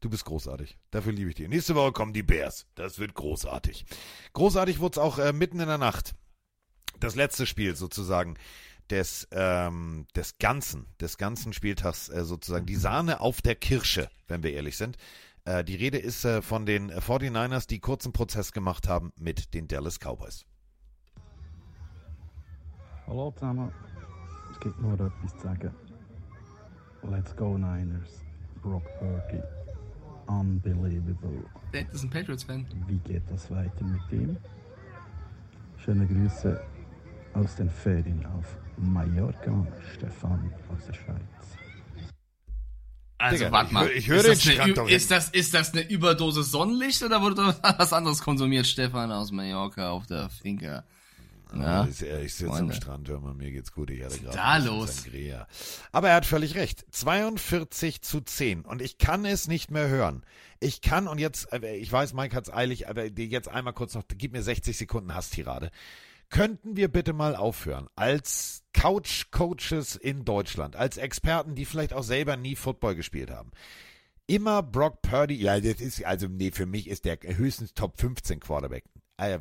Du 0.01 0.11
bist 0.11 0.27
großartig. 0.27 0.77
Dafür 0.91 1.13
liebe 1.13 1.31
ich 1.31 1.37
dich. 1.37 1.49
Nächste 1.49 1.75
Woche 1.75 1.93
kommen 1.93 2.13
die 2.13 2.23
Bears. 2.23 2.67
Das 2.75 2.99
wird 2.99 3.15
großartig. 3.15 3.87
Großartig 4.35 4.81
wurde 4.81 4.93
es 4.93 4.99
auch 4.99 5.19
äh, 5.19 5.33
mitten 5.33 5.61
in 5.61 5.69
der 5.69 5.79
Nacht. 5.79 6.15
Das 7.01 7.15
letzte 7.15 7.47
Spiel 7.47 7.75
sozusagen 7.75 8.37
des, 8.91 9.29
ähm, 9.31 10.07
des 10.15 10.39
ganzen, 10.39 10.87
des 11.01 11.17
ganzen 11.17 11.53
Spieltags 11.53 12.09
äh, 12.09 12.25
sozusagen. 12.25 12.67
Die 12.67 12.77
Sahne 12.77 13.21
auf 13.21 13.41
der 13.41 13.55
Kirsche, 13.55 14.11
wenn 14.29 14.43
wir 14.43 14.53
ehrlich 14.53 14.77
sind. 14.77 14.99
Äh, 15.47 15.63
die 15.63 15.77
Rede 15.77 15.99
ist 15.99 16.25
äh, 16.25 16.41
von 16.41 16.65
den 16.65 16.91
49ers, 16.91 17.69
die 17.69 17.79
kurzen 17.79 18.13
Prozess 18.13 18.53
gemacht 18.53 18.89
haben 18.89 19.13
mit 19.19 19.53
den 19.53 19.69
Dallas 19.69 19.99
Cowboys. 19.99 20.47
Hallo 23.07 23.31
zusammen. 23.33 23.71
Es 24.51 24.61
gibt 24.61 24.81
nur 24.81 24.95
etwas 24.95 25.37
zu 25.37 25.43
sagen. 25.43 25.75
Let's 27.03 27.37
go 27.37 27.59
Niners. 27.59 28.25
Brock 28.63 28.85
Purdy. 28.99 29.43
Unbelievable. 30.27 31.45
Das 31.73 31.95
ist 31.97 32.05
ein 32.05 32.11
Patriots-Fan. 32.11 32.67
Wie 32.87 32.97
geht 33.01 33.25
das 33.31 33.51
weiter 33.51 33.85
mit 33.85 34.01
ihm? 34.11 34.39
Schöne 35.77 36.07
Grüße 36.07 36.59
aus 37.35 37.57
den 37.57 37.69
Ferien 37.69 38.25
auf 38.25 38.57
Mallorca. 38.79 39.67
Stefan 39.93 40.51
aus 40.75 40.87
der 40.87 40.95
Schweiz. 40.95 41.64
Also, 43.19 43.51
warte 43.51 43.73
mal. 43.73 43.89
ich 43.91 43.99
ich 43.99 44.09
hör 44.09 44.25
ist, 44.25 44.45
den 44.45 44.57
das 44.59 44.79
eine, 44.79 44.91
ist, 44.91 45.11
das, 45.11 45.29
ist 45.31 45.55
das 45.55 45.73
eine 45.73 45.89
Überdosis 45.89 46.51
Sonnenlicht 46.51 47.03
oder 47.03 47.23
wurde 47.23 47.55
da 47.63 47.75
was 47.79 47.93
anderes 47.93 48.23
konsumiert, 48.23 48.67
Stefan 48.67 49.13
aus 49.13 49.31
Mallorca 49.31 49.91
auf 49.91 50.07
der 50.07 50.29
Finca? 50.31 50.85
Ja, 51.57 51.87
Ich, 51.87 52.35
sitze 52.35 52.51
am. 52.51 52.73
Strand, 52.73 53.09
hör 53.09 53.21
mal, 53.21 53.35
mir 53.35 53.51
geht's 53.51 53.73
gut. 53.73 53.91
Ich 53.91 54.03
hatte 54.03 54.19
gerade 54.19 54.37
da 54.37 54.57
los? 54.57 55.03
Sangria. 55.03 55.47
Aber 55.93 56.09
er 56.09 56.17
hat 56.17 56.27
völlig 56.27 56.57
recht. 56.57 56.85
42 56.91 58.03
zu 58.03 58.21
10. 58.21 58.63
Und 58.63 58.83
ich 58.83 58.99
kann 58.99 59.25
es 59.25 59.47
nicht 59.47 59.71
mehr 59.71 59.89
hören. 59.89 60.25
Ich 60.61 60.81
kann, 60.81 61.07
und 61.07 61.19
jetzt, 61.19 61.53
äh, 61.53 61.77
ich 61.77 61.93
weiß, 61.93 62.15
Mike 62.15 62.35
hat's 62.35 62.53
eilig, 62.53 62.89
aber 62.89 63.07
jetzt 63.07 63.49
einmal 63.49 63.73
kurz 63.73 63.95
noch, 63.95 64.03
gib 64.09 64.33
mir 64.33 64.43
60 64.43 64.77
Sekunden 64.77 65.15
Hasstirade. 65.15 65.71
Könnten 66.31 66.77
wir 66.77 66.89
bitte 66.89 67.13
mal 67.13 67.37
aufhören, 67.37 67.89
als 67.95 68.65
Couch-Coaches 68.73 69.97
in 69.97 70.25
Deutschland, 70.25 70.77
als 70.77 70.97
Experten, 70.97 71.55
die 71.55 71.65
vielleicht 71.65 71.93
auch 71.93 72.03
selber 72.03 72.37
nie 72.37 72.57
Football 72.57 72.95
gespielt 72.95 73.31
haben, 73.31 73.51
immer 74.27 74.63
Brock 74.63 75.03
Purdy, 75.03 75.37
ja, 75.37 75.61
das 75.61 75.81
ist, 75.81 76.05
also, 76.05 76.27
nee, 76.29 76.51
für 76.51 76.67
mich 76.67 76.89
ist 76.89 77.05
der 77.05 77.19
höchstens 77.23 77.75
Top 77.75 78.01
15 78.01 78.41
Quarterback. 78.41 78.85
Äh? 79.17 79.39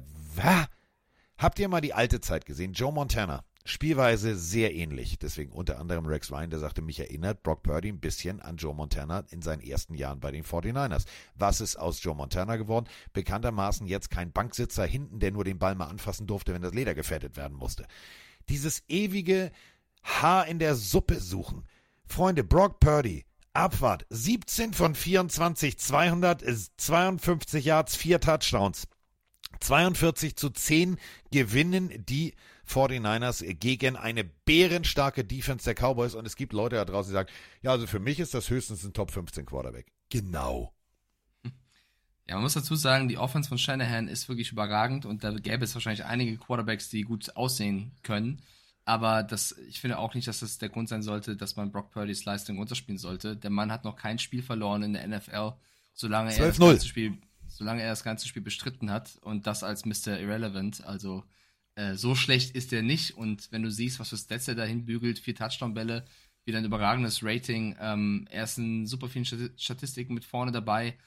Habt 1.38 1.60
ihr 1.60 1.68
mal 1.68 1.82
die 1.82 1.94
alte 1.94 2.22
Zeit 2.22 2.46
gesehen? 2.46 2.74
Joe 2.74 2.92
Montana. 2.92 3.44
Spielweise 3.66 4.36
sehr 4.36 4.74
ähnlich. 4.76 5.18
Deswegen 5.20 5.54
unter 5.54 5.80
anderem 5.80 6.06
Rex 6.06 6.32
Ryan, 6.32 6.50
der 6.50 6.60
sagte, 6.60 6.82
mich 6.82 7.00
erinnert 7.00 7.44
Brock 7.44 7.64
Purdy 7.64 7.90
ein 7.90 8.00
bisschen 8.00 8.42
an 8.42 8.58
Joe 8.58 8.76
Montana 8.76 9.24
in 9.30 9.42
seinen 9.42 9.62
ersten 9.62 9.96
Jahren 9.96 10.20
bei 10.20 10.32
den 10.32 10.44
49ers. 10.44 11.06
Was 11.36 11.62
ist 11.62 11.78
aus 11.78 12.04
Joe 12.04 12.14
Montana 12.16 12.58
geworden? 12.58 12.88
Bekanntermaßen 13.14 13.88
jetzt 13.88 14.10
kein 14.10 14.34
Banksitzer 14.34 14.86
hinten, 14.86 15.20
der 15.20 15.32
nur 15.32 15.46
den 15.46 15.60
Ball 15.60 15.76
mal 15.76 15.88
anfassen 15.88 16.28
durfte, 16.28 16.54
wenn 16.54 16.62
das 16.62 16.74
Leder 16.74 16.94
gefettet 16.94 17.38
werden 17.38 17.58
musste. 17.58 17.88
Dieses 18.50 18.84
ewige 18.90 19.52
Haar 20.04 20.48
in 20.48 20.60
der 20.60 20.76
Suppe 20.76 21.22
suchen. 21.22 21.64
Freunde, 22.06 22.44
Brock 22.44 22.82
Purdy, 22.82 23.24
Abfahrt, 23.54 24.06
17 24.10 24.74
von 24.74 24.94
24, 24.94 25.78
252 25.80 27.64
Yards, 27.64 27.96
4 27.96 28.20
Touchdowns. 28.20 28.88
42 29.62 30.36
zu 30.36 30.50
10 30.50 30.98
gewinnen 31.32 32.04
die 32.06 32.34
49ers 32.68 33.44
gegen 33.56 33.96
eine 33.96 34.24
bärenstarke 34.24 35.24
Defense 35.24 35.66
der 35.66 35.76
Cowboys 35.76 36.16
und 36.16 36.26
es 36.26 36.36
gibt 36.36 36.54
Leute 36.54 36.76
da 36.78 36.86
draußen, 36.86 37.12
die 37.12 37.14
sagen, 37.14 37.30
ja, 37.62 37.72
also 37.72 37.88
für 37.88 38.00
mich 38.00 38.20
ist 38.20 38.34
das 38.34 38.50
höchstens 38.50 38.84
ein 38.84 38.94
Top 38.94 39.12
15 39.12 39.46
Quarterback. 39.46 39.92
Genau. 40.10 40.74
Ja, 42.26 42.36
man 42.36 42.44
muss 42.44 42.54
dazu 42.54 42.78
sagen, 42.78 43.10
die 43.10 43.18
Offense 43.18 43.50
von 43.50 43.58
Shanahan 43.58 44.08
ist 44.08 44.30
wirklich 44.30 44.54
überragend 44.54 45.06
und 45.06 45.26
da 45.26 45.32
gäbe 45.32 45.66
es 45.66 45.76
wahrscheinlich 45.76 46.06
einige 46.06 46.38
Quarterbacks, 46.38 46.88
die 46.88 47.02
gut 47.02 47.36
aussehen 47.36 47.92
können. 48.02 48.42
Aber 48.86 49.24
das, 49.24 49.58
ich 49.68 49.80
finde 49.80 49.98
auch 49.98 50.14
nicht, 50.14 50.28
dass 50.28 50.40
das 50.40 50.58
der 50.58 50.70
Grund 50.70 50.90
sein 50.90 51.02
sollte, 51.04 51.36
dass 51.36 51.56
man 51.56 51.72
Brock 51.72 51.92
Purdy's 51.92 52.26
Leistung 52.26 52.58
runterspielen 52.58 52.98
sollte. 52.98 53.36
Der 53.36 53.50
Mann 53.50 53.72
hat 53.74 53.84
noch 53.84 53.96
kein 53.96 54.20
Spiel 54.20 54.42
verloren 54.42 54.84
in 54.84 54.94
der 54.94 55.08
NFL, 55.08 55.54
solange 55.94 56.34
er 56.34 56.48
das 56.48 56.60
12-0. 56.60 56.70
ganze 56.70 56.88
Spiel, 56.88 57.18
solange 57.48 57.82
er 57.82 57.90
das 57.90 58.04
ganze 58.04 58.28
Spiel 58.28 58.42
bestritten 58.42 58.92
hat 58.92 59.18
und 59.22 59.48
das 59.48 59.64
als 59.64 59.86
Mr. 59.86 60.20
Irrelevant. 60.20 60.84
Also 60.86 61.24
äh, 61.76 61.96
so 61.96 62.16
schlecht 62.16 62.56
ist 62.56 62.74
er 62.74 62.82
nicht. 62.82 63.18
Und 63.18 63.52
wenn 63.52 63.64
du 63.64 63.72
siehst, 63.72 64.00
was 64.00 64.10
für 64.10 64.18
Stats 64.18 64.48
er 64.48 64.56
dahin 64.56 64.86
bügelt, 64.86 65.20
vier 65.20 65.36
Touchdown-Bälle, 65.36 66.06
wieder 66.46 66.58
ein 66.58 66.66
überragendes 66.66 67.24
Rating, 67.24 67.76
ähm, 67.80 68.28
er 68.30 68.44
ist 68.44 68.58
in 68.58 68.86
super 68.86 69.08
vielen 69.08 69.26
Stati- 69.26 69.52
Statistiken 69.58 70.14
mit 70.14 70.26
vorne 70.26 70.52
dabei 70.52 70.98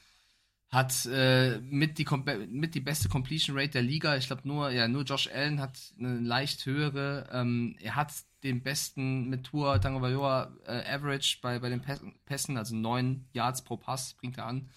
hat 0.69 1.05
äh, 1.05 1.59
mit, 1.61 1.97
die, 1.97 2.05
mit 2.49 2.75
die 2.75 2.81
beste 2.81 3.07
Completion 3.07 3.57
Rate 3.57 3.69
der 3.69 3.83
Liga. 3.83 4.17
Ich 4.17 4.27
glaube 4.27 4.45
nur, 4.45 4.69
ja, 4.69 4.87
nur 4.87 5.03
Josh 5.03 5.29
Allen 5.33 5.61
hat 5.61 5.79
eine 5.97 6.19
leicht 6.19 6.65
höhere. 6.65 7.29
Ähm, 7.31 7.77
er 7.79 7.95
hat 7.95 8.11
den 8.43 8.61
besten 8.63 9.29
mit 9.29 9.45
Tour 9.45 9.79
Tagovailoa 9.79 10.53
äh, 10.65 10.83
Average 10.93 11.37
bei, 11.41 11.59
bei 11.59 11.69
den 11.69 11.81
Päs- 11.81 12.03
Pässen, 12.25 12.57
also 12.57 12.75
neun 12.75 13.25
Yards 13.31 13.63
pro 13.63 13.77
Pass 13.77 14.15
bringt 14.15 14.37
er 14.37 14.45
an. 14.45 14.69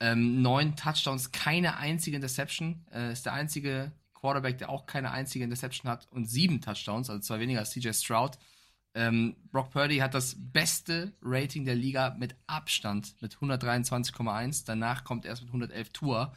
Ähm, 0.00 0.40
neun 0.40 0.74
Touchdowns, 0.74 1.32
keine 1.32 1.76
einzige 1.76 2.16
Interception. 2.16 2.86
Äh, 2.90 3.12
ist 3.12 3.26
der 3.26 3.34
einzige 3.34 3.92
Quarterback, 4.26 4.58
der 4.58 4.70
auch 4.70 4.86
keine 4.86 5.12
einzige 5.12 5.44
Interception 5.44 5.88
hat 5.88 6.08
und 6.10 6.28
sieben 6.28 6.60
Touchdowns, 6.60 7.08
also 7.08 7.20
zwei 7.20 7.38
weniger 7.38 7.60
als 7.60 7.70
CJ 7.70 7.92
Stroud. 7.92 8.38
Ähm, 8.92 9.36
Brock 9.52 9.70
Purdy 9.70 9.98
hat 9.98 10.14
das 10.14 10.34
beste 10.36 11.12
Rating 11.22 11.64
der 11.64 11.76
Liga 11.76 12.16
mit 12.18 12.34
Abstand 12.48 13.14
mit 13.22 13.36
123,1. 13.36 14.64
Danach 14.66 15.04
kommt 15.04 15.26
er 15.26 15.30
erst 15.30 15.42
mit 15.42 15.50
111 15.50 15.90
Tour. 15.90 16.34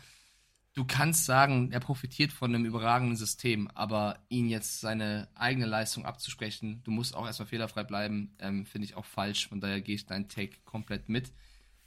Du 0.74 0.86
kannst 0.86 1.26
sagen, 1.26 1.72
er 1.72 1.80
profitiert 1.80 2.32
von 2.32 2.54
einem 2.54 2.66
überragenden 2.66 3.18
System, 3.18 3.72
aber 3.74 4.20
ihn 4.30 4.50
jetzt 4.50 4.82
seine 4.82 5.28
eigene 5.34 5.66
Leistung 5.66 6.06
abzusprechen, 6.06 6.84
du 6.84 6.92
musst 6.92 7.16
auch 7.16 7.26
erstmal 7.26 7.48
fehlerfrei 7.48 7.84
bleiben, 7.84 8.36
ähm, 8.38 8.68
finde 8.68 8.86
ich 8.86 8.96
auch 8.96 9.06
falsch. 9.06 9.48
Von 9.48 9.62
daher 9.62 9.82
gehe 9.82 9.96
ich 9.96 10.06
deinen 10.06 10.30
Take 10.30 10.58
komplett 10.64 11.10
mit. 11.10 11.34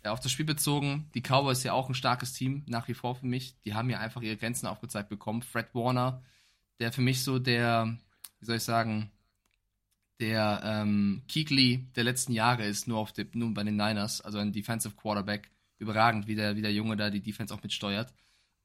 Äh, 0.02 0.08
auf 0.08 0.20
das 0.20 0.32
Spiel 0.32 0.46
bezogen, 0.46 1.08
die 1.14 1.22
Cowboys 1.22 1.62
ja 1.62 1.72
auch 1.72 1.88
ein 1.88 1.94
starkes 1.94 2.32
Team, 2.32 2.64
nach 2.66 2.88
wie 2.88 2.94
vor 2.94 3.14
für 3.14 3.26
mich. 3.26 3.54
Die 3.64 3.74
haben 3.74 3.90
ja 3.90 3.98
einfach 3.98 4.22
ihre 4.22 4.36
Grenzen 4.36 4.66
aufgezeigt 4.66 5.08
bekommen. 5.08 5.42
Fred 5.42 5.74
Warner, 5.74 6.22
der 6.80 6.92
für 6.92 7.02
mich 7.02 7.22
so 7.22 7.38
der, 7.38 7.96
wie 8.40 8.46
soll 8.46 8.56
ich 8.56 8.62
sagen, 8.62 9.10
der 10.20 10.60
ähm, 10.64 11.22
Keekly 11.28 11.88
der 11.96 12.04
letzten 12.04 12.32
Jahre 12.32 12.64
ist, 12.64 12.86
nur, 12.86 12.98
auf 12.98 13.12
de, 13.12 13.26
nur 13.32 13.52
bei 13.54 13.64
den 13.64 13.76
Niners, 13.76 14.20
also 14.20 14.38
ein 14.38 14.52
Defensive 14.52 14.94
Quarterback. 14.94 15.50
Überragend, 15.78 16.28
wie 16.28 16.36
der, 16.36 16.54
wie 16.54 16.62
der 16.62 16.72
Junge 16.72 16.96
da 16.96 17.10
die 17.10 17.20
Defense 17.20 17.52
auch 17.52 17.62
mitsteuert. 17.62 18.12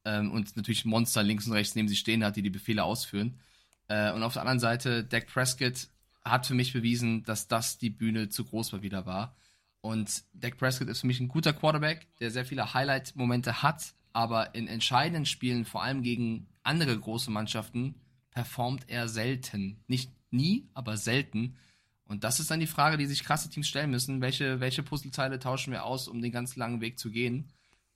Ähm, 0.04 0.30
und 0.30 0.56
natürlich 0.56 0.84
Monster 0.84 1.24
links 1.24 1.46
und 1.46 1.52
rechts 1.52 1.74
neben 1.74 1.88
sich 1.88 1.98
stehen 1.98 2.22
hat, 2.22 2.36
die 2.36 2.42
die 2.42 2.50
Befehle 2.50 2.84
ausführen. 2.84 3.40
Äh, 3.88 4.12
und 4.12 4.22
auf 4.22 4.34
der 4.34 4.42
anderen 4.42 4.60
Seite, 4.60 5.02
Dak 5.02 5.26
Prescott 5.26 5.88
hat 6.22 6.46
für 6.46 6.54
mich 6.54 6.72
bewiesen, 6.72 7.24
dass 7.24 7.48
das 7.48 7.78
die 7.78 7.90
Bühne 7.90 8.28
zu 8.28 8.44
groß 8.44 8.70
mal 8.72 8.82
wieder 8.82 9.04
war. 9.04 9.34
Und 9.80 10.24
Dak 10.32 10.58
Prescott 10.58 10.88
ist 10.88 11.00
für 11.00 11.06
mich 11.06 11.20
ein 11.20 11.28
guter 11.28 11.52
Quarterback, 11.52 12.06
der 12.18 12.30
sehr 12.30 12.44
viele 12.44 12.74
Highlight-Momente 12.74 13.62
hat, 13.62 13.94
aber 14.12 14.54
in 14.54 14.66
entscheidenden 14.66 15.26
Spielen, 15.26 15.64
vor 15.64 15.82
allem 15.82 16.02
gegen 16.02 16.48
andere 16.62 16.98
große 16.98 17.30
Mannschaften, 17.30 17.94
performt 18.30 18.84
er 18.88 19.08
selten. 19.08 19.82
Nicht 19.86 20.12
nie, 20.30 20.68
aber 20.74 20.96
selten. 20.96 21.56
Und 22.04 22.24
das 22.24 22.40
ist 22.40 22.50
dann 22.50 22.60
die 22.60 22.66
Frage, 22.66 22.96
die 22.96 23.06
sich 23.06 23.22
krasse 23.22 23.50
Teams 23.50 23.68
stellen 23.68 23.90
müssen. 23.90 24.20
Welche, 24.20 24.60
welche 24.60 24.82
Puzzleteile 24.82 25.38
tauschen 25.38 25.72
wir 25.72 25.84
aus, 25.84 26.08
um 26.08 26.22
den 26.22 26.32
ganz 26.32 26.56
langen 26.56 26.80
Weg 26.80 26.98
zu 26.98 27.10
gehen? 27.10 27.52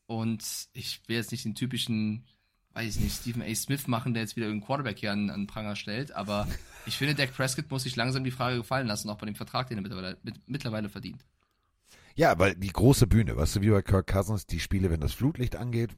Und 0.07 0.69
ich 0.75 1.01
will 1.07 1.17
jetzt 1.17 1.33
nicht 1.33 1.45
den 1.45 1.55
typischen, 1.55 2.27
weiß 2.75 2.97
ich 2.97 3.03
nicht, 3.03 3.17
Stephen 3.17 3.43
A. 3.43 3.55
Smith 3.55 3.87
machen, 3.87 4.13
der 4.13 4.23
jetzt 4.23 4.37
wieder 4.37 4.47
irgendeinen 4.47 4.67
Quarterback 4.67 4.99
hier 4.99 5.13
an, 5.13 5.31
an 5.31 5.47
Pranger 5.47 5.77
stellt. 5.77 6.13
Aber 6.13 6.47
ich 6.87 6.97
finde, 6.97 7.15
Dak 7.15 7.35
Prescott 7.35 7.71
muss 7.71 7.85
sich 7.85 7.97
langsam 7.97 8.23
die 8.23 8.31
Frage 8.31 8.59
gefallen 8.59 8.87
lassen, 8.87 9.09
auch 9.09 9.19
bei 9.19 9.27
dem 9.27 9.35
Vertrag, 9.35 9.69
den 9.69 9.79
er 9.79 9.83
mittlerweile, 9.83 10.19
mit, 10.23 10.47
mittlerweile 10.47 10.89
verdient. 10.91 11.25
Ja, 12.15 12.39
weil 12.39 12.55
die 12.55 12.73
große 12.73 13.07
Bühne, 13.07 13.37
weißt 13.37 13.57
du, 13.57 13.61
wie 13.63 13.71
bei 13.71 13.83
Kirk 13.83 14.07
Cousins, 14.07 14.47
die 14.47 14.61
Spiele, 14.61 14.91
wenn 14.91 15.01
das 15.01 15.15
Flutlicht 15.15 15.57
angeht, 15.57 15.97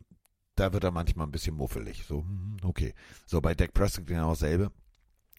da 0.55 0.73
wird 0.73 0.85
er 0.85 0.91
manchmal 0.93 1.27
ein 1.27 1.33
bisschen 1.33 1.57
muffelig. 1.57 2.05
So, 2.07 2.23
hm, 2.23 2.59
okay. 2.63 2.95
So, 3.27 3.41
bei 3.41 3.55
Dak 3.55 3.75
Prescott 3.75 4.07
genau 4.07 4.31
dasselbe. 4.31 4.71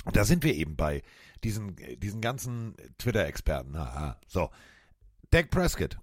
Und 0.03 0.15
da 0.15 0.26
sind 0.26 0.43
wir 0.43 0.53
eben 0.53 0.76
bei 0.76 1.02
diesen, 1.43 1.76
diesen 1.99 2.22
ganzen 2.22 2.76
Twitter-Experten. 2.97 3.77
So, 4.27 4.49
Dak 5.31 5.49
Prescott. 5.49 5.97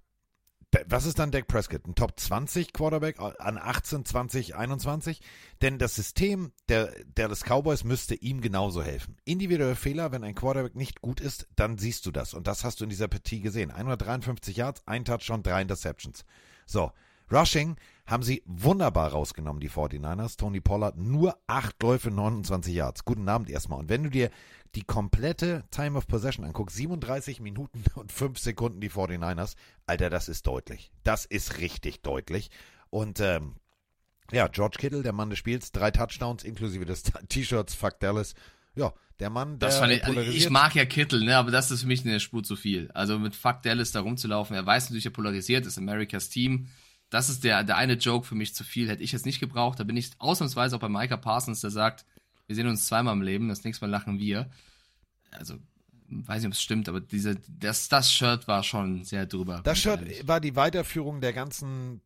Was 0.86 1.05
ist 1.05 1.19
dann 1.19 1.31
Dak 1.31 1.49
Prescott? 1.49 1.86
Ein 1.86 1.94
Top 1.94 2.19
20 2.19 2.73
Quarterback 2.73 3.20
an 3.20 3.59
18, 3.59 4.07
20, 4.07 4.57
21? 4.57 5.20
Denn 5.61 5.78
das 5.78 5.94
System 5.94 6.53
der, 6.70 6.94
der 7.16 7.28
des 7.28 7.44
Cowboys 7.44 7.85
müsste 7.85 8.15
ihm 8.15 8.40
genauso 8.40 8.82
helfen. 8.82 9.16
Individuelle 9.24 9.77
Fehler, 9.77 10.12
wenn 10.12 10.24
ein 10.24 10.35
Quarterback 10.35 10.74
nicht 10.74 11.03
gut 11.03 11.20
ist, 11.20 11.47
dann 11.57 11.77
siehst 11.77 12.07
du 12.07 12.11
das. 12.11 12.32
Und 12.32 12.47
das 12.47 12.65
hast 12.65 12.81
du 12.81 12.85
in 12.85 12.90
dieser 12.90 13.09
Partie 13.09 13.40
gesehen. 13.40 13.70
153 13.70 14.57
Yards, 14.57 14.82
ein 14.86 15.05
Touchdown, 15.05 15.43
drei 15.43 15.61
Interceptions. 15.61 16.24
So, 16.65 16.93
Rushing 17.31 17.77
haben 18.13 18.23
sie 18.23 18.43
wunderbar 18.45 19.11
rausgenommen, 19.11 19.61
die 19.61 19.71
49ers. 19.71 20.37
Tony 20.37 20.61
Pollard 20.61 20.99
nur 20.99 21.39
8 21.47 21.83
Läufe, 21.83 22.11
29 22.11 22.75
Yards. 22.75 23.05
Guten 23.07 23.27
Abend 23.27 23.49
erstmal. 23.49 23.79
Und 23.79 23.89
wenn 23.89 24.05
du 24.05 24.11
dir 24.11 24.31
die 24.75 24.83
komplette 24.83 25.65
Time 25.71 25.97
of 25.97 26.07
Possession 26.07 26.45
anguckst, 26.45 26.77
37 26.77 27.41
Minuten 27.41 27.83
und 27.95 28.13
5 28.13 28.39
Sekunden 28.39 28.81
die 28.81 28.91
49ers, 28.91 29.55
Alter, 29.87 30.11
das 30.11 30.29
ist 30.29 30.47
deutlich. 30.47 30.93
Das 31.05 31.25
ist 31.25 31.59
richtig 31.59 32.03
deutlich. 32.03 32.51
Und 32.91 33.21
ähm, 33.21 33.55
ja, 34.31 34.47
George 34.49 34.77
Kittle, 34.79 35.03
der 35.03 35.15
Mann 35.15 35.31
des 35.31 35.39
Spiels, 35.39 35.73
drei 35.73 35.91
Touchdowns 35.91 36.45
inklusive 36.45 36.85
des 36.85 37.03
T-Shirts, 37.29 37.75
fuck 37.75 37.99
Dallas. 37.99 38.35
Ja, 38.75 38.93
der 39.21 39.31
Mann, 39.31 39.59
der 39.59 39.71
das 39.71 39.79
fand 39.79 39.93
ich, 39.93 40.05
also 40.05 40.21
ich 40.21 40.51
mag 40.51 40.75
ja 40.75 40.85
Kittle, 40.85 41.25
ne, 41.25 41.37
aber 41.37 41.51
das 41.51 41.71
ist 41.71 41.83
für 41.83 41.87
mich 41.87 42.05
eine 42.05 42.21
Spur 42.21 42.43
zu 42.43 42.57
viel. 42.57 42.91
Also 42.93 43.19
mit 43.19 43.37
Fuck 43.37 43.63
Dallas 43.63 43.93
da 43.93 44.01
rumzulaufen, 44.01 44.57
er 44.57 44.67
weiß 44.67 44.85
natürlich, 44.85 45.05
er 45.05 45.13
polarisiert, 45.13 45.67
ist 45.67 45.79
Americas 45.79 46.29
Team 46.29 46.69
das 47.13 47.29
ist 47.29 47.45
der, 47.45 47.63
der 47.63 47.77
eine 47.77 47.95
Joke 47.95 48.27
für 48.27 48.35
mich 48.35 48.55
zu 48.55 48.65
viel. 48.65 48.89
Hätte 48.89 49.03
ich 49.03 49.13
jetzt 49.13 49.27
nicht 49.27 49.39
gebraucht. 49.39 49.79
Da 49.79 49.85
bin 49.85 49.99
ich 49.99 50.13
ausnahmsweise 50.19 50.77
auch 50.77 50.81
bei 50.81 50.89
Micah 50.89 51.19
Parsons, 51.19 51.61
der 51.61 51.71
sagt, 51.71 52.07
wir 52.47 52.57
sehen 52.57 52.67
uns 52.67 52.87
zweimal 52.87 53.15
im 53.15 53.21
Leben, 53.21 53.49
das 53.49 53.65
nächste 53.65 53.85
Mal 53.85 53.91
lachen 53.91 54.19
wir. 54.19 54.51
Also, 55.31 55.59
weiß 56.09 56.39
nicht, 56.39 56.47
ob 56.47 56.53
es 56.55 56.63
stimmt, 56.63 56.89
aber 56.89 57.01
diese, 57.01 57.37
das, 57.49 57.91
das 57.91 58.11
Shirt 58.11 58.49
war 58.49 58.63
schon 58.63 59.05
sehr 59.05 59.27
drüber. 59.27 59.61
Das 59.63 59.79
Shirt 59.79 60.01
ehrlich. 60.01 60.27
war 60.27 60.41
die 60.41 60.57
Weiterführung 60.57 61.21
der 61.21 61.35
ganzen 61.35 62.01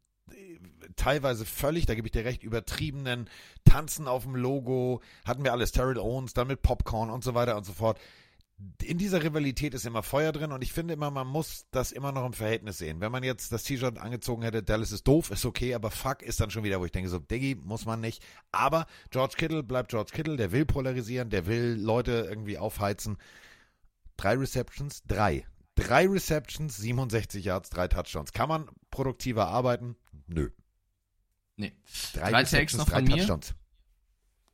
teilweise 0.97 1.45
völlig, 1.45 1.87
da 1.87 1.95
gebe 1.95 2.09
ich 2.09 2.13
dir 2.13 2.25
recht, 2.25 2.43
übertriebenen 2.43 3.29
Tanzen 3.65 4.09
auf 4.09 4.25
dem 4.25 4.35
Logo, 4.35 5.03
hatten 5.25 5.45
wir 5.45 5.53
alles, 5.53 5.71
Terrell 5.71 5.99
Owens, 5.99 6.33
dann 6.35 6.49
mit 6.49 6.63
Popcorn 6.63 7.11
und 7.11 7.23
so 7.23 7.35
weiter 7.35 7.57
und 7.57 7.65
so 7.65 7.73
fort 7.73 8.01
in 8.83 8.97
dieser 8.97 9.23
Rivalität 9.23 9.75
ist 9.75 9.85
immer 9.85 10.03
Feuer 10.03 10.33
drin 10.33 10.53
und 10.53 10.63
ich 10.63 10.73
finde 10.73 10.95
immer, 10.95 11.11
man 11.11 11.27
muss 11.27 11.67
das 11.73 11.93
immer 11.93 12.13
noch 12.13 12.25
im 12.25 12.33
Verhältnis 12.33 12.79
sehen. 12.79 13.01
Wenn 13.01 13.13
man 13.13 13.23
jetzt 13.23 13.53
das 13.53 13.65
T-Shirt 13.65 13.99
angezogen 13.99 14.43
hätte, 14.43 14.63
Dallas 14.63 14.93
ist 14.93 15.07
doof, 15.07 15.31
ist 15.31 15.45
okay, 15.45 15.75
aber 15.75 15.91
fuck 15.91 16.23
ist 16.23 16.41
dann 16.41 16.51
schon 16.51 16.65
wieder, 16.65 16.81
wo 16.81 16.87
ich 16.87 16.93
denke, 16.93 17.11
so, 17.11 17.19
Diggi, 17.19 17.55
muss 17.55 17.85
man 17.85 18.01
nicht. 18.01 18.25
Aber 18.53 18.87
George 19.11 19.35
Kittle 19.37 19.63
bleibt 19.63 19.91
George 19.91 20.11
Kittle, 20.13 20.37
der 20.37 20.53
will 20.53 20.65
polarisieren, 20.65 21.29
der 21.29 21.47
will 21.47 21.77
Leute 21.79 22.27
irgendwie 22.29 22.57
aufheizen. 22.57 23.19
Drei 24.17 24.35
Receptions, 24.35 25.03
drei. 25.05 25.47
Drei 25.75 26.07
Receptions, 26.07 26.79
67 26.79 27.45
Yards, 27.45 27.69
drei 27.69 27.89
Touchdowns. 27.89 28.33
Kann 28.33 28.49
man 28.49 28.71
produktiver 28.91 29.49
arbeiten? 29.49 29.97
Nö. 30.27 30.49
Nee. 31.57 31.75
Drei, 32.15 32.31
drei 32.31 32.45
Takes 32.45 32.75
noch 32.75 32.89
drei 32.89 33.03
Touchdowns. 33.03 33.51
Mir. 33.51 33.66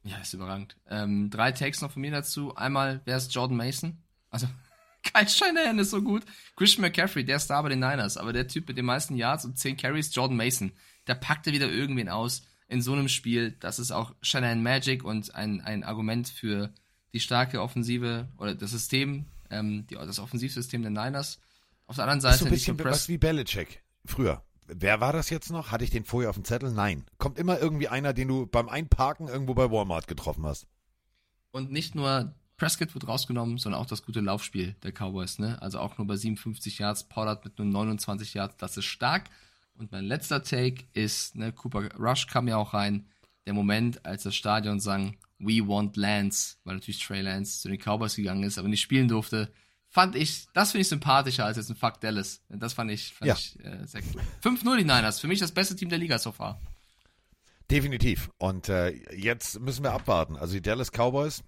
Ja, 0.04 0.18
ist 0.18 0.34
überragend. 0.34 0.76
Ähm, 0.88 1.30
drei 1.30 1.52
Takes 1.52 1.80
noch 1.80 1.92
von 1.92 2.02
mir 2.02 2.10
dazu. 2.10 2.54
Einmal, 2.56 3.00
wer 3.04 3.16
ist 3.16 3.34
Jordan 3.34 3.56
Mason? 3.56 3.98
Also, 4.30 4.48
Kyle 5.02 5.28
Shanahan 5.28 5.78
ist 5.78 5.90
so 5.90 6.02
gut. 6.02 6.24
Christian 6.56 6.82
McCaffrey, 6.82 7.24
der 7.24 7.38
Star 7.38 7.62
bei 7.62 7.68
den 7.68 7.80
Niners. 7.80 8.16
Aber 8.16 8.32
der 8.32 8.48
Typ 8.48 8.68
mit 8.68 8.76
den 8.76 8.84
meisten 8.84 9.16
Yards 9.16 9.44
und 9.44 9.58
10 9.58 9.76
Carries, 9.76 10.14
Jordan 10.14 10.36
Mason. 10.36 10.72
Der 11.06 11.14
packte 11.14 11.52
wieder 11.52 11.68
irgendwen 11.68 12.08
aus 12.08 12.42
in 12.68 12.82
so 12.82 12.92
einem 12.92 13.08
Spiel. 13.08 13.52
Das 13.60 13.78
ist 13.78 13.90
auch 13.90 14.14
Shanahan 14.22 14.62
Magic 14.62 15.04
und 15.04 15.34
ein, 15.34 15.60
ein 15.60 15.84
Argument 15.84 16.28
für 16.28 16.72
die 17.12 17.20
starke 17.20 17.60
Offensive 17.60 18.28
oder 18.38 18.54
das 18.54 18.70
System, 18.70 19.26
ähm, 19.50 19.86
die, 19.88 19.94
das 19.94 20.18
Offensivsystem 20.18 20.82
der 20.82 20.90
Niners. 20.90 21.40
Auf 21.86 21.96
der 21.96 22.04
anderen 22.04 22.20
Seite. 22.20 22.34
Ist 22.34 22.40
so 22.40 22.46
ein 22.46 22.76
bisschen 22.76 22.78
was 22.84 23.08
wie 23.08 23.18
Belichick 23.18 23.82
früher. 24.04 24.42
Wer 24.66 25.00
war 25.00 25.12
das 25.12 25.30
jetzt 25.30 25.50
noch? 25.50 25.70
Hatte 25.70 25.84
ich 25.84 25.90
den 25.90 26.04
vorher 26.04 26.30
auf 26.30 26.36
dem 26.36 26.44
Zettel? 26.44 26.70
Nein. 26.72 27.04
Kommt 27.18 27.38
immer 27.38 27.58
irgendwie 27.60 27.88
einer, 27.88 28.12
den 28.12 28.28
du 28.28 28.46
beim 28.46 28.68
Einparken 28.68 29.28
irgendwo 29.28 29.54
bei 29.54 29.70
Walmart 29.70 30.06
getroffen 30.06 30.46
hast. 30.46 30.66
Und 31.50 31.70
nicht 31.70 31.94
nur 31.94 32.34
Prescott 32.56 32.94
wird 32.94 33.08
rausgenommen, 33.08 33.58
sondern 33.58 33.80
auch 33.80 33.86
das 33.86 34.04
gute 34.04 34.20
Laufspiel 34.20 34.76
der 34.82 34.92
Cowboys, 34.92 35.38
ne? 35.38 35.60
Also 35.60 35.80
auch 35.80 35.98
nur 35.98 36.06
bei 36.06 36.16
57 36.16 36.78
Yards, 36.78 37.08
Pollard 37.08 37.44
mit 37.44 37.58
nur 37.58 37.66
29 37.66 38.34
Yards, 38.34 38.56
das 38.56 38.76
ist 38.76 38.84
stark. 38.84 39.28
Und 39.74 39.90
mein 39.90 40.04
letzter 40.04 40.42
Take 40.42 40.84
ist, 40.92 41.34
ne, 41.34 41.52
Cooper 41.52 41.94
Rush 41.98 42.28
kam 42.28 42.46
ja 42.46 42.56
auch 42.56 42.72
rein, 42.72 43.06
der 43.46 43.54
Moment, 43.54 44.06
als 44.06 44.22
das 44.22 44.36
Stadion 44.36 44.78
sang, 44.78 45.16
We 45.38 45.66
want 45.66 45.96
Lance, 45.96 46.56
weil 46.62 46.76
natürlich 46.76 47.04
Trey 47.04 47.20
Lance 47.20 47.60
zu 47.60 47.68
den 47.68 47.80
Cowboys 47.80 48.14
gegangen 48.14 48.44
ist, 48.44 48.58
aber 48.58 48.68
nicht 48.68 48.80
spielen 48.80 49.08
durfte 49.08 49.52
fand 49.92 50.16
ich, 50.16 50.48
das 50.54 50.72
finde 50.72 50.82
ich 50.82 50.88
sympathischer 50.88 51.44
als 51.44 51.58
jetzt 51.58 51.68
ein 51.68 51.76
Fuck 51.76 52.00
Dallas. 52.00 52.40
Das 52.48 52.72
fand 52.72 52.90
ich, 52.90 53.12
fand 53.12 53.28
ja. 53.28 53.34
ich 53.34 53.62
äh, 53.62 53.86
sehr 53.86 54.00
gut. 54.00 54.22
5-0 54.42 54.76
die 54.78 54.84
Niners, 54.84 55.20
für 55.20 55.28
mich 55.28 55.38
das 55.38 55.52
beste 55.52 55.76
Team 55.76 55.90
der 55.90 55.98
Liga 55.98 56.18
so 56.18 56.32
far. 56.32 56.58
Definitiv. 57.70 58.30
Und 58.38 58.70
äh, 58.70 58.90
jetzt 59.14 59.60
müssen 59.60 59.84
wir 59.84 59.92
abwarten. 59.92 60.36
Also 60.36 60.54
die 60.54 60.62
Dallas 60.62 60.92
Cowboys, 60.92 61.44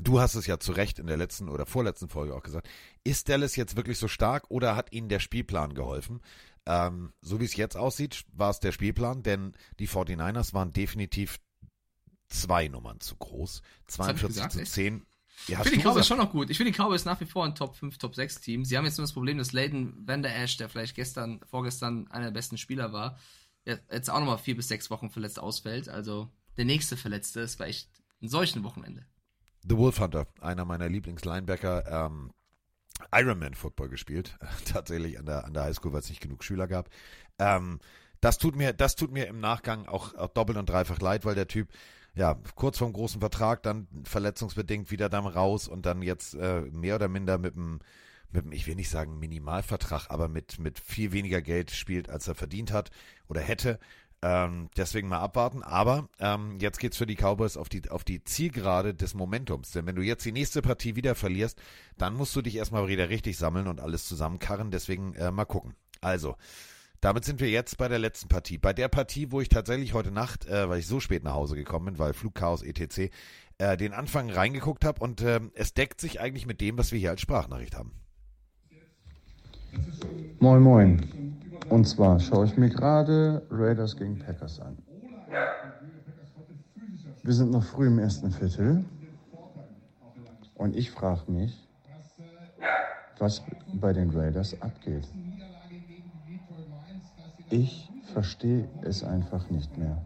du 0.00 0.20
hast 0.20 0.36
es 0.36 0.46
ja 0.46 0.60
zu 0.60 0.72
Recht 0.72 1.00
in 1.00 1.08
der 1.08 1.16
letzten 1.16 1.48
oder 1.48 1.66
vorletzten 1.66 2.08
Folge 2.08 2.36
auch 2.36 2.44
gesagt, 2.44 2.68
ist 3.02 3.28
Dallas 3.28 3.56
jetzt 3.56 3.74
wirklich 3.74 3.98
so 3.98 4.06
stark 4.06 4.44
oder 4.48 4.76
hat 4.76 4.92
ihnen 4.92 5.08
der 5.08 5.18
Spielplan 5.18 5.74
geholfen? 5.74 6.20
Ähm, 6.66 7.12
so 7.20 7.40
wie 7.40 7.44
es 7.44 7.56
jetzt 7.56 7.76
aussieht, 7.76 8.24
war 8.32 8.50
es 8.50 8.60
der 8.60 8.70
Spielplan, 8.70 9.24
denn 9.24 9.54
die 9.80 9.88
49ers 9.88 10.54
waren 10.54 10.72
definitiv 10.72 11.40
zwei 12.28 12.68
Nummern 12.68 13.00
zu 13.00 13.16
groß. 13.16 13.62
42 13.88 14.28
gesagt, 14.28 14.52
zu 14.52 14.64
10. 14.64 15.04
Ja, 15.48 15.58
ich 15.58 15.68
finde 15.68 15.78
die 15.78 15.84
Cowboys 15.84 16.06
schon 16.06 16.18
noch 16.18 16.30
gut. 16.30 16.50
Ich 16.50 16.56
finde 16.56 16.72
die 16.72 16.78
Cowboys 16.78 17.04
nach 17.04 17.20
wie 17.20 17.26
vor 17.26 17.44
ein 17.44 17.54
Top 17.54 17.76
5, 17.76 17.98
Top 17.98 18.14
6 18.14 18.40
Team. 18.40 18.64
Sie 18.64 18.76
haben 18.76 18.84
jetzt 18.84 18.98
nur 18.98 19.04
das 19.04 19.12
Problem, 19.12 19.38
dass 19.38 19.52
Layden 19.52 20.06
Van 20.06 20.22
Der 20.22 20.36
Ash, 20.36 20.56
der 20.56 20.68
vielleicht 20.68 20.94
gestern, 20.94 21.40
vorgestern 21.46 22.08
einer 22.08 22.26
der 22.26 22.32
besten 22.32 22.58
Spieler 22.58 22.92
war, 22.92 23.18
jetzt 23.64 24.10
auch 24.10 24.18
nochmal 24.18 24.38
vier 24.38 24.56
bis 24.56 24.68
sechs 24.68 24.90
Wochen 24.90 25.10
verletzt 25.10 25.38
ausfällt. 25.38 25.88
Also 25.88 26.30
der 26.56 26.64
nächste 26.64 26.96
Verletzte 26.96 27.40
ist 27.40 27.60
echt 27.60 27.90
ein 28.22 28.28
solchen 28.28 28.64
Wochenende. 28.64 29.04
The 29.68 29.76
Wolf 29.76 30.00
Hunter, 30.00 30.26
einer 30.40 30.64
meiner 30.64 30.88
Lieblingslinebacker, 30.88 32.06
ähm, 32.06 32.32
Ironman 33.12 33.54
Football 33.54 33.88
gespielt. 33.88 34.38
Tatsächlich 34.64 35.18
an 35.18 35.26
der, 35.26 35.44
an 35.44 35.52
der 35.54 35.64
Highschool, 35.64 35.92
weil 35.92 36.00
es 36.00 36.08
nicht 36.08 36.22
genug 36.22 36.44
Schüler 36.44 36.66
gab. 36.66 36.88
Ähm, 37.38 37.78
Das 38.22 38.38
tut 38.38 38.56
mir, 38.56 38.72
das 38.72 38.96
tut 38.96 39.12
mir 39.12 39.26
im 39.26 39.40
Nachgang 39.40 39.86
auch, 39.86 40.14
auch 40.14 40.28
doppelt 40.28 40.56
und 40.56 40.68
dreifach 40.68 40.98
leid, 41.00 41.24
weil 41.26 41.34
der 41.34 41.48
Typ, 41.48 41.68
ja, 42.16 42.40
kurz 42.54 42.78
vorm 42.78 42.94
großen 42.94 43.20
Vertrag, 43.20 43.62
dann 43.62 43.86
verletzungsbedingt 44.04 44.90
wieder 44.90 45.08
dann 45.08 45.26
raus 45.26 45.68
und 45.68 45.84
dann 45.84 46.00
jetzt 46.00 46.34
äh, 46.34 46.62
mehr 46.62 46.96
oder 46.96 47.08
minder 47.08 47.36
mit 47.36 47.54
dem, 47.54 47.80
mit 48.32 48.44
dem, 48.44 48.52
ich 48.52 48.66
will 48.66 48.74
nicht 48.74 48.88
sagen 48.88 49.18
Minimalvertrag, 49.18 50.06
aber 50.08 50.28
mit, 50.28 50.58
mit 50.58 50.78
viel 50.78 51.12
weniger 51.12 51.42
Geld 51.42 51.70
spielt, 51.70 52.08
als 52.08 52.26
er 52.26 52.34
verdient 52.34 52.72
hat 52.72 52.90
oder 53.28 53.42
hätte. 53.42 53.78
Ähm, 54.22 54.70
deswegen 54.78 55.08
mal 55.08 55.20
abwarten. 55.20 55.62
Aber 55.62 56.08
ähm, 56.18 56.58
jetzt 56.58 56.78
geht's 56.78 56.96
für 56.96 57.06
die 57.06 57.16
Cowboys 57.16 57.58
auf 57.58 57.68
die, 57.68 57.90
auf 57.90 58.02
die 58.02 58.24
Zielgerade 58.24 58.94
des 58.94 59.12
Momentums. 59.12 59.72
Denn 59.72 59.84
wenn 59.86 59.94
du 59.94 60.02
jetzt 60.02 60.24
die 60.24 60.32
nächste 60.32 60.62
Partie 60.62 60.96
wieder 60.96 61.14
verlierst, 61.14 61.60
dann 61.98 62.14
musst 62.14 62.34
du 62.34 62.40
dich 62.40 62.56
erstmal 62.56 62.88
wieder 62.88 63.10
richtig 63.10 63.36
sammeln 63.36 63.68
und 63.68 63.78
alles 63.78 64.06
zusammenkarren. 64.06 64.70
Deswegen 64.70 65.14
äh, 65.14 65.30
mal 65.30 65.44
gucken. 65.44 65.74
Also, 66.00 66.36
damit 67.06 67.24
sind 67.24 67.38
wir 67.38 67.48
jetzt 67.48 67.78
bei 67.78 67.86
der 67.86 68.00
letzten 68.00 68.26
Partie. 68.26 68.58
Bei 68.58 68.72
der 68.72 68.88
Partie, 68.88 69.30
wo 69.30 69.40
ich 69.40 69.48
tatsächlich 69.48 69.94
heute 69.94 70.10
Nacht, 70.10 70.44
äh, 70.46 70.68
weil 70.68 70.80
ich 70.80 70.88
so 70.88 70.98
spät 70.98 71.22
nach 71.22 71.34
Hause 71.34 71.54
gekommen 71.54 71.84
bin, 71.84 71.98
weil 72.00 72.14
Flugchaos 72.14 72.64
etc., 72.64 73.12
äh, 73.58 73.76
den 73.76 73.92
Anfang 73.92 74.28
reingeguckt 74.28 74.84
habe 74.84 75.00
und 75.00 75.20
äh, 75.20 75.38
es 75.54 75.72
deckt 75.72 76.00
sich 76.00 76.20
eigentlich 76.20 76.46
mit 76.46 76.60
dem, 76.60 76.76
was 76.76 76.90
wir 76.90 76.98
hier 76.98 77.10
als 77.10 77.20
Sprachnachricht 77.20 77.76
haben. 77.76 77.92
Moin 80.40 80.60
Moin. 80.60 81.36
Und 81.68 81.86
zwar 81.86 82.18
schaue 82.18 82.46
ich 82.46 82.56
mir 82.56 82.70
gerade 82.70 83.46
Raiders 83.52 83.96
gegen 83.96 84.18
Packers 84.18 84.58
an. 84.58 84.76
Wir 87.22 87.34
sind 87.34 87.52
noch 87.52 87.62
früh 87.62 87.86
im 87.86 88.00
ersten 88.00 88.32
Viertel. 88.32 88.84
Und 90.56 90.74
ich 90.74 90.90
frage 90.90 91.30
mich, 91.30 91.54
was 93.20 93.44
bei 93.74 93.92
den 93.92 94.10
Raiders 94.10 94.60
abgeht. 94.60 95.06
Ich 97.50 97.88
verstehe 98.12 98.68
es 98.82 99.04
einfach 99.04 99.48
nicht 99.50 99.76
mehr. 99.78 100.04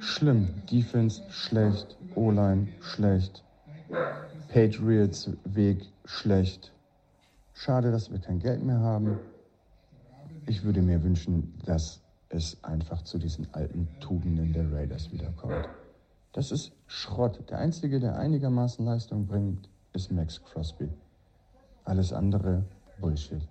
Schlimm. 0.00 0.48
Defense 0.70 1.22
schlecht. 1.28 1.98
O-Line 2.14 2.68
schlecht. 2.80 3.44
Patriots 4.48 5.30
Weg 5.44 5.92
schlecht. 6.06 6.72
Schade, 7.52 7.90
dass 7.90 8.10
wir 8.10 8.18
kein 8.18 8.38
Geld 8.38 8.62
mehr 8.62 8.80
haben. 8.80 9.18
Ich 10.46 10.62
würde 10.62 10.80
mir 10.80 11.02
wünschen, 11.02 11.52
dass 11.66 12.00
es 12.30 12.62
einfach 12.64 13.02
zu 13.02 13.18
diesen 13.18 13.52
alten 13.52 13.88
Tugenden 14.00 14.52
der 14.52 14.72
Raiders 14.72 15.12
wiederkommt. 15.12 15.68
Das 16.32 16.52
ist 16.52 16.72
Schrott. 16.86 17.50
Der 17.50 17.58
Einzige, 17.58 18.00
der 18.00 18.16
einigermaßen 18.16 18.84
Leistung 18.84 19.26
bringt, 19.26 19.68
ist 19.92 20.10
Max 20.10 20.42
Crosby. 20.42 20.88
Alles 21.84 22.12
andere 22.12 22.64
Bullshit. 23.00 23.48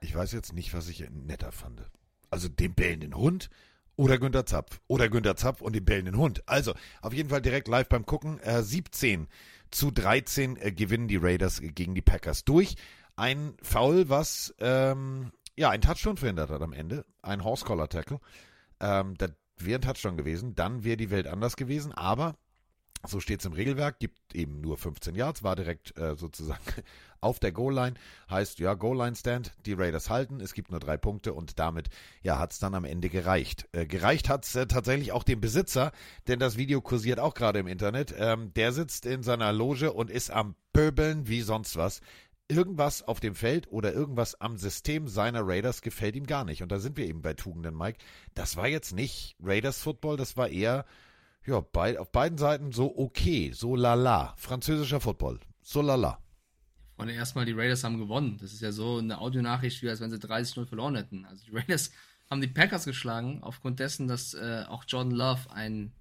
Ich 0.00 0.14
weiß 0.14 0.32
jetzt 0.32 0.52
nicht, 0.52 0.74
was 0.74 0.88
ich 0.88 1.08
netter 1.10 1.52
fand. 1.52 1.88
Also 2.30 2.48
den 2.48 2.74
bellenden 2.74 3.14
Hund 3.14 3.50
oder 3.96 4.18
Günter 4.18 4.46
Zapf. 4.46 4.80
Oder 4.88 5.08
Günter 5.08 5.36
Zapf 5.36 5.60
und 5.60 5.74
den 5.74 5.84
bellenden 5.84 6.16
Hund. 6.16 6.42
Also, 6.46 6.74
auf 7.02 7.12
jeden 7.12 7.28
Fall 7.28 7.42
direkt 7.42 7.68
live 7.68 7.88
beim 7.88 8.06
Gucken. 8.06 8.38
Äh, 8.40 8.62
17 8.62 9.28
zu 9.70 9.90
13 9.90 10.56
äh, 10.56 10.72
gewinnen 10.72 11.08
die 11.08 11.16
Raiders 11.16 11.60
gegen 11.62 11.94
die 11.94 12.02
Packers 12.02 12.44
durch. 12.44 12.76
Ein 13.16 13.54
Foul, 13.62 14.08
was 14.08 14.54
ähm, 14.58 15.32
ja 15.56 15.70
ein 15.70 15.82
Touchdown 15.82 16.16
verhindert 16.16 16.50
hat 16.50 16.62
am 16.62 16.72
Ende. 16.72 17.04
Ein 17.20 17.44
Horse-Collar-Tackle. 17.44 18.20
Ähm, 18.80 19.14
das 19.18 19.32
wäre 19.58 19.78
ein 19.78 19.82
Touchdown 19.82 20.16
gewesen. 20.16 20.54
Dann 20.54 20.84
wäre 20.84 20.96
die 20.96 21.10
Welt 21.10 21.26
anders 21.26 21.56
gewesen. 21.56 21.92
Aber 21.92 22.36
so 23.06 23.20
steht 23.20 23.40
es 23.40 23.46
im 23.46 23.52
Regelwerk, 23.52 23.98
gibt 23.98 24.34
eben 24.34 24.60
nur 24.60 24.76
15 24.76 25.14
Yards, 25.14 25.42
war 25.42 25.56
direkt 25.56 25.96
äh, 25.98 26.14
sozusagen 26.16 26.60
auf 27.20 27.40
der 27.40 27.52
Goal-Line. 27.52 27.94
Heißt, 28.30 28.60
ja, 28.60 28.74
Goal-Line-Stand, 28.74 29.52
die 29.66 29.72
Raiders 29.72 30.08
halten, 30.08 30.40
es 30.40 30.54
gibt 30.54 30.70
nur 30.70 30.80
drei 30.80 30.96
Punkte 30.96 31.32
und 31.32 31.58
damit, 31.58 31.88
ja, 32.22 32.38
hat 32.38 32.52
es 32.52 32.58
dann 32.58 32.74
am 32.74 32.84
Ende 32.84 33.08
gereicht. 33.08 33.68
Äh, 33.72 33.86
gereicht 33.86 34.28
hat 34.28 34.44
es 34.44 34.54
äh, 34.54 34.66
tatsächlich 34.66 35.12
auch 35.12 35.24
dem 35.24 35.40
Besitzer, 35.40 35.92
denn 36.28 36.38
das 36.38 36.56
Video 36.56 36.80
kursiert 36.80 37.18
auch 37.18 37.34
gerade 37.34 37.58
im 37.58 37.66
Internet. 37.66 38.14
Ähm, 38.16 38.52
der 38.54 38.72
sitzt 38.72 39.04
in 39.04 39.22
seiner 39.22 39.52
Loge 39.52 39.92
und 39.92 40.08
ist 40.08 40.30
am 40.30 40.54
Pöbeln 40.72 41.26
wie 41.26 41.42
sonst 41.42 41.76
was. 41.76 42.00
Irgendwas 42.48 43.02
auf 43.02 43.18
dem 43.18 43.34
Feld 43.34 43.66
oder 43.72 43.92
irgendwas 43.92 44.40
am 44.40 44.58
System 44.58 45.08
seiner 45.08 45.46
Raiders 45.46 45.80
gefällt 45.80 46.16
ihm 46.16 46.26
gar 46.26 46.44
nicht. 46.44 46.62
Und 46.62 46.70
da 46.70 46.78
sind 46.78 46.96
wir 46.96 47.06
eben 47.06 47.22
bei 47.22 47.34
Tugenden, 47.34 47.76
Mike. 47.76 47.98
Das 48.34 48.56
war 48.56 48.68
jetzt 48.68 48.92
nicht 48.92 49.36
Raiders 49.42 49.80
Football, 49.80 50.16
das 50.16 50.36
war 50.36 50.48
eher 50.48 50.84
ja, 51.46 51.60
bei, 51.60 51.98
auf 51.98 52.12
beiden 52.12 52.38
Seiten 52.38 52.72
so 52.72 52.96
okay, 52.96 53.52
so 53.54 53.76
lala. 53.76 54.34
Französischer 54.36 55.00
Football, 55.00 55.40
so 55.62 55.82
lala. 55.82 56.18
Und 56.96 57.08
erstmal, 57.08 57.44
die 57.44 57.52
Raiders 57.52 57.84
haben 57.84 57.98
gewonnen. 57.98 58.38
Das 58.40 58.52
ist 58.52 58.62
ja 58.62 58.70
so 58.70 58.98
eine 58.98 59.18
Audionachricht, 59.18 59.82
wie 59.82 59.88
als 59.88 60.00
wenn 60.00 60.10
sie 60.10 60.18
30-0 60.18 60.66
verloren 60.66 60.94
hätten. 60.94 61.24
Also 61.24 61.44
die 61.44 61.56
Raiders 61.56 61.90
haben 62.30 62.40
die 62.40 62.48
Packers 62.48 62.84
geschlagen, 62.84 63.42
aufgrund 63.42 63.80
dessen, 63.80 64.08
dass 64.08 64.34
äh, 64.34 64.64
auch 64.68 64.84
Jordan 64.86 65.12
Love 65.12 65.50
einen 65.52 65.92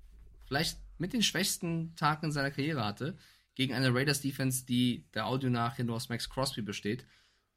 vielleicht 0.46 0.78
mit 0.98 1.14
den 1.14 1.24
schwächsten 1.24 1.96
Tagen 1.96 2.28
in 2.28 2.32
seiner 2.32 2.52
Karriere 2.52 2.86
hatte, 2.86 3.18
gegen 3.56 3.74
eine 3.74 3.94
Raiders-Defense, 3.94 4.66
die 4.66 5.06
der 5.14 5.26
Audio 5.26 5.50
nach 5.50 5.78
nur 5.80 5.96
aus 5.96 6.10
Max 6.10 6.30
Crosby 6.30 6.62
besteht. 6.62 7.06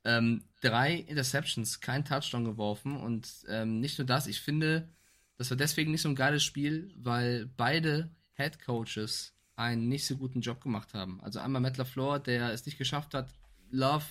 Ähm, 0.04 0.44
drei 0.60 0.94
Interceptions, 0.94 1.80
kein 1.80 2.04
Touchdown 2.04 2.44
geworfen 2.44 2.96
und 2.96 3.28
ähm, 3.48 3.80
nicht 3.80 3.98
nur 3.98 4.06
das, 4.06 4.26
ich 4.26 4.40
finde, 4.40 4.88
das 5.36 5.50
war 5.50 5.56
deswegen 5.56 5.90
nicht 5.90 6.02
so 6.02 6.08
ein 6.08 6.14
geiles 6.14 6.44
Spiel, 6.44 6.92
weil 6.96 7.46
beide 7.56 8.10
Head 8.34 8.60
Coaches 8.64 9.32
einen 9.56 9.88
nicht 9.88 10.06
so 10.06 10.16
guten 10.16 10.40
Job 10.40 10.60
gemacht 10.60 10.94
haben. 10.94 11.20
Also 11.22 11.40
einmal 11.40 11.62
Matt 11.62 11.76
LaFleur, 11.76 12.18
der 12.18 12.52
es 12.52 12.66
nicht 12.66 12.78
geschafft 12.78 13.14
hat, 13.14 13.32
Love 13.70 14.04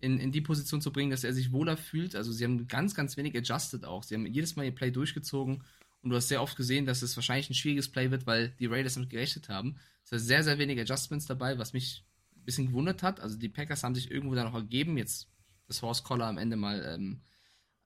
in, 0.00 0.18
in 0.18 0.32
die 0.32 0.40
Position 0.40 0.80
zu 0.80 0.92
bringen, 0.92 1.10
dass 1.10 1.24
er 1.24 1.34
sich 1.34 1.52
wohler 1.52 1.76
fühlt. 1.76 2.16
Also 2.16 2.32
sie 2.32 2.44
haben 2.44 2.66
ganz, 2.66 2.94
ganz 2.94 3.16
wenig 3.16 3.36
adjusted 3.36 3.84
auch. 3.84 4.02
Sie 4.02 4.14
haben 4.14 4.26
jedes 4.26 4.56
Mal 4.56 4.64
ihr 4.64 4.74
Play 4.74 4.90
durchgezogen 4.90 5.62
und 6.02 6.10
du 6.10 6.16
hast 6.16 6.28
sehr 6.28 6.42
oft 6.42 6.56
gesehen, 6.56 6.86
dass 6.86 7.02
es 7.02 7.16
wahrscheinlich 7.16 7.50
ein 7.50 7.54
schwieriges 7.54 7.90
Play 7.90 8.10
wird, 8.10 8.26
weil 8.26 8.50
die 8.58 8.66
Raiders 8.66 8.94
damit 8.94 9.10
gerechnet 9.10 9.48
haben. 9.48 9.76
Es 10.04 10.10
sind 10.10 10.20
sehr, 10.20 10.42
sehr 10.42 10.58
wenig 10.58 10.80
Adjustments 10.80 11.26
dabei, 11.26 11.58
was 11.58 11.74
mich 11.74 12.04
ein 12.34 12.44
bisschen 12.44 12.66
gewundert 12.68 13.02
hat. 13.02 13.20
Also 13.20 13.36
die 13.36 13.50
Packers 13.50 13.82
haben 13.82 13.94
sich 13.94 14.10
irgendwo 14.10 14.34
da 14.34 14.44
noch 14.44 14.54
ergeben. 14.54 14.96
Jetzt 14.96 15.28
das 15.66 15.82
Horse 15.82 16.02
Collar 16.02 16.28
am 16.28 16.38
Ende 16.38 16.56
mal 16.56 16.82
ähm, 16.94 17.20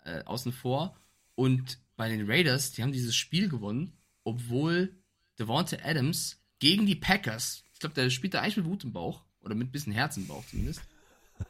äh, 0.04 0.22
außen 0.22 0.52
vor. 0.52 0.96
Und 1.34 1.78
bei 1.96 2.08
den 2.08 2.28
Raiders, 2.30 2.72
die 2.72 2.82
haben 2.82 2.92
dieses 2.92 3.14
Spiel 3.14 3.48
gewonnen, 3.48 3.96
obwohl 4.24 4.96
Devonta 5.38 5.76
Adams 5.82 6.40
gegen 6.58 6.86
die 6.86 6.96
Packers, 6.96 7.64
ich 7.72 7.80
glaube, 7.80 7.94
der 7.94 8.10
spielt 8.10 8.34
da 8.34 8.40
eigentlich 8.40 8.56
mit 8.58 8.66
Wut 8.66 8.84
im 8.84 8.92
Bauch, 8.92 9.24
oder 9.44 9.54
mit 9.54 9.68
ein 9.68 9.72
bisschen 9.72 9.92
Herz 9.92 10.16
im 10.16 10.26
Bauch 10.26 10.44
zumindest. 10.46 10.80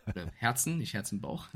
Oder 0.07 0.31
Herzen, 0.37 0.79
nicht 0.79 0.95
Herz 0.95 1.13
im 1.13 1.21
Bauch. 1.21 1.49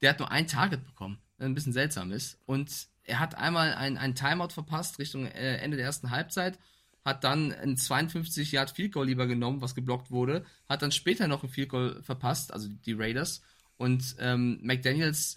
Der 0.00 0.10
hat 0.10 0.18
nur 0.18 0.30
ein 0.30 0.46
Target 0.46 0.84
bekommen, 0.86 1.18
was 1.38 1.46
ein 1.46 1.54
bisschen 1.54 1.72
seltsam 1.72 2.12
ist. 2.12 2.38
Und 2.46 2.88
er 3.04 3.20
hat 3.20 3.34
einmal 3.34 3.74
ein, 3.74 3.96
ein 3.96 4.14
Timeout 4.14 4.50
verpasst 4.50 4.98
Richtung 4.98 5.26
äh, 5.26 5.56
Ende 5.56 5.76
der 5.76 5.86
ersten 5.86 6.10
Halbzeit, 6.10 6.58
hat 7.04 7.24
dann 7.24 7.52
ein 7.52 7.76
52 7.76 8.52
Yard 8.52 8.70
Field 8.70 8.92
Goal 8.92 9.06
lieber 9.06 9.26
genommen, 9.26 9.62
was 9.62 9.74
geblockt 9.74 10.10
wurde, 10.10 10.44
hat 10.68 10.82
dann 10.82 10.92
später 10.92 11.26
noch 11.26 11.42
ein 11.42 11.48
Field 11.48 11.70
Goal 11.70 12.02
verpasst, 12.02 12.52
also 12.52 12.68
die 12.68 12.92
Raiders. 12.92 13.40
Und 13.76 14.16
ähm, 14.18 14.58
McDaniels 14.62 15.34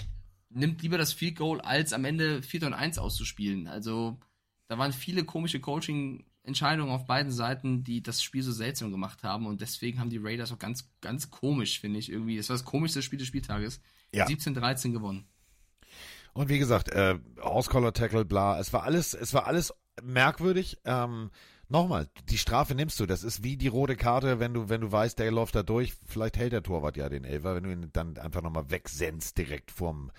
nimmt 0.54 0.82
lieber 0.82 0.98
das 0.98 1.14
Field 1.14 1.38
Goal, 1.38 1.62
als 1.62 1.94
am 1.94 2.06
Ende 2.06 2.42
4 2.42 2.68
und 2.68 2.74
1 2.74 2.98
auszuspielen. 2.98 3.68
Also 3.68 4.20
da 4.68 4.78
waren 4.78 4.94
viele 4.94 5.26
komische 5.26 5.60
Coaching-Entscheidungen 5.60 6.92
auf 6.92 7.06
beiden 7.06 7.32
Seiten, 7.32 7.84
die 7.84 8.02
das 8.02 8.24
Spiel 8.24 8.44
so 8.44 8.52
seltsam 8.52 8.92
gemacht 8.92 9.24
haben. 9.24 9.46
Und 9.46 9.62
deswegen 9.62 10.00
haben 10.00 10.10
die 10.10 10.20
Raiders 10.22 10.52
auch 10.52 10.60
ganz, 10.60 10.90
ganz 11.02 11.30
komisch, 11.30 11.80
finde 11.80 12.00
ich, 12.00 12.12
irgendwie. 12.12 12.38
Das 12.38 12.50
war 12.50 12.56
das 12.56 12.66
komischste 12.66 13.02
Spiel 13.02 13.20
des 13.20 13.28
Spieltages. 13.28 13.82
Ja. 14.14 14.26
17-13 14.28 14.92
gewonnen. 14.92 15.26
Und 16.34 16.50
wie 16.50 16.60
gesagt, 16.60 16.90
äh, 16.90 17.20
Horse 17.42 17.70
Tackle, 17.94 18.26
bla, 18.26 18.60
es 18.60 18.72
war 18.72 18.84
alles, 18.84 19.14
es 19.14 19.34
war 19.34 19.48
alles 19.48 19.74
merkwürdig. 20.02 20.78
Ähm, 20.86 21.32
nochmal, 21.68 22.10
die 22.30 22.38
Strafe 22.38 22.76
nimmst 22.76 23.00
du. 23.00 23.06
Das 23.06 23.24
ist 23.24 23.44
wie 23.44 23.58
die 23.58 23.68
rote 23.68 23.96
Karte, 23.96 24.40
wenn 24.40 24.54
du, 24.54 24.70
wenn 24.70 24.82
du 24.82 24.92
weißt, 24.92 25.20
der 25.20 25.32
läuft 25.32 25.56
da 25.56 25.64
durch. 25.64 25.94
Vielleicht 26.06 26.38
hält 26.38 26.54
der 26.54 26.64
Torwart 26.64 26.98
ja 26.98 27.10
den 27.10 27.26
Elfer, 27.26 27.56
wenn 27.56 27.64
du 27.64 27.72
ihn 27.72 27.90
dann 27.92 28.18
einfach 28.18 28.42
nochmal 28.42 28.70
wegsendst 28.70 29.38
direkt 29.38 29.72
vorm, 29.72 30.12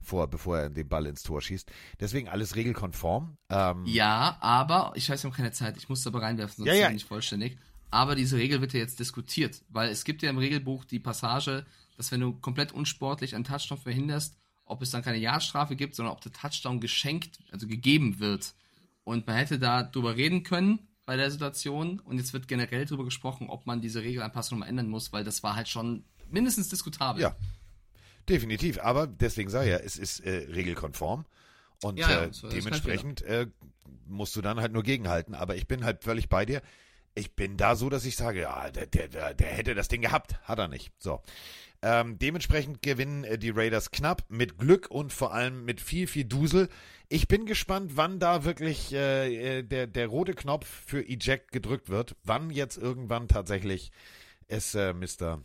vor, 0.00 0.28
bevor 0.28 0.58
er 0.58 0.70
den 0.70 0.88
Ball 0.88 1.06
ins 1.06 1.22
Tor 1.22 1.40
schießt. 1.40 1.70
Deswegen 2.00 2.28
alles 2.28 2.56
regelkonform. 2.56 3.36
Ähm, 3.48 3.84
ja, 3.86 4.38
aber 4.40 4.92
ich 4.94 5.08
weiß, 5.08 5.22
wir 5.22 5.30
haben 5.30 5.36
keine 5.36 5.52
Zeit. 5.52 5.76
Ich 5.76 5.88
muss 5.88 6.06
aber 6.06 6.22
reinwerfen, 6.22 6.56
sonst 6.56 6.68
ja, 6.68 6.74
ja. 6.74 6.88
bin 6.88 6.96
ich 6.96 7.04
vollständig. 7.04 7.58
Aber 7.90 8.14
diese 8.14 8.36
Regel 8.36 8.60
wird 8.60 8.72
ja 8.72 8.80
jetzt 8.80 9.00
diskutiert, 9.00 9.62
weil 9.68 9.90
es 9.90 10.04
gibt 10.04 10.22
ja 10.22 10.30
im 10.30 10.38
Regelbuch 10.38 10.84
die 10.84 11.00
Passage, 11.00 11.66
dass 11.96 12.12
wenn 12.12 12.20
du 12.20 12.32
komplett 12.32 12.72
unsportlich 12.72 13.34
einen 13.34 13.44
Touchdown 13.44 13.78
verhinderst, 13.78 14.36
ob 14.64 14.82
es 14.82 14.90
dann 14.90 15.02
keine 15.02 15.18
Jahrstrafe 15.18 15.74
gibt, 15.74 15.96
sondern 15.96 16.14
ob 16.14 16.20
der 16.20 16.32
Touchdown 16.32 16.80
geschenkt, 16.80 17.40
also 17.50 17.66
gegeben 17.66 18.20
wird. 18.20 18.54
Und 19.02 19.26
man 19.26 19.36
hätte 19.36 19.58
da 19.58 19.82
drüber 19.82 20.16
reden 20.16 20.44
können 20.44 20.78
bei 21.04 21.16
der 21.16 21.30
Situation 21.30 21.98
und 21.98 22.18
jetzt 22.18 22.32
wird 22.32 22.46
generell 22.46 22.86
drüber 22.86 23.04
gesprochen, 23.04 23.50
ob 23.50 23.66
man 23.66 23.80
diese 23.80 24.02
Regelanpassung 24.02 24.60
mal 24.60 24.66
ändern 24.66 24.88
muss, 24.88 25.12
weil 25.12 25.24
das 25.24 25.42
war 25.42 25.56
halt 25.56 25.68
schon 25.68 26.04
mindestens 26.30 26.68
diskutabel. 26.68 27.22
Ja, 27.22 27.34
Definitiv, 28.30 28.78
aber 28.78 29.06
deswegen 29.06 29.50
sage 29.50 29.66
ich 29.66 29.72
ja, 29.72 29.78
es 29.78 29.96
ist 29.96 30.20
äh, 30.20 30.46
regelkonform 30.52 31.24
und 31.82 31.98
ja, 31.98 32.10
ja, 32.10 32.24
äh, 32.24 32.30
dementsprechend 32.52 33.22
äh, 33.22 33.46
musst 34.06 34.36
du 34.36 34.42
dann 34.42 34.60
halt 34.60 34.72
nur 34.72 34.82
gegenhalten. 34.82 35.34
Aber 35.34 35.56
ich 35.56 35.66
bin 35.66 35.84
halt 35.84 36.02
völlig 36.04 36.28
bei 36.28 36.44
dir. 36.44 36.62
Ich 37.14 37.34
bin 37.34 37.56
da 37.56 37.74
so, 37.74 37.88
dass 37.88 38.04
ich 38.04 38.16
sage, 38.16 38.42
ja, 38.42 38.70
der, 38.70 38.86
der, 38.86 39.34
der 39.34 39.48
hätte 39.48 39.74
das 39.74 39.88
Ding 39.88 40.02
gehabt. 40.02 40.40
Hat 40.42 40.58
er 40.58 40.68
nicht. 40.68 40.92
So. 40.98 41.22
Ähm, 41.82 42.18
dementsprechend 42.18 42.82
gewinnen 42.82 43.24
äh, 43.24 43.38
die 43.38 43.50
Raiders 43.50 43.90
knapp 43.90 44.24
mit 44.28 44.58
Glück 44.58 44.90
und 44.90 45.12
vor 45.12 45.32
allem 45.32 45.64
mit 45.64 45.80
viel, 45.80 46.06
viel 46.06 46.24
Dusel. 46.24 46.68
Ich 47.08 47.26
bin 47.26 47.46
gespannt, 47.46 47.92
wann 47.94 48.20
da 48.20 48.44
wirklich 48.44 48.92
äh, 48.92 49.58
äh 49.58 49.62
der, 49.62 49.86
der 49.86 50.06
rote 50.06 50.34
Knopf 50.34 50.66
für 50.86 51.02
Eject 51.02 51.52
gedrückt 51.52 51.88
wird. 51.88 52.16
Wann 52.22 52.50
jetzt 52.50 52.76
irgendwann 52.76 53.28
tatsächlich 53.28 53.92
es 54.46 54.74
äh, 54.74 54.92
Mr. 54.92 55.42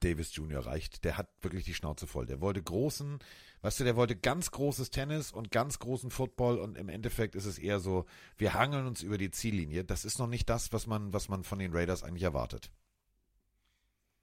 Davis 0.00 0.34
Jr. 0.34 0.64
reicht. 0.64 1.04
Der 1.04 1.16
hat 1.16 1.28
wirklich 1.42 1.64
die 1.64 1.74
Schnauze 1.74 2.06
voll. 2.06 2.26
Der 2.26 2.40
wollte 2.40 2.62
großen, 2.62 3.18
weißt 3.62 3.80
du, 3.80 3.84
der 3.84 3.96
wollte 3.96 4.16
ganz 4.16 4.50
großes 4.50 4.90
Tennis 4.90 5.32
und 5.32 5.50
ganz 5.50 5.78
großen 5.78 6.10
Football 6.10 6.58
und 6.58 6.76
im 6.76 6.88
Endeffekt 6.88 7.34
ist 7.34 7.46
es 7.46 7.58
eher 7.58 7.80
so, 7.80 8.06
wir 8.36 8.54
hangeln 8.54 8.86
uns 8.86 9.02
über 9.02 9.18
die 9.18 9.30
Ziellinie. 9.30 9.84
Das 9.84 10.04
ist 10.04 10.18
noch 10.18 10.28
nicht 10.28 10.48
das, 10.48 10.72
was 10.72 10.86
man, 10.86 11.12
was 11.12 11.28
man 11.28 11.44
von 11.44 11.58
den 11.58 11.72
Raiders 11.72 12.02
eigentlich 12.02 12.22
erwartet. 12.22 12.70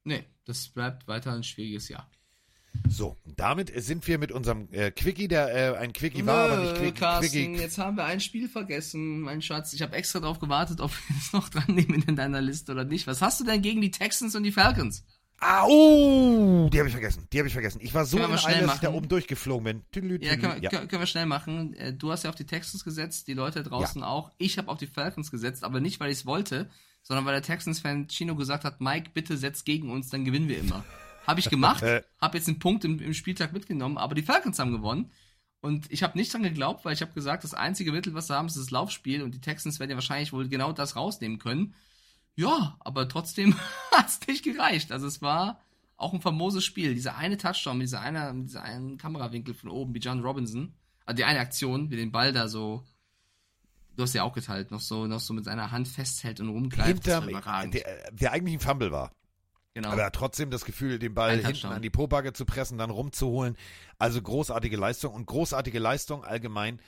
Nee, 0.03 0.23
das 0.45 0.69
bleibt 0.69 1.07
weiter 1.07 1.33
ein 1.33 1.43
schwieriges 1.43 1.89
Jahr. 1.89 2.09
So, 2.87 3.17
damit 3.25 3.71
sind 3.83 4.07
wir 4.07 4.17
mit 4.17 4.31
unserem 4.31 4.67
äh, 4.71 4.91
Quickie, 4.91 5.27
der 5.27 5.75
äh, 5.75 5.77
ein 5.77 5.93
Quickie 5.93 6.25
war, 6.25 6.51
aber 6.51 6.61
nicht 6.61 6.75
Quickie. 6.75 6.99
Carsten, 6.99 7.31
Quickie. 7.31 7.61
jetzt 7.61 7.77
haben 7.77 7.97
wir 7.97 8.05
ein 8.05 8.19
Spiel 8.19 8.47
vergessen, 8.47 9.21
mein 9.21 9.41
Schatz. 9.41 9.73
Ich 9.73 9.81
habe 9.81 9.95
extra 9.95 10.19
drauf 10.19 10.39
gewartet, 10.39 10.81
ob 10.81 10.91
wir 10.91 11.17
es 11.17 11.33
noch 11.33 11.49
dran 11.49 11.73
nehmen 11.73 12.03
in 12.07 12.15
deiner 12.15 12.41
Liste 12.41 12.73
oder 12.73 12.83
nicht. 12.83 13.07
Was 13.07 13.21
hast 13.21 13.39
du 13.39 13.43
denn 13.43 13.61
gegen 13.61 13.81
die 13.81 13.91
Texans 13.91 14.35
und 14.35 14.43
die 14.43 14.51
Falcons? 14.51 15.03
Ah, 15.39 15.65
oh, 15.67 16.69
die 16.71 16.79
habe 16.79 16.87
ich 16.87 16.93
vergessen. 16.93 17.27
Die 17.31 17.37
habe 17.39 17.47
ich 17.47 17.53
vergessen. 17.53 17.79
Ich 17.81 17.93
war 17.93 18.05
so 18.05 18.17
in 18.17 18.23
Eile, 18.23 18.65
dass 18.65 18.75
ich 18.75 18.81
da 18.81 18.91
oben 18.91 19.07
durchgeflogen 19.09 19.63
bin. 19.63 19.83
Tüdelü, 19.91 20.13
Ja, 20.21 20.31
tüdelü. 20.35 20.41
können, 20.41 20.61
wir- 20.61 20.69
können, 20.69 20.87
können 20.87 21.01
wir 21.01 21.07
schnell 21.07 21.25
machen. 21.25 21.73
Äh, 21.73 21.93
Du 21.93 22.11
hast 22.11 22.23
ja 22.23 22.29
auf 22.29 22.35
die 22.35 22.45
Texans 22.45 22.83
gesetzt, 22.83 23.27
die 23.27 23.33
Leute 23.33 23.61
draußen 23.63 24.01
auch. 24.01 24.31
Ich 24.37 24.57
habe 24.57 24.69
auf 24.69 24.77
die 24.77 24.87
Falcons 24.87 25.31
gesetzt, 25.31 25.63
aber 25.63 25.81
nicht, 25.81 25.99
weil 25.99 26.09
ich 26.11 26.19
es 26.19 26.25
wollte, 26.25 26.69
sondern 27.03 27.25
weil 27.25 27.33
der 27.33 27.43
Texans-Fan 27.43 28.07
Chino 28.07 28.35
gesagt 28.35 28.63
hat, 28.63 28.81
Mike, 28.81 29.11
bitte 29.13 29.37
setz 29.37 29.63
gegen 29.65 29.91
uns, 29.91 30.09
dann 30.09 30.25
gewinnen 30.25 30.47
wir 30.47 30.57
immer. 30.59 30.83
Habe 31.27 31.39
ich 31.39 31.49
gemacht, 31.49 31.83
habe 32.21 32.37
jetzt 32.37 32.47
einen 32.47 32.59
Punkt 32.59 32.85
im, 32.85 32.99
im 32.99 33.13
Spieltag 33.15 33.51
mitgenommen, 33.51 33.97
aber 33.97 34.13
die 34.13 34.21
Falcons 34.21 34.59
haben 34.59 34.71
gewonnen. 34.71 35.11
Und 35.59 35.91
ich 35.91 36.03
habe 36.03 36.15
nicht 36.17 36.31
dran 36.31 36.43
geglaubt, 36.43 36.85
weil 36.85 36.93
ich 36.93 37.01
habe 37.01 37.13
gesagt, 37.13 37.43
das 37.43 37.55
einzige 37.55 37.91
Mittel, 37.91 38.13
was 38.13 38.27
sie 38.27 38.35
haben, 38.35 38.45
ist 38.45 38.57
das 38.57 38.69
Laufspiel 38.69 39.23
und 39.23 39.33
die 39.33 39.41
Texans 39.41 39.79
werden 39.79 39.89
ja 39.89 39.95
wahrscheinlich 39.97 40.31
wohl 40.33 40.47
genau 40.47 40.71
das 40.71 40.95
rausnehmen 40.95 41.39
können. 41.39 41.73
Ja, 42.35 42.77
aber 42.79 43.07
trotzdem 43.07 43.55
hat 43.91 44.07
es 44.07 44.27
nicht 44.27 44.43
gereicht. 44.43 44.91
Also 44.91 45.07
es 45.07 45.21
war 45.21 45.61
auch 45.97 46.13
ein 46.13 46.21
famoses 46.21 46.63
Spiel. 46.63 46.93
Dieser 46.93 47.15
eine 47.15 47.37
Touchdown 47.37 47.77
mit 47.77 47.87
dieser, 47.87 48.01
einer, 48.01 48.33
mit 48.33 48.49
dieser 48.49 48.63
einen 48.63 48.97
Kamerawinkel 48.97 49.53
von 49.53 49.69
oben, 49.69 49.93
wie 49.93 49.99
John 49.99 50.21
Robinson. 50.21 50.73
Also 51.05 51.17
die 51.17 51.23
eine 51.23 51.39
Aktion, 51.39 51.89
wie 51.91 51.95
den 51.95 52.11
Ball 52.11 52.33
da 52.33 52.47
so, 52.47 52.83
du 53.95 54.03
hast 54.03 54.13
ja 54.13 54.23
auch 54.23 54.33
geteilt, 54.33 54.71
noch 54.71 54.81
so, 54.81 55.07
noch 55.07 55.19
so 55.19 55.33
mit 55.33 55.45
seiner 55.45 55.71
Hand 55.71 55.87
festhält 55.87 56.39
und 56.39 56.49
rumgreift. 56.49 57.05
Hinterm, 57.05 57.27
der, 57.71 58.11
der 58.11 58.31
eigentlich 58.31 58.55
ein 58.55 58.59
Fumble 58.59 58.91
war. 58.91 59.11
Genau. 59.73 59.89
Aber 59.89 60.01
er 60.01 60.07
hat 60.07 60.15
trotzdem 60.15 60.51
das 60.51 60.63
Gefühl, 60.63 60.99
den 60.99 61.13
Ball 61.13 61.37
hinten 61.37 61.67
an 61.67 61.81
die 61.81 61.89
Pobacke 61.89 62.31
zu 62.31 62.45
pressen, 62.45 62.77
dann 62.77 62.89
rumzuholen. 62.89 63.57
Also 63.99 64.21
großartige 64.21 64.77
Leistung 64.77 65.13
und 65.13 65.25
großartige 65.25 65.79
Leistung 65.79 66.23
allgemein, 66.23 66.79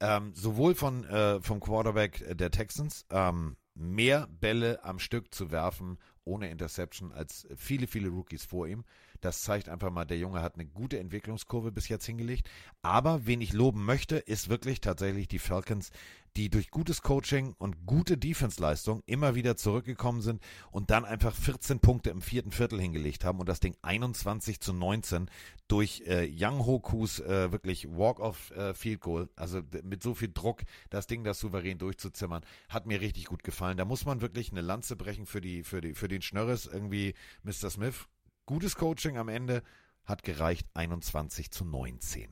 ähm, 0.00 0.34
sowohl 0.34 0.74
von, 0.74 1.04
äh, 1.04 1.40
vom 1.40 1.60
Quarterback 1.60 2.36
der 2.36 2.50
Texans, 2.50 3.06
ähm, 3.10 3.56
mehr 3.74 4.28
Bälle 4.28 4.84
am 4.84 4.98
Stück 4.98 5.34
zu 5.34 5.50
werfen 5.50 5.98
ohne 6.24 6.50
Interception 6.50 7.12
als 7.12 7.46
viele, 7.56 7.86
viele 7.86 8.08
Rookies 8.08 8.44
vor 8.44 8.66
ihm. 8.66 8.84
Das 9.20 9.42
zeigt 9.42 9.68
einfach 9.68 9.90
mal, 9.90 10.04
der 10.04 10.18
Junge 10.18 10.42
hat 10.42 10.54
eine 10.54 10.66
gute 10.66 10.98
Entwicklungskurve 10.98 11.72
bis 11.72 11.88
jetzt 11.88 12.06
hingelegt. 12.06 12.48
Aber 12.82 13.26
wen 13.26 13.40
ich 13.40 13.52
loben 13.52 13.84
möchte, 13.84 14.16
ist 14.16 14.48
wirklich 14.48 14.80
tatsächlich 14.80 15.28
die 15.28 15.38
Falcons, 15.38 15.90
die 16.36 16.50
durch 16.50 16.70
gutes 16.70 17.02
Coaching 17.02 17.54
und 17.58 17.86
gute 17.86 18.18
Defense-Leistung 18.18 19.02
immer 19.06 19.34
wieder 19.34 19.56
zurückgekommen 19.56 20.20
sind 20.20 20.42
und 20.72 20.90
dann 20.90 21.04
einfach 21.04 21.34
14 21.34 21.78
Punkte 21.78 22.10
im 22.10 22.22
vierten 22.22 22.50
Viertel 22.50 22.80
hingelegt 22.80 23.24
haben 23.24 23.38
und 23.38 23.48
das 23.48 23.60
Ding 23.60 23.76
21 23.82 24.60
zu 24.60 24.72
19 24.72 25.30
durch 25.68 26.02
äh, 26.06 26.28
Young 26.28 26.66
Hokus 26.66 27.20
äh, 27.20 27.52
wirklich 27.52 27.88
Walk-off 27.88 28.50
äh, 28.50 28.74
Field 28.74 29.00
Goal, 29.00 29.28
also 29.36 29.62
mit 29.84 30.02
so 30.02 30.14
viel 30.14 30.32
Druck, 30.32 30.62
das 30.90 31.06
Ding 31.06 31.22
da 31.22 31.34
souverän 31.34 31.78
durchzuzimmern, 31.78 32.44
hat 32.68 32.86
mir 32.86 33.00
richtig 33.00 33.26
gut 33.26 33.44
gefallen. 33.44 33.76
Da 33.76 33.84
muss 33.84 34.04
man 34.04 34.20
wirklich 34.20 34.50
eine 34.50 34.60
Lanze 34.60 34.96
brechen 34.96 35.26
für 35.26 35.40
die 35.40 35.62
für 35.62 35.80
die 35.80 35.94
für 35.94 36.08
den 36.08 36.22
Schnörres 36.22 36.66
irgendwie 36.66 37.14
Mr. 37.44 37.70
Smith. 37.70 38.08
Gutes 38.46 38.76
Coaching 38.76 39.16
am 39.16 39.28
Ende 39.28 39.62
hat 40.04 40.22
gereicht 40.22 40.66
21 40.74 41.50
zu 41.50 41.64
19. 41.64 42.28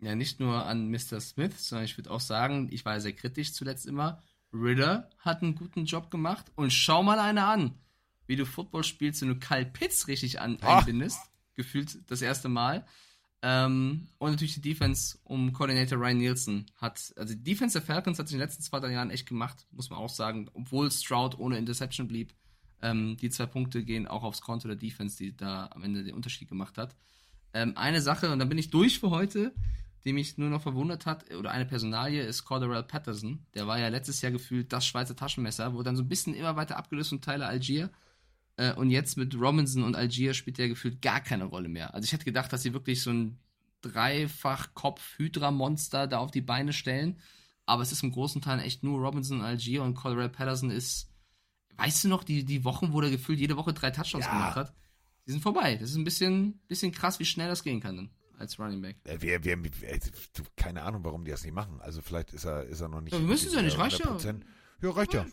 Ja, 0.00 0.14
nicht 0.14 0.40
nur 0.40 0.64
an 0.66 0.90
Mr. 0.90 1.20
Smith, 1.20 1.66
sondern 1.68 1.84
ich 1.84 1.96
würde 1.96 2.10
auch 2.10 2.20
sagen, 2.20 2.68
ich 2.70 2.84
war 2.84 2.94
ja 2.94 3.00
sehr 3.00 3.12
kritisch 3.12 3.52
zuletzt 3.52 3.86
immer. 3.86 4.22
Ritter 4.52 5.08
hat 5.18 5.42
einen 5.42 5.54
guten 5.54 5.84
Job 5.84 6.10
gemacht 6.10 6.50
und 6.56 6.72
schau 6.72 7.02
mal 7.02 7.18
einer 7.18 7.46
an, 7.48 7.74
wie 8.26 8.36
du 8.36 8.44
Football 8.46 8.84
spielst, 8.84 9.22
wenn 9.22 9.28
du 9.28 9.38
Kyle 9.38 9.66
Pitts 9.66 10.08
richtig 10.08 10.40
an, 10.40 10.58
Ah. 10.62 10.78
einbindest. 10.78 11.20
Gefühlt 11.54 11.98
das 12.10 12.22
erste 12.22 12.48
Mal. 12.48 12.86
Ähm, 13.42 14.08
und 14.18 14.30
natürlich 14.32 14.54
die 14.54 14.60
Defense 14.60 15.18
um 15.24 15.52
Coordinator 15.52 15.98
Ryan 15.98 16.18
Nielsen 16.18 16.66
hat, 16.76 17.12
also 17.16 17.34
die 17.34 17.42
Defense 17.42 17.78
der 17.78 17.86
Falcons 17.86 18.18
hat 18.18 18.28
sich 18.28 18.34
in 18.34 18.38
den 18.40 18.46
letzten 18.46 18.62
zwei, 18.62 18.80
drei 18.80 18.92
Jahren 18.92 19.10
echt 19.10 19.26
gemacht, 19.26 19.66
muss 19.70 19.88
man 19.88 19.98
auch 19.98 20.10
sagen, 20.10 20.50
obwohl 20.52 20.90
Stroud 20.90 21.38
ohne 21.38 21.56
Interception 21.56 22.06
blieb. 22.08 22.34
Ähm, 22.82 23.16
die 23.16 23.30
zwei 23.30 23.46
Punkte 23.46 23.84
gehen 23.84 24.06
auch 24.06 24.22
aufs 24.22 24.40
Konto 24.40 24.68
der 24.68 24.76
Defense, 24.76 25.18
die 25.18 25.36
da 25.36 25.68
am 25.72 25.82
Ende 25.82 26.04
den 26.04 26.14
Unterschied 26.14 26.48
gemacht 26.48 26.78
hat. 26.78 26.94
Ähm, 27.52 27.72
eine 27.76 28.00
Sache, 28.00 28.30
und 28.30 28.38
dann 28.38 28.48
bin 28.48 28.58
ich 28.58 28.70
durch 28.70 29.00
für 29.00 29.10
heute, 29.10 29.52
die 30.04 30.12
mich 30.12 30.38
nur 30.38 30.48
noch 30.48 30.62
verwundert 30.62 31.04
hat, 31.04 31.34
oder 31.34 31.50
eine 31.50 31.66
Personalie, 31.66 32.22
ist 32.22 32.44
Cordarrelle 32.44 32.84
Patterson. 32.84 33.44
Der 33.54 33.66
war 33.66 33.78
ja 33.78 33.88
letztes 33.88 34.22
Jahr 34.22 34.32
gefühlt 34.32 34.72
das 34.72 34.86
Schweizer 34.86 35.16
Taschenmesser, 35.16 35.74
wurde 35.74 35.84
dann 35.84 35.96
so 35.96 36.02
ein 36.02 36.08
bisschen 36.08 36.34
immer 36.34 36.56
weiter 36.56 36.76
abgelöst 36.76 37.10
von 37.10 37.20
Tyler 37.20 37.48
Algier. 37.48 37.90
Äh, 38.56 38.72
und 38.74 38.90
jetzt 38.90 39.16
mit 39.16 39.34
Robinson 39.34 39.82
und 39.82 39.96
Algier 39.96 40.34
spielt 40.34 40.58
er 40.58 40.68
gefühlt 40.68 41.02
gar 41.02 41.20
keine 41.20 41.44
Rolle 41.44 41.68
mehr. 41.68 41.94
Also 41.94 42.06
ich 42.06 42.12
hätte 42.12 42.24
gedacht, 42.24 42.52
dass 42.52 42.62
sie 42.62 42.72
wirklich 42.72 43.02
so 43.02 43.10
ein 43.10 43.38
Dreifach-Kopf-Hydra-Monster 43.82 46.06
da 46.06 46.18
auf 46.18 46.30
die 46.30 46.40
Beine 46.40 46.72
stellen. 46.72 47.18
Aber 47.66 47.82
es 47.82 47.92
ist 47.92 48.02
im 48.02 48.12
großen 48.12 48.40
Teil 48.42 48.60
echt 48.60 48.82
nur 48.82 49.00
Robinson 49.00 49.40
und 49.40 49.44
Algier 49.44 49.82
und 49.82 49.94
Cordarrelle 49.94 50.30
Patterson 50.30 50.70
ist, 50.70 51.09
weißt 51.76 52.04
du 52.04 52.08
noch, 52.08 52.24
die, 52.24 52.44
die 52.44 52.64
Wochen, 52.64 52.92
wo 52.92 53.00
der 53.00 53.10
gefühlt 53.10 53.38
jede 53.38 53.56
Woche 53.56 53.72
drei 53.72 53.90
Touchdowns 53.90 54.26
Ja. 54.26 54.32
gemacht 54.32 54.56
hat, 54.56 54.74
die 55.26 55.32
sind 55.32 55.42
vorbei. 55.42 55.76
Das 55.76 55.90
ist 55.90 55.96
ein 55.96 56.04
bisschen, 56.04 56.60
bisschen 56.68 56.92
krass, 56.92 57.18
wie 57.18 57.24
schnell 57.24 57.48
das 57.48 57.62
gehen 57.62 57.80
kann 57.80 57.96
dann 57.96 58.10
als 58.38 58.58
Running 58.58 58.80
Back. 58.82 58.96
Äh, 59.04 59.20
Wir, 59.20 59.44
wir, 59.44 59.52
äh, 59.82 60.00
keine 60.56 60.82
Ahnung, 60.82 61.04
warum 61.04 61.24
die 61.24 61.30
das 61.30 61.44
nicht 61.44 61.54
machen. 61.54 61.80
Also 61.80 62.00
vielleicht 62.00 62.32
ist 62.32 62.44
er, 62.44 62.64
ist 62.64 62.80
er 62.80 62.88
noch 62.88 63.00
nicht. 63.02 63.12
Ja, 63.12 63.18
müssen 63.20 63.50
sie 63.50 63.56
ja 63.56 63.62
nicht, 63.62 63.78
reicht 63.78 63.98
ja. 64.00 64.06
100%. 64.16 64.40
Ja, 64.82 64.90
reicht 64.90 65.12
ja. 65.14 65.26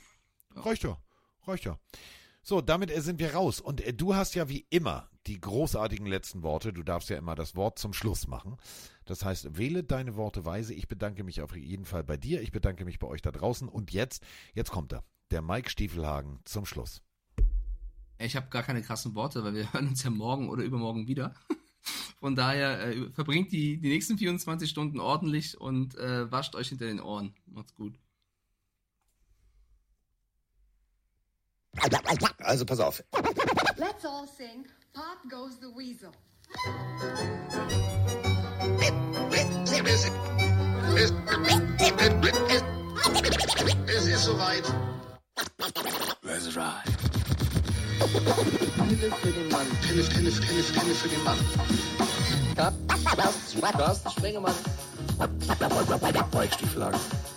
Reicht 0.56 0.84
ja. 0.84 0.98
Reicht 1.46 1.66
ja. 1.66 1.80
So, 2.44 2.62
damit 2.62 2.92
äh, 2.92 3.02
sind 3.02 3.20
wir 3.20 3.34
raus. 3.34 3.60
Und 3.62 3.82
du 4.00 4.16
hast 4.16 4.36
ja 4.36 4.50
wie 4.50 4.66
immer 4.70 5.10
die 5.26 5.40
großartigen 5.40 6.06
letzten 6.06 6.44
Worte. 6.44 6.72
Du 6.74 6.84
darfst 6.84 7.10
ja 7.10 7.18
immer 7.18 7.36
das 7.36 7.56
Wort 7.56 7.80
zum 7.80 7.94
Schluss 7.94 8.28
machen. 8.28 8.58
Das 9.06 9.24
heißt, 9.24 9.58
wähle 9.58 9.84
deine 9.84 10.16
Worte 10.16 10.46
weise. 10.46 10.74
Ich 10.74 10.88
bedanke 10.88 11.24
mich 11.24 11.42
auf 11.42 11.56
jeden 11.56 11.86
Fall 11.86 12.04
bei 12.04 12.18
dir. 12.18 12.42
Ich 12.42 12.52
bedanke 12.52 12.84
mich 12.86 13.00
bei 13.00 13.08
euch 13.08 13.22
da 13.22 13.32
draußen. 13.32 13.68
Und 13.70 13.92
jetzt, 13.92 14.24
jetzt 14.54 14.72
kommt 14.72 14.92
er. 14.94 15.04
Der 15.32 15.42
Mike 15.42 15.70
Stiefelhagen 15.70 16.40
zum 16.46 16.66
Schluss. 16.66 17.02
Ich 18.20 18.36
habe 18.36 18.48
gar 18.50 18.64
keine 18.64 18.82
krassen 18.82 19.14
Worte, 19.14 19.44
weil 19.44 19.54
wir 19.54 19.74
hören 19.74 19.90
uns 19.90 20.04
ja 20.04 20.10
morgen 20.10 20.50
oder 20.50 20.64
übermorgen 20.64 21.08
wieder. 21.08 21.34
Von 22.20 22.36
daher 22.36 22.88
äh, 22.88 23.10
verbringt 23.12 23.52
die, 23.52 23.78
die 23.78 23.90
nächsten 23.90 24.18
24 24.18 24.70
Stunden 24.70 25.00
ordentlich 25.00 25.60
und 25.60 25.96
äh, 25.96 26.32
wascht 26.32 26.56
euch 26.56 26.70
hinter 26.70 26.86
den 26.86 27.00
Ohren. 27.00 27.36
Macht's 27.46 27.76
gut. 27.76 28.00
Also 32.40 32.66
pass 32.66 32.80
auf. 32.80 33.04
Let's 33.78 34.04
all 34.04 34.28
sing 34.28 34.66
Pop 34.94 35.30
Goes 35.30 35.60
the 35.60 35.68
Weasel. 35.68 36.12
Es 43.88 44.08
ist 44.08 44.24
soweit. 44.24 44.97
Let's 46.24 46.56
ride. 46.56 46.84
Pille 48.88 49.12
für 49.12 49.32
den 49.32 49.50
Mann. 49.50 49.68
Pille, 49.82 50.04
Pille, 50.04 50.32
Pille, 50.32 50.64
Pille 50.64 50.96
für 50.96 51.10
den 51.10 51.24
Mann. 51.24 51.38
Carsten 53.78 54.12
Spengemann. 54.12 54.56
Mike 56.34 56.54
Stiefelhagen. 56.54 57.00
Ist 57.00 57.37